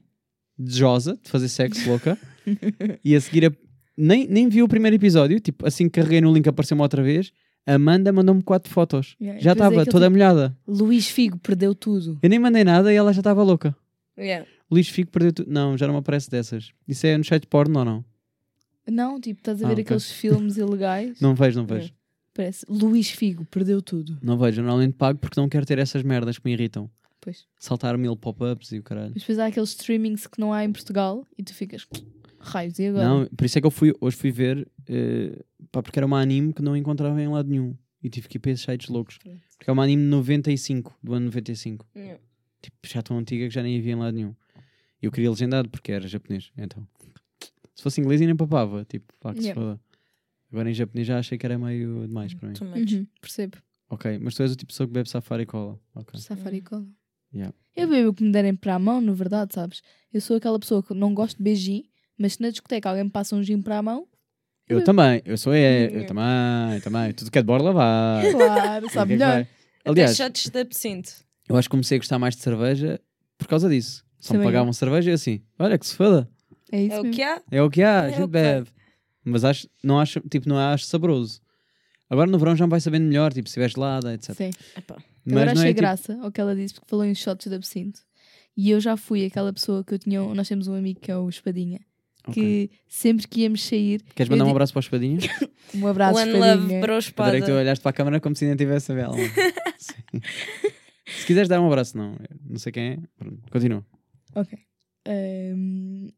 desejosa, 0.57 1.19
de 1.21 1.29
fazer 1.29 1.47
sexo 1.49 1.87
louca, 1.87 2.17
e 3.05 3.15
a 3.15 3.21
seguir 3.21 3.45
a- 3.45 3.51
nem, 3.95 4.27
nem 4.27 4.49
viu 4.49 4.65
o 4.65 4.67
primeiro 4.67 4.95
episódio, 4.95 5.39
tipo, 5.39 5.65
assim 5.67 5.85
que 5.89 5.99
carreguei 5.99 6.19
no 6.21 6.33
link 6.33 6.47
apareceu-me 6.47 6.81
outra 6.81 7.03
vez. 7.03 7.31
Amanda 7.65 8.11
mandou-me 8.13 8.41
quatro 8.41 8.71
fotos. 8.71 9.15
Yeah, 9.21 9.39
Já 9.41 9.51
é 9.51 9.53
estava 9.53 9.75
aquele 9.75 9.91
toda 9.91 10.05
tipo, 10.05 10.13
molhada. 10.13 10.57
Luís 10.67 11.07
Figo 11.09 11.37
perdeu 11.37 11.75
tudo. 11.75 12.17
Eu 12.23 12.29
nem 12.29 12.39
mandei 12.39 12.63
nada 12.63 12.91
e 12.93 12.95
ela 12.95 13.11
já 13.13 13.19
estava 13.19 13.43
louca. 13.43 13.75
Yeah. 14.17 14.47
Luís 14.71 14.87
Fico 14.87 15.11
perdeu 15.11 15.33
tudo. 15.33 15.51
Não, 15.51 15.77
já 15.77 15.85
não 15.85 15.93
me 15.93 15.99
aparece 15.99 16.29
dessas. 16.29 16.71
Isso 16.87 17.05
é 17.05 17.17
no 17.17 17.23
site 17.25 17.41
de 17.43 17.47
porno 17.49 17.77
ou 17.79 17.85
não? 17.85 18.05
Não, 18.89 19.19
tipo, 19.19 19.41
estás 19.41 19.61
a 19.61 19.65
Ah, 19.65 19.67
ver 19.67 19.73
ok. 19.73 19.83
aqueles 19.83 20.09
filmes 20.11 20.57
ilegais? 20.57 21.19
Não 21.19 21.35
vejo, 21.35 21.59
não 21.59 21.67
vejo. 21.67 21.91
Parece 22.33 22.65
Luís 22.69 23.09
Figo 23.09 23.43
perdeu 23.45 23.81
tudo. 23.81 24.17
Não 24.23 24.37
vejo. 24.37 24.61
Normalmente 24.61 24.93
pago 24.93 25.19
porque 25.19 25.39
não 25.39 25.49
quero 25.49 25.65
ter 25.65 25.77
essas 25.79 26.03
merdas 26.03 26.37
que 26.37 26.45
me 26.45 26.53
irritam. 26.53 26.89
Pois. 27.27 27.45
Saltar 27.59 27.97
mil 27.97 28.15
pop-ups 28.15 28.71
e 28.71 28.79
o 28.79 28.83
caralho. 28.83 29.11
Mas 29.13 29.23
depois 29.23 29.37
há 29.37 29.47
aqueles 29.47 29.71
streamings 29.71 30.27
que 30.27 30.39
não 30.39 30.53
há 30.53 30.63
em 30.63 30.71
Portugal 30.71 31.27
e 31.37 31.43
tu 31.43 31.53
ficas 31.53 31.85
raios, 32.39 32.79
e 32.79 32.85
agora? 32.87 33.05
Não, 33.05 33.25
por 33.27 33.43
isso 33.43 33.57
é 33.57 33.61
que 33.61 33.67
eu 33.67 33.71
fui, 33.71 33.93
hoje 33.99 34.15
fui 34.15 34.31
ver, 34.31 34.65
eh, 34.87 35.43
pá, 35.69 35.83
porque 35.83 35.99
era 35.99 36.05
uma 36.05 36.21
anime 36.21 36.53
que 36.53 36.61
não 36.61 36.77
encontrava 36.77 37.21
em 37.21 37.27
lado 37.27 37.49
nenhum. 37.49 37.75
E 38.01 38.09
tive 38.09 38.29
que 38.29 38.37
ir 38.37 38.39
para 38.39 38.51
esses 38.51 38.63
sites 38.63 38.87
loucos. 38.87 39.17
Porque 39.57 39.69
é 39.69 39.73
uma 39.73 39.83
anime 39.83 40.03
de 40.03 40.07
95, 40.07 40.97
do 41.03 41.13
ano 41.15 41.25
95. 41.25 41.85
Yeah. 41.93 42.21
Tipo, 42.61 42.77
já 42.85 43.01
tão 43.01 43.17
antiga 43.17 43.45
que 43.49 43.53
já 43.53 43.61
nem 43.61 43.77
havia 43.77 43.91
em 43.91 43.95
lado 43.95 44.15
nenhum. 44.15 44.33
E 45.01 45.05
eu 45.05 45.11
queria 45.11 45.29
legendado 45.29 45.67
porque 45.67 45.91
era 45.91 46.07
japonês. 46.07 46.49
Então, 46.57 46.87
se 47.75 47.83
fosse 47.83 47.99
inglês, 47.99 48.21
nem 48.21 48.33
papava. 48.37 48.85
Tipo, 48.85 49.13
pá, 49.19 49.33
que 49.33 49.41
se 49.41 49.47
Yeah. 49.47 49.61
foda. 49.61 49.81
Agora 50.49 50.69
em 50.71 50.73
japonês 50.73 51.05
já 51.05 51.19
achei 51.19 51.37
que 51.37 51.45
era 51.45 51.57
meio 51.57 52.07
demais 52.07 52.33
para 52.33 52.47
mim. 52.47 52.55
Uhum, 52.61 53.05
percebo. 53.19 53.57
Ok, 53.89 54.19
mas 54.19 54.35
tu 54.35 54.43
és 54.43 54.51
o 54.51 54.55
tipo 54.55 54.67
de 54.69 54.73
pessoa 54.73 54.87
que 54.87 54.93
bebe 54.93 55.09
safari 55.09 55.45
cola. 55.45 55.79
Ok. 55.95 56.19
Safari 56.19 56.61
cola. 56.61 56.85
Yeah. 57.37 57.55
Eu 57.75 57.87
bebo 57.87 58.09
o 58.09 58.13
que 58.13 58.23
me 58.23 58.31
derem 58.31 58.55
para 58.55 58.75
a 58.75 58.79
mão, 58.79 58.99
na 58.99 59.13
verdade, 59.13 59.53
sabes? 59.53 59.81
Eu 60.11 60.19
sou 60.21 60.37
aquela 60.37 60.57
pessoa 60.59 60.81
que 60.81 60.93
não 60.93 61.13
gosto 61.13 61.41
de 61.41 61.55
gin, 61.55 61.83
mas 62.17 62.33
se 62.33 62.41
na 62.41 62.49
discoteca 62.49 62.89
alguém 62.89 63.03
me 63.03 63.09
passa 63.11 63.35
um 63.35 63.43
gin 63.43 63.61
para 63.61 63.77
a 63.77 63.81
mão, 63.83 64.07
Eu 64.67 64.83
também, 64.83 65.21
eu 65.25 65.37
sou 65.37 65.53
é, 65.53 65.85
eu 65.85 66.05
também, 66.07 66.81
também. 66.83 67.13
Tudo 67.13 67.29
que 67.31 67.37
é 67.37 67.41
de 67.41 67.45
borla 67.45 67.71
vai. 67.71 68.31
claro, 68.33 68.89
sabe 68.89 69.13
melhor. 69.13 69.41
Até 69.41 69.89
Aliás, 69.89 70.17
shots 70.17 70.49
de 70.49 70.59
absinto. 70.59 71.11
eu 71.47 71.55
acho 71.55 71.69
que 71.69 71.71
comecei 71.71 71.97
a 71.97 71.99
gostar 71.99 72.19
mais 72.19 72.35
de 72.35 72.41
cerveja 72.41 72.99
por 73.37 73.47
causa 73.47 73.69
disso. 73.69 74.03
Só 74.19 74.33
me 74.33 74.39
Também 74.39 74.47
eu. 74.47 74.51
pagavam 74.53 74.73
cerveja 74.73 75.09
e 75.09 75.11
eu 75.11 75.15
assim, 75.15 75.41
olha 75.59 75.77
que 75.77 75.85
se 75.85 75.95
foda. 75.95 76.27
É 76.71 76.81
isso 76.81 76.95
É 76.95 76.99
o 76.99 77.11
que 77.11 77.21
há. 77.23 77.41
É 77.51 77.61
o 77.61 77.69
que 77.69 77.81
há, 77.83 78.01
a 78.01 78.07
É 78.09 78.13
gente 78.17 78.27
bebe. 78.27 78.69
Mas 79.23 79.43
acho, 79.45 79.69
não 79.83 79.99
acho, 79.99 80.19
tipo, 80.21 80.49
não 80.49 80.57
acho 80.57 80.85
saboroso. 80.85 81.39
Agora 82.09 82.29
no 82.29 82.37
verão 82.39 82.55
já 82.55 82.65
me 82.65 82.71
vai 82.71 82.79
sabendo 82.79 83.05
melhor, 83.05 83.33
tipo, 83.33 83.49
se 83.49 83.53
tiver 83.55 83.69
gelada, 83.69 84.13
etc. 84.13 84.33
Sim. 84.35 84.49
Epá. 84.77 84.95
Mas 85.25 85.33
Agora 85.35 85.51
achei 85.51 85.63
é 85.65 85.67
tipo, 85.69 85.79
graça 85.81 86.17
ao 86.21 86.31
que 86.31 86.39
ela 86.39 86.55
disse, 86.55 86.73
porque 86.75 86.89
falou 86.89 87.03
em 87.05 87.13
shots 87.13 87.47
de 87.47 87.55
absinto. 87.55 87.99
E 88.55 88.69
eu 88.71 88.79
já 88.79 88.95
fui 88.97 89.25
aquela 89.25 89.51
pessoa 89.53 89.83
que 89.83 89.93
eu 89.93 89.99
tinha. 89.99 90.21
Nós 90.33 90.47
temos 90.47 90.67
um 90.67 90.73
amigo 90.73 90.99
que 91.01 91.11
é 91.11 91.17
o 91.17 91.27
Espadinha, 91.29 91.79
Ok. 92.27 92.33
que 92.33 92.71
sempre 92.87 93.27
que 93.27 93.41
íamos 93.41 93.63
sair, 93.63 94.01
Queres 94.15 94.29
mandar 94.29 94.45
um 94.45 94.47
digo- 94.47 94.55
abraço 94.55 94.73
para 94.73 94.79
o 94.79 94.81
espadinha? 94.81 95.17
um 95.75 95.85
abraço, 95.87 96.19
One 96.19 96.31
love 96.31 96.45
Espadinha. 96.45 96.79
para 96.81 96.93
o 96.93 96.97
Adorei 96.97 97.01
que 97.41 97.45
tu 97.45 97.49
espada. 97.51 97.59
olhaste 97.59 97.81
para 97.83 97.89
a 97.89 97.93
câmera 97.93 98.19
como 98.21 98.35
se 98.35 98.45
ainda 98.45 98.55
tivesse 98.57 98.91
a 98.91 98.95
vela. 98.95 99.15
Sim. 99.77 99.93
Se 101.05 101.25
quiseres 101.25 101.47
dar 101.47 101.61
um 101.61 101.67
abraço, 101.67 101.97
não. 101.97 102.17
Não 102.43 102.57
sei 102.59 102.71
quem 102.71 102.83
é. 102.83 102.97
Pronto, 103.17 103.39
Continua. 103.49 103.85
Ok. 104.35 104.57
Ahm, 105.07 106.09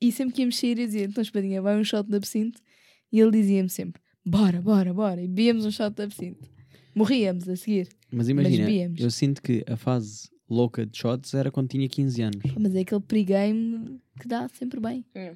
e 0.00 0.10
sempre 0.12 0.34
que 0.34 0.40
íamos 0.42 0.58
sair, 0.58 0.78
eu 0.78 0.86
dizia: 0.86 1.04
então, 1.04 1.22
Espadinha, 1.22 1.62
vai 1.62 1.76
um 1.78 1.84
shot 1.84 2.08
de 2.08 2.16
absinto. 2.16 2.60
E 3.12 3.20
ele 3.20 3.30
dizia-me 3.30 3.68
sempre: 3.70 4.02
bora, 4.26 4.60
bora, 4.60 4.92
bora. 4.92 5.22
E 5.22 5.28
bebíamos 5.28 5.64
um 5.64 5.70
shot 5.70 5.94
de 5.94 6.02
absinto. 6.02 6.50
Morríamos 6.94 7.48
a 7.48 7.56
seguir. 7.56 7.88
Mas 8.10 8.28
imagina, 8.28 8.66
bebíamos. 8.66 9.00
eu 9.00 9.10
sinto 9.10 9.40
que 9.42 9.64
a 9.68 9.76
fase 9.76 10.28
louca 10.48 10.86
de 10.86 10.96
shots 10.96 11.34
era 11.34 11.50
quando 11.50 11.68
tinha 11.68 11.88
15 11.88 12.22
anos. 12.22 12.52
Mas 12.58 12.74
é 12.74 12.80
aquele 12.80 13.00
pregame 13.00 14.00
que 14.20 14.26
dá 14.26 14.48
sempre 14.48 14.80
bem. 14.80 15.04
Hum. 15.14 15.34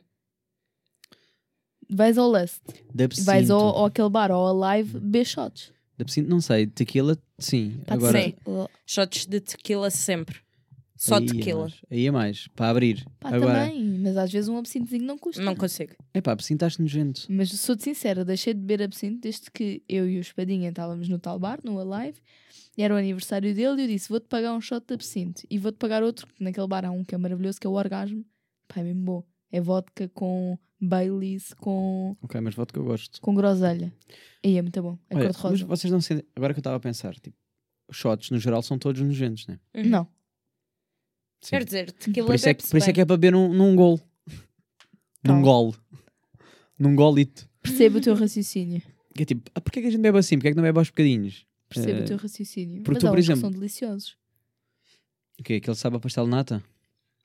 Vais 1.93 2.17
ao 2.17 2.31
Lust, 2.31 2.63
vais 3.25 3.51
ao, 3.51 3.61
ao 3.61 3.87
aquele 3.87 4.09
bar, 4.09 4.31
ao 4.31 4.63
Alive, 4.63 5.01
beber 5.01 5.27
shots. 5.27 5.73
De 5.99 6.03
absinto, 6.03 6.31
não 6.31 6.41
sei. 6.41 6.67
Tequila, 6.67 7.19
sim. 7.37 7.81
Pá, 7.85 7.95
Agora, 7.95 8.23
sim. 8.23 8.35
Shots 8.87 9.27
de 9.27 9.41
tequila 9.41 9.91
sempre. 9.91 10.39
Só 11.03 11.17
aí 11.17 11.25
é 11.25 11.27
tequila. 11.27 11.61
mais. 11.63 11.81
Aí 11.91 12.07
é 12.07 12.11
mais. 12.11 12.49
Para 12.49 12.69
abrir. 12.69 13.07
Pá, 13.19 13.31
Agora, 13.35 13.65
também, 13.65 13.99
mas 14.01 14.19
às 14.19 14.31
vezes 14.31 14.51
um 14.51 14.59
absintozinho 14.59 15.05
não 15.05 15.17
custa. 15.17 15.43
Não 15.43 15.57
consigo. 15.57 15.95
é 16.13 16.21
pá, 16.21 16.33
absinto 16.33 16.63
acho 16.67 16.83
nojento. 16.83 17.23
Mas 17.31 17.49
sou-te 17.53 17.85
sincera, 17.85 18.23
deixei 18.23 18.53
de 18.53 18.61
beber 18.61 18.83
absinto 18.85 19.19
desde 19.23 19.51
que 19.51 19.83
eu 19.89 20.07
e 20.07 20.19
o 20.19 20.21
Espadinha 20.21 20.69
estávamos 20.69 21.09
no 21.09 21.19
tal 21.19 21.39
bar, 21.39 21.59
no 21.65 21.81
Alive, 21.81 22.21
e 22.77 22.83
era 22.83 22.93
o 22.95 22.99
aniversário 22.99 23.55
dele, 23.55 23.81
e 23.81 23.85
eu 23.85 23.89
disse: 23.89 24.11
Vou-te 24.11 24.29
pagar 24.29 24.53
um 24.53 24.61
shot 24.61 24.85
de 24.87 24.93
absinto 24.93 25.43
e 25.49 25.57
vou-te 25.57 25.77
pagar 25.77 26.03
outro, 26.03 26.27
que 26.27 26.45
naquele 26.45 26.67
bar 26.67 26.85
há 26.85 26.91
um 26.91 27.03
que 27.03 27.15
é 27.15 27.19
maravilhoso, 27.19 27.59
que 27.59 27.67
é 27.67 27.71
o 27.71 27.73
Orgasmo. 27.73 28.23
Pá, 28.69 28.81
é 28.81 28.85
mesmo 28.85 29.03
bom. 29.03 29.25
É 29.51 29.59
vodka 29.59 30.07
com 30.11 30.59
Baileys, 30.79 31.55
com, 31.55 32.15
Ok, 32.23 32.39
mas 32.43 32.55
que 32.55 32.79
eu 32.79 32.85
gosto. 32.85 33.21
com 33.23 33.35
groselha. 33.35 33.91
E 34.45 34.59
é 34.59 34.63
muito 34.63 34.83
bom. 34.83 34.99
É 35.09 35.17
Olha, 35.17 35.27
mas 35.29 35.37
cor-de-rosa. 35.39 35.67
vocês 35.67 35.91
não 35.91 36.01
sentem. 36.03 36.27
Agora 36.37 36.53
que 36.53 36.59
eu 36.59 36.61
estava 36.61 36.77
a 36.77 36.81
pensar, 36.81 37.15
tipo, 37.15 37.37
os 37.89 37.97
shots 37.97 38.31
no 38.31 38.39
geral 38.39 38.63
são 38.63 38.79
todos 38.79 39.01
nojentos, 39.01 39.47
né? 39.47 39.59
Uhum. 39.75 39.85
Não. 39.89 40.20
Sim. 41.41 41.51
Quer 41.51 41.65
dizer, 41.65 41.93
tequila 41.93 42.27
Por 42.27 42.35
isso, 42.35 42.49
é 42.49 42.55
que, 42.55 42.67
por 42.69 42.77
isso 42.77 42.91
é 42.91 42.93
que 42.93 43.01
é 43.01 43.05
para 43.05 43.17
beber 43.17 43.33
num, 43.33 43.53
num 43.53 43.75
gol. 43.75 44.01
Num 45.25 45.43
gol. 45.43 45.75
Num 46.79 46.95
golito. 46.95 47.49
Percebo 47.63 47.99
o 47.99 48.01
teu 48.01 48.15
raciocínio. 48.15 48.83
Que 49.15 49.23
é 49.23 49.27
tipo, 49.27 49.51
ah, 49.55 49.61
porquê 49.61 49.81
que 49.83 49.89
a 49.89 49.91
gente 49.91 50.01
bebe 50.01 50.19
assim? 50.19 50.37
Porquê 50.37 50.49
é 50.49 50.51
que 50.53 50.57
não 50.57 50.63
bebe 50.63 50.79
aos 50.79 50.89
bocadinhos? 50.89 51.47
Percebo 51.69 52.01
Eh, 52.01 52.03
o 52.03 52.07
teu 52.07 52.17
raciocínio. 52.17 52.83
porque 52.83 52.93
Mas 52.93 53.01
tu, 53.01 53.07
há 53.07 53.11
por 53.11 53.17
que 53.17 53.21
exemplo- 53.23 53.41
são 53.41 53.51
deliciosos. 53.51 54.17
O 55.39 55.43
quê? 55.43 55.55
Aquele 55.55 55.77
sabe 55.77 55.97
a 55.97 56.01
pastel 56.01 56.25
de 56.25 56.31
nata? 56.31 56.63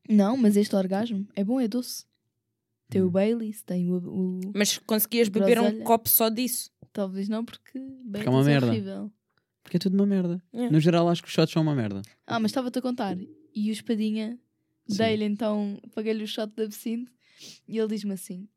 Não, 0.09 0.37
mas 0.37 0.55
este 0.57 0.75
orgasmo 0.75 1.27
é 1.35 1.43
bom, 1.43 1.59
é 1.59 1.67
doce. 1.67 2.05
Tem 2.89 3.01
Hum. 3.01 3.07
o 3.07 3.09
Baileys, 3.11 3.63
tem 3.63 3.89
o, 3.91 3.97
o- 3.97 4.39
Mas 4.53 4.77
conseguias 4.77 5.29
beber 5.29 5.59
um 5.59 5.81
copo 5.81 6.07
só 6.09 6.29
disso. 6.29 6.69
Talvez 6.93 7.27
não, 7.27 7.43
porque 7.43 7.79
Baileys 8.05 8.27
é 8.27 8.29
uma 8.29 8.43
merda. 8.43 8.67
horrível. 8.67 9.11
Porque 9.63 9.77
é 9.77 9.79
tudo 9.79 9.95
uma 9.95 10.05
merda. 10.05 10.41
É. 10.53 10.69
No 10.69 10.79
geral, 10.79 11.09
acho 11.09 11.21
que 11.23 11.27
os 11.27 11.33
shots 11.33 11.51
são 11.51 11.61
uma 11.63 11.73
merda. 11.75 12.01
Ah, 12.27 12.39
mas 12.39 12.51
estava-te 12.51 12.77
a 12.77 12.81
contar. 12.81 13.17
E 13.55 13.69
o 13.69 13.73
espadinha 13.73 14.37
dei-lhe 14.87 15.23
então, 15.25 15.79
paguei-lhe 15.93 16.23
o 16.23 16.27
shot 16.27 16.51
de 16.55 16.63
absinto 16.63 17.11
e 17.67 17.77
ele 17.77 17.87
diz-me 17.87 18.13
assim: 18.13 18.47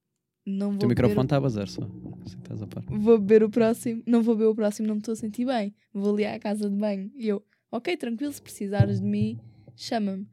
Não 0.44 0.68
O 0.68 0.70
vou 0.72 0.78
teu 0.80 0.88
beber, 0.88 1.02
microfone 1.02 1.24
está 1.26 1.36
a 1.36 1.40
bazar 1.40 1.68
só. 1.68 1.82
Que 1.82 2.36
estás 2.36 2.60
a 2.62 2.66
par. 2.66 2.82
vou 2.88 3.18
beber 3.18 3.42
o 3.44 3.50
próximo, 3.50 4.02
não 4.06 4.22
vou 4.22 4.34
beber 4.34 4.48
o 4.50 4.54
próximo, 4.54 4.88
não 4.88 4.96
me 4.96 5.00
estou 5.00 5.12
a 5.12 5.16
sentir 5.16 5.44
bem. 5.46 5.74
Vou 5.92 6.12
ali 6.14 6.24
à 6.26 6.38
casa 6.38 6.68
de 6.68 6.76
banho. 6.76 7.10
E 7.14 7.28
eu, 7.28 7.44
ok, 7.70 7.96
tranquilo, 7.96 8.32
se 8.32 8.42
precisares 8.42 9.00
de 9.00 9.06
mim, 9.06 9.38
chama-me. 9.76 10.26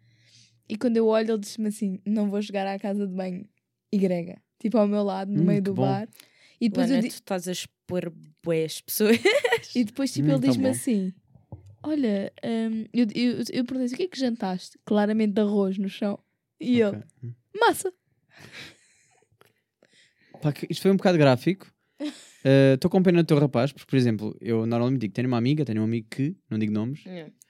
E 0.67 0.75
quando 0.75 0.97
eu 0.97 1.05
olho, 1.07 1.31
ele 1.31 1.39
diz-me 1.39 1.67
assim: 1.67 1.99
Não 2.05 2.29
vou 2.29 2.41
chegar 2.41 2.65
à 2.67 2.79
casa 2.79 3.05
de 3.07 3.13
banho. 3.13 3.47
E 3.91 3.97
grega, 3.97 4.41
tipo 4.59 4.77
ao 4.77 4.87
meu 4.87 5.03
lado, 5.03 5.31
no 5.31 5.41
Hum, 5.41 5.45
meio 5.45 5.61
do 5.61 5.73
bom. 5.73 5.83
bar. 5.83 6.09
E 6.59 6.67
depois, 6.69 6.87
eu 6.89 6.95
Luana, 6.95 7.03
di- 7.03 7.09
tu 7.09 7.13
estás 7.19 7.47
a 7.47 7.51
expor 7.51 8.11
boas 8.43 8.81
pessoas. 8.81 9.17
e 9.75 9.83
depois 9.83 10.11
tipo, 10.11 10.27
Hum, 10.27 10.31
ele 10.33 10.41
tá 10.41 10.47
diz-me 10.47 10.69
assim: 10.69 11.13
Olha, 11.87 12.33
hum, 12.43 12.85
eu, 12.91 13.05
eu, 13.13 13.43
eu 13.53 13.65
perguntei 13.65 13.93
o 13.93 13.97
que 13.97 14.03
é 14.03 14.07
que 14.07 14.19
jantaste? 14.19 14.77
Claramente 14.83 15.39
arroz 15.39 15.77
no 15.77 15.87
chão. 15.87 16.17
E 16.59 16.79
ele, 16.81 16.97
Ok. 16.97 16.99
Hum. 17.23 17.33
massa. 17.59 17.93
Pá, 20.41 20.51
isto 20.69 20.81
foi 20.81 20.91
um 20.91 20.97
bocado 20.97 21.17
gráfico. 21.17 21.71
Estou 22.73 22.89
com 22.91 23.01
pena 23.01 23.23
do 23.23 23.27
teu 23.27 23.37
rapaz, 23.39 23.71
porque, 23.71 23.87
por 23.89 23.95
exemplo, 23.95 24.35
eu 24.41 24.65
normalmente 24.65 25.01
digo: 25.01 25.13
tenho 25.13 25.27
uma 25.27 25.37
amiga, 25.37 25.63
tenho 25.65 25.81
um 25.81 25.85
amigo 25.85 26.07
que, 26.09 26.35
não 26.49 26.57
digo 26.59 26.73
nomes, 26.73 27.03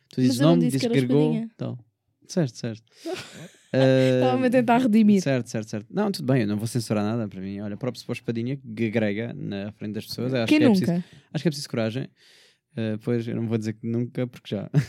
tu 0.10 0.22
dizes 0.22 0.40
nome, 0.40 0.64
dizes 0.64 0.86
que 0.86 0.98
ergou. 0.98 1.42
Tal. 1.58 1.78
Certo, 2.28 2.58
certo. 2.58 2.84
Eh, 3.78 4.22
Estava-me 4.22 4.48
a 4.48 4.50
tentar 4.50 4.78
redimir. 4.78 5.22
Certo, 5.22 5.50
certo, 5.50 5.70
certo. 5.70 5.88
Não, 5.94 6.10
tudo 6.10 6.32
bem, 6.32 6.44
eu 6.44 6.48
não 6.48 6.56
vou 6.56 6.66
censurar 6.66 7.04
nada 7.04 7.28
para 7.28 7.42
mim. 7.42 7.60
Olha, 7.60 7.76
próprio 7.76 8.02
para 8.06 8.14
espadinha 8.14 8.56
que 8.56 8.90
grega 8.90 9.34
na 9.34 9.70
frente 9.74 9.96
das 9.96 10.06
pessoas. 10.06 10.34
Acho 10.34 10.48
Quem 10.48 10.60
que 10.60 10.64
é 10.64 10.68
nunca? 10.70 10.80
preciso, 10.86 11.04
acho 11.34 11.42
que 11.44 11.48
é 11.50 11.52
preciso 11.52 11.70
coragem. 11.70 12.10
Eh, 12.76 12.98
pois 13.02 13.28
eu 13.28 13.36
não 13.36 13.48
vou 13.48 13.58
dizer 13.58 13.74
que 13.74 13.88
nunca, 13.88 14.28
porque 14.28 14.56
já. 14.56 14.70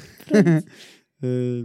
Eh, 1.22 1.64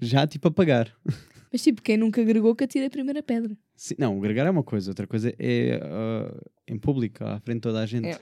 já 0.00 0.26
tipo 0.26 0.48
a 0.48 0.50
pagar. 0.50 0.90
Mas 1.52 1.62
tipo, 1.62 1.82
quem 1.82 1.98
nunca 1.98 2.22
agregou 2.22 2.56
que 2.56 2.64
atira 2.64 2.86
a 2.86 2.90
primeira 2.90 3.22
pedra. 3.22 3.54
Sim, 3.76 3.94
não, 3.98 4.16
o 4.16 4.20
gregar 4.22 4.46
é 4.46 4.50
uma 4.50 4.62
coisa, 4.62 4.90
outra 4.90 5.06
coisa 5.06 5.34
é 5.38 5.78
ah, 5.82 6.34
em 6.66 6.78
público, 6.78 7.22
à 7.22 7.38
frente 7.40 7.56
de 7.56 7.60
toda 7.60 7.80
a 7.80 7.84
gente. 7.84 8.08
É. 8.08 8.18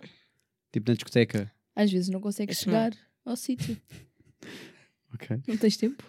Tipo 0.73 0.91
na 0.91 0.95
discoteca. 0.95 1.51
Às 1.77 1.93
vezes 1.93 2.09
não 2.09 2.21
consegues 2.21 2.59
Isso 2.59 2.69
não. 2.69 2.75
chegar 2.75 2.93
ao 3.25 3.37
sítio. 3.37 3.77
Ok. 5.15 5.41
Não 5.47 5.57
tens 5.57 5.77
tempo. 5.77 6.03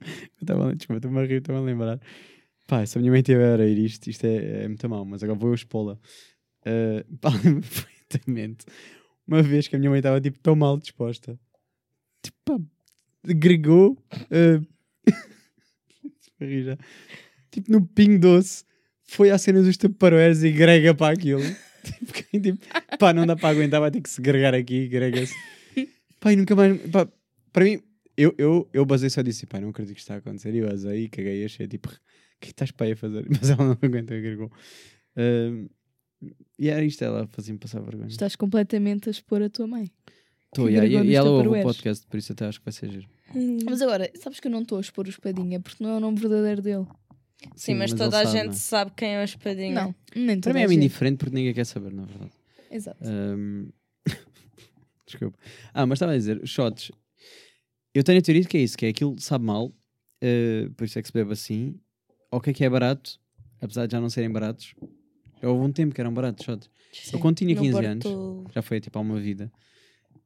Eu 0.00 0.40
estava 0.40 0.74
desculpa, 0.74 0.96
estou-me 0.96 1.20
a 1.20 1.26
rir, 1.26 1.34
estou-me 1.34 1.60
a 1.60 1.62
lembrar. 1.62 2.00
Pá, 2.66 2.86
se 2.86 2.96
a 2.96 3.00
minha 3.02 3.12
mãe 3.12 3.20
tiver 3.20 3.60
a 3.60 3.62
ouvir 3.62 3.78
isto, 3.84 4.08
isto 4.08 4.24
é, 4.24 4.62
é 4.64 4.68
muito 4.68 4.88
mal, 4.88 5.04
mas 5.04 5.22
agora 5.22 5.38
vou 5.38 5.50
eu 5.50 5.54
expô-la. 5.54 5.98
Uh, 6.64 7.18
pá, 7.18 7.28
lembro 7.44 7.60
perfeitamente. 7.60 8.64
Uma 9.26 9.42
vez 9.42 9.68
que 9.68 9.76
a 9.76 9.78
minha 9.78 9.90
mãe 9.90 9.98
estava 9.98 10.20
tipo 10.20 10.38
tão 10.38 10.54
mal 10.54 10.78
disposta. 10.78 11.38
Tipo, 12.22 12.38
pá, 12.44 12.58
gregou. 13.24 13.98
Uh, 14.30 14.66
tipo, 17.50 17.72
no 17.72 17.86
pingo 17.86 18.18
doce. 18.18 18.64
Foi 19.02 19.30
à 19.30 19.38
cena 19.38 19.62
dos 19.62 19.76
taparoeiros 19.76 20.42
e 20.42 20.50
grega 20.50 20.94
para 20.94 21.14
aquilo. 21.14 21.42
tipo, 21.84 22.40
tipo, 22.40 22.58
pá, 22.98 23.12
não 23.12 23.26
dá 23.26 23.36
para 23.36 23.50
aguentar, 23.50 23.80
vai 23.80 23.90
ter 23.90 24.00
que 24.00 24.10
se 24.10 24.20
gregar 24.20 24.54
aqui, 24.54 24.88
grega-se. 24.88 25.34
Pá, 26.20 26.32
e 26.32 26.36
nunca 26.36 26.54
mais. 26.56 26.80
Pá, 26.90 27.06
para 27.52 27.64
mim, 27.64 27.80
eu, 28.16 28.34
eu, 28.38 28.68
eu 28.72 28.84
basei 28.86 29.10
só 29.10 29.22
disso, 29.22 29.46
pá, 29.46 29.60
não 29.60 29.70
acredito 29.70 29.94
que 29.94 30.00
está 30.00 30.14
a 30.14 30.18
acontecer. 30.18 30.54
E 30.54 30.58
eu 30.58 30.68
basei, 30.68 31.08
caguei 31.08 31.44
achei 31.44 31.66
tipo, 31.66 31.88
o 31.88 31.92
que 32.40 32.48
é 32.48 32.50
estás 32.50 32.70
para 32.70 32.86
aí 32.86 32.92
a 32.92 32.96
fazer? 32.96 33.26
Mas 33.30 33.50
ela 33.50 33.64
não 33.64 33.78
aguenta, 33.80 34.14
agregou. 34.14 34.50
Ahm, 35.16 35.68
e 36.58 36.68
era 36.68 36.84
isto, 36.84 37.02
ela 37.02 37.26
fazia-me 37.28 37.58
passar 37.58 37.80
vergonha. 37.80 38.08
Estás 38.08 38.36
completamente 38.36 39.08
a 39.08 39.12
expor 39.12 39.42
a 39.42 39.48
tua 39.48 39.66
mãe. 39.66 39.90
Que 40.54 40.60
e, 40.62 40.76
e, 40.76 41.02
e 41.10 41.14
ela 41.14 41.30
ouve 41.30 41.48
o 41.48 41.62
podcast, 41.62 42.06
por 42.06 42.16
isso 42.16 42.32
até 42.32 42.46
acho 42.46 42.60
que 42.60 42.64
vai 42.64 42.72
ser 42.72 42.90
giro. 42.90 43.08
Mas 43.64 43.82
agora, 43.82 44.10
sabes 44.14 44.38
que 44.38 44.46
eu 44.46 44.52
não 44.52 44.62
estou 44.62 44.78
a 44.78 44.80
expor 44.80 45.06
o 45.06 45.10
espadinha 45.10 45.58
porque 45.58 45.82
não 45.82 45.90
é 45.90 45.96
o 45.96 46.00
nome 46.00 46.18
verdadeiro 46.18 46.62
dele. 46.62 46.86
Sim, 47.56 47.74
mas, 47.74 47.90
ele 47.90 47.98
toda 47.98 48.20
a 48.20 48.24
sabe, 48.24 48.36
gente 48.36 48.46
não 48.46 48.52
é? 48.52 48.56
sabe 48.56 48.92
quem 48.96 49.14
é 49.14 49.20
o 49.20 49.24
espadinho. 49.24 49.74
Não, 49.74 49.94
nem 50.14 50.40
Para 50.40 50.54
mim 50.54 50.60
é 50.60 50.72
indiferente 50.72 51.18
porque 51.18 51.34
ninguém 51.34 51.52
quer 51.52 51.66
saber, 51.66 51.92
na 51.92 52.04
verdade. 52.04 52.30
Exato. 52.70 52.98
Ahm, 53.04 53.68
Desculpa. 55.06 55.38
Ah, 55.72 55.86
mas 55.86 55.96
estava 55.96 56.12
a 56.12 56.16
dizer, 56.16 56.40
os 56.42 56.50
shots. 56.50 56.90
Eu 57.92 58.02
tenho 58.02 58.18
a 58.18 58.22
teoria 58.22 58.42
de 58.42 58.48
que 58.48 58.56
é 58.56 58.60
isso, 58.60 58.76
que 58.76 58.86
é 58.86 58.88
aquilo 58.88 59.16
sabe 59.20 59.44
mal, 59.44 59.72
eh, 60.20 60.68
por 60.76 60.84
isso 60.84 60.98
é 60.98 61.02
que 61.02 61.08
se 61.08 61.14
bebe 61.14 61.32
assim. 61.32 61.78
Ok 62.30 62.52
que 62.52 62.64
é 62.64 62.70
barato, 62.70 63.20
apesar 63.60 63.86
de 63.86 63.92
já 63.92 64.00
não 64.00 64.10
serem 64.10 64.30
baratos. 64.30 64.74
Houve 65.42 65.64
um 65.66 65.72
tempo 65.72 65.94
que 65.94 66.00
eram 66.00 66.12
baratos 66.12 66.44
shots. 66.44 66.70
Eu 67.12 67.18
quando 67.18 67.36
tinha 67.36 67.54
No 67.54 67.60
15 67.60 67.78
anos, 67.84 68.04
Bartolo. 68.04 68.46
já 68.54 68.62
foi 68.62 68.80
tipo 68.80 68.98
há 68.98 69.02
uma 69.02 69.18
vida, 69.20 69.50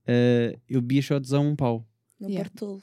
eh, 0.07 0.59
eu 0.69 0.81
bebia 0.81 1.03
shots 1.03 1.33
a 1.33 1.41
um 1.41 1.57
pau. 1.57 1.87
No 2.21 2.29
Yeah. 2.29 2.49
Bartolo. 2.49 2.83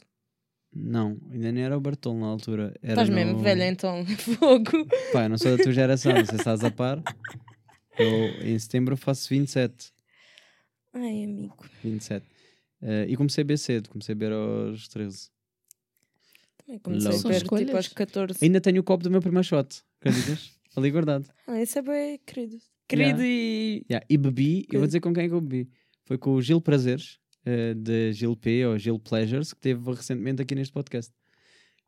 Não, 0.74 1.18
ainda 1.32 1.52
nem 1.52 1.64
era 1.64 1.78
o 1.78 1.80
Bartolo 1.80 2.20
na 2.20 2.26
altura. 2.28 2.74
Era 2.82 2.94
Estás 2.94 3.10
no... 3.10 3.16
mesmo 3.16 3.40
velha 3.40 3.68
então. 3.68 4.06
Fogo. 4.18 4.86
Pá, 5.14 5.24
eu 5.24 5.30
não 5.30 5.38
sou 5.38 5.56
da 5.56 5.64
tua 5.64 5.72
geração, 5.72 6.12
não 6.14 6.26
sei 6.26 6.36
se 6.36 6.42
estás 6.42 6.64
a 6.64 6.72
par. 6.72 7.02
Eu 7.98 8.10
em 8.46 8.60
setembro 8.60 8.98
faço 8.98 9.30
27. 9.30 9.94
Ai, 10.94 11.24
amigo. 11.24 11.56
27. 11.84 12.26
Eh, 12.82 13.06
e 13.10 13.16
comecei 13.16 13.42
a 13.42 13.46
beber 13.46 13.58
cedo, 13.58 13.90
comecei 13.90 14.14
a 14.14 14.16
beber 14.16 14.34
aos 14.34 14.88
13. 14.90 15.30
Também 16.66 16.80
comecei 16.80 17.12
Logo. 17.12 17.20
a 17.20 17.32
beber 17.32 17.66
tipo 17.66 17.78
aos 17.78 17.88
14. 17.88 18.40
Ainda 18.44 18.60
tenho 18.60 18.82
o 18.82 18.84
copo 18.84 19.04
do 19.04 19.12
meu 19.12 19.22
primeiro 19.22 19.48
shot, 19.48 19.82
acreditas? 20.02 20.52
Ali 20.76 20.92
guardado. 20.92 21.28
Ah, 21.48 21.62
isso 21.62 21.80
é 21.80 21.82
bem 21.82 22.20
querido. 22.26 22.58
Querido 22.88 23.24
e. 23.24 23.86
Yeah, 23.90 24.06
E 24.10 24.18
bebi, 24.18 24.66
eu 24.72 24.80
vou 24.80 24.88
dizer 24.88 25.00
com 25.00 25.14
quem 25.14 25.26
é 25.26 25.28
que 25.28 25.34
eu 25.34 25.42
bebi. 25.42 25.70
Foi 26.04 26.18
com 26.18 26.34
o 26.36 26.42
Gil 26.42 26.62
Prazeres, 26.62 27.18
eh, 27.46 27.74
de 27.74 28.14
Gil 28.14 28.36
P 28.36 28.66
ou 28.66 28.78
Gil 28.78 29.00
Pleasures, 29.00 29.54
que 29.54 29.60
teve 29.60 29.92
recentemente 29.92 30.42
aqui 30.42 30.54
neste 30.54 30.72
podcast. 30.72 31.12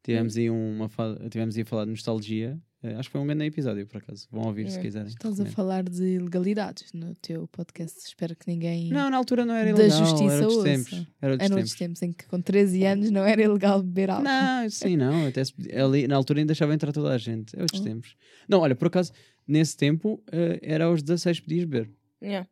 Tivemos 0.03 0.37
aí 0.37 0.49
uma 0.49 0.89
tivemos 1.29 1.55
aí 1.55 1.63
a 1.63 1.65
falar 1.65 1.85
de 1.85 1.91
nostalgia. 1.91 2.59
Eh, 2.87 2.95
acho 2.95 3.09
que 3.09 3.11
foi 3.13 3.21
um 3.21 3.25
grande 3.27 3.45
episódio, 3.45 3.85
por 3.87 3.97
acaso. 3.97 4.27
Vão 4.31 4.43
ouvir 4.45 4.69
se 4.71 4.77
É. 4.77 4.81
quiserem. 4.81 5.07
Estás 5.09 5.39
a 5.39 5.45
falar 5.45 5.83
de 5.83 6.03
ilegalidades 6.15 6.93
no 6.93 7.13
teu 7.15 7.47
podcast. 7.49 7.99
Espero 8.05 8.35
que 8.35 8.47
ninguém. 8.47 8.89
Não, 8.89 9.09
na 9.09 9.17
altura 9.17 9.45
não 9.45 9.53
era 9.53 9.73
Da 9.73 9.79
ilegal, 9.83 9.99
justiça 10.05 10.33
era 10.33 10.47
outros 10.47 10.55
ouça. 10.57 10.63
tempos. 10.69 10.91
Era 10.93 11.01
outros 11.01 11.15
Eram 11.23 11.37
tempos. 11.39 11.51
outros 11.57 11.75
tempos 11.75 12.01
em 12.03 12.11
que 12.13 12.25
com 12.27 12.41
13 12.41 12.85
anos 12.85 13.11
não 13.11 13.23
era 13.25 13.41
ilegal 13.41 13.81
beber 13.83 14.09
álcool. 14.11 14.23
Não, 14.23 14.69
sim, 14.69 14.95
não. 14.97 15.27
Até 15.27 15.43
se 15.43 15.53
ali, 15.75 16.07
na 16.07 16.15
altura 16.15 16.39
ainda 16.39 16.47
deixava 16.51 16.73
entrar 16.73 16.91
toda 16.91 17.09
a 17.13 17.17
gente. 17.17 17.55
É 17.57 17.61
outros 17.61 17.81
Oh. 17.81 17.83
tempos. 17.83 18.15
Não, 18.47 18.59
olha, 18.59 18.75
por 18.75 18.87
acaso, 18.87 19.11
nesse 19.47 19.75
tempo 19.75 20.21
eh, 20.31 20.59
era 20.61 20.85
aos 20.85 21.01
16 21.03 21.39
podias 21.39 21.65
beber. 21.65 21.89
Yeah. 22.21 22.47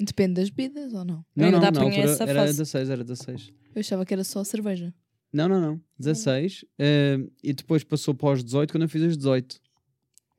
Depende 0.00 0.34
das 0.34 0.50
bebidas 0.50 0.92
ou 0.94 1.04
não? 1.04 1.24
Não, 1.34 1.50
não, 1.50 1.60
na 1.60 1.68
apanhei 1.68 1.96
altura 1.98 2.12
essa 2.12 2.22
era 2.24 2.40
fase. 2.40 2.52
16, 2.58 2.90
era 2.90 3.02
16. 3.04 3.52
Eu 3.74 3.80
achava 3.80 4.06
que 4.06 4.14
era 4.14 4.22
só 4.22 4.44
cerveja. 4.44 4.94
Não, 5.32 5.48
não, 5.48 5.60
não. 5.60 5.80
16. 5.98 6.64
eh, 6.78 7.18
e 7.42 7.52
depois 7.52 7.82
passou 7.84 8.14
para 8.14 8.32
os 8.34 8.44
18 8.44 8.70
quando 8.72 8.84
eu 8.84 8.88
fiz 8.88 9.02
os 9.02 9.16
18. 9.16 9.60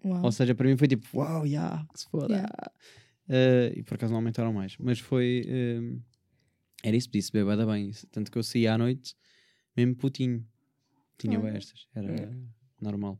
Uau. 0.06 0.26
Ou 0.26 0.32
seja, 0.32 0.56
para 0.56 0.68
mim 0.68 0.78
foi 0.78 0.88
tipo, 0.88 1.06
uau, 1.18 1.46
yeah, 1.46 1.86
que 1.94 2.00
se 2.00 2.10
foda. 2.10 2.34
Yeah. 2.36 2.72
Eh, 3.30 3.74
e 3.78 3.84
por 3.84 3.96
acaso 3.96 4.12
não 4.12 4.20
aumentaram 4.20 4.54
mais. 4.54 4.76
Mas 4.80 5.00
foi. 5.00 5.44
eh, 5.48 5.98
era 6.84 6.96
isso, 6.96 7.10
podia-se 7.10 7.32
beber 7.32 7.46
bué 7.46 7.56
da 7.58 7.66
bem. 7.66 7.92
Tanto 8.12 8.32
que 8.32 8.38
eu 8.38 8.44
saía 8.44 8.74
à 8.74 8.78
noite, 8.78 9.16
mesmo 9.76 9.96
putinho. 9.96 10.46
Tinha 11.18 11.38
bué 11.40 11.58
estas. 11.58 11.88
Era 11.94 12.08
Yeah. 12.12 12.38
normal. 12.82 13.20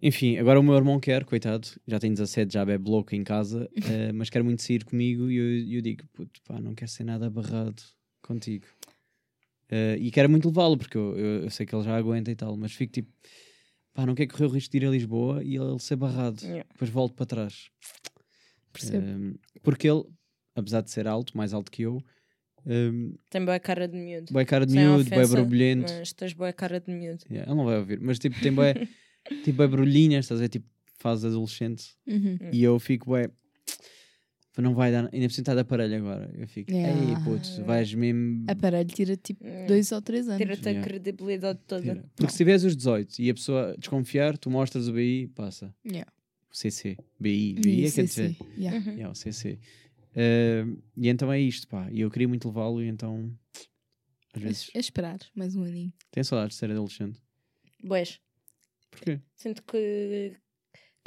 Enfim, 0.00 0.36
agora 0.38 0.60
o 0.60 0.62
meu 0.62 0.74
irmão 0.76 1.00
quer, 1.00 1.24
coitado, 1.24 1.66
já 1.86 1.98
tem 1.98 2.12
17, 2.14 2.52
já 2.54 2.64
bebe 2.64 2.88
louco 2.88 3.14
em 3.16 3.24
casa, 3.24 3.68
eh, 4.08 4.12
mas 4.12 4.30
quer 4.30 4.42
muito 4.44 4.62
sair 4.62 4.84
comigo 4.84 5.28
e 5.30 5.36
eu, 5.36 5.76
eu 5.76 5.82
digo, 5.82 6.04
puto, 6.12 6.40
pá, 6.46 6.60
não 6.60 6.74
quero 6.74 6.90
ser 6.90 7.02
nada 7.04 7.28
barrado 7.28 7.82
contigo. 8.22 8.64
Eh, 9.68 9.96
e 10.00 10.10
quero 10.10 10.30
muito 10.30 10.48
levá-lo, 10.48 10.78
porque 10.78 10.96
eu, 10.96 11.16
eu, 11.18 11.42
eu 11.44 11.50
sei 11.50 11.66
que 11.66 11.74
ele 11.74 11.82
já 11.84 11.96
aguenta 11.96 12.30
e 12.30 12.36
tal, 12.36 12.56
mas 12.56 12.72
fico 12.72 12.92
tipo, 12.92 13.10
pá, 13.98 14.06
não 14.06 14.14
quero 14.14 14.30
correr 14.30 14.46
o 14.46 14.50
risco 14.50 14.70
de 14.70 14.76
ir 14.78 14.86
a 14.86 14.90
Lisboa 14.90 15.42
e 15.42 15.56
ele 15.56 15.78
ser 15.80 15.96
barrado. 15.96 16.40
Yeah. 16.44 16.64
Depois 16.70 16.88
volto 16.88 17.14
para 17.14 17.26
trás. 17.26 17.68
Percebo. 18.72 19.04
Um, 19.04 19.34
porque 19.64 19.88
ele, 19.88 20.04
apesar 20.54 20.82
de 20.82 20.90
ser 20.92 21.08
alto, 21.08 21.36
mais 21.36 21.52
alto 21.52 21.68
que 21.68 21.82
eu, 21.82 22.00
um, 22.64 23.16
Tem 23.28 23.44
boa 23.44 23.58
cara 23.58 23.88
de 23.88 23.96
miúdo. 23.96 24.32
boa 24.32 24.44
cara 24.44 24.64
de 24.64 24.72
Sem 24.72 24.82
miúdo, 24.82 25.04
boa 25.10 25.22
ofensa, 25.22 25.36
borbulhento. 25.36 25.92
Mas 25.92 26.12
tens 26.12 26.32
boa 26.32 26.52
cara 26.52 26.78
de 26.78 26.92
miúdo. 26.92 27.24
Yeah, 27.28 27.50
ele 27.50 27.58
não 27.58 27.64
vai 27.64 27.78
ouvir, 27.78 27.98
mas 28.00 28.20
tipo, 28.20 28.40
tem 28.40 28.52
boa, 28.52 28.72
tipo, 29.42 29.52
boa 29.54 29.68
brulhinhas, 29.68 30.26
estás 30.26 30.38
a 30.38 30.42
ver? 30.44 30.48
Tipo, 30.48 30.68
fase 30.98 31.26
adolescente. 31.26 31.96
Uhum. 32.06 32.38
E 32.52 32.62
eu 32.62 32.78
fico, 32.78 33.06
bué, 33.06 33.28
não 34.62 34.74
vai 34.74 34.90
dar, 34.92 35.04
ainda 35.04 35.26
preciso 35.26 35.42
estar 35.42 35.54
de 35.54 35.60
aparelho 35.60 35.96
agora. 35.96 36.30
Eu 36.36 36.46
fico, 36.48 36.70
Yeah. 36.70 37.00
ei, 37.00 37.14
puto, 37.24 37.64
vais 37.64 37.92
mesmo. 37.94 38.44
Aparelho 38.48 38.88
tira 38.88 39.16
tipo 39.16 39.44
Yeah. 39.44 39.66
dois 39.66 39.92
ou 39.92 40.02
três 40.02 40.26
anos. 40.28 40.38
Tira-te 40.38 40.66
a 40.68 40.70
Yeah. 40.70 40.88
credibilidade 40.88 41.58
toda. 41.66 41.82
Tira. 41.82 42.04
Porque 42.16 42.32
se 42.32 42.38
tiveres 42.38 42.64
os 42.64 42.76
18 42.76 43.20
e 43.20 43.30
a 43.30 43.34
pessoa 43.34 43.74
desconfiar, 43.78 44.36
tu 44.38 44.50
mostras 44.50 44.88
o 44.88 44.92
BI, 44.92 45.28
passa. 45.34 45.74
Yeah. 45.86 46.10
CC. 46.50 46.96
BI. 47.20 47.54
BI 47.54 47.84
é 47.84 47.88
que 47.88 47.94
quer 47.94 48.04
dizer. 48.04 48.36
Yeah. 48.56 48.78
Uhum. 48.78 48.92
Yeah, 48.94 49.10
o 49.10 49.14
CC. 49.14 49.58
Eh, 50.16 50.64
e 50.96 51.08
então 51.08 51.32
é 51.32 51.40
isto, 51.40 51.68
pá. 51.68 51.88
E 51.92 52.00
eu 52.00 52.10
queria 52.10 52.26
muito 52.26 52.48
levá-lo, 52.48 52.82
e 52.82 52.88
então. 52.88 53.32
Às 54.34 54.42
É, 54.42 54.44
vezes. 54.44 54.70
é 54.74 54.78
esperar 54.78 55.18
mais 55.34 55.54
um 55.54 55.62
aninho. 55.62 55.92
Tenho 56.10 56.24
saudades 56.24 56.54
de 56.56 56.58
ser 56.60 56.70
adolescente. 56.70 57.20
Boés. 57.84 58.20
Porquê? 58.90 59.20
Sinto 59.36 59.62
que, 59.62 60.32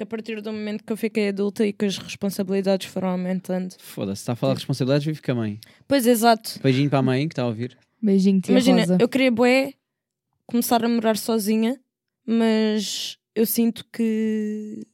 que 0.01 0.03
a 0.03 0.05
partir 0.07 0.41
do 0.41 0.51
momento 0.51 0.83
que 0.83 0.91
eu 0.91 0.97
fiquei 0.97 1.29
adulta 1.29 1.65
e 1.65 1.71
que 1.71 1.85
as 1.85 1.97
responsabilidades 1.97 2.87
foram 2.87 3.09
aumentando. 3.09 3.75
Foda-se, 3.77 4.21
está 4.23 4.33
a 4.33 4.35
falar 4.35 4.53
de 4.53 4.59
responsabilidades, 4.59 5.05
vive 5.05 5.21
com 5.21 5.31
a 5.31 5.35
mãe. 5.35 5.59
Pois, 5.87 6.07
exato. 6.07 6.59
Beijinho 6.63 6.89
para 6.89 6.99
a 6.99 7.03
mãe 7.03 7.27
que 7.27 7.33
está 7.33 7.43
a 7.43 7.47
ouvir. 7.47 7.77
Beijinho, 8.01 8.41
tia 8.41 8.51
Imagina, 8.51 8.79
Rosa. 8.79 8.97
eu 8.99 9.07
queria 9.07 9.31
bué 9.31 9.73
começar 10.47 10.83
a 10.83 10.89
morar 10.89 11.17
sozinha, 11.17 11.79
mas 12.25 13.17
eu 13.35 13.45
sinto 13.45 13.85
que 13.93 14.87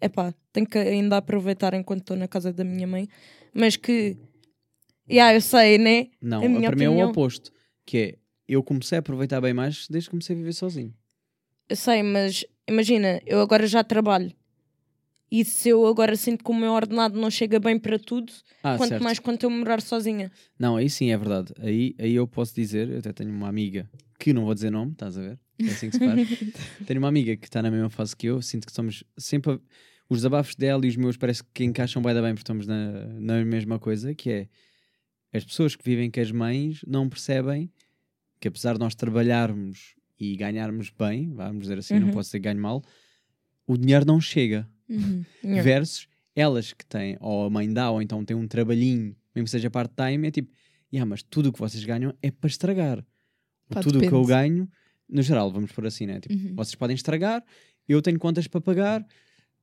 epá, 0.00 0.32
tenho 0.50 0.66
que 0.66 0.78
ainda 0.78 1.18
aproveitar 1.18 1.74
enquanto 1.74 2.00
estou 2.00 2.16
na 2.16 2.26
casa 2.26 2.50
da 2.50 2.64
minha 2.64 2.86
mãe, 2.86 3.06
mas 3.52 3.76
que 3.76 4.16
yeah, 5.10 5.34
eu 5.34 5.42
sei, 5.42 5.76
né? 5.76 6.06
Não, 6.22 6.42
A 6.42 6.48
minha 6.48 6.70
para 6.70 6.76
mim 6.78 6.84
é 6.84 7.04
o 7.04 7.10
oposto. 7.10 7.52
Que 7.84 7.98
é, 7.98 8.18
eu 8.48 8.62
comecei 8.62 8.96
a 8.96 9.00
aproveitar 9.00 9.42
bem 9.42 9.52
mais 9.52 9.86
desde 9.88 10.08
que 10.08 10.12
comecei 10.12 10.34
a 10.34 10.38
viver 10.38 10.54
sozinho. 10.54 10.94
Eu 11.68 11.76
sei, 11.76 12.02
mas 12.02 12.44
imagina, 12.68 13.20
eu 13.26 13.40
agora 13.40 13.66
já 13.66 13.82
trabalho. 13.84 14.32
E 15.30 15.44
se 15.44 15.68
eu 15.68 15.86
agora 15.86 16.16
sinto 16.16 16.42
que 16.42 16.50
o 16.50 16.54
meu 16.54 16.72
ordenado 16.72 17.20
não 17.20 17.30
chega 17.30 17.60
bem 17.60 17.78
para 17.78 17.98
tudo, 17.98 18.32
Ah, 18.62 18.76
quanto 18.78 18.88
certo. 18.90 19.02
mais 19.04 19.18
quando 19.18 19.42
eu 19.44 19.50
morar 19.50 19.82
sozinha. 19.82 20.32
Não, 20.58 20.76
aí 20.76 20.88
sim 20.88 21.10
é 21.10 21.16
verdade. 21.18 21.52
Aí, 21.60 21.94
aí 21.98 22.14
eu 22.14 22.26
posso 22.26 22.54
dizer, 22.54 22.88
eu 22.88 22.98
até 22.98 23.12
tenho 23.12 23.30
uma 23.30 23.46
amiga 23.48 23.90
que 24.18 24.32
não 24.32 24.46
vou 24.46 24.54
dizer 24.54 24.70
nome, 24.70 24.92
estás 24.92 25.18
a 25.18 25.20
ver? 25.20 25.38
É 25.60 25.70
assim 25.70 25.90
que 25.90 25.96
se 25.96 26.04
faz. 26.04 26.22
tenho 26.86 26.98
uma 26.98 27.08
amiga 27.08 27.36
que 27.36 27.46
está 27.46 27.60
na 27.60 27.70
mesma 27.70 27.90
fase 27.90 28.16
que 28.16 28.26
eu, 28.26 28.40
sinto 28.40 28.66
que 28.66 28.72
somos 28.72 29.04
sempre. 29.18 29.52
a- 29.52 29.60
Os 30.08 30.18
desabafos 30.20 30.54
dela 30.54 30.86
e 30.86 30.88
os 30.88 30.96
meus 30.96 31.18
parece 31.18 31.42
que 31.52 31.62
encaixam 31.64 32.00
bem 32.00 32.14
bem 32.14 32.22
porque 32.32 32.40
estamos 32.40 32.66
na, 32.66 33.04
na 33.20 33.44
mesma 33.44 33.78
coisa, 33.78 34.14
que 34.14 34.30
é 34.30 34.48
as 35.34 35.44
pessoas 35.44 35.76
que 35.76 35.84
vivem 35.84 36.10
com 36.10 36.20
as 36.20 36.32
mães 36.32 36.80
não 36.86 37.06
percebem 37.06 37.70
que 38.40 38.48
apesar 38.48 38.72
de 38.74 38.78
nós 38.80 38.94
trabalharmos 38.94 39.94
e 40.18 40.36
ganharmos 40.36 40.90
bem, 40.90 41.32
vamos 41.32 41.62
dizer 41.62 41.78
assim, 41.78 41.98
não 41.98 42.08
Uhum. 42.08 42.12
posso 42.14 42.28
dizer 42.28 42.40
ganho 42.40 42.60
mal, 42.60 42.82
o 43.66 43.76
dinheiro 43.76 44.04
não 44.06 44.20
chega. 44.20 44.68
Uhum. 44.88 45.24
Versus 45.62 46.08
elas 46.34 46.72
que 46.72 46.84
têm, 46.86 47.16
ou 47.20 47.44
a 47.46 47.50
mãe 47.50 47.72
dá, 47.72 47.90
ou 47.90 48.00
então 48.00 48.24
tem 48.24 48.36
um 48.36 48.46
trabalhinho, 48.48 49.14
mesmo 49.34 49.44
que 49.44 49.50
seja 49.50 49.70
part-time, 49.70 50.28
é 50.28 50.30
tipo, 50.30 50.50
yeah, 50.92 51.08
mas 51.08 51.22
tudo 51.22 51.48
o 51.50 51.52
que 51.52 51.58
vocês 51.58 51.84
ganham 51.84 52.14
é 52.22 52.30
para 52.30 52.48
estragar. 52.48 53.04
Pá, 53.68 53.80
tudo 53.82 53.98
o 53.98 54.00
que 54.00 54.12
eu 54.12 54.24
ganho, 54.24 54.68
no 55.08 55.20
geral, 55.22 55.50
vamos 55.52 55.72
por 55.72 55.86
assim, 55.86 56.06
né? 56.06 56.20
Tipo, 56.20 56.34
Uhum. 56.34 56.54
vocês 56.56 56.74
podem 56.74 56.94
estragar, 56.94 57.44
eu 57.88 58.00
tenho 58.00 58.18
contas 58.18 58.46
para 58.48 58.60
pagar, 58.60 59.06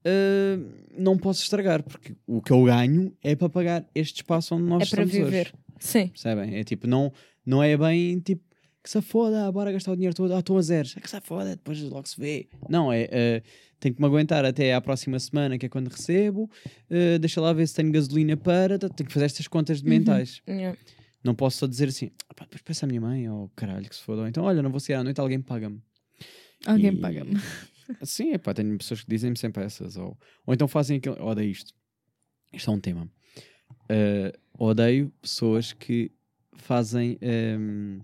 ah, 0.05 0.57
não 0.97 1.17
posso 1.17 1.41
estragar, 1.43 1.81
porque 1.83 2.15
o 2.27 2.41
que 2.41 2.51
eu 2.51 2.63
ganho 2.63 3.15
é 3.23 3.35
para 3.35 3.49
pagar 3.49 3.85
este 3.95 4.17
espaço 4.17 4.53
onde 4.55 4.63
nós 4.65 4.83
É 4.83 4.95
para 4.95 5.03
estamos 5.03 5.13
hoje. 5.15 5.23
viver. 5.37 5.53
Sim. 5.79 6.07
Percebem? 6.09 6.55
É 6.55 6.63
tipo, 6.63 6.87
não, 6.87 7.11
não 7.45 7.61
é 7.63 7.75
bem 7.75 8.19
tipo 8.19 8.43
que 8.85 8.89
se 8.91 9.01
foda, 9.01 9.51
bora 9.51 9.71
gastar 9.71 9.91
o 9.91 9.95
dinheiro 9.95 10.15
todo, 10.15 10.33
ah, 10.35 10.39
estou 10.39 10.57
a 10.57 10.61
zeros, 10.61 10.95
é 10.95 11.01
que 11.01 11.09
se 11.09 11.19
foda, 11.21 11.55
depois 11.55 11.81
logo 11.81 12.07
se 12.07 12.19
vê. 12.19 12.47
Não, 12.69 12.93
é, 12.93 13.07
eh, 13.11 13.43
tenho 13.79 13.95
que 13.95 13.99
me 14.01 14.07
aguentar 14.07 14.45
até 14.45 14.73
à 14.75 14.79
próxima 14.79 15.17
semana, 15.19 15.57
que 15.57 15.65
é 15.65 15.69
quando 15.69 15.87
recebo, 15.89 16.49
eh, 16.89 17.17
deixa 17.17 17.41
lá 17.41 17.51
ver 17.51 17.67
se 17.67 17.73
tenho 17.73 17.91
gasolina 17.91 18.37
para, 18.37 18.77
tenho 18.77 18.91
que 19.07 19.11
fazer 19.11 19.25
estas 19.25 19.47
contas 19.47 19.81
de 19.81 19.89
Uhum. 19.89 19.97
mentais. 19.97 20.41
Yeah. 20.47 20.77
Não 21.23 21.33
posso 21.33 21.57
só 21.57 21.65
dizer 21.67 21.87
assim, 21.87 22.11
"Ah, 22.29 22.33
pá, 22.35 22.43
depois 22.45 22.61
peça 22.61 22.85
à 22.85 22.87
minha 22.87 23.01
mãe, 23.01 23.27
ou 23.27 23.49
caralho, 23.55 23.89
que 23.89 23.95
se 23.95 24.01
foda, 24.03 24.21
ou 24.21 24.27
então, 24.27 24.43
olha, 24.43 24.61
não 24.61 24.69
vou 24.69 24.79
sair 24.79 24.95
à 24.95 25.03
noite, 25.03 25.19
alguém 25.19 25.41
paga-me. 25.41 25.81
Alguém 26.65 26.93
E- 26.93 26.97
paga-me. 26.97 27.33
Sim, 28.03 28.33
é 28.33 28.37
pá, 28.37 28.53
tenho 28.53 28.77
pessoas 28.77 29.01
que 29.03 29.09
dizem-me 29.09 29.37
sempre 29.37 29.63
essas. 29.63 29.97
Ou, 29.97 30.17
ou 30.45 30.53
então 30.53 30.67
fazem 30.67 30.97
aquilo. 30.97 31.19
Odeio 31.23 31.49
isto. 31.51 31.73
Isto 32.53 32.69
é 32.71 32.73
um 32.73 32.79
tema. 32.79 33.09
Uh, 33.89 34.31
odeio 34.57 35.11
pessoas 35.21 35.73
que 35.73 36.11
fazem 36.55 37.17
um, 37.59 37.99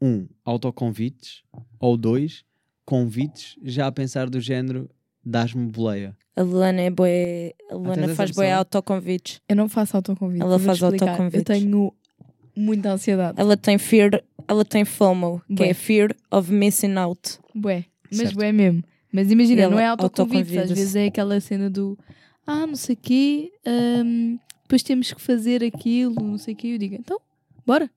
um, 0.00 0.26
autoconvites 0.44 1.42
ou 1.78 1.96
dois 1.96 2.44
convites 2.84 3.56
já 3.62 3.86
a 3.86 3.92
pensar 3.92 4.30
do 4.30 4.40
género 4.40 4.88
dás-me 5.24 5.66
boleia. 5.66 6.16
A 6.34 6.42
Luana 6.42 6.80
é 6.80 6.90
bué. 6.90 7.52
A 7.70 7.74
Luana 7.74 7.94
tens 7.94 8.04
essa 8.04 8.14
faz 8.14 8.30
pessoa? 8.30 8.54
autoconvites. 8.54 9.40
Eu 9.48 9.56
não 9.56 9.68
faço 9.68 9.96
autoconvite. 9.96 10.42
Ela 10.42 10.58
faz 10.58 10.78
explicar. 10.80 11.06
Eu 11.06 11.10
autoconvites. 11.10 11.44
tenho 11.44 11.92
muita 12.56 12.92
ansiedade. 12.92 13.40
Ela 13.40 13.56
tem 13.56 13.76
fear, 13.76 14.22
ela 14.46 14.64
tem 14.64 14.84
FOMO, 14.84 15.42
que 15.48 15.54
Bué. 15.54 15.68
é 15.70 15.74
fear 15.74 16.14
of 16.30 16.52
missing 16.52 16.94
out. 16.96 17.38
Bué. 17.54 17.84
Mas 18.10 18.18
Certo. 18.20 18.34
bué 18.36 18.52
mesmo. 18.52 18.82
Mas 19.12 19.30
imagina, 19.30 19.62
ela 19.62 19.70
não 19.72 19.80
é 19.80 19.86
autoconvite. 19.86 20.58
Às 20.58 20.70
vezes 20.70 20.96
é 20.96 21.06
aquela 21.06 21.40
cena 21.40 21.68
do 21.68 21.98
ah, 22.46 22.66
não 22.66 22.76
sei 22.76 22.94
o 22.94 22.98
quê, 22.98 23.52
hum, 23.66 24.38
depois 24.62 24.82
temos 24.82 25.12
que 25.12 25.20
fazer 25.20 25.62
aquilo, 25.62 26.14
não 26.14 26.38
sei 26.38 26.54
o 26.54 26.56
quê. 26.56 26.68
Eu 26.68 26.78
digo, 26.78 26.94
então, 26.94 27.20
bora. 27.66 27.90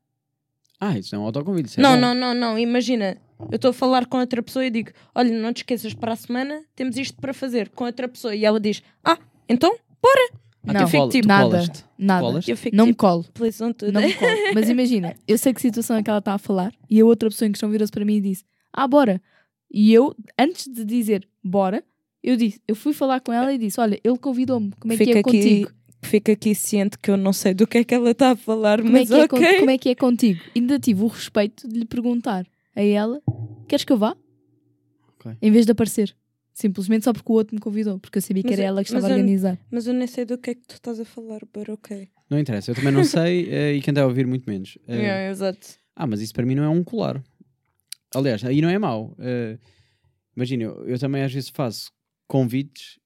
Ah, 0.83 0.97
isso 0.97 1.13
é 1.15 1.17
um 1.19 1.21
autoconvite. 1.21 1.69
Isso 1.69 1.79
é 1.79 1.83
não, 1.83 1.93
bom. 1.93 1.99
não, 2.01 2.13
não, 2.15 2.33
não. 2.33 2.59
Imagina, 2.59 3.15
eu 3.51 3.55
estou 3.55 3.69
a 3.69 3.73
falar 3.73 4.07
com 4.07 4.17
outra 4.17 4.41
pessoa 4.41 4.65
e 4.65 4.71
digo: 4.71 4.89
Olha, 5.13 5.31
não 5.39 5.53
te 5.53 5.57
esqueças, 5.57 5.93
para 5.93 6.13
a 6.13 6.15
semana 6.15 6.63
temos 6.75 6.97
isto 6.97 7.15
para 7.21 7.33
fazer 7.33 7.69
com 7.69 7.85
outra 7.85 8.07
pessoa. 8.07 8.33
E 8.35 8.43
ela 8.43 8.59
diz: 8.59 8.81
Ah, 9.03 9.17
então? 9.47 9.71
Ah, 10.03 10.73
Não, 10.73 10.73
tu 10.73 10.77
cola- 10.77 10.87
fico 10.89 11.09
tipo, 11.09 11.23
tu 11.23 11.27
nada. 11.27 11.43
colas-te? 11.49 11.85
Nada. 11.97 12.39
Eu 12.47 12.57
fico 12.57 12.75
Não 12.75 12.85
me 12.85 12.91
tipo, 12.93 12.99
colo. 13.05 13.25
please 13.33 13.57
don't 13.59 13.77
do 13.85 13.91
Não 13.91 14.01
that." 14.01 14.07
me 14.13 14.19
colo. 14.19 14.31
Mas 14.55 14.69
imagina, 14.69 15.15
eu 15.27 15.37
sei 15.37 15.53
que 15.53 15.61
situação 15.61 15.95
é 15.97 16.03
que 16.03 16.09
ela 16.09 16.19
está 16.19 16.33
a 16.33 16.37
falar 16.37 16.73
e 16.89 16.99
a 16.99 17.05
outra 17.05 17.29
pessoa 17.29 17.47
em 17.47 17.51
questão 17.51 17.69
virou-se 17.69 17.91
para 17.91 18.03
mim 18.05 18.15
e 18.17 18.21
disse: 18.21 18.43
Ah, 18.73 18.87
bora. 18.87 19.21
E 19.73 19.93
eu, 19.93 20.15
antes 20.37 20.67
de 20.67 20.83
dizer 20.83 21.27
bora, 21.43 21.83
eu 22.21 22.35
disse, 22.35 22.61
eu 22.67 22.75
fui 22.75 22.93
falar 22.93 23.21
com 23.21 23.31
ela 23.31 23.53
e 23.53 23.57
disse: 23.57 23.79
Olha, 23.79 23.99
ele 24.03 24.17
convidou-me, 24.17 24.71
como 24.79 24.93
é 24.93 24.97
que 24.97 25.05
Fica 25.05 25.17
é 25.17 25.21
aqui- 25.21 25.31
contigo? 25.31 25.71
Fica 26.03 26.31
aqui 26.31 26.53
ciente 26.55 26.97
que 26.97 27.11
eu 27.11 27.17
não 27.17 27.31
sei 27.31 27.53
do 27.53 27.65
que 27.67 27.77
é 27.79 27.83
que 27.83 27.93
ela 27.93 28.11
está 28.11 28.31
a 28.31 28.35
falar, 28.35 28.81
Como 28.81 28.89
é, 28.97 28.99
mas 29.01 29.09
que 29.09 29.15
é 29.15 29.27
con- 29.27 29.37
ok. 29.37 29.59
como 29.59 29.69
é 29.71 29.77
que 29.77 29.89
é 29.89 29.95
contigo? 29.95 30.43
Ainda 30.55 30.79
tive 30.79 31.03
o 31.03 31.07
respeito 31.07 31.67
de 31.67 31.79
lhe 31.79 31.85
perguntar 31.85 32.45
a 32.75 32.81
ela: 32.81 33.21
Queres 33.67 33.85
que 33.85 33.93
eu 33.93 33.97
vá? 33.97 34.15
Ok. 35.19 35.31
Em 35.41 35.51
vez 35.51 35.65
de 35.65 35.71
aparecer. 35.71 36.15
Simplesmente 36.53 37.05
só 37.05 37.13
porque 37.13 37.31
o 37.31 37.35
outro 37.35 37.55
me 37.55 37.61
convidou, 37.61 37.97
porque 37.99 38.17
eu 38.17 38.21
sabia 38.21 38.43
que 38.43 38.49
Mas 38.49 38.59
era 38.59 38.67
eu- 38.67 38.67
ela 38.69 38.83
que 38.83 38.89
estava 38.89 39.07
a 39.07 39.09
eu- 39.09 39.15
organizar. 39.15 39.57
Mas 39.71 39.87
eu 39.87 39.93
nem 39.93 40.05
sei 40.07 40.25
do 40.25 40.37
que 40.37 40.49
é 40.49 40.55
que 40.55 40.61
tu 40.67 40.73
estás 40.73 40.99
a 40.99 41.05
falar, 41.05 41.39
but 41.53 41.69
ok. 41.69 42.09
Não 42.29 42.37
interessa. 42.37 42.71
Eu 42.71 42.75
também 42.75 42.91
não 42.91 43.03
sei 43.05 43.47
eh, 43.49 43.73
e 43.75 43.81
quem 43.81 43.91
está 43.91 44.01
a 44.01 44.07
ouvir 44.07 44.27
muito 44.27 44.49
menos. 44.49 44.77
Eh, 44.87 44.95
Yeah, 44.97 45.31
exato. 45.31 45.67
Ah, 45.95 46.05
mas 46.05 46.19
isso 46.21 46.33
para 46.33 46.45
mim 46.45 46.55
não 46.55 46.63
é 46.63 46.69
um 46.69 46.83
colar. 46.83 47.23
Aliás, 48.13 48.43
aí 48.43 48.59
não 48.61 48.69
é 48.69 48.77
mau. 48.77 49.15
Eh, 49.19 49.57
Imagina, 50.35 50.63
eu, 50.63 50.87
eu 50.87 50.99
também 50.99 51.23
às 51.23 51.33
vezes 51.33 51.49
faço 51.49 51.91
convites 52.27 52.97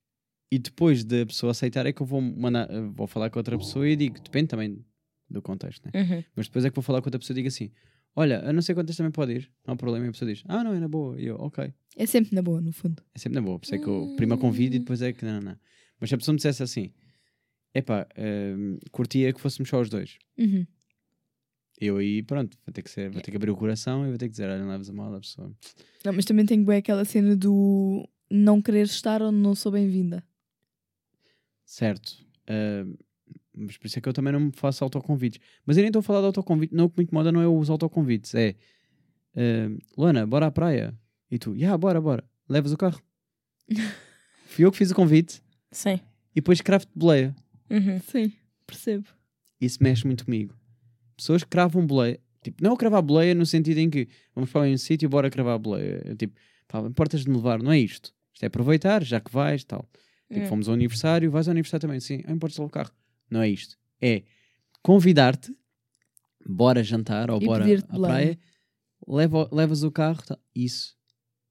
e 0.51 0.59
depois 0.59 1.03
da 1.03 1.25
pessoa 1.25 1.51
aceitar 1.51 1.85
é 1.85 1.93
que 1.93 2.01
eu 2.01 2.05
vou 2.05 2.21
mandar, 2.21 2.69
eh, 2.69 2.81
vou 2.93 3.07
falar 3.07 3.29
com 3.29 3.39
outra 3.39 3.57
pessoa 3.57 3.87
e 3.87 3.95
digo, 3.95 4.19
depende 4.21 4.47
também 4.47 4.85
do 5.29 5.41
contexto, 5.41 5.85
né? 5.85 5.91
Uhum. 5.95 6.23
Mas 6.35 6.47
depois 6.47 6.65
é 6.65 6.69
que 6.69 6.75
vou 6.75 6.83
falar 6.83 7.01
com 7.01 7.07
outra 7.07 7.19
pessoa 7.19 7.33
e 7.35 7.37
digo 7.37 7.47
assim: 7.47 7.71
Olha, 8.15 8.47
a 8.47 8.53
não 8.53 8.61
sei 8.61 8.73
quantas 8.73 8.95
também 8.95 9.11
pode 9.11 9.33
ir, 9.33 9.51
não 9.65 9.73
há 9.73 9.77
problema. 9.77 10.05
E 10.05 10.09
a 10.09 10.11
pessoa 10.11 10.31
diz: 10.31 10.43
Ah, 10.47 10.63
não, 10.63 10.73
é 10.73 10.79
na 10.79 10.87
boa. 10.87 11.19
E 11.19 11.25
eu, 11.25 11.35
ok. 11.37 11.73
É 11.97 12.05
sempre 12.05 12.33
na 12.35 12.41
boa, 12.41 12.61
no 12.61 12.71
fundo. 12.71 13.03
É 13.13 13.19
sempre 13.19 13.35
na 13.35 13.41
boa. 13.41 13.59
Por 13.59 13.65
isso 13.65 13.75
é 13.75 13.77
que 13.77 13.87
eu 13.87 14.13
primeiro 14.15 14.39
convido 14.39 14.75
e 14.75 14.79
depois 14.79 15.01
é 15.01 15.11
que 15.11 15.25
não, 15.25 15.41
não. 15.41 15.57
Mas 15.99 16.09
se 16.09 16.15
a 16.15 16.17
pessoa 16.17 16.33
me 16.33 16.37
dissesse 16.37 16.63
assim: 16.63 16.91
Epá, 17.73 18.07
ehm, 18.15 18.77
curtia 18.91 19.33
que 19.33 19.41
fôssemos 19.41 19.69
só 19.69 19.81
os 19.81 19.89
dois. 19.89 20.17
Uhum. 20.37 20.65
Eu 21.79 21.97
aí, 21.97 22.23
pronto, 22.23 22.57
vou 22.65 22.71
ter 22.71 22.81
que, 22.81 22.89
ser, 22.89 23.09
vou 23.09 23.21
ter 23.21 23.31
que 23.31 23.37
abrir 23.37 23.51
o 23.51 23.57
coração 23.57 24.05
e 24.05 24.09
vou 24.09 24.17
ter 24.17 24.27
que 24.27 24.31
dizer: 24.31 24.49
Olha, 24.49 24.59
não 24.59 24.69
leves 24.69 24.89
a 24.89 24.93
mal 24.93 25.13
a 25.13 25.19
pessoa. 25.19 25.51
Não, 26.05 26.13
mas 26.13 26.23
também 26.23 26.45
tenho 26.45 26.63
bem 26.63 26.77
aquela 26.77 27.03
cena 27.03 27.35
do 27.35 28.07
não 28.31 28.61
querer 28.61 28.85
estar 28.85 29.21
onde 29.21 29.37
não 29.37 29.55
sou 29.55 29.71
bem-vinda. 29.71 30.23
Certo. 31.65 32.25
Ahm, 32.47 32.95
mas 33.57 33.77
por 33.77 33.87
isso 33.87 33.97
é 33.97 34.01
que 34.01 34.07
eu 34.09 34.13
também 34.13 34.31
não 34.31 34.39
me 34.39 34.51
faço 34.51 34.83
autoconvites. 34.83 35.39
Mas 35.65 35.77
eu 35.77 35.81
nem 35.81 35.89
estou 35.89 35.99
a 35.99 36.03
falar 36.03 36.19
de 36.19 36.27
autoconvite. 36.27 36.73
Não, 36.73 36.85
o 36.85 36.89
que 36.89 36.97
me 36.99 37.03
incomoda 37.03 37.31
não 37.31 37.41
é 37.41 37.47
os 37.47 37.69
autoconvites. 37.69 38.35
É 38.35 38.55
ahm, 39.35 39.77
Luana, 39.97 40.25
bora 40.25 40.47
à 40.47 40.51
praia. 40.51 40.93
E 41.29 41.39
tu, 41.39 41.57
já, 41.57 41.77
bora, 41.77 41.99
bora. 41.99 42.23
Levas 42.47 42.71
o 42.71 42.77
carro. 42.77 43.01
Fui 44.45 44.63
eu 44.63 44.71
que 44.71 44.77
fiz 44.77 44.91
o 44.91 44.95
convite 44.95 45.41
Sim. 45.71 45.99
e 46.31 46.35
depois 46.35 46.61
cravo 46.61 46.85
de 46.85 46.91
boleia. 46.95 47.35
Uhum. 47.69 47.99
Sim, 47.99 48.31
percebo. 48.65 49.05
Isso 49.59 49.81
mexe 49.81 50.05
muito 50.05 50.23
comigo. 50.25 50.55
Pessoas 51.17 51.43
que 51.43 51.49
cravam 51.49 51.85
boleia. 51.85 52.19
Tipo, 52.43 52.63
não 52.63 52.77
cravar 52.77 53.01
boleia 53.01 53.33
no 53.33 53.45
sentido 53.45 53.79
em 53.79 53.89
que 53.89 54.07
vamos 54.35 54.51
para 54.51 54.61
um 54.61 54.77
sítio 54.77 55.07
e 55.07 55.09
bora 55.09 55.31
cravar 55.31 55.57
boleia. 55.57 56.01
Eu, 56.05 56.15
tipo, 56.15 56.39
pá, 56.67 56.79
importas 56.81 57.23
de 57.23 57.29
me 57.29 57.37
levar, 57.37 57.61
não 57.61 57.71
é 57.71 57.79
isto. 57.79 58.13
Isto 58.33 58.43
é 58.43 58.47
aproveitar, 58.47 59.03
já 59.03 59.19
que 59.19 59.31
vais, 59.31 59.63
tal. 59.63 59.89
Tipo, 60.31 60.45
Hum. 60.45 60.47
fomos 60.47 60.67
ao 60.67 60.73
aniversário, 60.73 61.29
vais 61.31 61.47
ao 61.47 61.51
aniversário 61.51 61.81
também, 61.81 61.99
sim, 61.99 62.21
ah, 62.25 62.31
importas 62.31 62.57
levar 62.57 62.67
o 62.67 62.71
carro. 62.71 62.91
Não 63.29 63.41
é 63.41 63.49
isto. 63.49 63.77
É 64.01 64.23
convidar-te, 64.81 65.55
bora 66.45 66.83
jantar 66.83 67.29
ou 67.31 67.41
E 67.41 67.45
bora 67.45 67.65
à 67.89 67.99
praia, 67.99 68.37
leva, 69.07 69.47
levas 69.51 69.83
o 69.83 69.91
carro, 69.91 70.21
tal. 70.25 70.39
isso 70.53 70.95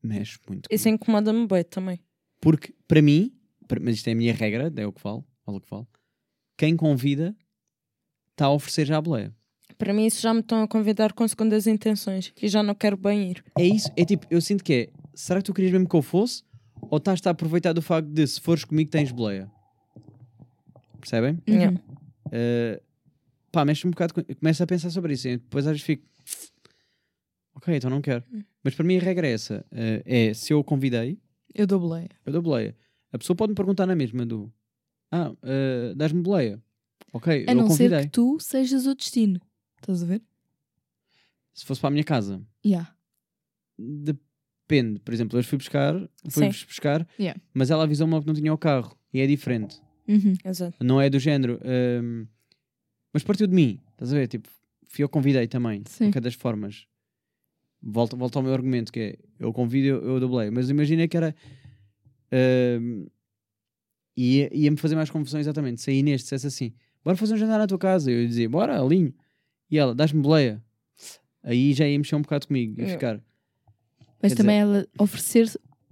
mexe 0.02 0.38
muito. 0.48 0.68
Isso 0.70 0.88
incomoda-me 0.88 1.46
bem 1.46 1.64
também. 1.64 2.00
Porque, 2.40 2.74
para 2.86 3.00
mim, 3.00 3.32
mas 3.80 3.96
isto 3.96 4.08
é 4.08 4.12
a 4.12 4.14
minha 4.14 4.32
regra, 4.34 4.72
é 4.76 4.86
o 4.86 4.92
que 4.92 5.00
falo, 5.00 5.24
falo 5.44 5.58
o 5.58 5.60
que 5.60 5.68
falo, 5.68 5.88
quem 6.56 6.76
convida 6.76 7.34
está 8.32 8.46
a 8.46 8.50
oferecer 8.52 8.86
já 8.86 8.98
a 8.98 9.02
boleia. 9.02 9.34
Para 9.78 9.92
mim, 9.92 10.06
isso 10.06 10.20
já 10.20 10.32
me 10.32 10.40
estão 10.40 10.62
a 10.62 10.68
convidar 10.68 11.12
com 11.12 11.26
segundas 11.26 11.66
intenções 11.66 12.32
e 12.40 12.48
já 12.48 12.62
não 12.62 12.74
quero 12.74 12.96
bem 12.96 13.30
ir. 13.30 13.44
É 13.58 13.64
isso, 13.64 13.90
é 13.96 14.04
tipo, 14.04 14.26
eu 14.30 14.40
sinto 14.40 14.62
que 14.62 14.72
é, 14.72 14.92
será 15.14 15.40
que 15.40 15.44
tu 15.46 15.54
querias 15.54 15.72
mesmo 15.72 15.88
que 15.88 15.96
eu 15.96 16.02
fosse? 16.02 16.42
Ou 16.90 16.98
estás-te 16.98 17.26
a 17.28 17.32
aproveitar 17.32 17.72
do 17.72 17.82
facto 17.82 18.08
de 18.08 18.26
se 18.26 18.40
fores 18.40 18.64
comigo 18.64 18.90
tens 18.90 19.10
boleia. 19.12 19.50
Percebem? 21.00 21.42
Yeah. 21.48 21.70
Uhum. 21.70 21.94
Uh, 22.26 22.80
pá, 23.52 23.64
mexe 23.64 23.86
um 23.86 23.90
bocado, 23.90 24.14
com- 24.14 24.22
começo 24.34 24.62
a 24.62 24.66
pensar 24.66 24.90
sobre 24.90 25.12
isso. 25.14 25.28
e 25.28 25.36
depois 25.36 25.66
às 25.66 25.72
vezes 25.72 25.84
fico, 25.84 26.04
ok, 27.54 27.76
então 27.76 27.90
não 27.90 28.00
quero. 28.00 28.24
Mas 28.62 28.74
para 28.74 28.84
mim 28.84 28.96
a 28.96 29.00
regra 29.00 29.26
é 29.26 29.32
essa: 29.32 29.64
uh, 29.70 30.02
é 30.04 30.32
se 30.34 30.52
eu 30.52 30.58
o 30.60 30.64
convidei, 30.64 31.18
Eu 31.54 31.66
dou 31.66 31.78
boleia. 31.78 32.08
eu 32.24 32.32
dou 32.32 32.42
boleia. 32.42 32.76
A 33.12 33.18
pessoa 33.18 33.36
pode 33.36 33.50
me 33.50 33.54
perguntar 33.56 33.86
na 33.86 33.94
mesma 33.94 34.24
do 34.26 34.52
Ah, 35.12 35.30
uh, 35.30 35.94
dás-me 35.94 36.22
boleia. 36.22 36.62
Ok, 37.12 37.44
A 37.46 37.50
eu 37.52 37.54
não 37.54 37.70
ser 37.70 37.84
convidei. 37.84 38.04
que 38.06 38.10
tu 38.10 38.38
sejas 38.40 38.86
o 38.86 38.94
destino. 38.94 39.40
Estás 39.80 40.02
a 40.02 40.06
ver? 40.06 40.22
Se 41.52 41.64
fosse 41.64 41.80
para 41.80 41.88
a 41.88 41.92
minha 41.92 42.02
casa, 42.04 42.42
Yeah. 42.66 42.92
Depende. 44.68 44.98
Por 45.00 45.12
exemplo, 45.14 45.38
eu 45.38 45.44
fui 45.44 45.58
buscar, 45.58 45.94
fui-vos 46.30 46.64
buscar, 46.64 47.06
Yeah. 47.18 47.40
mas 47.52 47.70
ela 47.70 47.84
avisou-me 47.84 48.18
que 48.20 48.26
não 48.26 48.34
tinha 48.34 48.52
o 48.52 48.58
carro. 48.58 48.96
E 49.12 49.20
é 49.20 49.26
diferente. 49.26 49.80
Uhum. 50.08 50.34
Não 50.82 51.00
é 51.00 51.08
do 51.08 51.18
género. 51.18 51.60
hum, 52.02 52.26
mas 53.12 53.22
partiu 53.22 53.46
de 53.46 53.54
mim. 53.54 53.80
Estás 53.92 54.12
a 54.12 54.16
ver? 54.16 54.26
Tipo, 54.28 54.48
fui 54.88 55.04
eu 55.04 55.08
convidei 55.08 55.46
também. 55.46 55.82
De 55.82 55.90
Sim. 55.90 56.06
qualquer 56.06 56.20
das 56.22 56.34
formas. 56.34 56.86
Volto, 57.82 58.16
volto 58.16 58.36
ao 58.36 58.42
meu 58.42 58.52
argumento, 58.52 58.90
que 58.92 59.00
é 59.00 59.18
eu 59.38 59.52
convido, 59.52 59.86
eu, 59.88 60.02
eu 60.14 60.20
dublei. 60.20 60.50
Mas 60.50 60.68
imagina 60.70 61.06
que 61.06 61.16
era. 61.16 61.34
hum, 62.80 63.06
ia- 64.16 64.50
Ia-me 64.52 64.76
fazer 64.76 64.96
mais 64.96 65.10
confusão 65.10 65.40
exatamente. 65.40 65.80
Se 65.80 65.90
a 65.90 65.94
Inês 65.94 66.22
dissesse 66.22 66.46
assim: 66.46 66.72
bora 67.04 67.16
fazer 67.16 67.34
um 67.34 67.36
jantar 67.36 67.58
na 67.58 67.66
tua 67.66 67.78
casa. 67.78 68.10
Eu 68.10 68.20
ia 68.22 68.28
dizer: 68.28 68.48
bora, 68.48 68.80
alinho. 68.80 69.14
E 69.70 69.78
ela, 69.78 69.94
dás-me 69.94 70.20
boleia. 70.22 70.62
Aí 71.42 71.72
já 71.74 71.86
ia 71.86 71.98
mexer 71.98 72.16
um 72.16 72.22
bocado 72.22 72.46
comigo. 72.46 72.72
Ia 72.80 72.86
Yeah. 72.86 72.92
ficar. 72.98 73.24
Mas 74.24 74.32
Quer 74.32 74.36
também 74.42 74.56
ela 74.58 74.86
oferecer 74.98 75.48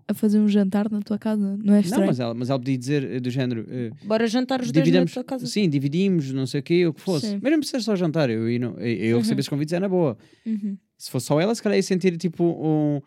a 0.09 0.15
fazer 0.15 0.41
um 0.41 0.49
jantar 0.49 0.91
na 0.91 1.01
tua 1.01 1.19
casa, 1.19 1.57
não 1.59 1.75
é 1.75 1.77
Não, 1.77 1.81
estranho? 1.81 2.07
mas 2.07 2.19
ela, 2.21 2.35
mas 2.35 2.51
ela 2.51 2.59
podia 2.59 2.77
dizer 2.77 3.05
eh, 3.05 3.21
do 3.21 3.31
género. 3.31 3.65
eh, 3.69 3.91
Bora 4.05 4.27
jantar 4.27 4.61
os 4.61 4.73
dois 4.73 4.77
na 4.79 4.83
dividimos, 4.85 5.13
tua 5.13 5.23
casa. 5.25 5.47
sim, 5.47 5.69
dividimos, 5.69 6.33
não 6.33 6.47
sei 6.47 6.61
o 6.61 6.63
quê, 6.63 6.87
o 6.87 6.93
que 6.93 7.01
fosse. 7.01 7.29
Sim. 7.31 7.39
Mas 7.41 7.53
não 7.53 7.59
precisa 7.61 7.81
só 7.81 7.95
jantar. 7.95 8.29
Eu, 8.29 8.49
eu, 8.51 8.59
não- 8.61 8.79
eu, 8.81 9.17
Uhum. 9.17 9.23
receber 9.23 9.41
esses 9.41 9.49
convites 9.49 9.73
é 9.73 9.79
na 9.81 9.89
boa. 9.89 10.19
Uhum. 10.45 10.77
Se 10.99 11.11
fosse 11.11 11.27
só 11.27 11.41
ela, 11.41 11.55
se 11.55 11.63
calhar 11.63 11.77
ia 11.79 11.83
sentir 11.83 12.17
tipo 12.17 12.43
um, 12.45 13.01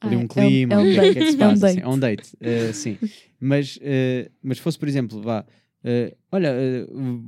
ali 0.00 0.14
Ah, 0.14 0.18
um 0.18 0.22
é 0.22 0.24
um- 0.24 0.28
clima. 0.28 0.74
é 0.74 0.78
um 0.78 0.82
o 0.82 0.92
que 0.92 0.98
é 1.00 1.12
que 1.14 1.24
se 1.32 1.36
date, 1.36 1.42
é 1.42 1.46
um 1.46 1.50
passa, 1.50 1.66
assim, 1.66 1.76
date. 1.76 1.84
É 1.84 1.88
um 1.88 1.98
date, 1.98 2.36
eh, 2.40 2.72
sim. 2.72 2.98
Mas, 3.40 3.78
eh, 3.80 4.30
mas 4.42 4.58
fosse, 4.58 4.78
por 4.78 4.86
exemplo, 4.88 5.20
vá, 5.22 5.44
eh, 5.84 6.14
olha, 6.30 6.48
eh, 6.48 6.86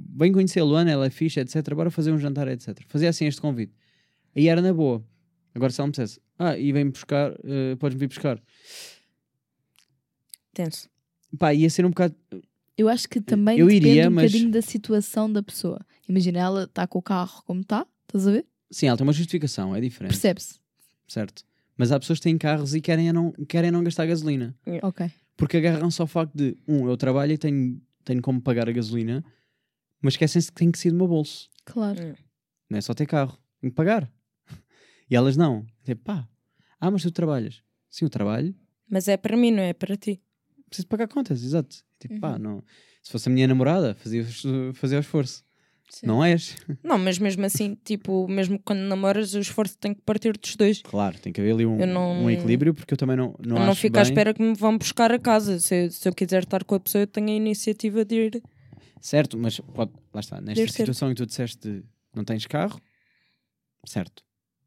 bem 0.09 0.31
conhecer 0.33 0.61
a 0.61 0.65
Luana, 0.65 0.91
ela 0.91 1.07
é 1.07 1.11
fixe, 1.11 1.41
etc. 1.41 1.75
Bora 1.75 1.91
fazer 1.91 2.13
um 2.13 2.19
jantar, 2.19 2.49
etc. 2.49 2.79
Fazia 2.87 3.09
assim 3.09 3.27
este 3.27 3.41
convite. 3.41 3.73
Aí 4.37 4.47
era 4.49 4.61
na 4.61 4.73
boa. 4.75 5.03
Agora, 5.55 5.73
se 5.73 5.81
ela 5.81 5.87
me 5.89 5.91
dissesse, 5.93 6.21
ah, 6.43 6.57
e 6.59 6.73
vem-me 6.73 6.91
buscar, 6.91 7.33
eh, 7.45 7.77
podes-me 7.77 8.01
vir 8.01 8.09
buscar. 8.09 8.43
Tenso. 10.53 10.89
Pá, 11.39 11.55
ia 11.55 11.69
ser 11.71 11.85
um 11.85 11.91
bocado. 11.91 12.15
Eu 12.77 12.89
acho 12.89 13.09
que 13.09 13.21
também 13.21 13.59
Eu 13.59 13.67
depende 13.67 13.89
iria, 13.89 14.09
um 14.09 14.13
mas- 14.13 14.31
bocadinho 14.33 14.51
da 14.51 14.63
situação 14.63 15.31
da 15.31 15.43
pessoa. 15.43 15.79
Imagina, 16.09 16.39
ela 16.41 16.65
está 16.65 16.87
com 16.87 16.99
o 16.99 17.03
carro 17.03 17.43
como 17.45 17.61
está, 17.61 17.87
estás 18.03 18.27
a 18.27 18.33
ver? 18.33 18.47
Sim, 18.71 18.87
ela 18.87 18.97
tem 18.97 19.07
uma 19.07 19.13
justificação, 19.13 19.75
é 19.77 19.81
diferente. 19.81 20.13
Percebe-se. 20.13 20.59
certo? 21.07 21.45
Mas 21.77 21.93
há 21.93 21.99
pessoas 22.01 22.19
que 22.19 22.25
têm 22.25 22.37
carros 22.39 22.75
e 22.75 22.81
querem 22.81 23.13
não, 23.13 23.33
querem 23.49 23.71
não 23.71 23.83
gastar 23.83 24.07
gasolina. 24.07 24.55
Ok. 24.83 25.11
Porque 25.37 25.57
agarram-se 25.57 26.01
ao 26.01 26.07
facto 26.07 26.35
de, 26.35 26.57
um, 26.69 26.89
eu 26.89 26.97
trabalho 26.97 27.33
e 27.33 27.39
tenho, 27.39 27.81
tenho 28.05 28.21
como 28.23 28.41
pagar 28.41 28.69
a 28.69 28.73
gasolina, 28.73 29.25
mas 30.03 30.15
esquecem-se 30.15 30.51
que 30.53 30.59
tem 30.59 30.71
que 30.71 30.79
ser 30.79 30.91
do 30.91 30.97
meu 30.97 31.09
bolso. 31.09 31.49
Claro. 31.65 32.15
Não 32.69 32.79
é 32.79 32.81
só 32.81 32.93
ter 32.95 33.07
carro, 33.07 33.39
tem 33.61 33.71
que 33.71 33.77
pagar. 33.77 34.11
E 35.11 35.17
elas 35.17 35.37
não. 35.37 35.67
Tipo, 35.95 36.05
pá, 36.05 36.29
ah, 36.81 36.91
mas 36.91 37.03
tu 37.03 37.11
trabalhas. 37.11 37.63
Sim, 37.89 38.05
eu 38.07 38.11
trabalho, 38.11 38.55
Mas 38.89 39.07
é 39.09 39.17
para 39.17 39.37
mim, 39.37 39.51
não 39.51 39.63
é 39.63 39.73
para 39.73 39.97
ti. 39.97 40.21
preciso 40.69 40.87
pagar 40.89 41.09
contas, 41.09 41.43
exato. 41.43 41.77
Tipo, 41.99 42.15
Uhum. 42.15 42.21
pá, 42.21 42.39
não. 42.39 42.63
Se 43.03 43.11
fosse 43.13 43.29
a 43.29 43.33
minha 43.33 43.47
namorada, 43.49 43.95
fazia, 43.95 44.25
fazia 44.75 44.99
o 44.99 45.01
esforço. 45.01 45.45
Sim. 45.91 46.07
Não 46.07 46.25
és? 46.25 46.57
Não, 46.85 46.97
mas 46.97 47.19
mesmo 47.19 47.45
assim, 47.45 47.75
tipo, 47.85 48.29
mesmo 48.29 48.59
quando 48.61 48.79
namoras, 48.81 49.35
o 49.35 49.41
esforço 49.41 49.77
tem 49.79 49.93
que 49.93 50.01
partir 50.03 50.37
dos 50.39 50.55
dois. 50.55 50.81
Claro, 50.83 51.19
tem 51.19 51.33
que 51.33 51.41
haver 51.41 51.53
ali 51.55 51.67
um, 51.67 51.81
Eu 51.81 51.87
não- 51.89 52.23
um 52.25 52.31
equilíbrio, 52.31 52.73
porque 52.73 52.95
eu 52.95 52.99
também 52.99 53.17
não, 53.17 53.35
não 53.45 53.57
Eu 53.59 53.67
não 53.67 53.75
fico 53.75 53.99
à 53.99 54.03
bem- 54.03 54.11
espera 54.13 54.33
que 54.33 54.41
me 54.43 54.55
vão 54.55 54.79
buscar 54.79 55.11
a 55.11 55.19
casa. 55.19 55.59
Se, 55.59 55.91
se 55.91 56.09
eu 56.09 56.15
quiser 56.15 56.45
estar 56.45 56.63
com 56.65 56.77
a 56.77 56.81
pessoa, 56.81 57.03
eu 57.03 57.07
tenho 57.09 57.29
a 57.29 57.33
iniciativa 57.33 58.05
de 58.05 58.15
ir. 58.15 58.43
Certo, 59.01 59.37
mas 59.37 59.59
pode, 59.59 59.91
lá 60.15 60.21
está, 60.21 60.41
nesta 60.41 60.67
situação 60.69 61.11
em 61.11 61.15
que 61.15 61.23
tu 61.23 61.27
disseste 61.27 61.59
de 61.69 61.85
não 62.15 62.25
tens 62.25 62.47
carro, 62.47 62.81
certo, 63.85 64.23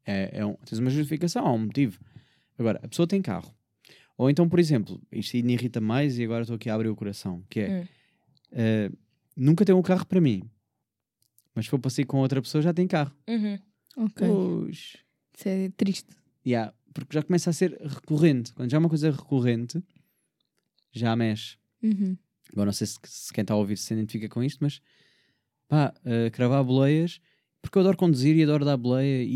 é, 0.06 0.38
é 0.40 0.46
um, 0.46 0.54
tens 0.54 0.78
uma 0.78 0.90
justificação, 0.90 1.46
há 1.46 1.52
um 1.52 1.58
motivo. 1.58 1.98
Agora, 2.58 2.80
a 2.82 2.88
pessoa 2.88 3.06
tem 3.06 3.20
carro. 3.22 3.54
Ou 4.16 4.30
então, 4.30 4.48
por 4.48 4.58
exemplo, 4.60 5.00
isto 5.10 5.36
me 5.38 5.54
irrita 5.54 5.80
mais 5.80 6.18
e 6.18 6.24
agora 6.24 6.42
estou 6.42 6.54
aqui 6.56 6.70
a 6.70 6.74
abrir 6.74 6.88
o 6.88 6.94
coração, 6.96 7.42
que 7.50 7.60
é, 7.60 7.80
Hum. 7.80 7.86
eh, 8.52 8.90
nunca 9.36 9.64
tem 9.64 9.74
um 9.74 9.82
carro 9.82 10.06
para 10.06 10.20
mim, 10.20 10.48
mas 11.54 11.64
se 11.64 11.70
for 11.70 11.78
para 11.80 11.90
sair 11.90 12.04
com 12.04 12.18
outra 12.18 12.40
pessoa 12.40 12.62
já 12.62 12.72
tem 12.72 12.86
carro. 12.86 13.12
Uhum. 13.28 13.58
Ok. 13.96 14.26
Pois. 14.28 14.96
Isso 15.36 15.48
é 15.48 15.68
triste. 15.76 16.08
Yeah, 16.46 16.72
porque 16.92 17.14
já 17.14 17.22
começa 17.24 17.50
a 17.50 17.52
ser 17.52 17.72
recorrente. 17.80 18.52
Quando 18.52 18.70
já 18.70 18.76
é 18.76 18.80
uma 18.80 18.88
coisa 18.88 19.10
recorrente, 19.10 19.82
já 20.92 21.16
mexe. 21.16 21.56
Uhum. 21.82 22.16
Agora 22.52 22.66
não 22.66 22.72
sei 22.72 22.86
se, 22.86 22.98
se 23.04 23.32
quem 23.32 23.42
está 23.42 23.54
a 23.54 23.56
ouvir 23.56 23.76
se 23.76 23.92
identifica 23.94 24.28
com 24.28 24.44
isto, 24.44 24.58
mas 24.62 24.80
pá, 25.66 25.92
uh, 26.04 26.30
cravar 26.30 26.62
boleias, 26.62 27.20
porque 27.64 27.78
eu 27.78 27.80
adoro 27.80 27.96
conduzir 27.96 28.36
e 28.36 28.42
adoro 28.44 28.64
dar 28.64 28.76
boleia. 28.76 29.22
E, 29.24 29.28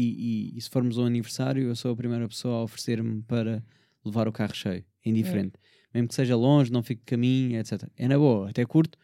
e- 0.53 0.57
e 0.57 0.61
se 0.61 0.69
formos 0.71 0.99
ao 0.99 1.05
aniversário, 1.07 1.63
eu 1.65 1.75
sou 1.75 1.93
a 1.93 1.97
primeira 1.97 2.29
pessoa 2.29 2.59
a 2.59 2.63
oferecer-me 2.63 3.23
para 3.23 3.63
levar 4.05 4.29
o 4.29 4.33
carro 4.33 4.55
cheio, 4.55 4.85
indiferente. 5.05 5.55
Mesmo 5.93 6.09
que 6.09 6.15
seja 6.15 6.37
longe, 6.37 6.71
não 6.71 6.83
fique 6.83 7.01
de 7.01 7.07
caminho, 7.07 7.59
etc. 7.59 7.85
É 7.97 8.07
na 8.07 8.17
boa, 8.19 8.51
até 8.51 8.65
curto, 8.65 8.97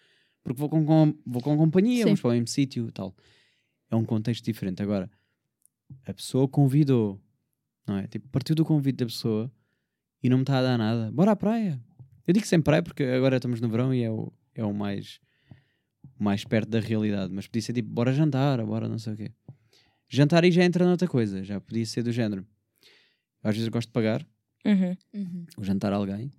porque 0.43 0.59
vou 0.61 0.69
com, 0.69 0.85
com- 0.85 1.15
vou 1.27 1.43
com 1.43 1.57
companhia, 1.57 1.99
Sim. 1.99 2.05
vamos 2.05 2.21
para 2.21 2.29
o 2.29 2.33
mesmo 2.33 2.47
sítio 2.49 2.89
e 2.89 2.93
tal. 2.93 3.15
É 3.91 3.97
um 3.97 4.05
contexto 4.05 4.45
diferente. 4.45 4.83
Agora, 4.83 5.11
a 6.07 6.13
pessoa 6.15 6.47
convidou, 6.49 7.21
não 7.87 7.97
é? 7.99 8.07
Tipo, 8.07 8.29
partiu 8.29 8.55
do 8.55 8.65
convite 8.65 8.97
da 8.97 9.07
pessoa 9.07 9.51
e 10.23 10.29
não 10.29 10.37
me 10.39 10.43
está 10.43 10.59
a 10.59 10.63
dar 10.63 10.79
nada. 10.79 11.11
Bora 11.13 11.33
à 11.33 11.37
praia. 11.37 11.81
Eu 12.27 12.33
digo 12.35 12.47
sempre 12.47 12.65
praia 12.65 12.83
porque 12.83 13.03
agora 13.03 13.37
estamos 13.37 13.61
no 13.61 13.69
verão 13.69 13.93
e 13.95 14.03
é 14.03 14.11
o, 14.11 14.33
é 14.55 14.65
o 14.65 14.73
mais, 14.73 15.21
mais 16.19 16.45
perto 16.45 16.69
da 16.71 16.81
realidade. 16.81 17.33
Mas 17.33 17.47
podia 17.47 17.63
ser 17.63 17.73
tipo, 17.73 17.89
bora 17.89 18.13
jantar, 18.13 18.65
bora 18.65 18.89
não 18.89 18.99
sei 18.99 19.13
o 19.15 19.17
quê. 19.17 19.33
Jantar 20.09 20.45
aí 20.45 20.51
já 20.53 20.65
entra 20.65 20.85
noutra 20.87 21.09
coisa. 21.09 21.43
Já 21.43 21.61
podia 21.61 21.85
ser 21.87 22.03
do 22.03 22.13
género. 22.13 22.47
Às 23.43 23.55
vezes 23.55 23.67
eu 23.67 23.73
gosto 23.73 23.89
de 23.89 23.93
pagar 23.93 24.27
Uhum. 24.65 24.97
Uhum. 25.13 25.47
o 25.59 25.65
jantar 25.65 25.93
a 25.93 25.97
alguém. 25.97 26.31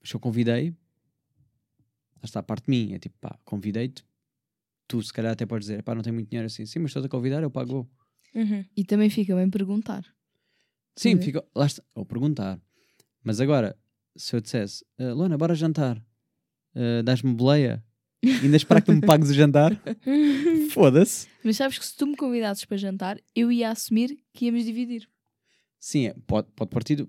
Mas 0.00 0.10
se 0.10 0.14
eu 0.16 0.20
convidei, 0.20 0.70
lá 0.70 2.24
está 2.24 2.40
a 2.40 2.42
parte 2.42 2.64
de 2.66 2.70
mim. 2.70 2.92
É 2.94 2.98
tipo, 2.98 3.16
pá, 3.20 3.38
convidei-te. 3.44 4.04
Tu 4.86 5.02
se 5.02 5.12
calhar 5.12 5.32
até 5.32 5.46
podes 5.46 5.66
dizer, 5.68 5.82
pá, 5.82 5.94
não 5.94 6.02
tenho 6.02 6.14
muito 6.14 6.28
dinheiro 6.28 6.46
assim. 6.46 6.66
Sim, 6.66 6.80
mas 6.80 6.90
estou 6.90 7.04
a 7.04 7.08
convidar, 7.08 7.42
eu 7.42 7.50
pago. 7.50 7.88
Uhum. 8.34 8.64
E 8.76 8.84
também 8.84 9.08
fica 9.10 9.34
bem 9.34 9.48
perguntar. 9.50 10.04
Sim, 10.96 11.14
Uhum. 11.14 11.22
fica, 11.22 11.44
lá 11.54 11.66
está, 11.66 11.82
ou 11.94 12.04
perguntar. 12.04 12.60
Mas 13.22 13.40
agora, 13.40 13.76
se 14.16 14.34
eu 14.36 14.40
dissesse, 14.40 14.84
"Ah, 14.98 15.12
Luana, 15.12 15.36
bora 15.38 15.54
jantar, 15.54 16.02
Ah, 16.74 17.02
dás-me 17.02 17.34
boleia, 17.34 17.84
ainda 18.24 18.56
esperar 18.56 18.80
que 18.80 18.86
tu 18.86 18.92
me 18.92 19.00
pagues 19.00 19.30
o 19.30 19.34
jantar, 19.34 19.80
foda-se. 20.70 21.26
Mas 21.42 21.56
sabes 21.56 21.78
que 21.78 21.84
se 21.84 21.96
tu 21.96 22.06
me 22.06 22.16
convidasses 22.16 22.64
para 22.64 22.76
jantar, 22.76 23.18
eu 23.34 23.50
ia 23.50 23.70
assumir 23.70 24.18
que 24.32 24.46
íamos 24.46 24.64
dividir. 24.64 25.08
Sim, 25.78 26.08
é, 26.08 26.14
pode, 26.26 26.48
pode 26.54 26.70
partir 26.70 26.96
do. 26.96 27.08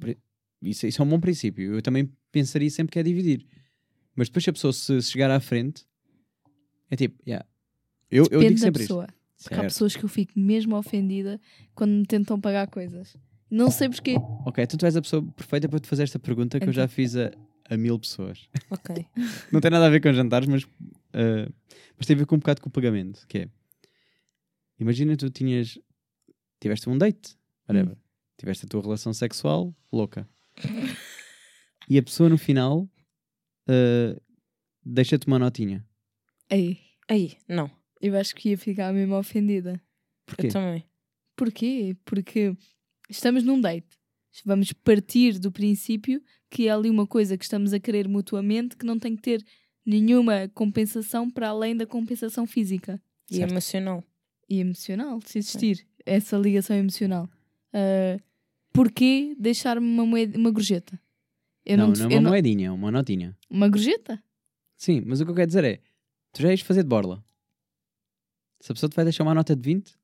Isso, 0.62 0.88
isso 0.88 1.02
é 1.02 1.06
um 1.06 1.10
bom 1.10 1.20
princípio. 1.20 1.76
Eu 1.76 1.82
também 1.82 2.10
pensaria 2.32 2.70
sempre 2.70 2.94
que 2.94 3.00
é 3.00 3.04
dividir. 3.04 3.46
Mas 4.16 4.30
depois, 4.30 4.44
se 4.44 4.50
a 4.50 4.54
pessoa 4.54 4.72
se, 4.72 5.02
se 5.02 5.12
chegar 5.12 5.32
à 5.32 5.40
frente, 5.40 5.86
é 6.90 6.96
tipo, 6.96 7.22
yeah. 7.28 7.46
eu, 8.10 8.26
eu 8.32 8.40
digo 8.42 8.58
sempre 8.58 8.84
isto. 8.84 8.94
pessoa. 8.94 9.08
Porque 9.42 9.56
há 9.56 9.58
Certo. 9.58 9.74
pessoas 9.74 9.96
que 9.96 10.04
eu 10.06 10.10
fico 10.10 10.40
mesmo 10.40 10.76
ofendida 10.76 11.42
quando 11.74 11.92
me 11.92 12.06
tentam 12.06 12.40
pagar 12.40 12.68
coisas. 12.68 13.18
Não 13.50 13.72
sei 13.72 13.90
porquê. 13.90 14.16
Ok, 14.46 14.64
então 14.64 14.78
tu 14.78 14.86
és 14.86 14.96
a 14.96 15.02
pessoa 15.02 15.24
perfeita 15.36 15.68
para 15.68 15.80
te 15.80 15.88
fazer 15.88 16.04
esta 16.04 16.20
pergunta 16.20 16.60
que 16.60 16.70
eu 16.70 16.74
já 16.74 16.88
fiz 16.88 17.18
a, 17.18 17.32
a 17.70 17.76
mil 17.76 17.98
pessoas. 17.98 18.48
Ok. 18.70 19.06
Não 19.52 19.60
tem 19.60 19.72
nada 19.72 19.88
a 19.88 19.90
ver 19.90 20.00
com 20.00 20.14
jantares, 20.14 20.48
mas, 20.48 20.66
ah, 21.14 21.52
mas 21.98 22.06
tem 22.08 22.16
a 22.16 22.20
ver 22.20 22.26
com 22.26 22.36
um 22.36 22.40
bocado 22.40 22.62
com 22.62 22.70
o 22.70 22.72
pagamento. 22.72 23.26
Que 23.28 23.40
é, 23.40 23.50
imagina 24.80 25.16
tu 25.16 25.30
tinhas, 25.30 25.78
tiveste 26.60 26.90
um 26.90 26.98
date, 26.98 27.38
whatever. 27.68 27.98
Tiveste 28.38 28.66
a 28.66 28.70
tua 28.70 28.82
relação 28.82 29.14
sexual 29.14 29.76
louca. 29.92 30.28
e 31.90 31.98
a 31.98 32.04
pessoa 32.04 32.30
no 32.30 32.38
final 32.38 32.90
ah, 33.68 34.20
deixa-te 34.84 35.28
uma 35.28 35.40
notinha. 35.40 35.86
Ei, 36.50 36.80
Aí, 37.08 37.38
não. 37.48 37.70
eu 38.02 38.18
acho 38.18 38.36
que 38.36 38.50
ia 38.50 38.58
ficar 38.58 38.94
mesmo 38.94 39.16
ofendida. 39.16 39.82
Porquê? 40.26 40.48
Eu 40.48 40.52
também. 40.52 40.86
Porquê? 41.36 41.98
Porque 42.06 42.56
estamos 43.10 43.44
num 43.44 43.60
date. 43.60 44.00
Vamos 44.46 44.72
partir 44.72 45.38
do 45.40 45.52
princípio 45.52 46.24
que 46.50 46.68
é 46.68 46.72
ali 46.72 46.90
uma 46.90 47.06
coisa 47.06 47.38
que 47.38 47.44
estamos 47.44 47.74
a 47.74 47.80
querer 47.80 48.08
mutuamente 48.08 48.78
que 48.78 48.86
não 48.86 48.98
tem 48.98 49.16
que 49.16 49.22
ter 49.22 49.46
nenhuma 49.86 50.48
compensação 50.54 51.30
para 51.30 51.50
além 51.50 51.76
da 51.76 51.86
compensação 51.86 52.46
física 52.46 53.02
E 53.30 53.36
Certo. 53.36 53.52
emocional. 53.52 54.04
e 54.50 54.60
emocional, 54.60 55.20
se 55.26 55.40
existir 55.40 55.88
essa 56.06 56.38
ligação 56.38 56.76
emocional. 56.76 57.30
Ah, 57.74 58.20
porquê 58.74 59.36
deixar-me 59.40 59.86
uma, 59.88 60.06
moeda, 60.06 60.38
uma 60.38 60.52
gorjeta? 60.52 61.00
Eu 61.66 61.78
não, 61.78 61.88
não, 61.88 61.94
não, 61.96 62.04
é 62.06 62.08
uma 62.16 62.22
não- 62.22 62.30
moedinha, 62.32 62.68
é 62.68 62.72
uma 62.72 62.92
notinha. 62.92 63.38
Uma 63.50 63.70
gorjeta? 63.70 64.22
Sim, 64.76 65.02
mas 65.06 65.22
o 65.22 65.26
que 65.26 65.32
eu 65.32 65.36
quero 65.36 65.48
dizer 65.48 65.64
é: 65.64 65.80
tu 66.34 66.42
já 66.42 66.50
ias 66.50 66.62
fazer 66.62 66.84
de 66.84 66.90
borla. 66.90 67.24
Se 68.60 68.72
a 68.72 68.76
pessoa 68.76 68.90
te 68.90 68.96
vai 68.96 69.06
deixar 69.06 69.24
uma 69.24 69.34
nota 69.34 69.56
de 69.56 69.62
20, 69.62 69.96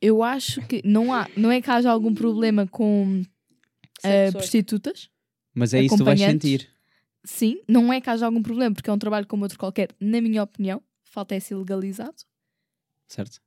Eu 0.00 0.22
acho 0.22 0.60
que 0.66 0.82
não 0.84 1.12
há, 1.12 1.28
não 1.36 1.50
é 1.50 1.60
que 1.60 1.70
haja 1.70 1.90
algum 1.90 2.14
problema 2.14 2.66
com 2.66 3.22
eh, 4.02 4.30
prostitutas. 4.30 5.10
mas 5.54 5.72
é 5.74 5.80
isso 5.82 5.94
que 5.96 5.98
tu 5.98 6.04
vais 6.04 6.20
sentir. 6.20 6.68
Sim, 7.26 7.60
não 7.68 7.92
é 7.92 8.00
que 8.00 8.08
haja 8.08 8.24
algum 8.24 8.40
problema, 8.40 8.72
porque 8.74 8.88
é 8.88 8.92
um 8.92 8.98
trabalho 8.98 9.26
como 9.26 9.42
outro 9.42 9.58
qualquer, 9.58 9.88
na 10.00 10.20
minha 10.20 10.42
opinião. 10.42 10.80
Falta 11.02 11.34
é 11.34 11.40
ser 11.40 11.56
legalizado. 11.56 12.22
Certo? 13.08 13.40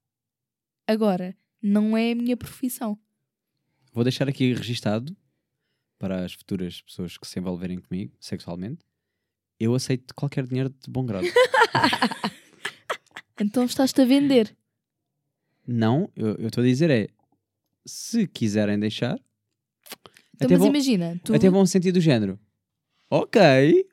Agora, 0.86 1.36
não 1.62 1.96
é 1.96 2.12
a 2.12 2.16
minha 2.16 2.36
profissão. 2.36 3.00
Vou 3.94 4.04
deixar 4.04 4.28
aqui 4.28 4.54
registado 4.54 5.16
para 5.98 6.26
as 6.26 6.34
futuras 6.34 6.82
pessoas 6.82 7.18
que 7.18 7.26
se 7.28 7.40
envolverem 7.40 7.80
comigo 7.80 8.14
sexualmente. 8.20 8.84
Eu 9.60 9.74
aceito 9.74 10.14
qualquer 10.14 10.46
dinheiro 10.46 10.70
de 10.70 10.90
bom 10.90 11.06
grado. 11.06 11.26
Então 13.42 13.64
estás-te 13.64 14.02
a 14.02 14.06
vender. 14.06 14.54
não, 15.66 16.12
eu 16.14 16.48
estou 16.48 16.62
a 16.62 16.68
dizer 16.68 16.90
é: 16.90 17.08
se 17.86 18.28
quiserem 18.28 18.78
deixar, 18.78 19.18
Então, 20.36 20.46
até, 20.46 20.50
mas 20.50 20.60
vão, 20.60 20.68
imagina, 20.68 21.22
tu 21.24 21.34
até 21.34 21.50
vão 21.50 21.66
sentir 21.66 21.94
do 21.94 22.02
género. 22.02 22.38
Ok, 23.10 23.40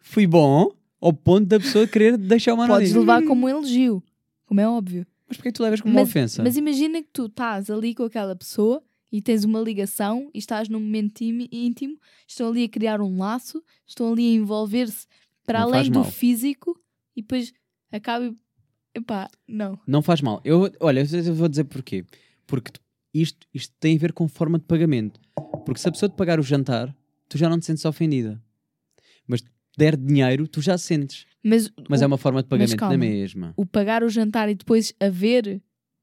fui 0.01 0.27
bom, 0.27 0.71
ao 1.01 1.13
ponto 1.13 1.47
da 1.47 1.59
pessoa 1.59 1.87
querer 1.87 2.17
deixar 2.19 2.55
uma 2.55 2.67
podes 2.67 2.93
notinha. 2.93 3.01
levar 3.01 3.27
como 3.27 3.47
um 3.47 3.49
elogio, 3.49 4.03
como 4.45 4.61
é 4.61 4.69
óbvio. 4.69 5.07
Mas 5.29 5.37
porquê 5.39 5.51
tu 5.51 5.63
levas 5.63 5.81
como 5.81 5.95
uma 5.95 6.01
Mas- 6.03 6.09
ofensa? 6.11 6.43
Mas 6.43 6.57
imagina 6.57 7.03
que 7.03 7.09
tu 7.13 7.27
estás 7.27 7.71
ali 7.71 7.95
com 7.95 8.03
aquela 8.05 8.37
pessoa 8.37 8.83
e 9.11 9.23
tens 9.23 9.45
uma 9.45 9.61
ligação 9.61 10.31
e 10.35 10.39
estás 10.39 10.69
num 10.69 10.81
momento 10.81 11.23
íntimo, 11.23 11.99
estão 12.29 12.49
ali 12.49 12.65
a 12.65 12.69
criar 12.69 13.01
um 13.01 13.19
laço, 13.19 13.63
estão 13.87 14.13
ali 14.13 14.29
a 14.33 14.35
envolver-se 14.35 15.07
para 15.45 15.61
Não 15.61 15.69
além 15.69 15.91
do 15.91 16.01
mal. 16.01 16.11
físico 16.11 16.79
e 17.17 17.23
depois 17.23 17.53
acaba. 17.91 18.27
e- 18.27 18.37
Epá, 18.95 19.29
não. 19.47 19.79
Não 19.87 20.01
faz 20.01 20.21
mal. 20.23 20.41
Eu, 20.45 20.71
olha, 20.81 21.01
eu 21.27 21.35
vou 21.35 21.49
dizer 21.49 21.65
porquê. 21.65 22.05
Porque 22.47 22.73
isto, 23.13 23.47
isto 23.53 23.75
tem 23.79 23.95
a 23.97 23.99
ver 23.99 24.13
com 24.13 24.27
forma 24.27 24.59
de 24.59 24.65
pagamento. 24.65 25.21
Porque 25.67 25.79
se 25.81 25.87
a 25.89 25.93
pessoa 25.93 26.09
te 26.09 26.17
pagar 26.17 26.41
o 26.41 26.43
jantar, 26.43 26.95
tu 27.29 27.37
já 27.37 27.47
não 27.49 27.59
te 27.59 27.67
sentes 27.67 27.85
ofendida. 27.85 28.43
Mas 29.27 29.43
der 29.77 29.97
dinheiro, 29.97 30.47
tu 30.49 30.61
já 30.61 30.77
sentes. 30.79 31.27
Mas, 31.43 31.71
Mas 31.89 32.01
o, 32.01 32.05
é 32.05 32.07
uma 32.07 32.19
forma 32.19 32.43
de 32.43 32.49
pagamento 32.49 32.77
calma. 32.77 32.95
na 32.95 32.99
mesma. 32.99 33.55
o 33.57 33.65
pagar 33.67 34.03
o 34.03 34.09
jantar 34.09 34.49
e 34.49 34.55
depois 34.55 34.93
haver. 35.01 35.61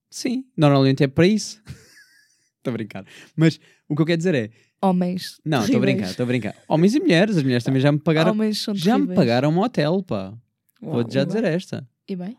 Sim, 0.10 0.46
normalmente 0.56 1.04
é 1.04 1.08
para 1.08 1.28
isso. 1.28 1.62
Estou 2.58 2.72
a 2.72 2.74
brincar. 2.74 3.06
Mas 3.36 3.60
o 3.90 3.96
que 3.96 4.02
eu 4.02 4.06
quero 4.06 4.18
dizer 4.18 4.36
é. 4.36 4.50
Homens. 4.82 5.40
Não, 5.46 5.62
estou 5.64 5.78
a 5.78 5.80
brincar, 5.80 6.10
estou 6.10 6.24
a 6.24 6.28
brincar. 6.28 6.56
Homens 6.68 6.94
e 6.96 7.00
mulheres, 7.00 7.38
as 7.38 7.44
mulheres 7.44 7.64
também 7.64 7.82
já 7.82 7.92
me 7.92 8.00
pagaram. 8.00 8.32
Homens 8.32 8.60
são 8.60 8.76
Já 8.76 8.98
me 8.98 9.14
pagaram 9.16 9.50
um 9.50 9.60
hotel, 9.60 10.02
pá. 10.04 10.34
Vou-te 10.82 11.14
já 11.14 11.24
dizer 11.24 11.42
bem. 11.44 11.52
esta. 11.52 11.88
E 12.08 12.16
bem, 12.16 12.38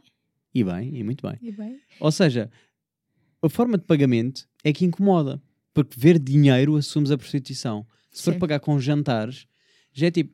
E 0.55 0.63
bem, 0.63 0.95
e 0.99 1.03
muito 1.03 1.27
bem. 1.27 1.39
e 1.43 1.51
bem. 1.53 1.79
Ou 2.01 2.13
seja, 2.13 2.51
a 3.43 3.49
forma 3.49 3.79
de 3.79 3.85
pagamento 3.85 4.47
é 4.63 4.73
que 4.75 4.85
incomoda. 4.85 5.43
Porque 5.73 5.99
ver 5.99 6.19
dinheiro 6.19 6.77
assumes 6.77 7.11
a 7.11 7.17
prostituição. 7.19 7.87
Se 8.11 8.23
for 8.23 8.35
Sim. 8.35 8.39
pagar 8.39 8.61
com 8.61 8.79
jantares, 8.79 9.47
já 9.93 10.07
é 10.07 10.11
tipo. 10.11 10.33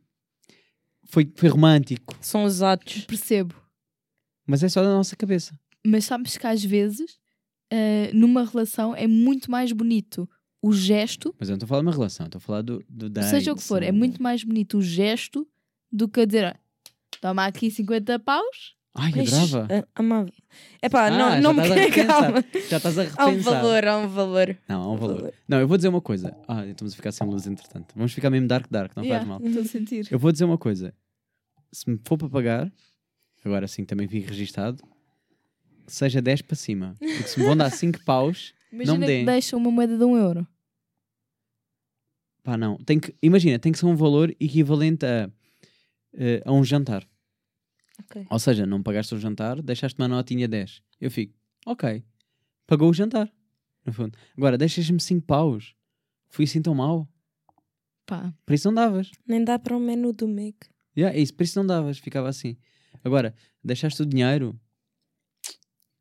Foi, 1.11 1.31
foi 1.35 1.49
romântico. 1.49 2.17
São 2.21 2.45
os 2.45 2.63
atos. 2.63 3.05
Percebo. 3.05 3.55
Mas 4.47 4.63
é 4.63 4.69
só 4.69 4.83
da 4.83 4.89
nossa 4.91 5.17
cabeça. 5.17 5.59
Mas 5.87 6.05
sabes 6.05 6.37
que 6.37 6.47
às 6.47 6.63
vezes, 6.65 7.19
eh, 7.71 8.11
numa 8.13 8.45
relação, 8.45 8.95
é 8.95 9.07
muito 9.07 9.51
mais 9.51 9.73
bonito 9.73 10.29
o 10.63 10.73
gesto, 10.73 11.35
Mas 11.39 11.49
eu 11.49 11.55
não 11.55 11.57
estou 11.57 11.67
a 11.67 11.69
falar 11.69 11.81
de 11.81 11.87
uma 11.87 11.93
relação, 11.93 12.27
estou 12.27 12.39
a 12.39 12.43
falar 12.43 12.63
do, 12.63 12.85
do 12.89 13.09
date. 13.09 13.31
seja 13.31 13.53
o 13.53 13.57
que 13.57 13.63
for, 13.63 13.83
é 13.83 13.91
muito 13.91 14.23
mais 14.23 14.45
bonito 14.45 14.79
o 14.79 14.83
gesto 14.83 15.49
do 15.91 16.07
que 16.07 16.21
a 16.21 16.25
dizer, 16.27 16.45
"Ah, 16.45 16.57
toma 17.21 17.47
aqui 17.47 17.71
50 17.71 18.19
paus. 18.19 18.77
Ai, 18.95 19.11
Ixi, 19.11 19.21
adorava. 19.35 19.87
Amava. 19.95 20.33
Epá, 20.83 21.07
Ah, 21.07 21.11
não, 21.11 21.31
já 21.31 21.41
não 21.41 21.55
me 21.55 21.63
estás 21.63 21.71
a 21.81 21.85
repensar. 21.85 22.07
calma. 22.23 22.45
Já 22.69 22.77
estás 22.77 22.99
a 22.99 23.03
Há 23.03 23.27
um 23.27 23.31
repensar. 23.31 23.63
valor, 23.63 23.85
há 23.87 23.97
um 23.99 24.09
valor. 24.09 24.59
Não, 24.69 24.83
há 24.83 24.93
um 24.93 24.97
valor. 24.97 25.35
Não, 25.49 25.61
eu 25.61 25.69
vou 25.69 25.77
dizer 25.77 25.89
uma 25.89 26.01
coisa. 26.01 26.37
Ah, 26.49 26.67
estamos 26.67 26.93
a 26.93 26.97
ficar 26.97 27.13
sem 27.13 27.27
luz 27.27 27.47
entretanto. 27.47 27.93
Vamos 27.95 28.13
ficar 28.13 28.31
mesmo 28.31 28.49
dark 28.49 28.67
dark, 28.71 28.97
não 28.97 29.05
Yeah, 29.05 29.25
faz 29.25 29.29
mal. 29.41 29.47
Estou 29.49 29.63
a 29.63 29.67
sentir. 29.67 30.09
Eu 30.11 30.19
vou 30.19 30.33
dizer 30.33 30.45
uma 30.45 30.59
coisa. 30.59 30.93
Se 31.73 31.89
me 31.89 32.01
for 32.05 32.19
para 32.19 32.29
pagar, 32.29 32.73
agora 33.45 33.69
sim 33.69 33.85
também 33.85 34.09
fico 34.09 34.29
registado, 34.29 34.83
seja 35.87 36.21
10 36.21 36.43
para 36.43 36.57
cima. 36.57 36.95
Porque 36.99 37.23
se 37.29 37.39
me 37.39 37.47
vão 37.47 37.57
dar 37.57 37.71
5 37.71 38.05
paus, 38.05 38.53
Imagina 38.73 38.99
me 38.99 39.07
deem. 39.07 39.25
deixa 39.25 39.57
uma 39.57 39.71
moeda 39.71 39.97
de 39.97 40.05
um 40.05 40.17
euro. 40.17 40.45
pá, 42.43 42.57
não. 42.57 42.77
Tem 42.79 42.99
que, 42.99 43.15
imagina, 43.23 43.57
tem 43.59 43.71
que 43.71 43.79
ser 43.79 43.87
um 43.87 43.95
valor 43.95 44.35
equivalente 44.41 45.07
a, 45.07 45.31
eh, 46.15 46.43
a 46.45 46.53
um 46.53 46.65
jantar. 46.65 47.07
Ok. 48.05 48.27
Ou 48.31 48.39
seja, 48.39 48.67
não 48.67 48.83
pagaste 48.83 49.15
o 49.15 49.19
jantar, 49.19 49.61
deixaste 49.63 50.01
uma 50.01 50.09
notinha 50.09 50.49
10. 50.49 50.83
Eu 51.01 51.11
fico, 51.11 51.35
ok, 51.67 52.05
pagou 52.67 52.91
o 52.91 52.95
jantar. 52.95 53.31
No 53.85 53.93
fundo. 53.93 54.17
Agora, 54.37 54.59
deixas-me 54.59 55.01
5 55.01 55.27
paus. 55.27 55.75
Fui 56.29 56.45
assim 56.45 56.61
tão 56.61 56.75
mal. 56.75 57.09
Pá, 58.07 58.33
Por 58.45 58.55
isso 58.55 58.69
não 58.69 58.75
davas. 58.75 59.11
Nem 59.27 59.43
dá 59.43 59.59
para 59.59 59.77
o 59.77 59.81
menu 59.81 60.13
do 60.13 60.29
Mac. 60.29 60.67
Yeah, 60.97 61.17
é 61.17 61.21
isso, 61.21 61.35
por 61.35 61.45
isso 61.45 61.59
não 61.59 61.67
davas, 61.67 61.99
ficava 61.99 62.29
assim. 62.29 62.57
Agora, 63.05 63.35
deixaste 63.65 64.03
o 64.03 64.07
dinheiro, 64.07 64.59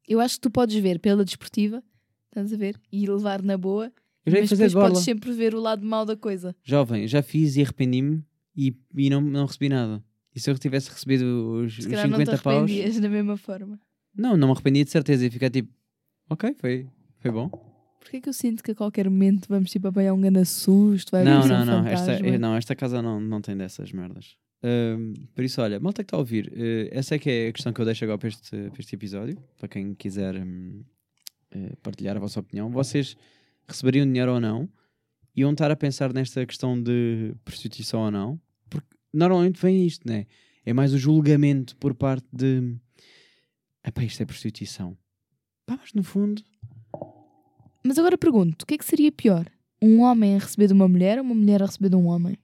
eu 0.07 0.19
acho 0.19 0.35
que 0.35 0.41
tu 0.41 0.49
podes 0.49 0.75
ver 0.81 0.99
pela 0.99 1.23
desportiva, 1.23 1.83
estás 2.25 2.51
a 2.51 2.57
ver? 2.57 2.79
E 2.91 3.05
levar 3.07 3.43
na 3.43 3.55
boa, 3.57 3.93
eu 4.25 4.31
já 4.31 4.37
ia 4.39 4.41
mas 4.41 4.49
fazer 4.49 4.63
depois 4.63 4.71
de 4.71 4.75
borla. 4.75 4.89
podes 4.89 5.03
sempre 5.03 5.31
ver 5.31 5.53
o 5.53 5.59
lado 5.61 5.85
mau 5.85 6.03
da 6.03 6.17
coisa. 6.17 6.55
Jovem, 6.63 7.07
já 7.07 7.21
fiz 7.21 7.55
e 7.55 7.61
arrependi-me 7.61 8.23
e, 8.55 8.75
e 8.95 9.09
não, 9.09 9.21
não 9.21 9.45
recebi 9.45 9.69
nada. 9.69 10.03
E 10.39 10.41
se 10.41 10.49
eu 10.49 10.57
tivesse 10.57 10.89
recebido 10.89 11.23
os, 11.65 11.77
os 11.77 11.83
Se 11.83 11.89
calhar 11.89 12.07
não 12.07 12.17
te 12.17 12.25
50 12.25 12.41
paus, 12.41 12.55
arrependias 12.57 12.99
da 12.99 13.09
mesma 13.09 13.35
forma. 13.37 13.79
não, 14.15 14.37
não 14.37 14.47
me 14.47 14.53
arrependia 14.53 14.85
de 14.85 14.89
certeza. 14.89 15.25
E 15.25 15.29
ficar 15.29 15.49
tipo, 15.49 15.69
ok, 16.29 16.55
foi, 16.59 16.87
foi 17.19 17.31
bom. 17.31 17.49
Porquê 17.99 18.21
que 18.21 18.29
eu 18.29 18.33
sinto 18.33 18.63
que 18.63 18.71
a 18.71 18.75
qualquer 18.75 19.09
momento 19.09 19.47
vamos 19.49 19.69
tipo 19.69 19.87
apanhar 19.89 20.13
um 20.13 20.21
grande 20.21 20.45
susto? 20.45 21.11
Vai 21.11 21.23
Não, 21.25 21.41
vir 21.43 21.49
não, 21.49 21.61
um 21.61 21.65
não 21.65 21.87
esta, 21.87 22.05
fantasma? 22.15 22.37
não, 22.37 22.55
esta 22.55 22.75
casa 22.75 23.01
não, 23.01 23.19
não 23.19 23.41
tem 23.41 23.57
dessas 23.57 23.91
merdas. 23.91 24.37
Ahm, 24.63 25.13
por 25.35 25.43
isso, 25.43 25.61
olha, 25.61 25.79
malta 25.79 26.03
que 26.03 26.07
está 26.07 26.17
a 26.17 26.19
ouvir, 26.19 26.51
eh, 26.55 26.89
essa 26.91 27.15
é 27.15 27.19
que 27.19 27.29
é 27.29 27.47
a 27.49 27.53
questão 27.53 27.71
que 27.73 27.79
eu 27.81 27.85
deixo 27.85 28.03
agora 28.05 28.17
para 28.17 28.29
este, 28.29 28.49
para 28.69 28.79
este 28.79 28.95
episódio, 28.95 29.37
para 29.57 29.67
quem 29.67 29.93
quiser 29.93 30.35
hum, 30.35 30.81
eh, 31.51 31.73
partilhar 31.83 32.15
a 32.15 32.19
vossa 32.19 32.39
opinião. 32.39 32.69
Vocês 32.69 33.15
receberiam 33.67 34.05
dinheiro 34.05 34.33
ou 34.33 34.39
não? 34.39 34.67
Iam 35.35 35.51
estar 35.51 35.69
a 35.71 35.75
pensar 35.75 36.11
nesta 36.13 36.45
questão 36.45 36.81
de 36.81 37.33
prostituição 37.45 38.01
ou 38.01 38.11
não? 38.11 38.39
Normalmente 39.13 39.59
vem 39.61 39.85
isto, 39.85 40.07
né? 40.07 40.25
É 40.65 40.73
mais 40.73 40.93
o 40.93 40.97
julgamento 40.97 41.75
por 41.77 41.93
parte 41.93 42.27
de 42.31 42.75
epá, 43.85 44.03
isto 44.03 44.21
é 44.21 44.25
prostituição. 44.25 44.97
Pá, 45.65 45.77
mas 45.81 45.93
no 45.93 46.03
fundo, 46.03 46.43
Mas 47.83 47.97
agora 47.97 48.17
pergunto, 48.17 48.63
o 48.63 48.65
que 48.65 48.73
é 48.75 48.77
que 48.77 48.85
seria 48.85 49.11
pior? 49.11 49.49
Um 49.81 50.01
homem 50.01 50.35
a 50.35 50.39
receber 50.39 50.67
de 50.67 50.73
uma 50.73 50.87
mulher 50.87 51.17
ou 51.17 51.23
uma 51.23 51.33
mulher 51.35 51.63
a 51.63 51.65
receber 51.65 51.89
de 51.89 51.95
um 51.95 52.05
homem? 52.07 52.37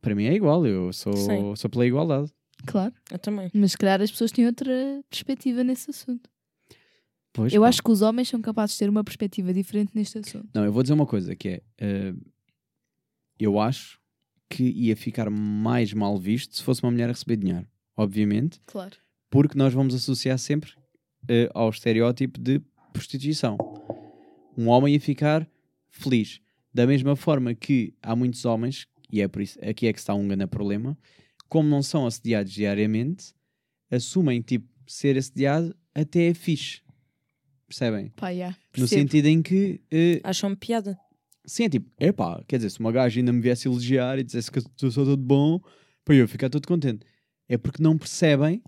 para 0.00 0.16
mim 0.16 0.24
é 0.24 0.34
igual, 0.34 0.66
eu 0.66 0.92
sou, 0.92 1.16
Sim. 1.16 1.54
sou 1.54 1.70
pela 1.70 1.86
igualdade. 1.86 2.28
Claro, 2.66 2.92
Eu 3.08 3.18
também. 3.20 3.48
mas 3.54 3.70
se 3.72 3.78
calhar 3.78 4.02
as 4.02 4.10
pessoas 4.10 4.32
têm 4.32 4.46
outra 4.46 4.72
perspectiva 5.08 5.62
nesse 5.62 5.90
assunto. 5.90 6.28
Pois, 7.32 7.52
eu 7.52 7.62
pá. 7.62 7.68
acho 7.68 7.80
que 7.80 7.90
os 7.90 8.02
homens 8.02 8.28
são 8.28 8.40
capazes 8.42 8.74
de 8.74 8.80
ter 8.80 8.88
uma 8.90 9.04
perspectiva 9.04 9.54
diferente 9.54 9.92
neste 9.94 10.18
assunto. 10.18 10.48
Não, 10.52 10.64
eu 10.64 10.72
vou 10.72 10.82
dizer 10.82 10.94
uma 10.94 11.06
coisa 11.06 11.36
que 11.36 11.48
é 11.48 11.62
eh, 11.78 12.14
eu 13.38 13.60
acho 13.60 14.00
que 14.52 14.64
ia 14.64 14.94
ficar 14.94 15.30
mais 15.30 15.92
mal 15.94 16.18
visto 16.18 16.54
se 16.56 16.62
fosse 16.62 16.82
uma 16.82 16.90
mulher 16.90 17.08
a 17.08 17.12
receber 17.12 17.36
dinheiro, 17.36 17.66
obviamente, 17.96 18.60
Claro. 18.66 18.94
porque 19.30 19.56
nós 19.56 19.72
vamos 19.72 19.94
associar 19.94 20.38
sempre 20.38 20.72
eh, 21.26 21.48
ao 21.54 21.70
estereótipo 21.70 22.38
de 22.38 22.60
prostituição. 22.92 23.56
Um 24.56 24.68
homem 24.68 24.92
ia 24.94 25.00
ficar 25.00 25.48
feliz. 25.90 26.40
Da 26.74 26.86
mesma 26.86 27.16
forma 27.16 27.54
que 27.54 27.94
há 28.02 28.14
muitos 28.14 28.44
homens, 28.44 28.86
e 29.10 29.22
é 29.22 29.28
por 29.28 29.40
isso, 29.40 29.58
aqui 29.64 29.86
é 29.86 29.92
que 29.92 29.98
está 29.98 30.12
um 30.14 30.26
grande 30.28 30.46
problema, 30.46 30.98
como 31.48 31.68
não 31.68 31.82
são 31.82 32.06
assediados 32.06 32.52
diariamente, 32.52 33.32
assumem 33.90 34.42
tipo 34.42 34.66
ser 34.86 35.16
assediado 35.16 35.74
até 35.94 36.28
é 36.28 36.34
fixe. 36.34 36.80
Percebem? 37.66 38.10
Pá, 38.16 38.28
yeah, 38.28 38.54
No 38.76 38.86
sentido 38.86 39.26
em 39.26 39.40
que 39.42 39.80
eh, 39.90 40.20
Acham 40.24 40.54
piada. 40.54 40.98
Sim, 41.44 41.64
é 41.64 41.68
tipo, 41.68 41.90
epá, 41.98 42.42
quer 42.46 42.56
dizer, 42.56 42.70
se 42.70 42.80
uma 42.80 42.92
gaja 42.92 43.18
ainda 43.20 43.32
me 43.32 43.40
viesse 43.40 43.66
elogiar 43.66 44.18
e 44.18 44.24
dissesse 44.24 44.50
que 44.50 44.58
eu 44.58 44.90
sou 44.90 45.04
todo 45.04 45.16
bom, 45.16 45.60
para 46.04 46.14
eu 46.14 46.28
ficar 46.28 46.48
todo 46.48 46.66
contente. 46.66 47.04
É 47.48 47.56
porque 47.56 47.82
não 47.82 47.98
percebem 47.98 48.62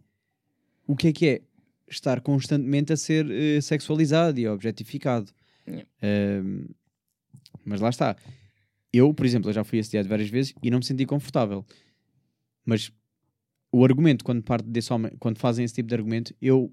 o 0.86 0.96
que 0.96 1.08
é 1.08 1.12
que 1.12 1.26
é 1.26 1.42
estar 1.88 2.20
constantemente 2.20 2.92
a 2.92 2.96
ser 2.96 3.30
eh, 3.30 3.60
sexualizado 3.60 4.40
e 4.40 4.48
objetificado. 4.48 5.32
Mas 7.64 7.80
lá 7.80 7.88
está. 7.88 8.16
Eu, 8.92 9.12
por 9.14 9.26
exemplo, 9.26 9.50
eu 9.50 9.54
já 9.54 9.64
fui 9.64 9.78
assediado 9.78 10.08
várias 10.08 10.28
vezes 10.28 10.54
e 10.62 10.70
não 10.70 10.78
me 10.78 10.84
senti 10.84 11.06
confortável. 11.06 11.64
Mas 12.64 12.92
o 13.72 13.84
argumento, 13.84 14.24
quando 14.24 14.42
parte 14.42 14.66
desse 14.68 14.92
homem, 14.92 15.12
quando 15.18 15.38
fazem 15.38 15.64
esse 15.64 15.74
tipo 15.74 15.88
de 15.88 15.94
argumento, 15.94 16.34
eu, 16.40 16.72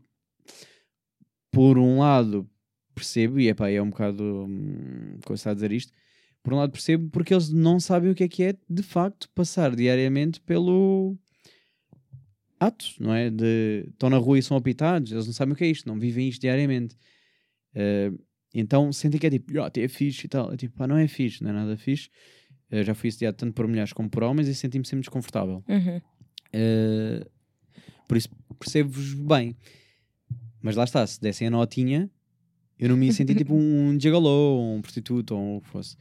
por 1.49 1.77
um 1.77 1.99
lado, 1.99 2.47
percebo, 2.93 3.39
e 3.39 3.47
epá, 3.47 3.69
é 3.69 3.81
um 3.81 3.89
bocado 3.89 4.45
hum, 4.47 5.17
está 5.31 5.51
a 5.51 5.53
dizer 5.53 5.71
isto, 5.71 5.93
por 6.43 6.53
um 6.53 6.57
lado 6.57 6.71
percebo 6.71 7.09
porque 7.09 7.33
eles 7.33 7.49
não 7.49 7.79
sabem 7.79 8.11
o 8.11 8.15
que 8.15 8.23
é 8.23 8.27
que 8.27 8.43
é 8.43 8.55
de 8.69 8.83
facto 8.83 9.29
passar 9.35 9.75
diariamente 9.75 10.39
pelo 10.41 11.17
ato, 12.59 12.85
não 12.99 13.13
é? 13.13 13.29
De 13.29 13.85
estão 13.89 14.09
na 14.09 14.17
rua 14.17 14.39
e 14.39 14.43
são 14.43 14.55
apitados, 14.55 15.11
eles 15.11 15.25
não 15.25 15.33
sabem 15.33 15.53
o 15.53 15.55
que 15.55 15.63
é 15.63 15.67
isto, 15.67 15.87
não 15.87 15.99
vivem 15.99 16.27
isto 16.27 16.41
diariamente. 16.41 16.95
Eh, 17.73 18.11
então 18.53 18.91
sentem 18.91 19.19
que 19.19 19.27
é 19.27 19.29
tipo, 19.29 19.59
até 19.61 19.81
é 19.81 19.87
fixe 19.87 20.25
e 20.25 20.29
tal. 20.29 20.53
É 20.53 20.57
tipo, 20.57 20.77
pá, 20.77 20.87
não 20.87 20.97
é 20.97 21.07
fixe, 21.07 21.43
não 21.43 21.49
é 21.49 21.53
nada 21.53 21.77
fixe. 21.77 22.09
Eh, 22.69 22.83
já 22.83 22.93
fui 22.93 23.09
assediado 23.09 23.37
tanto 23.37 23.53
por 23.53 23.67
mulheres 23.67 23.93
como 23.93 24.09
por 24.09 24.23
homens 24.23 24.47
e 24.47 24.53
senti-me 24.55 24.85
sempre 24.85 25.01
desconfortável. 25.01 25.63
Uhum. 25.67 26.01
Eh, 26.53 27.25
por 28.07 28.17
isso 28.17 28.29
percebo-vos 28.59 29.13
bem. 29.13 29.55
Mas 30.61 30.75
lá 30.75 30.83
está, 30.83 31.05
se 31.07 31.19
dessem 31.19 31.47
a 31.47 31.51
notinha, 31.51 32.09
eu 32.81 32.89
não 32.89 32.97
me 32.97 33.05
ia 33.05 33.13
sentir 33.13 33.35
tipo 33.37 33.53
um 33.53 33.97
gigolô, 33.99 34.57
ou 34.57 34.75
um 34.75 34.81
prostituto, 34.81 35.35
ou 35.35 35.57
o 35.57 35.61
que 35.61 35.69
fosse. 35.69 35.95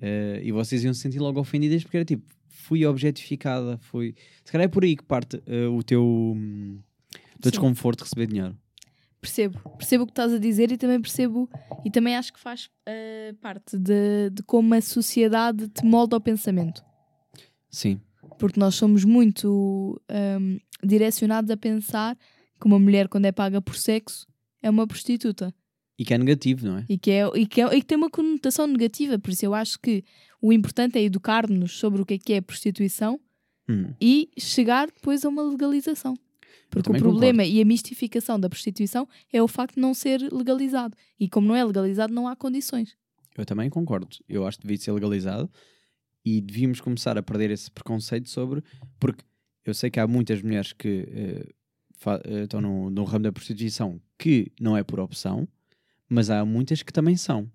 Eh, 0.00 0.40
e 0.42 0.52
vocês 0.52 0.82
iam 0.82 0.92
se 0.92 1.00
sentir 1.00 1.20
logo 1.20 1.40
ofendidas 1.40 1.82
porque 1.84 1.96
era 1.96 2.04
tipo, 2.04 2.24
fui 2.48 2.84
objetificada, 2.84 3.78
fui. 3.78 4.14
Se 4.44 4.50
calhar 4.50 4.64
é 4.64 4.68
por 4.68 4.82
aí 4.82 4.96
que 4.96 5.04
parte 5.04 5.40
eh, 5.46 5.66
o 5.68 5.82
teu, 5.84 6.04
hum, 6.04 6.80
teu 7.40 7.50
desconforto 7.52 7.98
de 7.98 8.04
receber 8.04 8.26
dinheiro. 8.26 8.58
Percebo, 9.20 9.58
percebo 9.78 10.04
o 10.04 10.06
que 10.06 10.12
estás 10.12 10.32
a 10.32 10.38
dizer 10.38 10.70
e 10.70 10.76
também 10.76 11.00
percebo, 11.00 11.48
e 11.84 11.90
também 11.90 12.16
acho 12.16 12.32
que 12.32 12.38
faz 12.40 12.68
eh, 12.86 13.34
parte 13.40 13.78
de, 13.78 14.30
de 14.30 14.42
como 14.42 14.74
a 14.74 14.80
sociedade 14.80 15.68
te 15.68 15.84
molda 15.84 16.16
o 16.16 16.20
pensamento. 16.20 16.84
Sim, 17.70 18.00
Porque 18.38 18.60
nós 18.60 18.74
somos 18.74 19.04
muito 19.04 20.00
ahm, 20.08 20.58
direcionados 20.82 21.50
a 21.50 21.56
pensar 21.56 22.16
que 22.60 22.66
uma 22.66 22.78
mulher, 22.78 23.08
quando 23.08 23.24
é 23.26 23.32
paga 23.32 23.60
por 23.60 23.76
sexo, 23.76 24.26
é 24.62 24.70
uma 24.70 24.86
prostituta. 24.86 25.52
E 25.98 26.04
que 26.04 26.12
é 26.14 26.18
negativo, 26.18 26.66
não 26.66 26.78
é? 26.78 26.84
E 26.88 26.98
que, 26.98 27.10
é, 27.10 27.26
e, 27.34 27.46
que 27.46 27.60
é- 27.60 27.74
e 27.76 27.80
que 27.80 27.86
tem 27.86 27.96
uma 27.98 28.10
conotação 28.10 28.66
negativa. 28.66 29.18
Por 29.18 29.30
isso 29.30 29.44
eu 29.46 29.54
acho 29.54 29.78
que 29.80 30.04
o 30.42 30.52
importante 30.52 30.98
é 30.98 31.02
educar-nos 31.02 31.72
sobre 31.78 32.02
o 32.02 32.06
que 32.06 32.14
é 32.14 32.18
que 32.18 32.32
é 32.34 32.40
prostituição 32.40 33.18
Hum. 33.68 33.92
e 34.00 34.28
chegar 34.38 34.86
depois 34.86 35.24
a 35.24 35.28
uma 35.28 35.42
legalização. 35.42 36.14
Porque 36.70 36.90
o 36.90 36.94
problema 36.98 37.44
e 37.44 37.60
a 37.60 37.64
mistificação 37.64 38.38
da 38.38 38.48
prostituição 38.48 39.08
é 39.32 39.42
o 39.42 39.48
facto 39.48 39.74
de 39.76 39.80
não 39.80 39.94
ser 39.94 40.20
legalizado. 40.32 40.96
E 41.18 41.28
como 41.28 41.48
não 41.48 41.54
é 41.56 41.64
legalizado, 41.64 42.12
não 42.12 42.26
há 42.28 42.36
condições. 42.36 42.96
Eu 43.36 43.44
também 43.46 43.68
concordo. 43.70 44.08
Eu 44.28 44.46
acho 44.46 44.58
que 44.58 44.66
devia 44.66 44.76
ser 44.78 44.92
legalizado 44.92 45.50
e 46.24 46.40
devíamos 46.40 46.80
começar 46.80 47.16
a 47.18 47.22
perder 47.22 47.50
esse 47.50 47.70
preconceito 47.70 48.28
sobre. 48.28 48.62
Porque 49.00 49.24
eu 49.64 49.74
sei 49.74 49.90
que 49.90 49.98
há 50.00 50.06
muitas 50.06 50.42
mulheres 50.42 50.72
que 50.72 51.06
eh, 51.08 52.42
estão 52.42 52.60
no, 52.60 52.90
no 52.90 53.04
ramo 53.04 53.24
da 53.24 53.32
prostituição 53.32 54.00
que 54.18 54.50
não 54.60 54.76
é 54.76 54.82
por 54.82 54.98
opção, 55.00 55.46
mas 56.08 56.30
há 56.30 56.44
muitas 56.44 56.82
que 56.82 56.92
também 56.92 57.16
são. 57.16 57.50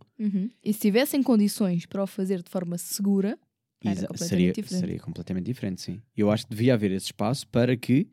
E 0.64 0.74
se 0.74 0.80
tivessem 0.80 1.24
condições 1.24 1.86
para 1.86 2.04
o 2.04 2.08
fazer 2.08 2.42
de 2.44 2.50
forma 2.50 2.78
segura, 2.78 3.38
completamente 3.82 4.30
seria, 4.30 4.54
diferente. 4.54 4.80
seria 4.80 5.00
completamente 5.00 5.46
diferente, 5.46 5.82
sim. 5.82 6.02
Eu 6.16 6.30
acho 6.30 6.46
que 6.46 6.52
devia 6.52 6.74
haver 6.74 6.92
esse 6.92 7.08
espaço 7.08 7.48
para 7.48 7.76
que, 7.76 8.08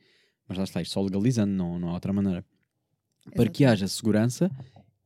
mas 0.49 0.57
lá 0.57 0.65
está, 0.65 0.81
isto 0.81 0.93
só 0.93 1.03
legalizando, 1.03 1.53
não, 1.53 1.79
não 1.79 1.91
há 1.91 1.95
outra 1.95 2.13
maneira, 2.13 2.45
para 3.35 3.49
que 3.51 3.65
haja 3.65 3.87
segurança 3.87 4.51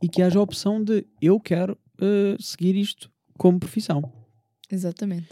e 0.00 0.08
que 0.08 0.22
haja 0.22 0.38
a 0.38 0.42
opção 0.42 0.82
de 0.82 1.04
eu 1.20 1.40
quero 1.40 1.76
eh, 2.00 2.36
seguir 2.38 2.76
isto 2.76 3.10
como 3.36 3.58
profissão. 3.58 4.12
exatamente. 4.70 5.28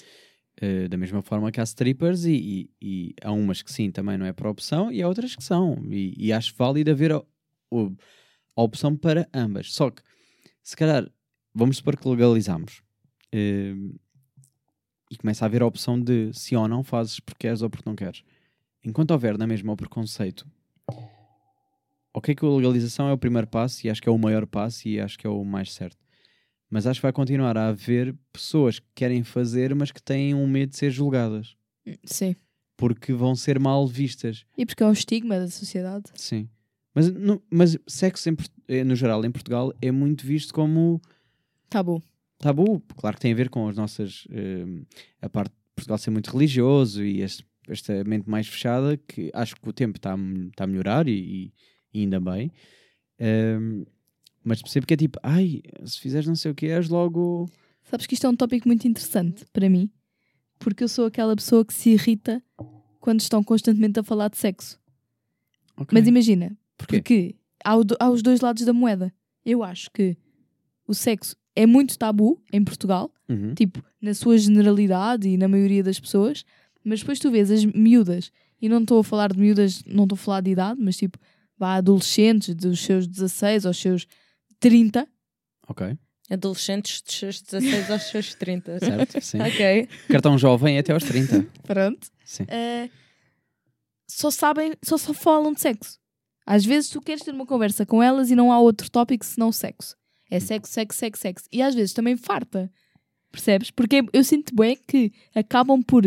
Uh, 0.63 0.89
da 0.91 0.97
mesma 0.99 1.23
forma 1.23 1.51
que 1.51 1.59
há 1.59 1.63
strippers 1.63 2.27
e, 2.27 2.35
e- 2.35 2.71
e 2.83 3.15
há 3.23 3.33
umas 3.33 3.63
que 3.63 3.73
sim, 3.73 3.91
também 3.91 4.19
não 4.19 4.27
é 4.27 4.33
por 4.33 4.47
opção 4.47 4.93
e 4.93 5.01
há 5.01 5.09
outras 5.09 5.35
que 5.35 5.43
são. 5.43 5.83
E, 5.91 6.13
e 6.19 6.33
acho 6.35 6.55
válido 6.55 6.91
haver 6.91 7.13
a, 7.13 7.23
a 8.57 8.63
opção 8.63 8.97
para 8.97 9.29
ambas. 9.33 9.73
Só 9.73 9.91
que, 9.91 10.03
se 10.63 10.77
calhar, 10.77 11.11
vamos 11.55 11.79
supor 11.79 11.97
que 11.97 12.09
legalizamos 12.09 12.83
uh, 13.35 14.01
e 15.11 15.17
começa 15.17 15.45
a 15.45 15.47
haver 15.47 15.63
a 15.63 15.67
opção 15.67 16.01
de 16.01 16.33
se 16.33 16.55
ou 16.55 16.69
não 16.69 16.85
fazes 16.85 17.21
porque 17.21 17.47
queres 17.47 17.63
ou 17.63 17.71
porque 17.71 17.89
não 17.89 17.97
queres. 17.97 18.23
Enquanto 18.85 19.11
houver 19.11 19.37
na 19.37 19.47
mesma 19.47 19.73
o 19.73 19.77
preconceito, 19.77 20.47
ok 22.15 22.35
que 22.35 22.45
a 22.45 22.49
legalização 22.49 23.09
é 23.09 23.13
o 23.13 23.19
primeiro 23.19 23.47
passo 23.47 23.87
e 23.87 23.91
acho 23.91 24.01
que 24.01 24.09
é 24.09 24.13
o 24.13 24.19
maior 24.19 24.47
passo 24.47 24.89
e 24.89 25.01
acho 25.01 25.19
que 25.19 25.27
é 25.27 25.31
o 25.31 25.45
mais 25.45 25.73
certo. 25.73 25.99
Mas 26.71 26.87
acho 26.87 27.01
que 27.01 27.03
vai 27.03 27.13
continuar 27.13 27.59
a 27.59 27.69
haver 27.69 28.15
pessoas 28.33 28.79
que 28.79 28.87
querem 28.95 29.25
fazer, 29.25 29.75
mas 29.75 29.91
que 29.91 30.01
têm 30.01 30.35
um 30.35 30.47
medo 30.47 30.71
de 30.71 30.77
ser 30.77 30.91
julgadas. 30.91 31.57
Sim. 32.05 32.37
Porque 32.77 33.13
vão 33.13 33.35
ser 33.35 33.59
mal 33.59 33.87
vistas. 33.89 34.47
E 34.57 34.65
porque 34.65 34.83
é 34.83 34.87
um 34.87 34.93
estigma 34.93 35.37
da 35.39 35.49
sociedade. 35.49 36.05
Sim. 36.15 36.49
Mas, 36.95 37.11
no, 37.13 37.41
mas 37.51 37.79
sexo, 37.87 38.29
em 38.31 38.37
eh, 38.69 38.83
no 38.85 38.97
geral, 38.97 39.25
em 39.25 39.31
Portugal, 39.31 39.73
é 39.81 39.91
muito 39.93 40.27
visto 40.27 40.53
como 40.53 41.01
Tabu. 41.69 42.03
tabu. 42.39 42.81
Claro 42.97 43.17
que 43.17 43.23
tem 43.23 43.33
a 43.33 43.37
ver 43.37 43.49
com 43.49 43.69
as 43.69 43.77
nossas. 43.77 44.27
eh, 44.31 44.65
a 45.23 45.29
parte 45.29 45.51
de 45.53 45.57
Portugal 45.77 45.99
ser 45.99 46.11
muito 46.11 46.31
religioso 46.33 47.05
e 47.05 47.21
este- 47.21 47.47
esta 47.69 48.03
mente 48.05 48.29
mais 48.29 48.49
fechada, 48.49 48.97
que 48.97 49.31
acho 49.33 49.55
que 49.57 49.69
o 49.69 49.73
tempo 49.73 49.99
está 49.99 50.17
tá 50.57 50.65
a 50.65 50.67
melhorar 50.67 51.07
e, 51.09 51.53
e- 51.95 52.01
ainda 52.01 52.19
bem. 52.21 52.51
Ehm, 53.19 53.85
mas 54.43 54.61
percebo 54.63 54.87
que 54.87 54.95
é 54.95 54.97
tipo, 54.97 55.19
ai, 55.23 55.63
se 55.85 56.01
fizeres 56.01 56.27
não 56.27 56.35
sei 56.35 56.51
o 56.51 56.55
que, 56.55 56.67
és 56.67 56.89
logo. 56.89 57.49
Sabes 57.85 58.07
que 58.07 58.15
isto 58.15 58.27
é 58.27 58.31
um 58.31 58.37
tópico 58.37 58.67
muito 58.67 58.87
interessante 58.89 59.45
para 59.53 59.69
mim, 59.69 59.91
porque 60.59 60.83
eu 60.85 60.89
sou 60.89 61.07
aquela 61.07 61.37
pessoa 61.37 61.65
que 61.65 61.73
se 61.75 61.91
irrita 61.91 62.43
quando 62.99 63.21
estão 63.21 63.45
constantemente 63.45 64.01
a 64.01 64.03
falar 64.03 64.29
de 64.29 64.37
sexo. 64.39 64.81
Ok. 65.77 65.89
Mas 65.93 66.09
imagina, 66.09 66.57
Porquê? 66.81 66.97
porque 66.99 67.37
há, 67.65 67.77
o 67.77 67.83
há 67.99 68.11
os 68.11 68.23
dois 68.23 68.41
lados 68.41 68.65
da 68.65 68.73
moeda. 68.73 69.13
Eu 69.45 69.63
acho 69.63 69.91
que 69.91 70.17
o 70.87 70.95
sexo 70.95 71.37
é 71.55 71.67
muito 71.67 71.99
tabu 71.99 72.43
em 72.53 72.63
Portugal, 72.65 73.13
Uhum. 73.29 73.55
tipo, 73.55 73.83
na 74.01 74.13
sua 74.15 74.37
generalidade 74.39 75.29
e 75.29 75.37
na 75.37 75.47
maioria 75.47 75.83
das 75.85 76.01
pessoas, 76.01 76.45
mas 76.85 77.01
depois 77.01 77.19
tu 77.21 77.31
vês 77.31 77.51
as 77.51 77.65
miúdas, 77.65 78.33
e 78.61 78.69
não 78.69 78.81
estou 78.83 78.99
a 79.01 79.05
falar 79.05 79.33
de 79.33 79.39
miúdas, 79.39 79.83
não 79.87 80.05
estou 80.05 80.17
a 80.17 80.19
falar 80.19 80.41
de 80.41 80.51
idade, 80.51 80.81
mas 80.83 80.97
tipo, 80.97 81.17
vá 81.57 81.75
adolescentes 81.77 82.55
dos 82.55 82.81
seus 82.81 83.07
16 83.07 83.67
aos 83.67 83.77
seus 83.79 84.07
30, 84.59 85.07
Ok. 85.69 85.97
Adolescentes 86.29 87.03
dos 87.03 87.15
seus 87.15 87.41
16 87.43 87.91
aos 87.91 88.03
seus 88.05 88.35
30. 88.35 88.79
Certo, 88.81 89.21
sim. 89.21 89.39
ok, 89.41 89.89
Cartão 90.09 90.37
jovem 90.39 90.77
é 90.77 90.81
até 90.81 90.93
aos 90.93 91.05
30. 91.05 91.47
pronto, 91.63 92.09
Sim. 92.25 92.45
eh, 92.49 92.89
só 94.09 94.31
sabem, 94.31 94.73
só, 94.83 94.97
só 94.99 95.13
falam 95.15 95.53
de 95.53 95.61
sexo. 95.61 95.99
Às 96.53 96.65
vezes 96.65 96.91
tu 96.91 97.01
queres 97.01 97.23
ter 97.23 97.33
uma 97.33 97.47
conversa 97.47 97.87
com 97.87 98.03
elas 98.03 98.31
e 98.31 98.35
não 98.35 98.51
há 98.53 98.59
outro 98.59 98.91
tópico 98.91 99.25
senão 99.25 99.53
sexo. 99.53 99.95
É 100.31 100.41
sexo, 100.41 100.73
sexo, 100.73 100.99
sexo, 100.99 101.23
sexo. 101.23 101.45
E 101.53 101.63
às 101.63 101.75
vezes 101.75 101.93
também 101.93 102.17
farta. 102.17 102.71
Percebes? 103.31 103.71
Porque 103.71 104.05
eu 104.13 104.25
sinto 104.25 104.55
bem 104.55 104.77
que 104.89 105.13
acabam 105.35 105.81
por 105.83 106.05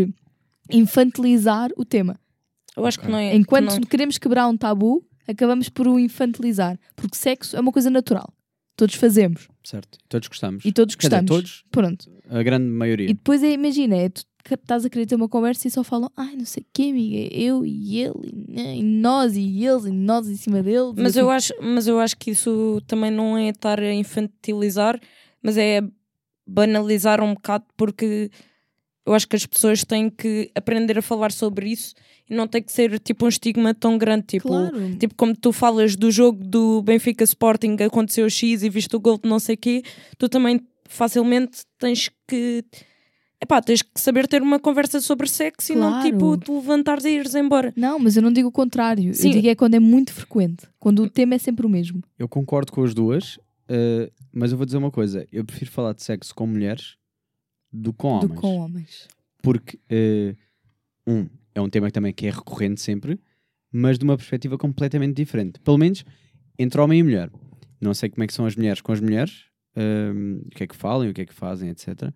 infantilizar 0.70 1.70
o 1.78 1.86
tema. 1.86 2.20
Eu 2.76 2.86
acho 2.86 2.99
que 2.99 3.07
não 3.07 3.18
é. 3.18 3.36
Enquanto 3.36 3.74
que 3.74 3.80
não- 3.80 3.88
queremos 3.88 4.18
quebrar 4.18 4.48
um 4.48 4.57
tabu, 4.57 5.06
acabamos 5.28 5.70
por 5.70 5.88
o 5.88 5.99
infantilizar. 5.99 6.80
Porque 6.95 7.15
sexo 7.18 7.56
é 7.56 7.60
uma 7.60 7.72
coisa 7.72 7.90
natural. 7.90 8.34
Todos 8.76 8.95
fazemos. 8.95 9.48
Certo. 9.64 9.98
Todos 10.10 10.27
gostamos. 10.27 10.65
E 10.65 10.72
todos 10.72 10.95
Quer 10.95 11.07
dizer, 11.07 11.22
gostamos. 11.22 11.30
todos, 11.44 11.65
Pronto. 11.72 12.11
a 12.30 12.44
grande 12.44 12.65
maioria. 12.68 13.10
E 13.10 13.14
depois 13.14 13.41
é, 13.44 13.52
imagina, 13.53 13.95
é, 13.95 14.10
tu 14.10 14.23
que- 14.44 14.56
estás 14.56 14.84
a 14.85 14.90
querer 14.90 15.06
ter 15.06 15.15
uma 15.15 15.30
conversa 15.30 15.68
e 15.68 15.72
só 15.72 15.84
falam, 15.85 16.11
ai, 16.18 16.35
não 16.35 16.44
sei 16.45 16.64
o 16.64 16.65
quê, 16.73 16.90
amiga, 16.91 17.34
eu 17.34 17.65
e 17.65 17.98
ele, 18.02 18.14
e, 18.26 18.52
né, 18.52 18.76
e 18.76 18.84
nós 18.84 19.38
e 19.38 19.65
eles, 19.65 19.85
e 19.85 19.91
nós 19.91 20.27
em 20.27 20.35
cima 20.35 20.61
deles. 20.61 20.94
Mas 20.98 21.15
e 21.15 21.19
eu, 21.19 21.30
assim. 21.31 21.53
acho, 21.53 21.64
mas 21.64 21.88
eu 21.88 21.98
acho 21.99 22.18
que 22.18 22.31
isso 22.31 22.81
também 22.85 23.10
não 23.10 23.38
é 23.38 23.49
estar 23.49 23.80
a 23.80 23.94
infantilizar, 23.94 24.99
mas 25.41 25.57
é 25.57 25.81
banalizar 26.45 27.22
um 27.23 27.34
bocado, 27.34 27.65
porque 27.77 28.30
eu 29.05 29.13
acho 29.13 29.27
que 29.27 29.35
as 29.35 29.45
pessoas 29.45 29.84
têm 29.84 30.09
que 30.09 30.49
aprender 30.55 30.97
a 30.97 31.01
falar 31.01 31.31
sobre 31.31 31.69
isso 31.69 31.93
e 32.30 32.34
não 32.34 32.47
tem 32.47 32.61
que 32.63 32.71
ser 32.71 32.97
tipo 32.99 33.25
um 33.25 33.27
estigma 33.30 33.73
tão 33.73 33.97
grande. 33.97 34.25
Tipo, 34.27 34.47
Claro. 34.47 34.95
tipo 34.97 35.13
como 35.15 35.35
tu 35.35 35.51
falas 35.51 35.95
do 35.95 36.09
jogo 36.09 36.43
do 36.43 36.81
Benfica 36.81 37.23
Sporting, 37.23 37.75
aconteceu 37.85 38.30
X 38.30 38.63
e 38.63 38.69
viste 38.69 38.95
o 38.95 38.99
gol 38.99 39.17
de 39.21 39.30
não 39.30 39.39
sei 39.39 39.57
quê, 39.57 39.84
tu 40.17 40.30
também 40.30 40.59
facilmente 40.88 41.63
tens 41.80 42.09
que. 42.27 42.63
Epá, 43.41 43.61
tens 43.61 43.81
que 43.81 43.99
saber 43.99 44.25
ter 44.25 44.41
uma 44.41 44.57
conversa 44.57 45.01
sobre 45.01 45.27
sexo 45.27 45.73
e 45.73 45.75
não 45.75 45.89
Claro. 45.89 46.03
tipo 46.05 46.38
te 46.38 46.49
levantares 46.49 47.03
e 47.03 47.09
ires 47.09 47.35
embora. 47.35 47.73
Não, 47.75 47.99
mas 47.99 48.15
eu 48.15 48.21
não 48.23 48.31
digo 48.31 48.47
o 48.47 48.51
contrário. 48.53 49.13
Sim. 49.13 49.27
Eu 49.30 49.34
digo 49.34 49.47
é 49.49 49.55
quando 49.55 49.73
é 49.75 49.80
muito 49.81 50.13
frequente. 50.13 50.65
Quando 50.80 51.03
o 51.03 51.09
tema 51.09 51.35
é 51.35 51.38
sempre 51.38 51.65
o 51.65 51.69
mesmo. 51.69 52.01
Eu 52.17 52.30
concordo 52.30 52.71
com 52.71 52.81
as 52.85 52.93
duas, 52.93 53.38
eh, 53.67 54.09
mas 54.31 54.51
eu 54.53 54.57
vou 54.57 54.65
dizer 54.65 54.77
uma 54.77 54.91
coisa. 54.91 55.27
Eu 55.30 55.43
prefiro 55.43 55.69
falar 55.71 55.91
de 55.91 56.03
sexo 56.03 56.34
com 56.34 56.47
mulheres 56.47 56.95
do 57.73 57.91
com 57.91 58.09
homens. 58.09 58.29
Do 58.29 58.35
com 58.35 58.57
homens. 58.57 59.07
Porque, 59.41 59.79
eh, 59.89 60.35
um, 61.07 61.27
é 61.53 61.61
um 61.61 61.69
tema 61.69 61.87
que 61.87 61.93
também 61.93 62.13
que 62.13 62.27
é 62.27 62.29
recorrente 62.29 62.79
sempre, 62.79 63.19
mas 63.71 63.97
de 63.97 64.03
uma 64.03 64.15
perspectiva 64.15 64.57
completamente 64.57 65.15
diferente. 65.15 65.59
Pelo 65.59 65.77
menos 65.77 66.05
entre 66.57 66.79
homem 66.79 66.99
e 66.99 67.03
mulher. 67.03 67.31
Não 67.81 67.93
sei 67.93 68.09
como 68.09 68.23
é 68.23 68.27
que 68.27 68.33
são 68.33 68.45
as 68.45 68.55
mulheres 68.55 68.81
com 68.81 68.91
as 68.91 69.01
mulheres, 69.01 69.45
ehm, 69.75 70.41
o 70.45 70.49
que 70.51 70.63
é 70.63 70.67
que 70.67 70.75
falam, 70.75 71.09
o 71.09 71.13
que 71.13 71.21
é 71.21 71.25
que 71.25 71.33
fazem, 71.33 71.69
etc. 71.69 72.13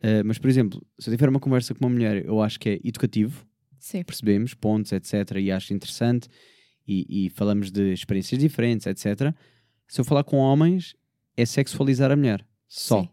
Eh, 0.00 0.22
mas, 0.22 0.38
por 0.38 0.48
exemplo, 0.48 0.84
se 0.98 1.08
eu 1.08 1.14
tiver 1.14 1.28
uma 1.28 1.40
conversa 1.40 1.74
com 1.74 1.84
uma 1.86 1.90
mulher, 1.90 2.24
eu 2.24 2.40
acho 2.42 2.60
que 2.60 2.68
é 2.68 2.80
educativo, 2.84 3.46
Sim. 3.78 4.04
percebemos 4.04 4.54
pontos, 4.54 4.92
etc. 4.92 5.38
E 5.40 5.50
acho 5.50 5.72
interessante 5.72 6.28
e, 6.86 7.26
e 7.26 7.30
falamos 7.30 7.70
de 7.70 7.92
experiências 7.92 8.38
diferentes, 8.40 8.86
etc. 8.86 9.34
Se 9.88 10.00
eu 10.00 10.04
falar 10.04 10.22
com 10.22 10.36
homens, 10.36 10.94
é 11.36 11.46
sexualizar 11.46 12.10
a 12.10 12.16
mulher. 12.16 12.46
Só. 12.68 13.02
Sim. 13.02 13.08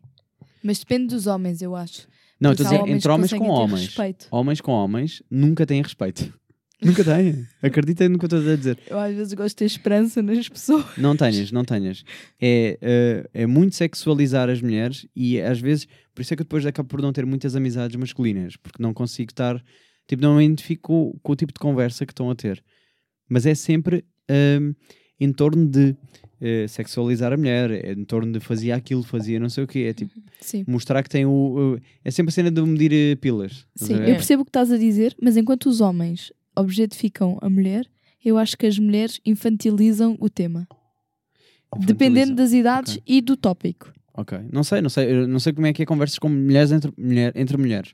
Mas 0.64 0.80
depende 0.80 1.08
dos 1.08 1.28
homens, 1.28 1.62
eu 1.62 1.76
acho. 1.76 2.08
Não, 2.40 2.54
estou 2.54 2.66
a 2.66 2.70
dizer 2.70 2.90
entre 2.90 3.12
homens 3.12 3.34
com 3.34 3.48
homens. 3.50 3.86
Respeito. 3.86 4.28
Homens 4.32 4.62
com 4.62 4.72
homens 4.72 5.22
nunca 5.30 5.66
têm 5.66 5.82
respeito. 5.82 6.34
nunca 6.82 7.04
têm. 7.04 7.46
Acredita 7.62 8.10
no 8.10 8.18
que 8.18 8.26
eu 8.26 8.28
estou 8.28 8.52
a 8.52 8.56
dizer. 8.56 8.80
Eu 8.88 9.00
às 9.00 9.16
vezes 9.16 9.34
gosto 9.34 9.50
de 9.50 9.56
ter 9.58 9.66
esperança 9.66 10.22
nas 10.24 10.50
pessoas. 10.50 10.86
Não 10.98 11.16
tenhas, 11.16 11.52
não 11.52 11.64
tenhas. 11.64 12.04
É, 12.42 12.80
eh, 12.82 13.30
é 13.34 13.46
muito 13.46 13.76
sexualizar 13.76 14.50
as 14.50 14.60
mulheres 14.62 15.06
e 15.16 15.40
às 15.40 15.60
vezes, 15.60 15.88
por 16.16 16.24
isso 16.24 16.34
é 16.34 16.36
que 16.36 16.42
eu 16.42 16.46
depois 16.46 16.66
acabo 16.66 16.90
por 16.90 17.02
não 17.02 17.14
ter 17.14 17.26
muitas 17.26 17.56
amizades 17.56 17.96
masculinas, 17.96 18.58
porque 18.58 18.82
não 18.82 18.94
consigo 18.94 19.32
estar, 19.32 19.64
tipo, 20.08 20.24
não 20.24 20.38
me 20.38 20.44
identifico 20.44 21.20
com, 21.22 21.32
o 21.32 21.36
tipo 21.36 21.54
de 21.54 21.60
conversa 21.60 22.06
que 22.06 22.12
estão 22.12 22.32
a 22.32 22.36
ter. 22.36 22.64
Mas 23.30 23.46
é 23.46 23.54
sempre 23.54 24.04
ehm, 24.28 24.74
em 25.20 25.32
torno 25.32 25.68
de 25.68 25.96
eh, 26.42 26.68
sexualizar 26.68 27.32
a 27.32 27.38
mulher, 27.38 27.70
é 27.72 27.92
em 27.94 28.04
torno 28.04 28.32
de 28.32 28.40
fazia 28.40 28.76
aquilo, 28.76 29.04
fazia 29.04 29.40
não 29.40 29.48
sei 29.50 29.64
o 29.64 29.68
quê, 29.68 29.86
é 29.90 29.94
tipo, 29.94 30.12
Sim. 30.42 30.66
mostrar 30.68 31.04
que 31.04 31.10
tem 31.10 31.26
o. 31.26 31.78
é 32.04 32.10
sempre 32.12 32.32
a 32.32 32.34
cena 32.34 32.50
de 32.52 32.62
medir 32.64 32.92
eh, 32.92 33.16
pilas. 33.16 33.66
Sim, 33.76 33.94
eu 33.96 34.16
percebo 34.16 34.42
o 34.42 34.46
que 34.46 34.50
estás 34.50 34.72
a 34.72 34.78
dizer, 34.78 35.16
mas 35.22 35.38
enquanto 35.38 35.68
os 35.68 35.80
homens 35.82 36.34
objetificam 36.56 37.38
a 37.42 37.50
mulher, 37.50 37.86
eu 38.26 38.38
acho 38.38 38.58
que 38.58 38.66
as 38.66 38.78
mulheres 38.80 39.22
infantilizam 39.26 40.18
o 40.20 40.30
tema. 40.30 40.68
Dependendo 41.80 42.36
das 42.36 42.52
idades 42.52 42.94
Ok. 42.98 43.04
e 43.08 43.22
do 43.22 43.38
tópico. 43.38 43.94
Ok. 44.14 44.38
Não 44.52 44.64
sei, 44.64 44.82
não 44.82 44.90
sei. 44.90 45.26
Não 45.26 45.40
sei 45.40 45.54
como 45.54 45.68
é 45.68 45.74
que 45.74 45.84
é 45.84 45.86
conversas 45.86 46.20
com 46.20 46.28
mulheres 46.28 46.72
entre, 46.72 46.92
mulher, 46.98 47.32
entre 47.36 47.58
mulheres. 47.58 47.94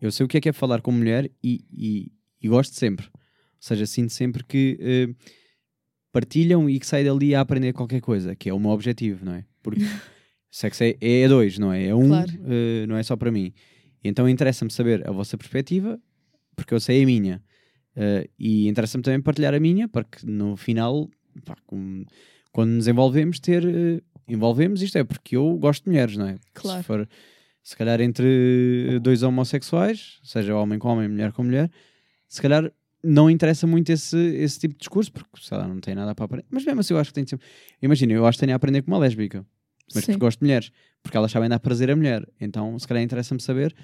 Eu 0.00 0.12
sei 0.12 0.24
o 0.24 0.28
que 0.28 0.36
é 0.36 0.40
que 0.40 0.48
é 0.48 0.52
falar 0.52 0.80
com 0.80 0.92
mulher 0.92 1.30
e, 1.42 1.64
e, 1.72 2.12
e 2.40 2.48
gosto 2.48 2.74
sempre. 2.76 3.06
Ou 3.06 3.12
seja, 3.58 3.84
sinto 3.84 4.12
sempre 4.12 4.44
que 4.44 4.78
eh, 4.80 5.08
partilham 6.12 6.68
e 6.68 6.78
que 6.78 6.86
saem 6.86 7.04
dali 7.04 7.34
a 7.34 7.40
aprender 7.40 7.72
qualquer 7.72 8.00
coisa, 8.00 8.34
que 8.34 8.48
é 8.48 8.54
o 8.54 8.58
meu 8.58 8.70
objetivo, 8.70 9.24
não 9.24 9.34
é? 9.34 9.44
Porque 9.62 9.80
sexo 10.50 10.82
é, 10.84 10.96
é 11.00 11.28
dois, 11.28 11.58
não 11.58 11.72
é? 11.72 11.86
É 11.86 11.94
um, 11.94 12.08
Claro. 12.08 12.30
eh, 12.46 12.86
não 12.86 12.96
é 12.96 13.02
só 13.02 13.16
para 13.16 13.30
mim. 13.30 13.52
Então 14.02 14.28
interessa-me 14.28 14.70
saber 14.70 15.06
a 15.08 15.12
vossa 15.12 15.36
perspectiva, 15.38 16.00
porque 16.56 16.74
eu 16.74 16.80
sei 16.80 17.02
a 17.02 17.06
minha. 17.06 17.42
Eh, 17.96 18.28
e 18.38 18.68
interessa-me 18.68 19.02
também 19.02 19.20
partilhar 19.20 19.54
a 19.54 19.60
minha, 19.60 19.86
para 19.88 20.04
que 20.04 20.26
no 20.26 20.56
final, 20.56 21.08
pá, 21.44 21.56
com- 21.66 22.04
quando 22.52 22.70
nos 22.70 22.88
envolvemos, 22.88 23.38
ter. 23.40 23.64
eh, 23.64 24.00
envolvemos, 24.28 24.80
isto 24.82 24.96
é 24.96 25.04
porque 25.04 25.36
eu 25.36 25.56
gosto 25.58 25.84
de 25.84 25.90
mulheres, 25.90 26.16
não 26.16 26.26
é? 26.28 26.36
Claro. 26.54 26.80
Se 26.82 26.86
for, 26.86 27.08
se 27.62 27.76
calhar, 27.76 28.00
entre 28.00 28.98
dois 29.00 29.22
homossexuais, 29.22 30.18
seja 30.22 30.54
homem 30.56 30.78
com 30.78 30.88
homem, 30.88 31.08
mulher 31.08 31.32
com 31.32 31.42
mulher, 31.44 31.70
se 32.28 32.40
calhar 32.40 32.72
não 33.02 33.30
interessa 33.30 33.66
muito 33.66 33.90
esse, 33.90 34.16
esse 34.16 34.58
tipo 34.58 34.74
de 34.74 34.80
discurso, 34.80 35.10
porque 35.12 35.28
sei 35.40 35.56
lá, 35.58 35.66
não 35.66 35.80
tem 35.80 35.94
nada 35.94 36.14
para 36.14 36.24
aprender. 36.26 36.44
Mas 36.50 36.64
mesmo 36.64 36.80
assim, 36.80 36.94
eu 36.94 37.00
acho 37.00 37.10
que 37.10 37.14
tem 37.14 37.24
de 37.24 37.30
ser. 37.30 37.40
Imagina, 37.80 38.12
eu 38.12 38.26
acho 38.26 38.36
que 38.38 38.40
tenho 38.44 38.52
a 38.52 38.56
aprender 38.56 38.82
com 38.82 38.90
uma 38.90 38.98
lésbica, 38.98 39.44
mas 39.94 40.04
Sim. 40.04 40.12
porque 40.12 40.18
gosto 40.20 40.38
de 40.40 40.44
mulheres, 40.44 40.70
porque 41.02 41.16
elas 41.16 41.30
sabem 41.32 41.48
dar 41.48 41.58
prazer 41.60 41.90
a 41.90 41.96
mulher. 41.96 42.26
Então, 42.40 42.78
se 42.78 42.86
calhar, 42.86 43.02
interessa-me 43.02 43.40
saber. 43.40 43.74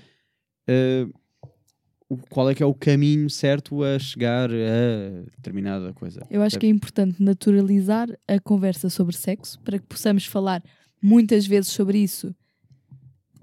o- 2.09 2.17
qual 2.31 2.49
é 2.51 2.55
que 2.55 2.63
é 2.63 2.67
o 2.67 2.75
caminho 2.75 3.29
certo 3.29 3.83
a 3.83 3.99
chegar 3.99 4.49
a 4.51 5.23
determinada 5.37 5.93
coisa. 5.93 6.25
Eu 6.31 6.41
acho 6.43 6.59
que 6.59 6.67
é 6.67 6.69
importante 6.69 7.21
naturalizar 7.23 8.09
a 8.29 8.39
conversa 8.39 8.89
sobre 8.89 9.17
sexo 9.17 9.59
para 9.61 9.79
que 9.79 9.87
possamos 9.87 10.25
falar 10.27 10.63
muitas 11.03 11.47
vezes 11.47 11.69
sobre 11.73 11.99
isso 11.99 12.33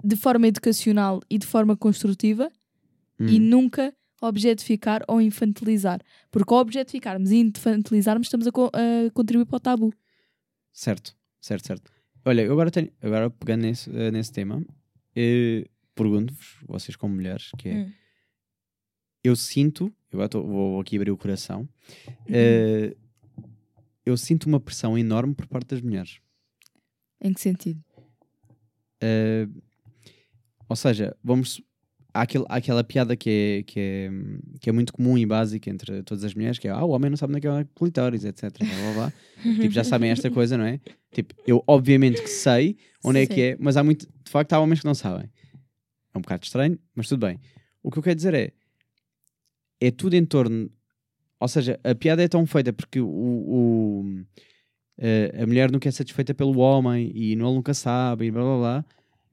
de 0.02 0.16
forma 0.16 0.46
educacional 0.48 1.20
e 1.30 1.38
de 1.38 1.46
forma 1.46 1.76
construtiva 1.76 2.50
Hum. 3.20 3.26
e 3.28 3.38
nunca 3.38 3.94
objetificar 4.22 5.02
ou 5.08 5.20
infantilizar. 5.20 6.00
Porque 6.30 6.52
ao 6.52 6.60
objetificarmos 6.60 7.30
e 7.30 7.36
infantilizarmos, 7.36 8.26
estamos 8.26 8.46
a, 8.46 8.52
co- 8.52 8.70
a 8.72 9.10
contribuir 9.12 9.46
para 9.46 9.56
o 9.56 9.60
tabu. 9.60 9.92
Certo, 10.72 11.16
certo, 11.40 11.66
certo. 11.66 11.92
Olha, 12.24 12.42
eu 12.42 12.52
agora 12.52 12.70
tenho, 12.70 12.90
agora 13.02 13.28
pegando 13.30 13.62
nesse, 13.62 13.90
eh, 13.94 14.10
nesse 14.10 14.32
tema, 14.32 14.64
eh, 15.14 15.66
pergunto-vos, 15.94 16.56
vocês 16.66 16.96
como 16.96 17.14
mulheres, 17.14 17.50
que 17.58 17.68
é, 17.68 17.74
Hum. 17.76 17.92
eu 19.22 19.36
sinto, 19.36 19.92
eu 20.10 20.18
agora 20.18 20.28
tô- 20.28 20.42
vou 20.42 20.80
aqui 20.80 20.96
abrir 20.96 21.10
o 21.10 21.16
coração, 21.18 21.68
eh, 22.28 22.96
eu 24.06 24.16
sinto 24.16 24.44
uma 24.46 24.58
pressão 24.58 24.96
enorme 24.98 25.34
por 25.34 25.46
parte 25.46 25.68
das 25.68 25.80
mulheres. 25.82 26.18
Em 27.20 27.32
que 27.32 27.40
sentido? 27.40 27.82
Eh, 29.02 29.46
ou 30.68 30.76
seja, 30.76 31.16
vamos. 31.22 31.60
Há, 32.16 32.22
aquele, 32.22 32.44
há 32.48 32.56
aquela 32.56 32.84
piada 32.84 33.16
que 33.16 33.28
é, 33.28 33.62
que, 33.64 33.80
é, 33.80 34.10
que 34.60 34.70
é 34.70 34.72
muito 34.72 34.92
comum 34.92 35.18
e 35.18 35.26
básica 35.26 35.68
entre 35.68 36.00
todas 36.04 36.22
as 36.22 36.32
mulheres, 36.32 36.60
que 36.60 36.68
é 36.68 36.70
ah, 36.70 36.84
o 36.84 36.90
homem 36.90 37.10
não 37.10 37.16
sabe 37.16 37.32
onde 37.32 37.38
é 37.38 37.40
que 37.40 37.46
é 37.48 37.50
o 37.60 37.66
clitóris, 37.74 38.24
etc. 38.24 38.52
Blá, 38.56 38.68
blá, 38.68 38.92
blá. 38.94 39.12
tipo, 39.60 39.70
já 39.74 39.82
sabem 39.82 40.10
esta 40.10 40.30
coisa, 40.30 40.56
não 40.56 40.64
é? 40.64 40.78
Tipo, 41.12 41.34
eu 41.44 41.62
obviamente 41.66 42.22
que 42.22 42.28
sei 42.28 42.76
onde 43.04 43.18
é 43.20 43.26
que 43.26 43.34
Sim. 43.34 43.40
é, 43.40 43.56
mas 43.58 43.76
há 43.76 43.82
muito. 43.82 44.06
De 44.06 44.30
facto, 44.30 44.52
há 44.52 44.60
homens 44.60 44.78
que 44.80 44.86
não 44.86 44.94
sabem. 44.94 45.28
É 46.14 46.18
um 46.18 46.20
bocado 46.20 46.44
estranho, 46.44 46.78
mas 46.94 47.08
tudo 47.08 47.26
bem. 47.26 47.40
O 47.82 47.90
que 47.90 47.98
eu 47.98 48.02
quero 48.02 48.14
dizer 48.14 48.32
é. 48.32 48.52
É 49.80 49.90
tudo 49.90 50.14
em 50.14 50.24
torno. 50.24 50.70
Ou 51.40 51.48
seja, 51.48 51.78
a 51.82 51.94
piada 51.96 52.22
é 52.22 52.28
tão 52.28 52.46
feita 52.46 52.72
porque 52.72 53.00
o, 53.00 53.06
o- 53.08 54.24
a- 55.00 55.42
a 55.42 55.46
mulher 55.46 55.70
nunca 55.70 55.88
é 55.88 55.92
satisfeita 55.92 56.32
pelo 56.32 56.58
homem 56.58 57.10
e 57.14 57.32
ele 57.32 57.42
nunca 57.42 57.74
sabe 57.74 58.26
e 58.26 58.30
blá 58.30 58.42
blá 58.42 58.56
blá. 58.58 58.84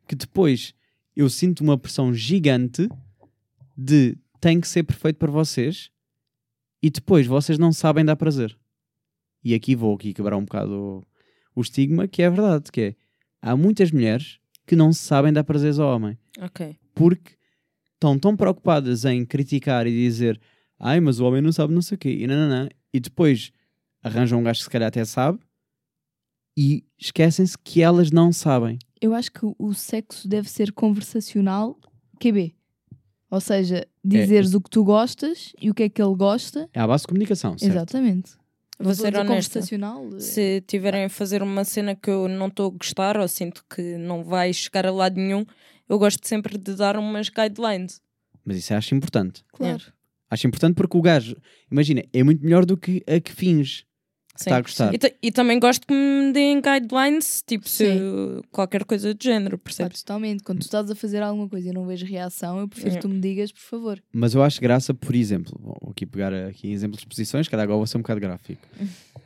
Que 0.08 0.16
depois 0.16 0.74
eu 1.16 1.30
sinto 1.30 1.62
uma 1.62 1.78
pressão 1.78 2.14
gigante 2.14 2.88
de 3.78 4.18
tem 4.40 4.60
que 4.60 4.68
ser 4.68 4.84
perfeito 4.84 5.18
para 5.18 5.32
vocês 5.32 5.92
e 6.82 6.90
depois 6.90 7.28
vocês 7.28 7.58
não 7.60 7.72
sabem 7.72 8.04
dar 8.04 8.16
prazer. 8.16 8.58
E 9.44 9.54
aqui 9.54 9.76
vou 9.76 9.96
aqui 9.96 10.14
quebrar 10.14 10.38
um 10.38 10.44
bocado 10.46 10.74
o, 10.74 11.60
o 11.60 11.62
estigma, 11.62 12.08
que 12.08 12.22
é 12.22 12.30
verdade, 12.30 12.72
que 12.72 12.82
é 12.82 12.96
há 13.42 13.56
muitas 13.56 13.92
mulheres 13.92 14.40
que 14.66 14.76
não 14.76 14.94
sabem 14.94 15.34
dar 15.34 15.44
prazeres 15.44 15.80
ao 15.80 15.94
homem 15.96 16.18
Ok. 16.40 16.78
porque 16.94 17.34
estão 17.94 18.18
tão 18.18 18.36
preocupadas 18.38 19.04
em 19.06 19.26
criticar 19.26 19.86
e 19.88 19.92
dizer 19.92 20.40
ai, 20.80 21.00
mas 21.00 21.20
o 21.20 21.26
homem 21.26 21.42
não 21.42 21.52
sabe 21.52 21.74
não 21.74 21.82
sei 21.82 21.96
o 21.96 22.00
quê, 22.00 22.10
e, 22.12 22.26
nananã, 22.28 22.70
e 22.94 23.00
depois 23.00 23.52
arranjam 24.04 24.40
um 24.40 24.44
gajo 24.44 24.60
que 24.60 24.64
se 24.64 24.70
calhar 24.70 24.88
até 24.88 25.04
sabe 25.06 25.40
e 26.58 26.84
esquecem-se 27.00 27.58
que 27.58 27.82
elas 27.82 28.12
não 28.12 28.32
sabem. 28.32 28.78
Eu 29.02 29.14
acho 29.16 29.32
que 29.32 29.40
o 29.58 29.74
sexo 29.74 30.28
deve 30.28 30.48
ser 30.50 30.72
conversacional 30.72 31.78
QB. 32.20 32.56
Ou 33.30 33.42
seja, 33.42 33.88
dizeres 34.04 34.54
o 34.54 34.62
que 34.62 34.70
tu 34.70 34.84
gostas 34.84 35.54
e 35.62 35.70
o 35.70 35.74
que 35.74 35.84
é 35.84 35.90
que 35.90 36.02
ele 36.02 36.16
gosta. 36.16 36.70
É 36.74 36.80
à 36.80 36.86
base 36.88 37.04
de 37.04 37.08
comunicação, 37.08 37.58
certo? 37.58 37.72
Exatamente. 37.72 38.32
Vou 38.78 38.94
ser 38.94 39.16
a 39.16 39.22
honesta. 39.22 39.60
Conversacional. 39.60 40.10
eh, 40.16 40.20
Se 40.20 40.62
tiverem 40.68 41.06
a 41.06 41.10
fazer 41.10 41.42
uma 41.42 41.64
cena 41.64 41.96
que 41.96 42.10
eu 42.10 42.28
não 42.28 42.48
estou 42.48 42.68
a 42.68 42.78
gostar 42.78 43.18
ou 43.18 43.28
sinto 43.28 43.64
que 43.74 43.98
não 43.98 44.24
vai 44.24 44.52
chegar 44.54 44.86
a 44.86 44.92
lado 44.92 45.16
nenhum, 45.20 45.46
eu 45.88 45.98
gosto 45.98 46.28
sempre 46.28 46.58
de 46.58 46.76
dar 46.76 46.98
umas 46.98 47.30
guidelines. 47.30 48.02
Mas 48.44 48.58
isso 48.58 48.74
acho 48.74 48.94
importante. 48.96 49.44
Claro. 49.54 49.82
Acho 50.30 50.48
importante 50.48 50.76
porque 50.76 50.98
o 50.98 51.02
gajo, 51.02 51.36
imagina, 51.72 52.04
é 52.14 52.24
muito 52.24 52.44
melhor 52.44 52.66
do 52.66 52.76
que 52.78 53.04
a 53.08 53.20
que 53.20 53.32
finge 53.32 53.86
Sim. 54.44 54.50
está 54.50 54.58
a 54.58 54.62
gostar. 54.62 54.94
E, 54.94 55.00
e 55.22 55.32
também 55.32 55.60
gosto 55.60 55.86
que 55.88 55.94
me 55.94 56.32
deem 56.32 56.62
guidelines, 56.62 57.44
tipo 57.46 57.68
se 57.68 57.86
Sim. 57.86 58.42
qualquer 58.52 58.84
coisa 58.86 59.14
do 59.14 59.24
género, 59.24 59.58
percebes? 59.58 60.02
totalmente. 60.02 60.44
Quando 60.44 60.60
tu 60.60 60.64
estás 60.64 60.90
a 60.90 60.96
fazer 60.96 61.22
alguma 61.22 61.48
coisa 61.48 61.70
e 61.70 61.74
não 61.74 61.86
vejo 61.86 62.06
reação, 62.06 62.60
eu 62.60 62.68
prefiro 62.68 62.92
Yeah. 62.92 63.02
que 63.02 63.08
tu 63.08 63.14
me 63.14 63.22
digas, 63.22 63.52
por 63.52 63.62
favor. 63.62 64.02
Mas 64.12 64.34
eu 64.34 64.44
acho 64.44 64.60
graça, 64.60 64.94
por 64.94 65.16
exemplo, 65.16 65.58
vou 65.62 65.92
aqui 65.92 66.06
pegar 66.06 66.34
aqui 66.34 66.72
exemplos 66.72 67.02
de 67.02 67.08
posições, 67.08 67.48
cada 67.48 67.64
agora 67.64 67.78
vou 67.78 67.88
ser 67.88 67.98
um 67.98 68.02
bocado 68.02 68.20
gráfico. 68.20 68.62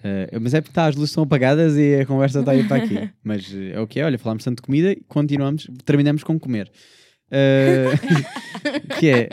Eh, 0.03 0.37
mas 0.39 0.53
é 0.53 0.61
porque 0.61 0.73
tá, 0.73 0.85
as 0.85 0.95
luzes 0.95 1.09
estão 1.09 1.23
apagadas 1.23 1.75
e 1.77 1.95
a 2.01 2.05
conversa 2.05 2.39
está 2.41 2.51
a 2.51 2.55
ir 2.55 2.67
para 2.67 2.83
aqui. 2.83 3.09
Mas 3.23 3.51
eh, 3.51 3.71
é 3.73 3.79
o 3.79 3.87
que 3.87 3.99
é, 3.99 4.05
olha, 4.05 4.19
falámos 4.19 4.43
tanto 4.43 4.57
de 4.57 4.61
comida 4.61 4.91
e 4.91 4.97
continuamos, 5.07 5.67
terminamos 5.83 6.23
com 6.23 6.39
comer. 6.39 6.71
Eh, 7.31 7.89
que 8.99 9.09
é, 9.09 9.29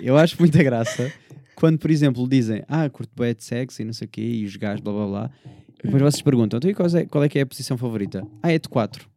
eu 0.00 0.16
acho 0.16 0.36
muita 0.38 0.62
graça 0.62 1.12
quando, 1.56 1.78
por 1.78 1.90
exemplo, 1.90 2.28
dizem, 2.28 2.62
ah, 2.68 2.88
curto 2.88 3.10
bem 3.16 3.34
de 3.34 3.42
sexo 3.42 3.82
e 3.82 3.84
não 3.84 3.92
sei 3.92 4.06
o 4.06 4.10
quê, 4.10 4.20
e 4.20 4.44
os 4.44 4.54
gajos, 4.56 4.80
blá 4.80 4.92
blá 4.92 5.06
blá. 5.06 5.30
Depois 5.82 6.02
vocês 6.02 6.22
perguntam, 6.22 6.58
então 6.58 6.70
e 6.70 6.74
qual 6.74 6.88
é, 6.88 7.04
qual 7.06 7.24
é 7.24 7.28
que 7.28 7.38
é 7.38 7.42
a 7.42 7.46
posição 7.46 7.76
favorita? 7.76 8.24
Ah, 8.42 8.52
é 8.52 8.58
de 8.58 8.68
4. 8.68 9.08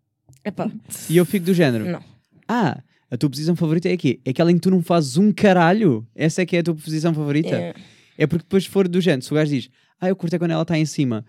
Epá, 0.44 0.72
E 1.10 1.18
eu 1.18 1.26
fico 1.26 1.45
do 1.45 1.53
género, 1.53 1.86
não. 1.86 2.02
ah, 2.48 2.82
a 3.11 3.18
tua 3.18 3.30
posição 3.30 3.56
favorita 3.56 3.90
é 3.90 3.94
aqui? 3.94 4.20
É 4.24 4.30
aquela 4.32 4.52
em 4.52 4.56
que 4.56 4.61
tu 4.61 4.72
não 4.72 4.82
fazes 4.82 5.18
um 5.18 5.32
caralho? 5.32 6.07
Essa 6.16 6.41
é 6.41 6.45
que 6.45 6.56
é 6.56 6.60
a 6.60 6.64
tua 6.64 6.76
posição 6.76 7.14
favorita? 7.14 7.56
É, 7.56 7.74
É 8.18 8.26
porque 8.28 8.44
depois 8.44 8.64
se 8.64 8.70
for 8.70 8.88
do 8.88 9.02
género, 9.02 9.22
se 9.24 9.32
o 9.32 9.36
gajo 9.36 9.52
diz, 9.52 9.70
ah, 9.99 10.07
eu 10.10 10.16
curto 10.16 10.34
é 10.36 10.40
quando 10.40 10.52
ela 10.52 10.61
está 10.61 10.78
em 10.78 10.86
cima, 10.86 11.26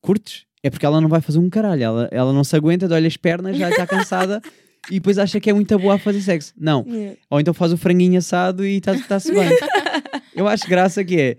curtes? 0.00 0.44
É 0.62 0.70
porque 0.70 0.86
ela 0.86 1.00
não 1.00 1.08
vai 1.08 1.20
fazer 1.20 1.38
um 1.40 1.50
caralho, 1.50 1.82
ela, 1.82 2.08
ela 2.12 2.32
não 2.32 2.44
se 2.44 2.54
aguenta, 2.54 2.86
dói 2.86 3.04
as 3.04 3.16
pernas, 3.16 3.56
já 3.58 3.68
está 3.68 3.86
cansada 3.86 4.40
e 4.88 4.94
depois 4.94 5.18
acha 5.18 5.40
que 5.40 5.50
é 5.50 5.52
muito 5.52 5.76
boa 5.78 5.94
a 5.94 5.98
fazer 5.98 6.20
sexo. 6.20 6.52
Não. 6.56 6.86
é. 6.88 7.16
Ou 7.28 7.40
então 7.40 7.52
faz 7.52 7.72
o 7.72 7.76
franguinho 7.76 8.18
assado 8.18 8.64
e 8.64 8.76
está-se 8.76 9.32
bem. 9.32 9.50
eu 10.34 10.46
acho 10.48 10.66
graça 10.68 11.04
que 11.04 11.20
é, 11.20 11.36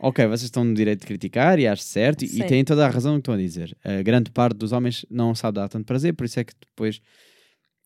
ok, 0.00 0.26
vocês 0.26 0.42
estão 0.44 0.64
no 0.64 0.74
direito 0.74 1.00
de 1.00 1.06
criticar 1.06 1.58
e 1.58 1.66
acho 1.66 1.82
certo 1.82 2.24
e, 2.24 2.40
e 2.40 2.44
têm 2.44 2.64
toda 2.64 2.86
a 2.86 2.90
razão 2.90 3.12
no 3.12 3.18
que 3.18 3.22
estão 3.22 3.34
a 3.34 3.38
dizer. 3.38 3.76
A 3.84 4.02
grande 4.02 4.30
parte 4.30 4.56
dos 4.56 4.72
homens 4.72 5.04
não 5.10 5.34
sabe 5.34 5.56
dar 5.56 5.68
tanto 5.68 5.84
prazer, 5.86 6.14
por 6.14 6.24
isso 6.24 6.38
é 6.40 6.44
que 6.44 6.52
depois 6.60 7.00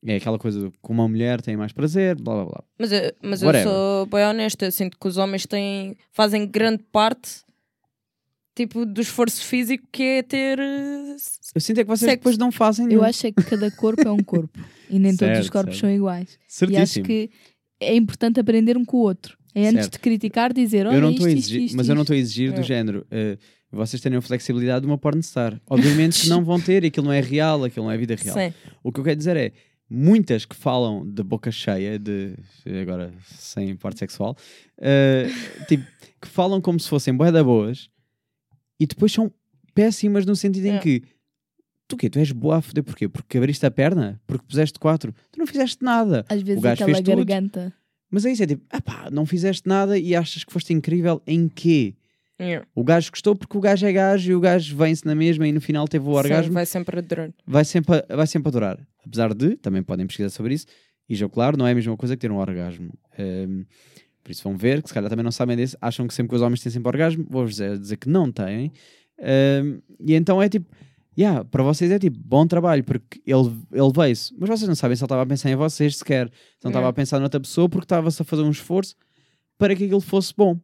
é 0.07 0.17
aquela 0.17 0.39
coisa 0.39 0.61
do 0.61 0.71
que 0.71 0.79
uma 0.89 1.09
mulher 1.09 1.41
tem 1.43 1.57
mais 1.57 1.73
prazer, 1.73 2.15
blá 2.17 2.35
blá 2.37 2.45
blá. 2.45 2.65
Mas, 2.79 2.93
eu- 2.93 3.13
mas 3.23 3.43
eu 3.43 3.53
sou 3.65 4.07
bem 4.07 4.25
honesta, 4.25 4.65
eu 4.67 4.73
sinto 4.73 4.97
que 4.99 5.09
os 5.09 5.17
homens 5.17 5.45
têm, 5.47 5.97
fazem 6.13 6.47
grande 6.47 6.85
parte 6.93 7.43
tipo 8.55 8.85
do 8.85 9.01
esforço 9.01 9.45
físico 9.45 9.85
que 9.93 10.03
é 10.03 10.23
ter. 10.23 10.59
eh, 10.59 11.17
Eu 11.55 11.61
sinto 11.61 11.79
é 11.79 11.85
que 11.85 11.89
vocês 11.89 12.01
Sexo. 12.11 12.17
depois 12.19 12.39
não 12.39 12.51
fazem 12.51 12.85
Eu 12.87 12.89
nenhum. 12.89 13.03
acho 13.05 13.27
é 13.27 13.31
que 13.33 13.43
cada 13.45 13.71
corpo 13.71 14.03
é 14.07 14.11
um 14.11 14.23
corpo. 14.23 14.59
E 14.91 14.99
nem 14.99 15.15
todos 15.15 15.33
os 15.39 15.45
Certo, 15.45 15.53
corpos 15.53 15.75
certo. 15.75 15.81
são 15.83 15.91
iguais. 15.95 16.31
E 16.33 16.35
acho 16.35 16.95
Certíssimo. 16.95 17.05
que 17.07 17.31
é 17.79 17.95
importante 17.95 18.41
aprender 18.41 18.77
um 18.77 18.85
com 18.87 18.97
o 18.97 19.01
outro. 19.01 19.38
É 19.59 19.69
antes 19.69 19.81
Certo. 19.85 19.93
de 19.95 19.99
criticar, 20.01 20.53
dizer, 20.53 20.87
olha, 20.87 20.97
eu 20.97 21.01
não 21.01 21.11
isto, 21.11 21.27
isto, 21.27 21.39
exigir, 21.39 21.63
isto, 21.63 21.77
mas 21.77 21.89
eu 21.89 21.95
não 21.95 22.03
isto. 22.03 22.13
estou 22.13 22.15
a 22.15 22.19
exigir 22.25 22.53
do 22.53 22.61
É. 22.61 22.63
género. 22.63 23.07
eh, 23.11 23.37
vocês 23.71 24.01
terem 24.01 24.17
a 24.19 24.23
flexibilidade 24.23 24.81
de 24.83 24.87
uma 24.87 24.97
pornstar. 24.97 25.61
Obviamente 25.69 26.23
que 26.23 26.29
não 26.29 26.43
vão 26.45 26.59
ter, 26.61 26.85
aquilo 26.87 27.05
não 27.07 27.13
é 27.13 27.21
real, 27.21 27.65
aquilo 27.65 27.85
não 27.87 27.93
é 27.93 27.99
vida 27.99 28.15
real. 28.15 28.35
Sim. 28.37 28.55
O 28.83 28.91
que 28.91 29.01
eu 29.01 29.05
quero 29.05 29.17
dizer 29.17 29.37
é, 29.37 29.53
muitas 29.91 30.45
que 30.47 30.57
falam 30.57 31.07
de 31.07 31.23
boca 31.23 31.51
cheia, 31.51 31.99
de 31.99 32.35
agora 32.81 33.13
sem 33.25 33.77
parte 33.77 33.99
sexual, 33.99 34.37
eh, 34.79 35.29
tipo, 35.69 35.85
que 36.21 36.29
falam 36.29 36.61
como 36.63 36.79
se 36.81 36.89
fossem 36.89 37.15
bué 37.15 37.31
da 37.31 37.45
boas 37.45 37.91
e 38.81 38.87
depois 38.87 39.13
são 39.13 39.31
péssimas 39.75 40.25
no 40.25 40.35
sentido 40.35 40.67
em 40.67 40.77
É. 40.77 40.79
que 40.79 41.03
tu 41.87 41.97
quê? 41.97 42.09
Tu 42.09 42.19
és 42.19 42.33
boa 42.33 42.57
a 42.57 42.63
foder 42.63 42.83
porquê? 42.85 43.07
Porque 43.09 43.37
abriste 43.39 43.65
a 43.67 43.71
perna? 43.71 44.21
Porque 44.27 44.45
puseste 44.47 44.79
quatro? 44.79 45.13
Tu 45.31 45.39
não 45.39 45.47
fizeste 45.47 45.83
nada. 45.85 46.25
Às 46.29 46.41
vezes 46.43 46.59
O 46.59 46.63
gajo 46.63 46.75
aquela 46.85 46.87
fez 46.97 46.99
tudo. 47.05 47.11
Mas 48.11 48.25
é 48.25 48.33
isso, 48.33 48.43
é 48.43 48.47
tipo, 48.47 48.65
ah 48.71 48.81
pá, 48.81 49.09
não 49.11 49.27
fizeste 49.27 49.69
nada 49.69 49.99
e 49.99 50.15
achas 50.15 50.45
que 50.45 50.53
foste 50.53 50.73
incrível 50.73 51.21
em 51.27 51.49
quê? 51.49 51.95
Yeah. 52.41 52.67
O 52.75 52.85
gajo 52.85 53.11
gostou 53.11 53.35
porque 53.35 53.59
o 53.59 53.61
gajo 53.61 53.85
é 53.85 53.93
gajo 53.93 54.31
e 54.31 54.35
o 54.35 54.41
gajo 54.41 54.77
vem-se 54.77 55.05
na 55.05 55.15
mesma 55.15 55.47
e 55.49 55.53
no 55.53 55.61
final 55.61 55.89
teve 55.89 56.05
o 56.07 56.13
Sim, 56.13 56.17
orgasmo 56.19 56.53
vai 56.53 56.65
sempre 56.67 56.99
a 56.99 57.03
durar. 57.03 57.31
vai 57.47 57.65
sempre, 57.65 58.05
vai 58.09 58.27
sempre 58.27 58.49
adorar. 58.49 58.79
Apesar 59.05 59.35
de, 59.35 59.57
também 59.57 59.83
podem 59.83 60.07
pesquisar 60.07 60.31
sobre 60.31 60.55
isso, 60.55 60.67
e 61.09 61.15
já 61.17 61.29
claro, 61.29 61.57
não 61.57 61.67
é 61.67 61.73
a 61.73 61.75
mesma 61.75 61.97
coisa 61.97 62.17
que 62.17 62.21
ter 62.21 62.31
um 62.31 62.37
orgasmo. 62.39 62.93
Ehm, 63.19 63.65
por 64.23 64.31
isso 64.31 64.43
vão 64.45 64.57
ver, 64.57 64.83
que 64.83 64.89
se 64.89 64.95
calhar 64.95 65.11
também 65.11 65.25
não 65.25 65.33
sabem 65.33 65.57
disso, 65.57 65.77
acham 65.81 66.07
que 66.07 66.15
sempre 66.15 66.31
que 66.31 66.37
os 66.37 66.43
homens 66.43 66.63
têm 66.63 66.71
sempre 66.71 66.89
orgasmo, 66.89 67.27
vou-vos 67.29 67.53
dizer, 67.53 67.77
dizer 67.79 67.97
que 67.97 68.09
não 68.09 68.31
têm. 68.31 68.73
Ehm, 69.19 69.79
e 70.01 70.15
então 70.15 70.41
é 70.41 70.49
tipo, 70.49 70.67
yeah, 71.19 71.45
para 71.45 71.63
vocês 71.63 71.91
é 71.91 71.99
tipo, 71.99 72.19
bom 72.25 72.47
trabalho, 72.47 72.85
porque 72.85 73.21
ele, 73.27 73.51
ele 73.73 73.93
veio-se, 73.95 74.33
mas 74.39 74.49
vocês 74.49 74.69
não 74.69 74.75
sabem 74.75 74.97
se 74.97 75.03
ele 75.03 75.07
estava 75.07 75.23
a 75.23 75.27
pensar 75.27 75.51
em 75.51 75.57
vocês 75.57 75.97
sequer, 75.97 76.29
se 76.29 76.65
não 76.65 76.71
estava 76.71 76.87
É. 76.87 76.91
a 76.91 76.93
pensar 76.93 77.19
noutra 77.19 77.41
pessoa, 77.41 77.69
porque 77.69 77.85
estava-se 77.85 78.21
a 78.23 78.25
fazer 78.25 78.43
um 78.43 78.51
esforço 78.51 78.95
para 79.59 79.75
que 79.75 79.85
aquilo 79.85 80.01
fosse 80.01 80.33
bom, 80.37 80.59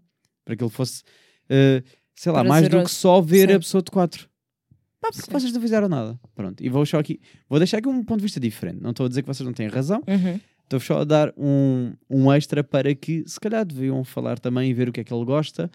para 0.45 0.55
que 0.57 0.63
ele 0.63 0.71
fosse, 0.71 1.03
eh, 1.49 1.83
sei 2.15 2.31
lá, 2.33 2.45
mais 2.45 2.69
do 2.69 2.83
que 2.85 2.91
só 2.91 3.21
ver 3.21 3.49
Sim. 3.49 3.55
a 3.57 3.59
pessoa 3.59 3.83
de 3.83 3.91
quatro. 3.91 4.29
Pá, 5.01 5.09
porque 5.11 5.27
Sim. 5.27 5.33
vocês 5.33 5.53
não 5.53 5.61
fizeram 5.61 5.89
nada. 5.89 6.19
Pronto, 6.35 6.63
e 6.65 6.69
vou 6.69 6.87
só 6.87 6.99
aqui, 6.99 7.21
vou 7.49 7.59
deixar 7.59 7.79
aqui 7.79 7.89
um 7.89 8.03
ponto 8.05 8.19
de 8.21 8.23
vista 8.25 8.39
diferente. 8.41 8.81
Não 8.81 8.91
estou 8.91 9.05
a 9.07 9.09
dizer 9.09 9.23
que 9.23 9.27
vocês 9.29 9.45
não 9.47 9.53
têm 9.53 9.67
razão, 9.69 10.03
Uhum. 10.07 10.41
estou 10.63 10.79
só 10.81 11.01
a 11.01 11.05
dar 11.05 11.35
um, 11.37 11.93
um 12.09 12.33
extra 12.33 12.63
para 12.65 12.95
que 12.95 13.25
se 13.27 13.39
calhar 13.41 13.65
deviam 13.67 14.03
falar 14.05 14.39
também 14.39 14.71
e 14.71 14.75
ver 14.75 14.89
o 14.89 14.93
que 14.93 15.01
é 15.01 15.05
que 15.05 15.13
ele 15.13 15.25
gosta. 15.25 15.71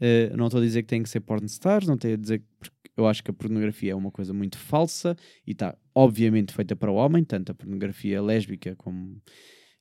Eh, 0.00 0.30
não 0.36 0.46
estou 0.46 0.60
a 0.60 0.64
dizer 0.64 0.82
que 0.82 0.88
tem 0.88 1.02
que 1.02 1.08
ser 1.08 1.18
pornstars, 1.18 1.88
não 1.88 1.96
estou 1.96 2.12
a 2.12 2.16
dizer 2.16 2.40
porque 2.60 2.76
eu 2.98 3.06
acho 3.06 3.22
que 3.22 3.30
a 3.30 3.34
pornografia 3.34 3.92
é 3.92 3.94
uma 3.94 4.10
coisa 4.10 4.34
muito 4.34 4.58
falsa 4.58 5.16
e 5.46 5.52
está 5.52 5.76
obviamente 5.94 6.52
feita 6.52 6.74
para 6.74 6.90
o 6.90 6.96
homem, 6.96 7.22
tanto 7.22 7.52
a 7.52 7.54
pornografia 7.54 8.20
lésbica 8.20 8.74
como 8.74 9.22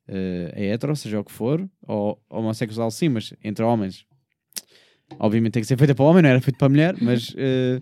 eh, 0.08 0.54
a 0.56 0.62
hetero, 0.62 0.96
seja 0.96 1.20
o 1.20 1.24
que 1.24 1.32
for, 1.32 1.68
ou 1.82 2.24
homossexual 2.30 2.92
sim, 2.92 3.10
mas 3.10 3.34
entre 3.44 3.66
homens 3.66 4.06
obviamente 5.20 5.54
tem 5.54 5.62
que 5.62 5.68
ser 5.68 5.78
feita 5.78 5.96
para 5.96 6.04
o 6.04 6.08
homem, 6.08 6.22
não 6.22 6.30
era 6.30 6.40
feita 6.40 6.60
para 6.60 6.68
a 6.68 6.70
mulher, 6.70 6.96
mas, 7.02 7.34
eh, 7.36 7.82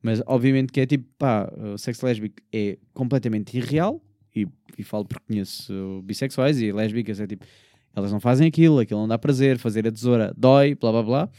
mas 0.00 0.22
obviamente 0.24 0.72
que 0.72 0.80
é 0.80 0.86
tipo, 0.86 1.04
pá, 1.18 1.52
o 1.74 1.76
sexo 1.76 2.06
lésbico 2.06 2.40
é 2.52 2.78
completamente 2.94 3.56
irreal 3.56 4.00
e, 4.34 4.46
e 4.78 4.84
falo 4.84 5.04
porque 5.04 5.26
conheço 5.26 6.00
bissexuais 6.04 6.60
e 6.60 6.70
lésbicas, 6.70 7.18
é 7.18 7.26
tipo, 7.26 7.44
elas 7.92 8.12
não 8.12 8.20
fazem 8.20 8.46
aquilo, 8.46 8.78
aquilo 8.78 9.00
não 9.00 9.08
dá 9.08 9.18
prazer, 9.18 9.58
fazer 9.58 9.84
a 9.88 9.90
tesoura 9.90 10.32
dói, 10.36 10.76
blá 10.76 10.92
blá 10.92 11.02
blá. 11.02 11.30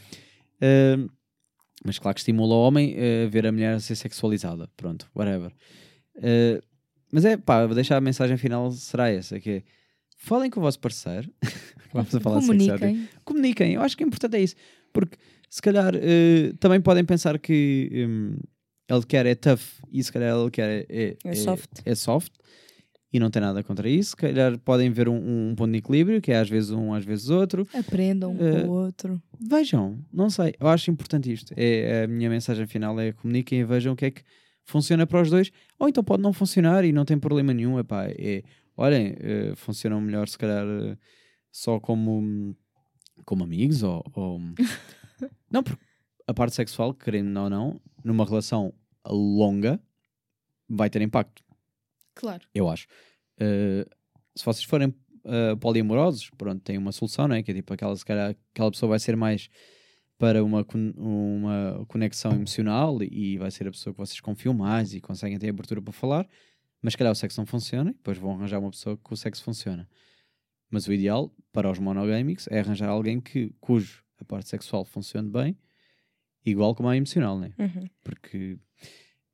Eh, 0.60 0.98
mas 1.84 1.98
claro 1.98 2.14
que 2.14 2.20
estimula 2.20 2.54
o 2.54 2.60
homem 2.66 2.94
a 3.24 3.28
ver 3.28 3.46
a 3.46 3.52
mulher 3.52 3.74
a 3.74 3.80
ser 3.80 3.96
sexualizada, 3.96 4.68
pronto, 4.76 5.08
whatever. 5.14 5.52
Eh, 6.16 6.60
mas 7.12 7.24
é, 7.24 7.36
pá, 7.36 7.66
vou 7.66 7.74
deixar 7.74 7.96
a 7.96 8.00
mensagem 8.00 8.36
final 8.36 8.70
será 8.72 9.08
essa, 9.10 9.38
que 9.40 9.50
é, 9.50 9.62
falem 10.16 10.50
com 10.50 10.60
o 10.60 10.62
vosso 10.62 10.78
parceiro, 10.80 11.30
vamos 11.92 12.14
a 12.14 12.20
falar 12.20 12.38
de 12.40 12.46
sexo 12.46 12.58
Comuniquem. 12.78 13.08
comuniquem. 13.24 13.72
Eu 13.74 13.82
acho 13.82 13.96
que 13.96 14.04
o 14.04 14.06
importante 14.06 14.36
é 14.36 14.40
isso. 14.40 14.54
Porque 14.92 15.16
se 15.50 15.60
calhar 15.60 15.94
eh, 15.94 16.52
também 16.60 16.80
podem 16.80 17.04
pensar 17.04 17.38
que 17.38 18.06
hum, 18.08 18.36
ele 18.88 19.02
quer 19.06 19.26
é 19.26 19.34
tough 19.34 19.60
e 19.90 20.02
se 20.02 20.12
calhar 20.12 20.36
ele 20.38 20.50
quer 20.50 20.86
é, 20.88 21.16
É 21.24 21.34
soft. 21.34 21.70
é 21.84 21.94
soft, 21.94 22.32
e 23.12 23.20
não 23.20 23.30
tem 23.30 23.42
nada 23.42 23.62
contra 23.62 23.88
isso. 23.88 24.10
Se 24.10 24.16
calhar 24.16 24.58
podem 24.58 24.90
ver 24.90 25.08
um, 25.08 25.50
um 25.50 25.54
ponto 25.54 25.70
de 25.72 25.78
equilíbrio, 25.78 26.20
que 26.20 26.32
é 26.32 26.38
às 26.38 26.48
vezes 26.48 26.70
um, 26.70 26.94
às 26.94 27.04
vezes 27.04 27.28
outro. 27.28 27.66
Aprendam 27.74 28.32
um 28.32 28.46
Eh, 28.46 28.62
com 28.62 28.68
o 28.68 28.70
outro. 28.72 29.22
Vejam, 29.38 29.98
não 30.12 30.30
sei. 30.30 30.54
Eu 30.58 30.68
acho 30.68 30.90
importante 30.90 31.30
isto. 31.32 31.52
É, 31.56 32.04
a 32.04 32.08
minha 32.08 32.30
mensagem 32.30 32.66
final 32.66 32.98
é 32.98 33.12
comuniquem 33.12 33.60
e 33.60 33.64
vejam 33.64 33.92
o 33.92 33.96
que 33.96 34.06
é 34.06 34.10
que 34.10 34.22
funciona 34.64 35.06
para 35.06 35.20
os 35.20 35.28
dois. 35.28 35.50
Ou 35.78 35.88
então 35.88 36.02
pode 36.02 36.22
não 36.22 36.32
funcionar 36.32 36.84
e 36.84 36.92
não 36.92 37.04
tem 37.04 37.18
problema 37.18 37.52
nenhum. 37.52 37.78
Epá, 37.78 38.06
é, 38.08 38.42
olhem, 38.76 39.14
eh, 39.20 39.52
funcionam 39.56 40.00
melhor 40.00 40.26
se 40.28 40.38
calhar 40.38 40.64
eh, 40.66 40.96
só 41.50 41.78
como, 41.78 42.56
como 43.26 43.44
amigos 43.44 43.82
ou, 43.82 44.02
ou- 44.14 44.40
não, 45.50 45.62
porque 45.62 45.82
a 46.26 46.32
parte 46.32 46.54
sexual, 46.54 46.94
querendo 46.94 47.36
ou 47.38 47.50
não, 47.50 47.80
numa 48.02 48.24
relação 48.24 48.72
longa 49.06 49.78
vai 50.68 50.88
ter 50.88 51.02
impacto 51.02 51.42
Claro. 52.14 52.46
eu 52.54 52.68
acho. 52.68 52.86
Uh, 53.40 53.88
se 54.34 54.44
vocês 54.44 54.64
forem 54.64 54.88
uh, 54.88 55.56
poliamorosos, 55.58 56.30
pronto, 56.36 56.60
tem 56.62 56.78
uma 56.78 56.92
solução, 56.92 57.28
não 57.28 57.36
é? 57.36 57.42
Que 57.42 57.50
é 57.50 57.54
tipo 57.54 57.72
aquela, 57.72 57.94
se 57.96 58.04
calhar, 58.04 58.34
aquela 58.54 58.70
pessoa 58.70 58.90
vai 58.90 58.98
ser 58.98 59.16
mais 59.16 59.48
para 60.18 60.44
uma, 60.44 60.64
uma 60.96 61.84
conexão 61.88 62.32
emocional 62.32 63.02
e 63.02 63.38
vai 63.38 63.50
ser 63.50 63.66
a 63.66 63.72
pessoa 63.72 63.92
que 63.92 63.98
vocês 63.98 64.20
confiam 64.20 64.54
mais 64.54 64.94
e 64.94 65.00
conseguem 65.00 65.36
ter 65.38 65.48
abertura 65.48 65.82
para 65.82 65.92
falar, 65.92 66.28
mas 66.80 66.92
se 66.92 66.98
calhar 66.98 67.12
o 67.12 67.16
sexo 67.16 67.40
não 67.40 67.46
funciona 67.46 67.90
e 67.90 67.94
depois 67.94 68.18
vão 68.18 68.34
arranjar 68.34 68.60
uma 68.60 68.70
pessoa 68.70 68.96
que 68.96 69.12
o 69.12 69.16
sexo 69.16 69.42
funciona. 69.42 69.88
Mas 70.70 70.86
o 70.86 70.92
ideal 70.92 71.34
para 71.52 71.68
os 71.68 71.78
monogâmicos 71.78 72.46
é 72.48 72.60
arranjar 72.60 72.88
alguém 72.88 73.20
que, 73.20 73.52
cujo 73.60 74.04
a 74.16 74.24
parte 74.24 74.48
sexual 74.48 74.84
funcione 74.84 75.28
bem, 75.28 75.58
igual 76.46 76.74
como 76.74 76.88
a 76.88 76.96
emocional, 76.96 77.38
né? 77.38 77.52
Uhum. 77.58 77.88
porque 78.02 78.58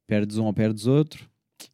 perdes 0.06 0.38
um 0.38 0.46
ou 0.46 0.55
perdes 0.55 0.86
outro. 0.86 1.30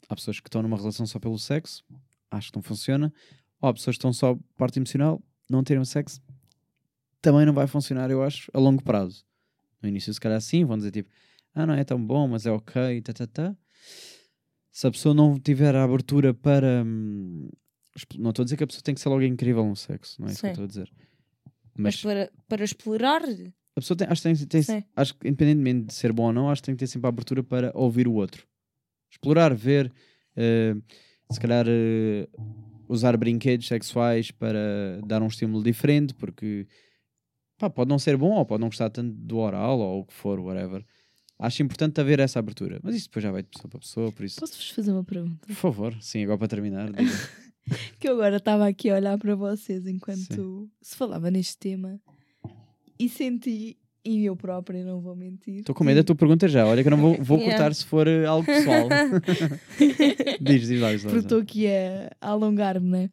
Há 0.08 0.14
pessoas 0.14 0.40
que 0.40 0.48
estão 0.48 0.62
numa 0.62 0.76
relação 0.76 1.06
só 1.06 1.18
pelo 1.18 1.38
sexo, 1.38 1.84
acho 2.30 2.50
que 2.50 2.56
não 2.56 2.62
funciona. 2.62 3.12
Ou 3.60 3.68
há 3.68 3.74
pessoas 3.74 3.94
que 3.96 3.98
estão 3.98 4.12
só 4.12 4.38
parte 4.56 4.78
emocional, 4.78 5.22
não 5.48 5.62
terem 5.64 5.84
sexo, 5.84 6.20
também 7.20 7.46
não 7.46 7.52
vai 7.54 7.66
funcionar, 7.66 8.10
eu 8.10 8.22
acho, 8.22 8.50
a 8.52 8.58
longo 8.58 8.82
prazo. 8.82 9.24
No 9.82 9.88
início, 9.88 10.12
se 10.12 10.20
calhar 10.20 10.40
sim, 10.40 10.64
vão 10.64 10.76
dizer 10.76 10.90
tipo, 10.90 11.10
ah, 11.54 11.66
não 11.66 11.74
é 11.74 11.84
tão 11.84 12.04
bom, 12.04 12.28
mas 12.28 12.46
é 12.46 12.50
ok, 12.50 13.00
tá, 13.02 13.12
tá, 13.12 13.26
tá. 13.26 13.56
Se 14.70 14.86
a 14.86 14.90
pessoa 14.90 15.14
não 15.14 15.38
tiver 15.38 15.74
a 15.74 15.84
abertura 15.84 16.34
para. 16.34 16.82
hum, 16.84 17.48
não 18.16 18.30
estou 18.30 18.42
a 18.42 18.44
dizer 18.44 18.56
que 18.56 18.64
a 18.64 18.66
pessoa 18.66 18.82
tem 18.82 18.94
que 18.94 19.00
ser 19.00 19.08
logo 19.08 19.22
incrível 19.22 19.64
no 19.64 19.76
sexo, 19.76 20.20
não 20.20 20.28
é 20.28 20.32
isso 20.32 20.40
que 20.40 20.46
eu 20.46 20.48
Sim. 20.48 20.52
estou 20.52 20.64
a 20.64 20.68
dizer. 20.68 20.92
Mas 21.76 21.94
Mas 21.94 22.02
para, 22.02 22.32
para 22.48 22.64
explorar, 22.64 23.22
a 23.22 23.80
pessoa 23.80 23.96
tem, 23.96 24.06
acho, 24.08 24.22
que 24.22 24.34
tem, 24.34 24.46
tem- 24.46 24.62
Sim. 24.62 24.84
acho 24.96 25.14
que 25.14 25.28
independentemente 25.28 25.86
de 25.86 25.94
ser 25.94 26.12
bom 26.12 26.24
ou 26.24 26.32
não, 26.32 26.50
acho 26.50 26.60
que 26.62 26.66
tem 26.66 26.74
que 26.74 26.80
ter 26.80 26.86
sempre 26.88 27.06
a 27.06 27.10
abertura 27.10 27.42
para 27.42 27.70
ouvir 27.74 28.08
o 28.08 28.14
outro. 28.14 28.46
Explorar, 29.14 29.54
ver, 29.54 29.92
eh, 30.36 30.74
se 31.30 31.38
calhar 31.38 31.64
eh, 31.68 32.28
usar 32.88 33.16
brinquedos 33.16 33.68
sexuais 33.68 34.32
para 34.32 35.00
dar 35.06 35.22
um 35.22 35.28
estímulo 35.28 35.62
diferente, 35.62 36.12
porque 36.14 36.66
pá, 37.56 37.70
pode 37.70 37.88
não 37.88 37.98
ser 37.98 38.16
bom 38.16 38.32
ou 38.32 38.44
pode 38.44 38.60
não 38.60 38.68
gostar 38.68 38.90
tanto 38.90 39.14
do 39.14 39.38
oral 39.38 39.78
ou 39.78 40.00
o 40.00 40.04
que 40.04 40.12
for, 40.12 40.40
whatever. 40.40 40.84
Acho 41.38 41.62
importante 41.62 42.00
haver 42.00 42.18
essa 42.18 42.40
abertura. 42.40 42.80
Mas 42.82 42.96
isso 42.96 43.06
depois 43.06 43.22
já 43.22 43.30
vai 43.30 43.42
de 43.42 43.48
pessoa 43.48 43.70
para 43.70 43.80
pessoa, 43.80 44.12
por 44.12 44.24
isso. 44.24 44.40
Posso-vos 44.40 44.70
fazer 44.70 44.92
uma 44.92 45.04
pergunta? 45.04 45.46
Por 45.46 45.54
favor, 45.54 45.96
sim, 46.00 46.24
agora 46.24 46.38
para 46.38 46.48
terminar. 46.48 46.90
Que 47.98 48.10
eu 48.10 48.12
agora 48.12 48.36
estava 48.36 48.68
aqui 48.68 48.90
a 48.90 48.96
olhar 48.96 49.16
para 49.16 49.34
vocês 49.34 49.86
enquanto 49.86 50.70
se 50.82 50.94
falava 50.94 51.30
neste 51.30 51.56
tema 51.56 51.98
e 52.98 53.08
senti, 53.08 53.78
e 54.04 54.24
eu 54.24 54.36
própria 54.36 54.84
não 54.84 55.00
vou 55.00 55.16
mentir. 55.16 55.60
Estou 55.60 55.74
com 55.74 55.82
medo 55.84 55.96
da 55.96 56.04
tua 56.04 56.14
pergunta 56.16 56.46
já. 56.46 56.66
Olha 56.66 56.82
que 56.82 56.88
eu 56.88 56.90
não 56.90 57.00
vou, 57.00 57.16
vou 57.22 57.38
Yeah. 57.44 57.56
cortar 57.56 57.74
se 57.74 57.84
for 57.86 58.06
eh, 58.06 58.26
algo 58.26 58.44
pessoal. 58.44 58.88
diz, 60.40 60.68
diz 60.68 60.80
lá, 60.80 60.92
diz 60.92 61.04
lá. 61.04 61.10
Porque 61.10 61.24
estou 61.24 61.40
aqui 61.40 61.66
a, 61.66 62.10
a 62.20 62.30
alongar-me, 62.30 62.88
né? 62.88 63.10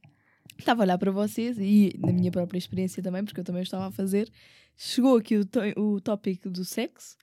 Estava 0.57 0.83
a 0.83 0.85
olhar 0.85 0.97
para 0.97 1.11
vocês 1.11 1.57
e 1.59 1.93
na 1.97 2.11
minha 2.11 2.31
própria 2.31 2.57
experiência 2.57 3.01
também, 3.01 3.23
porque 3.23 3.39
eu 3.39 3.43
também 3.43 3.63
estava 3.63 3.87
a 3.87 3.91
fazer. 3.91 4.29
Chegou 4.77 5.17
aqui 5.17 5.37
o, 5.37 5.45
o 5.77 6.01
tópico 6.01 6.49
do 6.49 6.63
sexo 6.65 7.15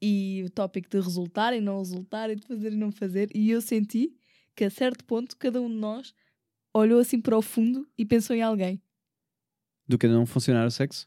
e 0.00 0.44
o 0.46 0.50
tópico 0.50 0.88
de 0.88 1.00
resultar 1.00 1.52
e 1.52 1.60
não 1.60 1.78
resultar 1.78 2.30
e 2.30 2.36
de 2.36 2.46
fazer 2.46 2.72
e 2.72 2.76
não 2.76 2.92
fazer. 2.92 3.28
E 3.34 3.50
eu 3.50 3.60
senti 3.60 4.14
que 4.54 4.64
a 4.64 4.70
certo 4.70 5.04
ponto 5.04 5.36
cada 5.36 5.60
um 5.60 5.68
de 5.68 5.76
nós 5.76 6.14
olhou 6.72 7.00
assim 7.00 7.20
para 7.20 7.36
o 7.36 7.42
fundo 7.42 7.86
e 7.96 8.04
pensou 8.04 8.34
em 8.34 8.42
alguém. 8.42 8.80
Do 9.86 9.98
que 9.98 10.06
não 10.06 10.24
funcionar 10.26 10.66
o 10.66 10.70
sexo? 10.70 11.06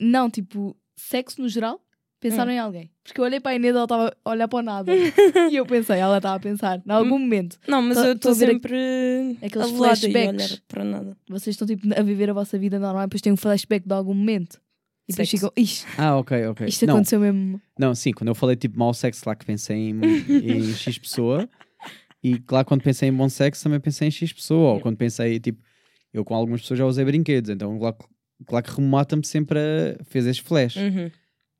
Não, 0.00 0.30
tipo, 0.30 0.76
sexo 1.00 1.40
no 1.40 1.48
geral, 1.48 1.80
pensaram 2.20 2.50
em 2.52 2.58
alguém. 2.58 2.90
Porque 3.02 3.20
eu 3.20 3.24
olhei 3.24 3.40
para 3.40 3.52
a 3.52 3.54
Inês, 3.56 3.74
ela 3.74 3.84
estava 3.84 4.16
a 4.24 4.30
olhar 4.30 4.46
para 4.48 4.58
o 4.58 4.62
nada. 4.62 4.92
e 5.50 5.56
eu 5.56 5.64
pensei, 5.66 5.98
ela 5.98 6.18
estava 6.18 6.36
a 6.36 6.40
pensar, 6.40 6.82
em 6.86 6.90
algum 6.92 7.18
momento. 7.18 7.58
não, 7.66 7.80
mas 7.82 7.96
Tô- 7.98 8.04
eu 8.04 8.12
estou 8.12 8.34
sempre 8.34 9.36
aqueles 9.42 9.70
flashbacks. 9.70 10.62
para 10.68 10.84
nada. 10.84 11.16
Vocês 11.28 11.54
estão 11.54 11.66
tipo 11.66 11.86
a 11.98 12.02
viver 12.02 12.30
a 12.30 12.32
vossa 12.32 12.58
vida 12.58 12.78
normal 12.78 13.02
e 13.04 13.06
depois 13.06 13.20
têm 13.22 13.32
um 13.32 13.36
flashback 13.36 13.86
de 13.86 13.94
algum 13.94 14.14
momento. 14.14 14.60
E 15.08 15.12
depois 15.12 15.28
ficam, 15.30 15.50
Ixi, 15.56 15.86
Ah, 15.98 16.16
ok, 16.18 16.46
ok. 16.46 16.66
isto 16.68 16.86
não, 16.86 16.94
aconteceu 16.94 17.18
mesmo. 17.18 17.60
não, 17.78 17.94
sim, 17.96 18.12
quando 18.12 18.28
eu 18.28 18.34
falei 18.34 18.54
tipo 18.54 18.78
mau 18.78 18.94
sexo 18.94 19.22
lá 19.26 19.34
que 19.34 19.44
pensei 19.44 19.76
em, 19.76 19.92
em 20.30 20.72
X 20.74 20.98
pessoa, 20.98 21.48
E 22.22 22.38
claro, 22.38 22.66
quando 22.66 22.82
pensei 22.82 23.08
em 23.08 23.12
bom 23.12 23.28
sexo, 23.28 23.62
também 23.64 23.80
pensei 23.80 24.06
em 24.06 24.10
X 24.10 24.32
pessoa. 24.32 24.74
Ou 24.74 24.80
quando 24.80 24.96
pensei, 24.96 25.40
tipo, 25.40 25.60
eu 26.12 26.24
com 26.24 26.34
algumas 26.34 26.60
pessoas 26.60 26.78
já 26.78 26.84
usei 26.86 27.04
brinquedos, 27.04 27.50
então 27.50 27.76
claro 28.46 28.64
que 28.64 28.72
remota-me 28.80 29.24
sempre 29.26 29.58
a. 29.58 30.04
fez 30.04 30.26
este 30.26 30.42
flash. 30.42 30.76
Uhum. 30.76 31.10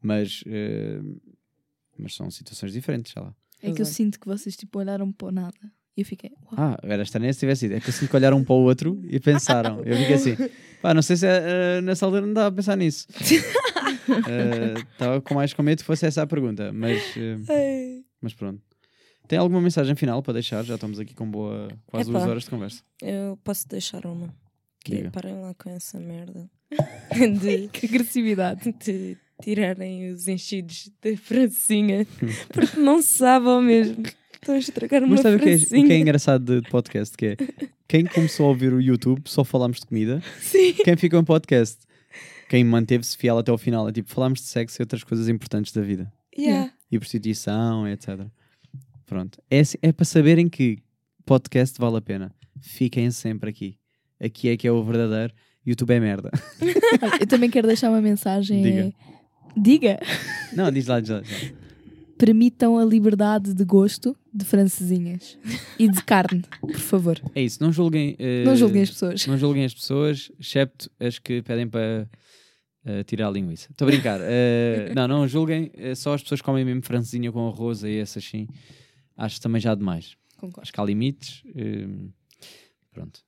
Mas. 0.02 0.42
eh, 0.46 1.00
mas 1.98 2.14
são 2.14 2.30
situações 2.30 2.72
diferentes, 2.72 3.12
sei 3.12 3.22
lá. 3.22 3.34
É 3.62 3.66
que 3.66 3.80
eu 3.82 3.84
Exato. 3.84 3.90
sinto 3.96 4.18
que 4.20 4.26
vocês 4.26 4.56
tipo 4.56 4.78
olharam 4.78 5.12
para 5.12 5.28
o 5.28 5.30
nada. 5.30 5.58
E 5.96 6.00
eu 6.00 6.06
fiquei, 6.06 6.30
uau. 6.46 6.54
Ah, 6.56 6.78
era 6.82 7.02
estranho 7.02 7.32
se 7.34 7.40
tivesse 7.40 7.66
ido. 7.66 7.74
É 7.74 7.80
que 7.80 7.88
eu 7.90 7.92
sinto 7.92 8.08
que 8.08 8.16
olharam 8.16 8.38
um 8.38 8.44
para 8.44 8.54
o 8.54 8.60
outro 8.62 8.98
e 9.04 9.20
pensaram. 9.20 9.80
Eu 9.84 9.96
fiquei 9.98 10.14
assim, 10.14 10.36
pá, 10.80 10.94
não 10.94 11.02
sei 11.02 11.16
se 11.16 11.26
eh, 11.26 11.80
nessa 11.82 12.06
altura 12.06 12.22
não 12.22 12.30
estava 12.30 12.48
a 12.48 12.52
pensar 12.52 12.76
nisso. 12.76 13.06
Eh, 14.08 14.74
Estava 14.92 15.20
com 15.20 15.34
mais 15.34 15.52
com 15.52 15.62
medo 15.62 15.78
que 15.78 15.84
fosse 15.84 16.04
essa 16.04 16.22
a 16.22 16.26
pergunta, 16.26 16.72
mas, 16.72 17.00
eh, 17.16 18.02
mas 18.20 18.34
pronto. 18.34 18.60
Tem 19.28 19.38
alguma 19.38 19.60
mensagem 19.60 19.94
final 19.94 20.20
para 20.20 20.32
deixar? 20.34 20.64
Já 20.64 20.74
estamos 20.74 20.98
aqui 20.98 21.14
com 21.14 21.30
boa, 21.30 21.68
quase 21.86 22.10
Epá. 22.10 22.18
duas 22.18 22.28
horas 22.30 22.42
de 22.44 22.50
conversa. 22.50 22.82
Eu 23.00 23.38
posso 23.44 23.68
deixar 23.68 24.04
uma. 24.06 24.34
Que 24.84 25.08
parem 25.10 25.40
lá 25.40 25.54
com 25.54 25.70
essa 25.70 26.00
merda. 26.00 26.50
de, 27.40 27.68
Que 27.72 27.86
agressividade. 27.86 28.74
de 28.84 29.16
tirarem 29.42 30.10
os 30.12 30.28
enchidos 30.28 30.90
da 31.02 31.16
francinha. 31.16 32.06
Porque 32.52 32.78
não 32.78 33.02
sabem 33.02 33.62
mesmo. 33.62 34.02
Estão 34.34 34.54
a 34.54 34.58
estragar 34.58 35.02
uma 35.02 35.10
Mas 35.10 35.20
sabe 35.20 35.36
o 35.36 35.40
que, 35.40 35.48
é, 35.50 35.54
o 35.54 35.86
que 35.86 35.92
é 35.92 35.98
engraçado 35.98 36.44
de, 36.44 36.60
de 36.62 36.70
podcast? 36.70 37.16
Que 37.16 37.26
é 37.26 37.36
quem 37.86 38.06
começou 38.06 38.46
a 38.46 38.48
ouvir 38.50 38.72
o 38.72 38.80
YouTube 38.80 39.22
só 39.26 39.44
falámos 39.44 39.80
de 39.80 39.86
comida, 39.86 40.22
Sim. 40.40 40.72
quem 40.74 40.96
ficou 40.96 41.20
em 41.20 41.24
podcast, 41.24 41.78
quem 42.48 42.62
manteve-se 42.64 43.16
fiel 43.18 43.36
até 43.36 43.50
ao 43.50 43.58
final, 43.58 43.88
é 43.88 43.92
tipo, 43.92 44.08
falámos 44.08 44.40
de 44.40 44.46
sexo 44.46 44.80
e 44.80 44.82
outras 44.84 45.02
coisas 45.04 45.28
importantes 45.28 45.72
da 45.72 45.82
vida. 45.82 46.10
Yeah. 46.38 46.72
e 46.90 46.98
prostituição, 46.98 47.86
etc. 47.88 48.20
Pronto. 49.04 49.42
É, 49.50 49.60
assim- 49.60 49.76
é 49.82 49.92
para 49.92 50.04
saberem 50.06 50.48
que 50.48 50.78
podcast 51.26 51.78
vale 51.78 51.96
a 51.96 52.00
pena. 52.00 52.32
Fiquem 52.62 53.10
sempre 53.10 53.50
aqui. 53.50 53.76
Aqui 54.18 54.48
é 54.48 54.56
que 54.56 54.66
é 54.66 54.72
o 54.72 54.82
verdadeiro. 54.82 55.34
YouTube 55.66 55.90
é 55.92 56.00
merda. 56.00 56.30
Eu 57.20 57.26
também 57.26 57.50
quero 57.50 57.66
deixar 57.66 57.90
uma 57.90 58.00
mensagem. 58.00 58.62
Diga. 58.62 58.92
Diga. 59.56 60.00
Não, 60.54 60.70
diz 60.70 60.86
lá, 60.86 61.00
diz 61.00 61.10
lá. 61.10 61.20
diz 61.20 61.42
lá. 61.52 61.58
Permitam 62.18 62.76
a 62.78 62.84
liberdade 62.84 63.54
de 63.54 63.64
gosto 63.64 64.14
de 64.32 64.44
francesinhas. 64.44 65.38
E 65.78 65.88
de 65.88 66.02
carne, 66.04 66.44
por 66.60 66.74
favor. 66.78 67.18
É 67.34 67.42
isso, 67.42 67.62
não 67.62 67.72
julguem. 67.72 68.14
eh, 68.18 68.44
Não 68.44 68.54
julguem 68.54 68.82
as 68.82 68.90
pessoas. 68.90 69.26
Não 69.26 69.38
julguem 69.38 69.64
as 69.64 69.72
pessoas, 69.74 70.30
excepto 70.38 70.90
as 71.00 71.18
que 71.18 71.40
pedem 71.40 71.66
para 71.66 72.06
eh, 72.84 73.02
tirar 73.04 73.28
a 73.28 73.30
linguiça. 73.30 73.68
Estou 73.70 73.88
a 73.88 73.90
brincar. 73.90 74.20
Eh, 74.22 74.92
não, 74.96 75.08
não 75.08 75.26
julguem. 75.26 75.72
só 75.96 76.12
as 76.12 76.22
pessoas 76.22 76.40
que 76.42 76.44
comem 76.44 76.62
mesmo 76.64 76.82
francesinha 76.82 77.32
com 77.32 77.48
arroz 77.48 77.82
e 77.84 77.88
esse 77.92 78.18
assim. 78.18 78.46
Acho 79.16 79.40
também 79.40 79.60
já 79.60 79.74
demais. 79.74 80.14
Concordo. 80.36 80.60
Acho 80.62 80.72
que 80.74 80.80
há 80.80 80.84
limites. 80.84 81.42
pronto. 82.92 83.20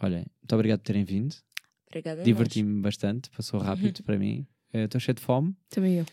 Olhem, 0.00 0.24
muito 0.40 0.52
obrigado 0.54 0.78
por 0.80 0.86
terem 0.86 1.04
vindo. 1.04 1.34
Obrigada. 1.88 2.22
Diverti-me 2.22 2.80
bastante, 2.82 3.30
passou 3.30 3.60
rápido 3.60 4.02
para 4.02 4.18
mim. 4.18 4.46
Eh, 4.72 4.84
Estou 4.84 5.00
cheio 5.00 5.14
de 5.14 5.22
fome 5.22 5.54
Também 5.68 5.94
eu. 5.98 6.06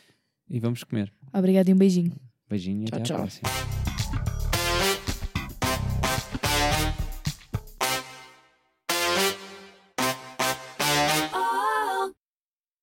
e 0.50 0.60
vamos 0.60 0.84
comer. 0.84 1.12
Obrigada 1.34 1.70
e 1.70 1.74
um 1.74 1.78
beijinho. 1.78 2.14
Beijinho 2.50 2.84
e 2.84 2.86
Tchau, 2.86 3.00
até 3.00 3.02
à 3.02 3.06
tchau. 3.06 3.18
próxima. 3.18 3.73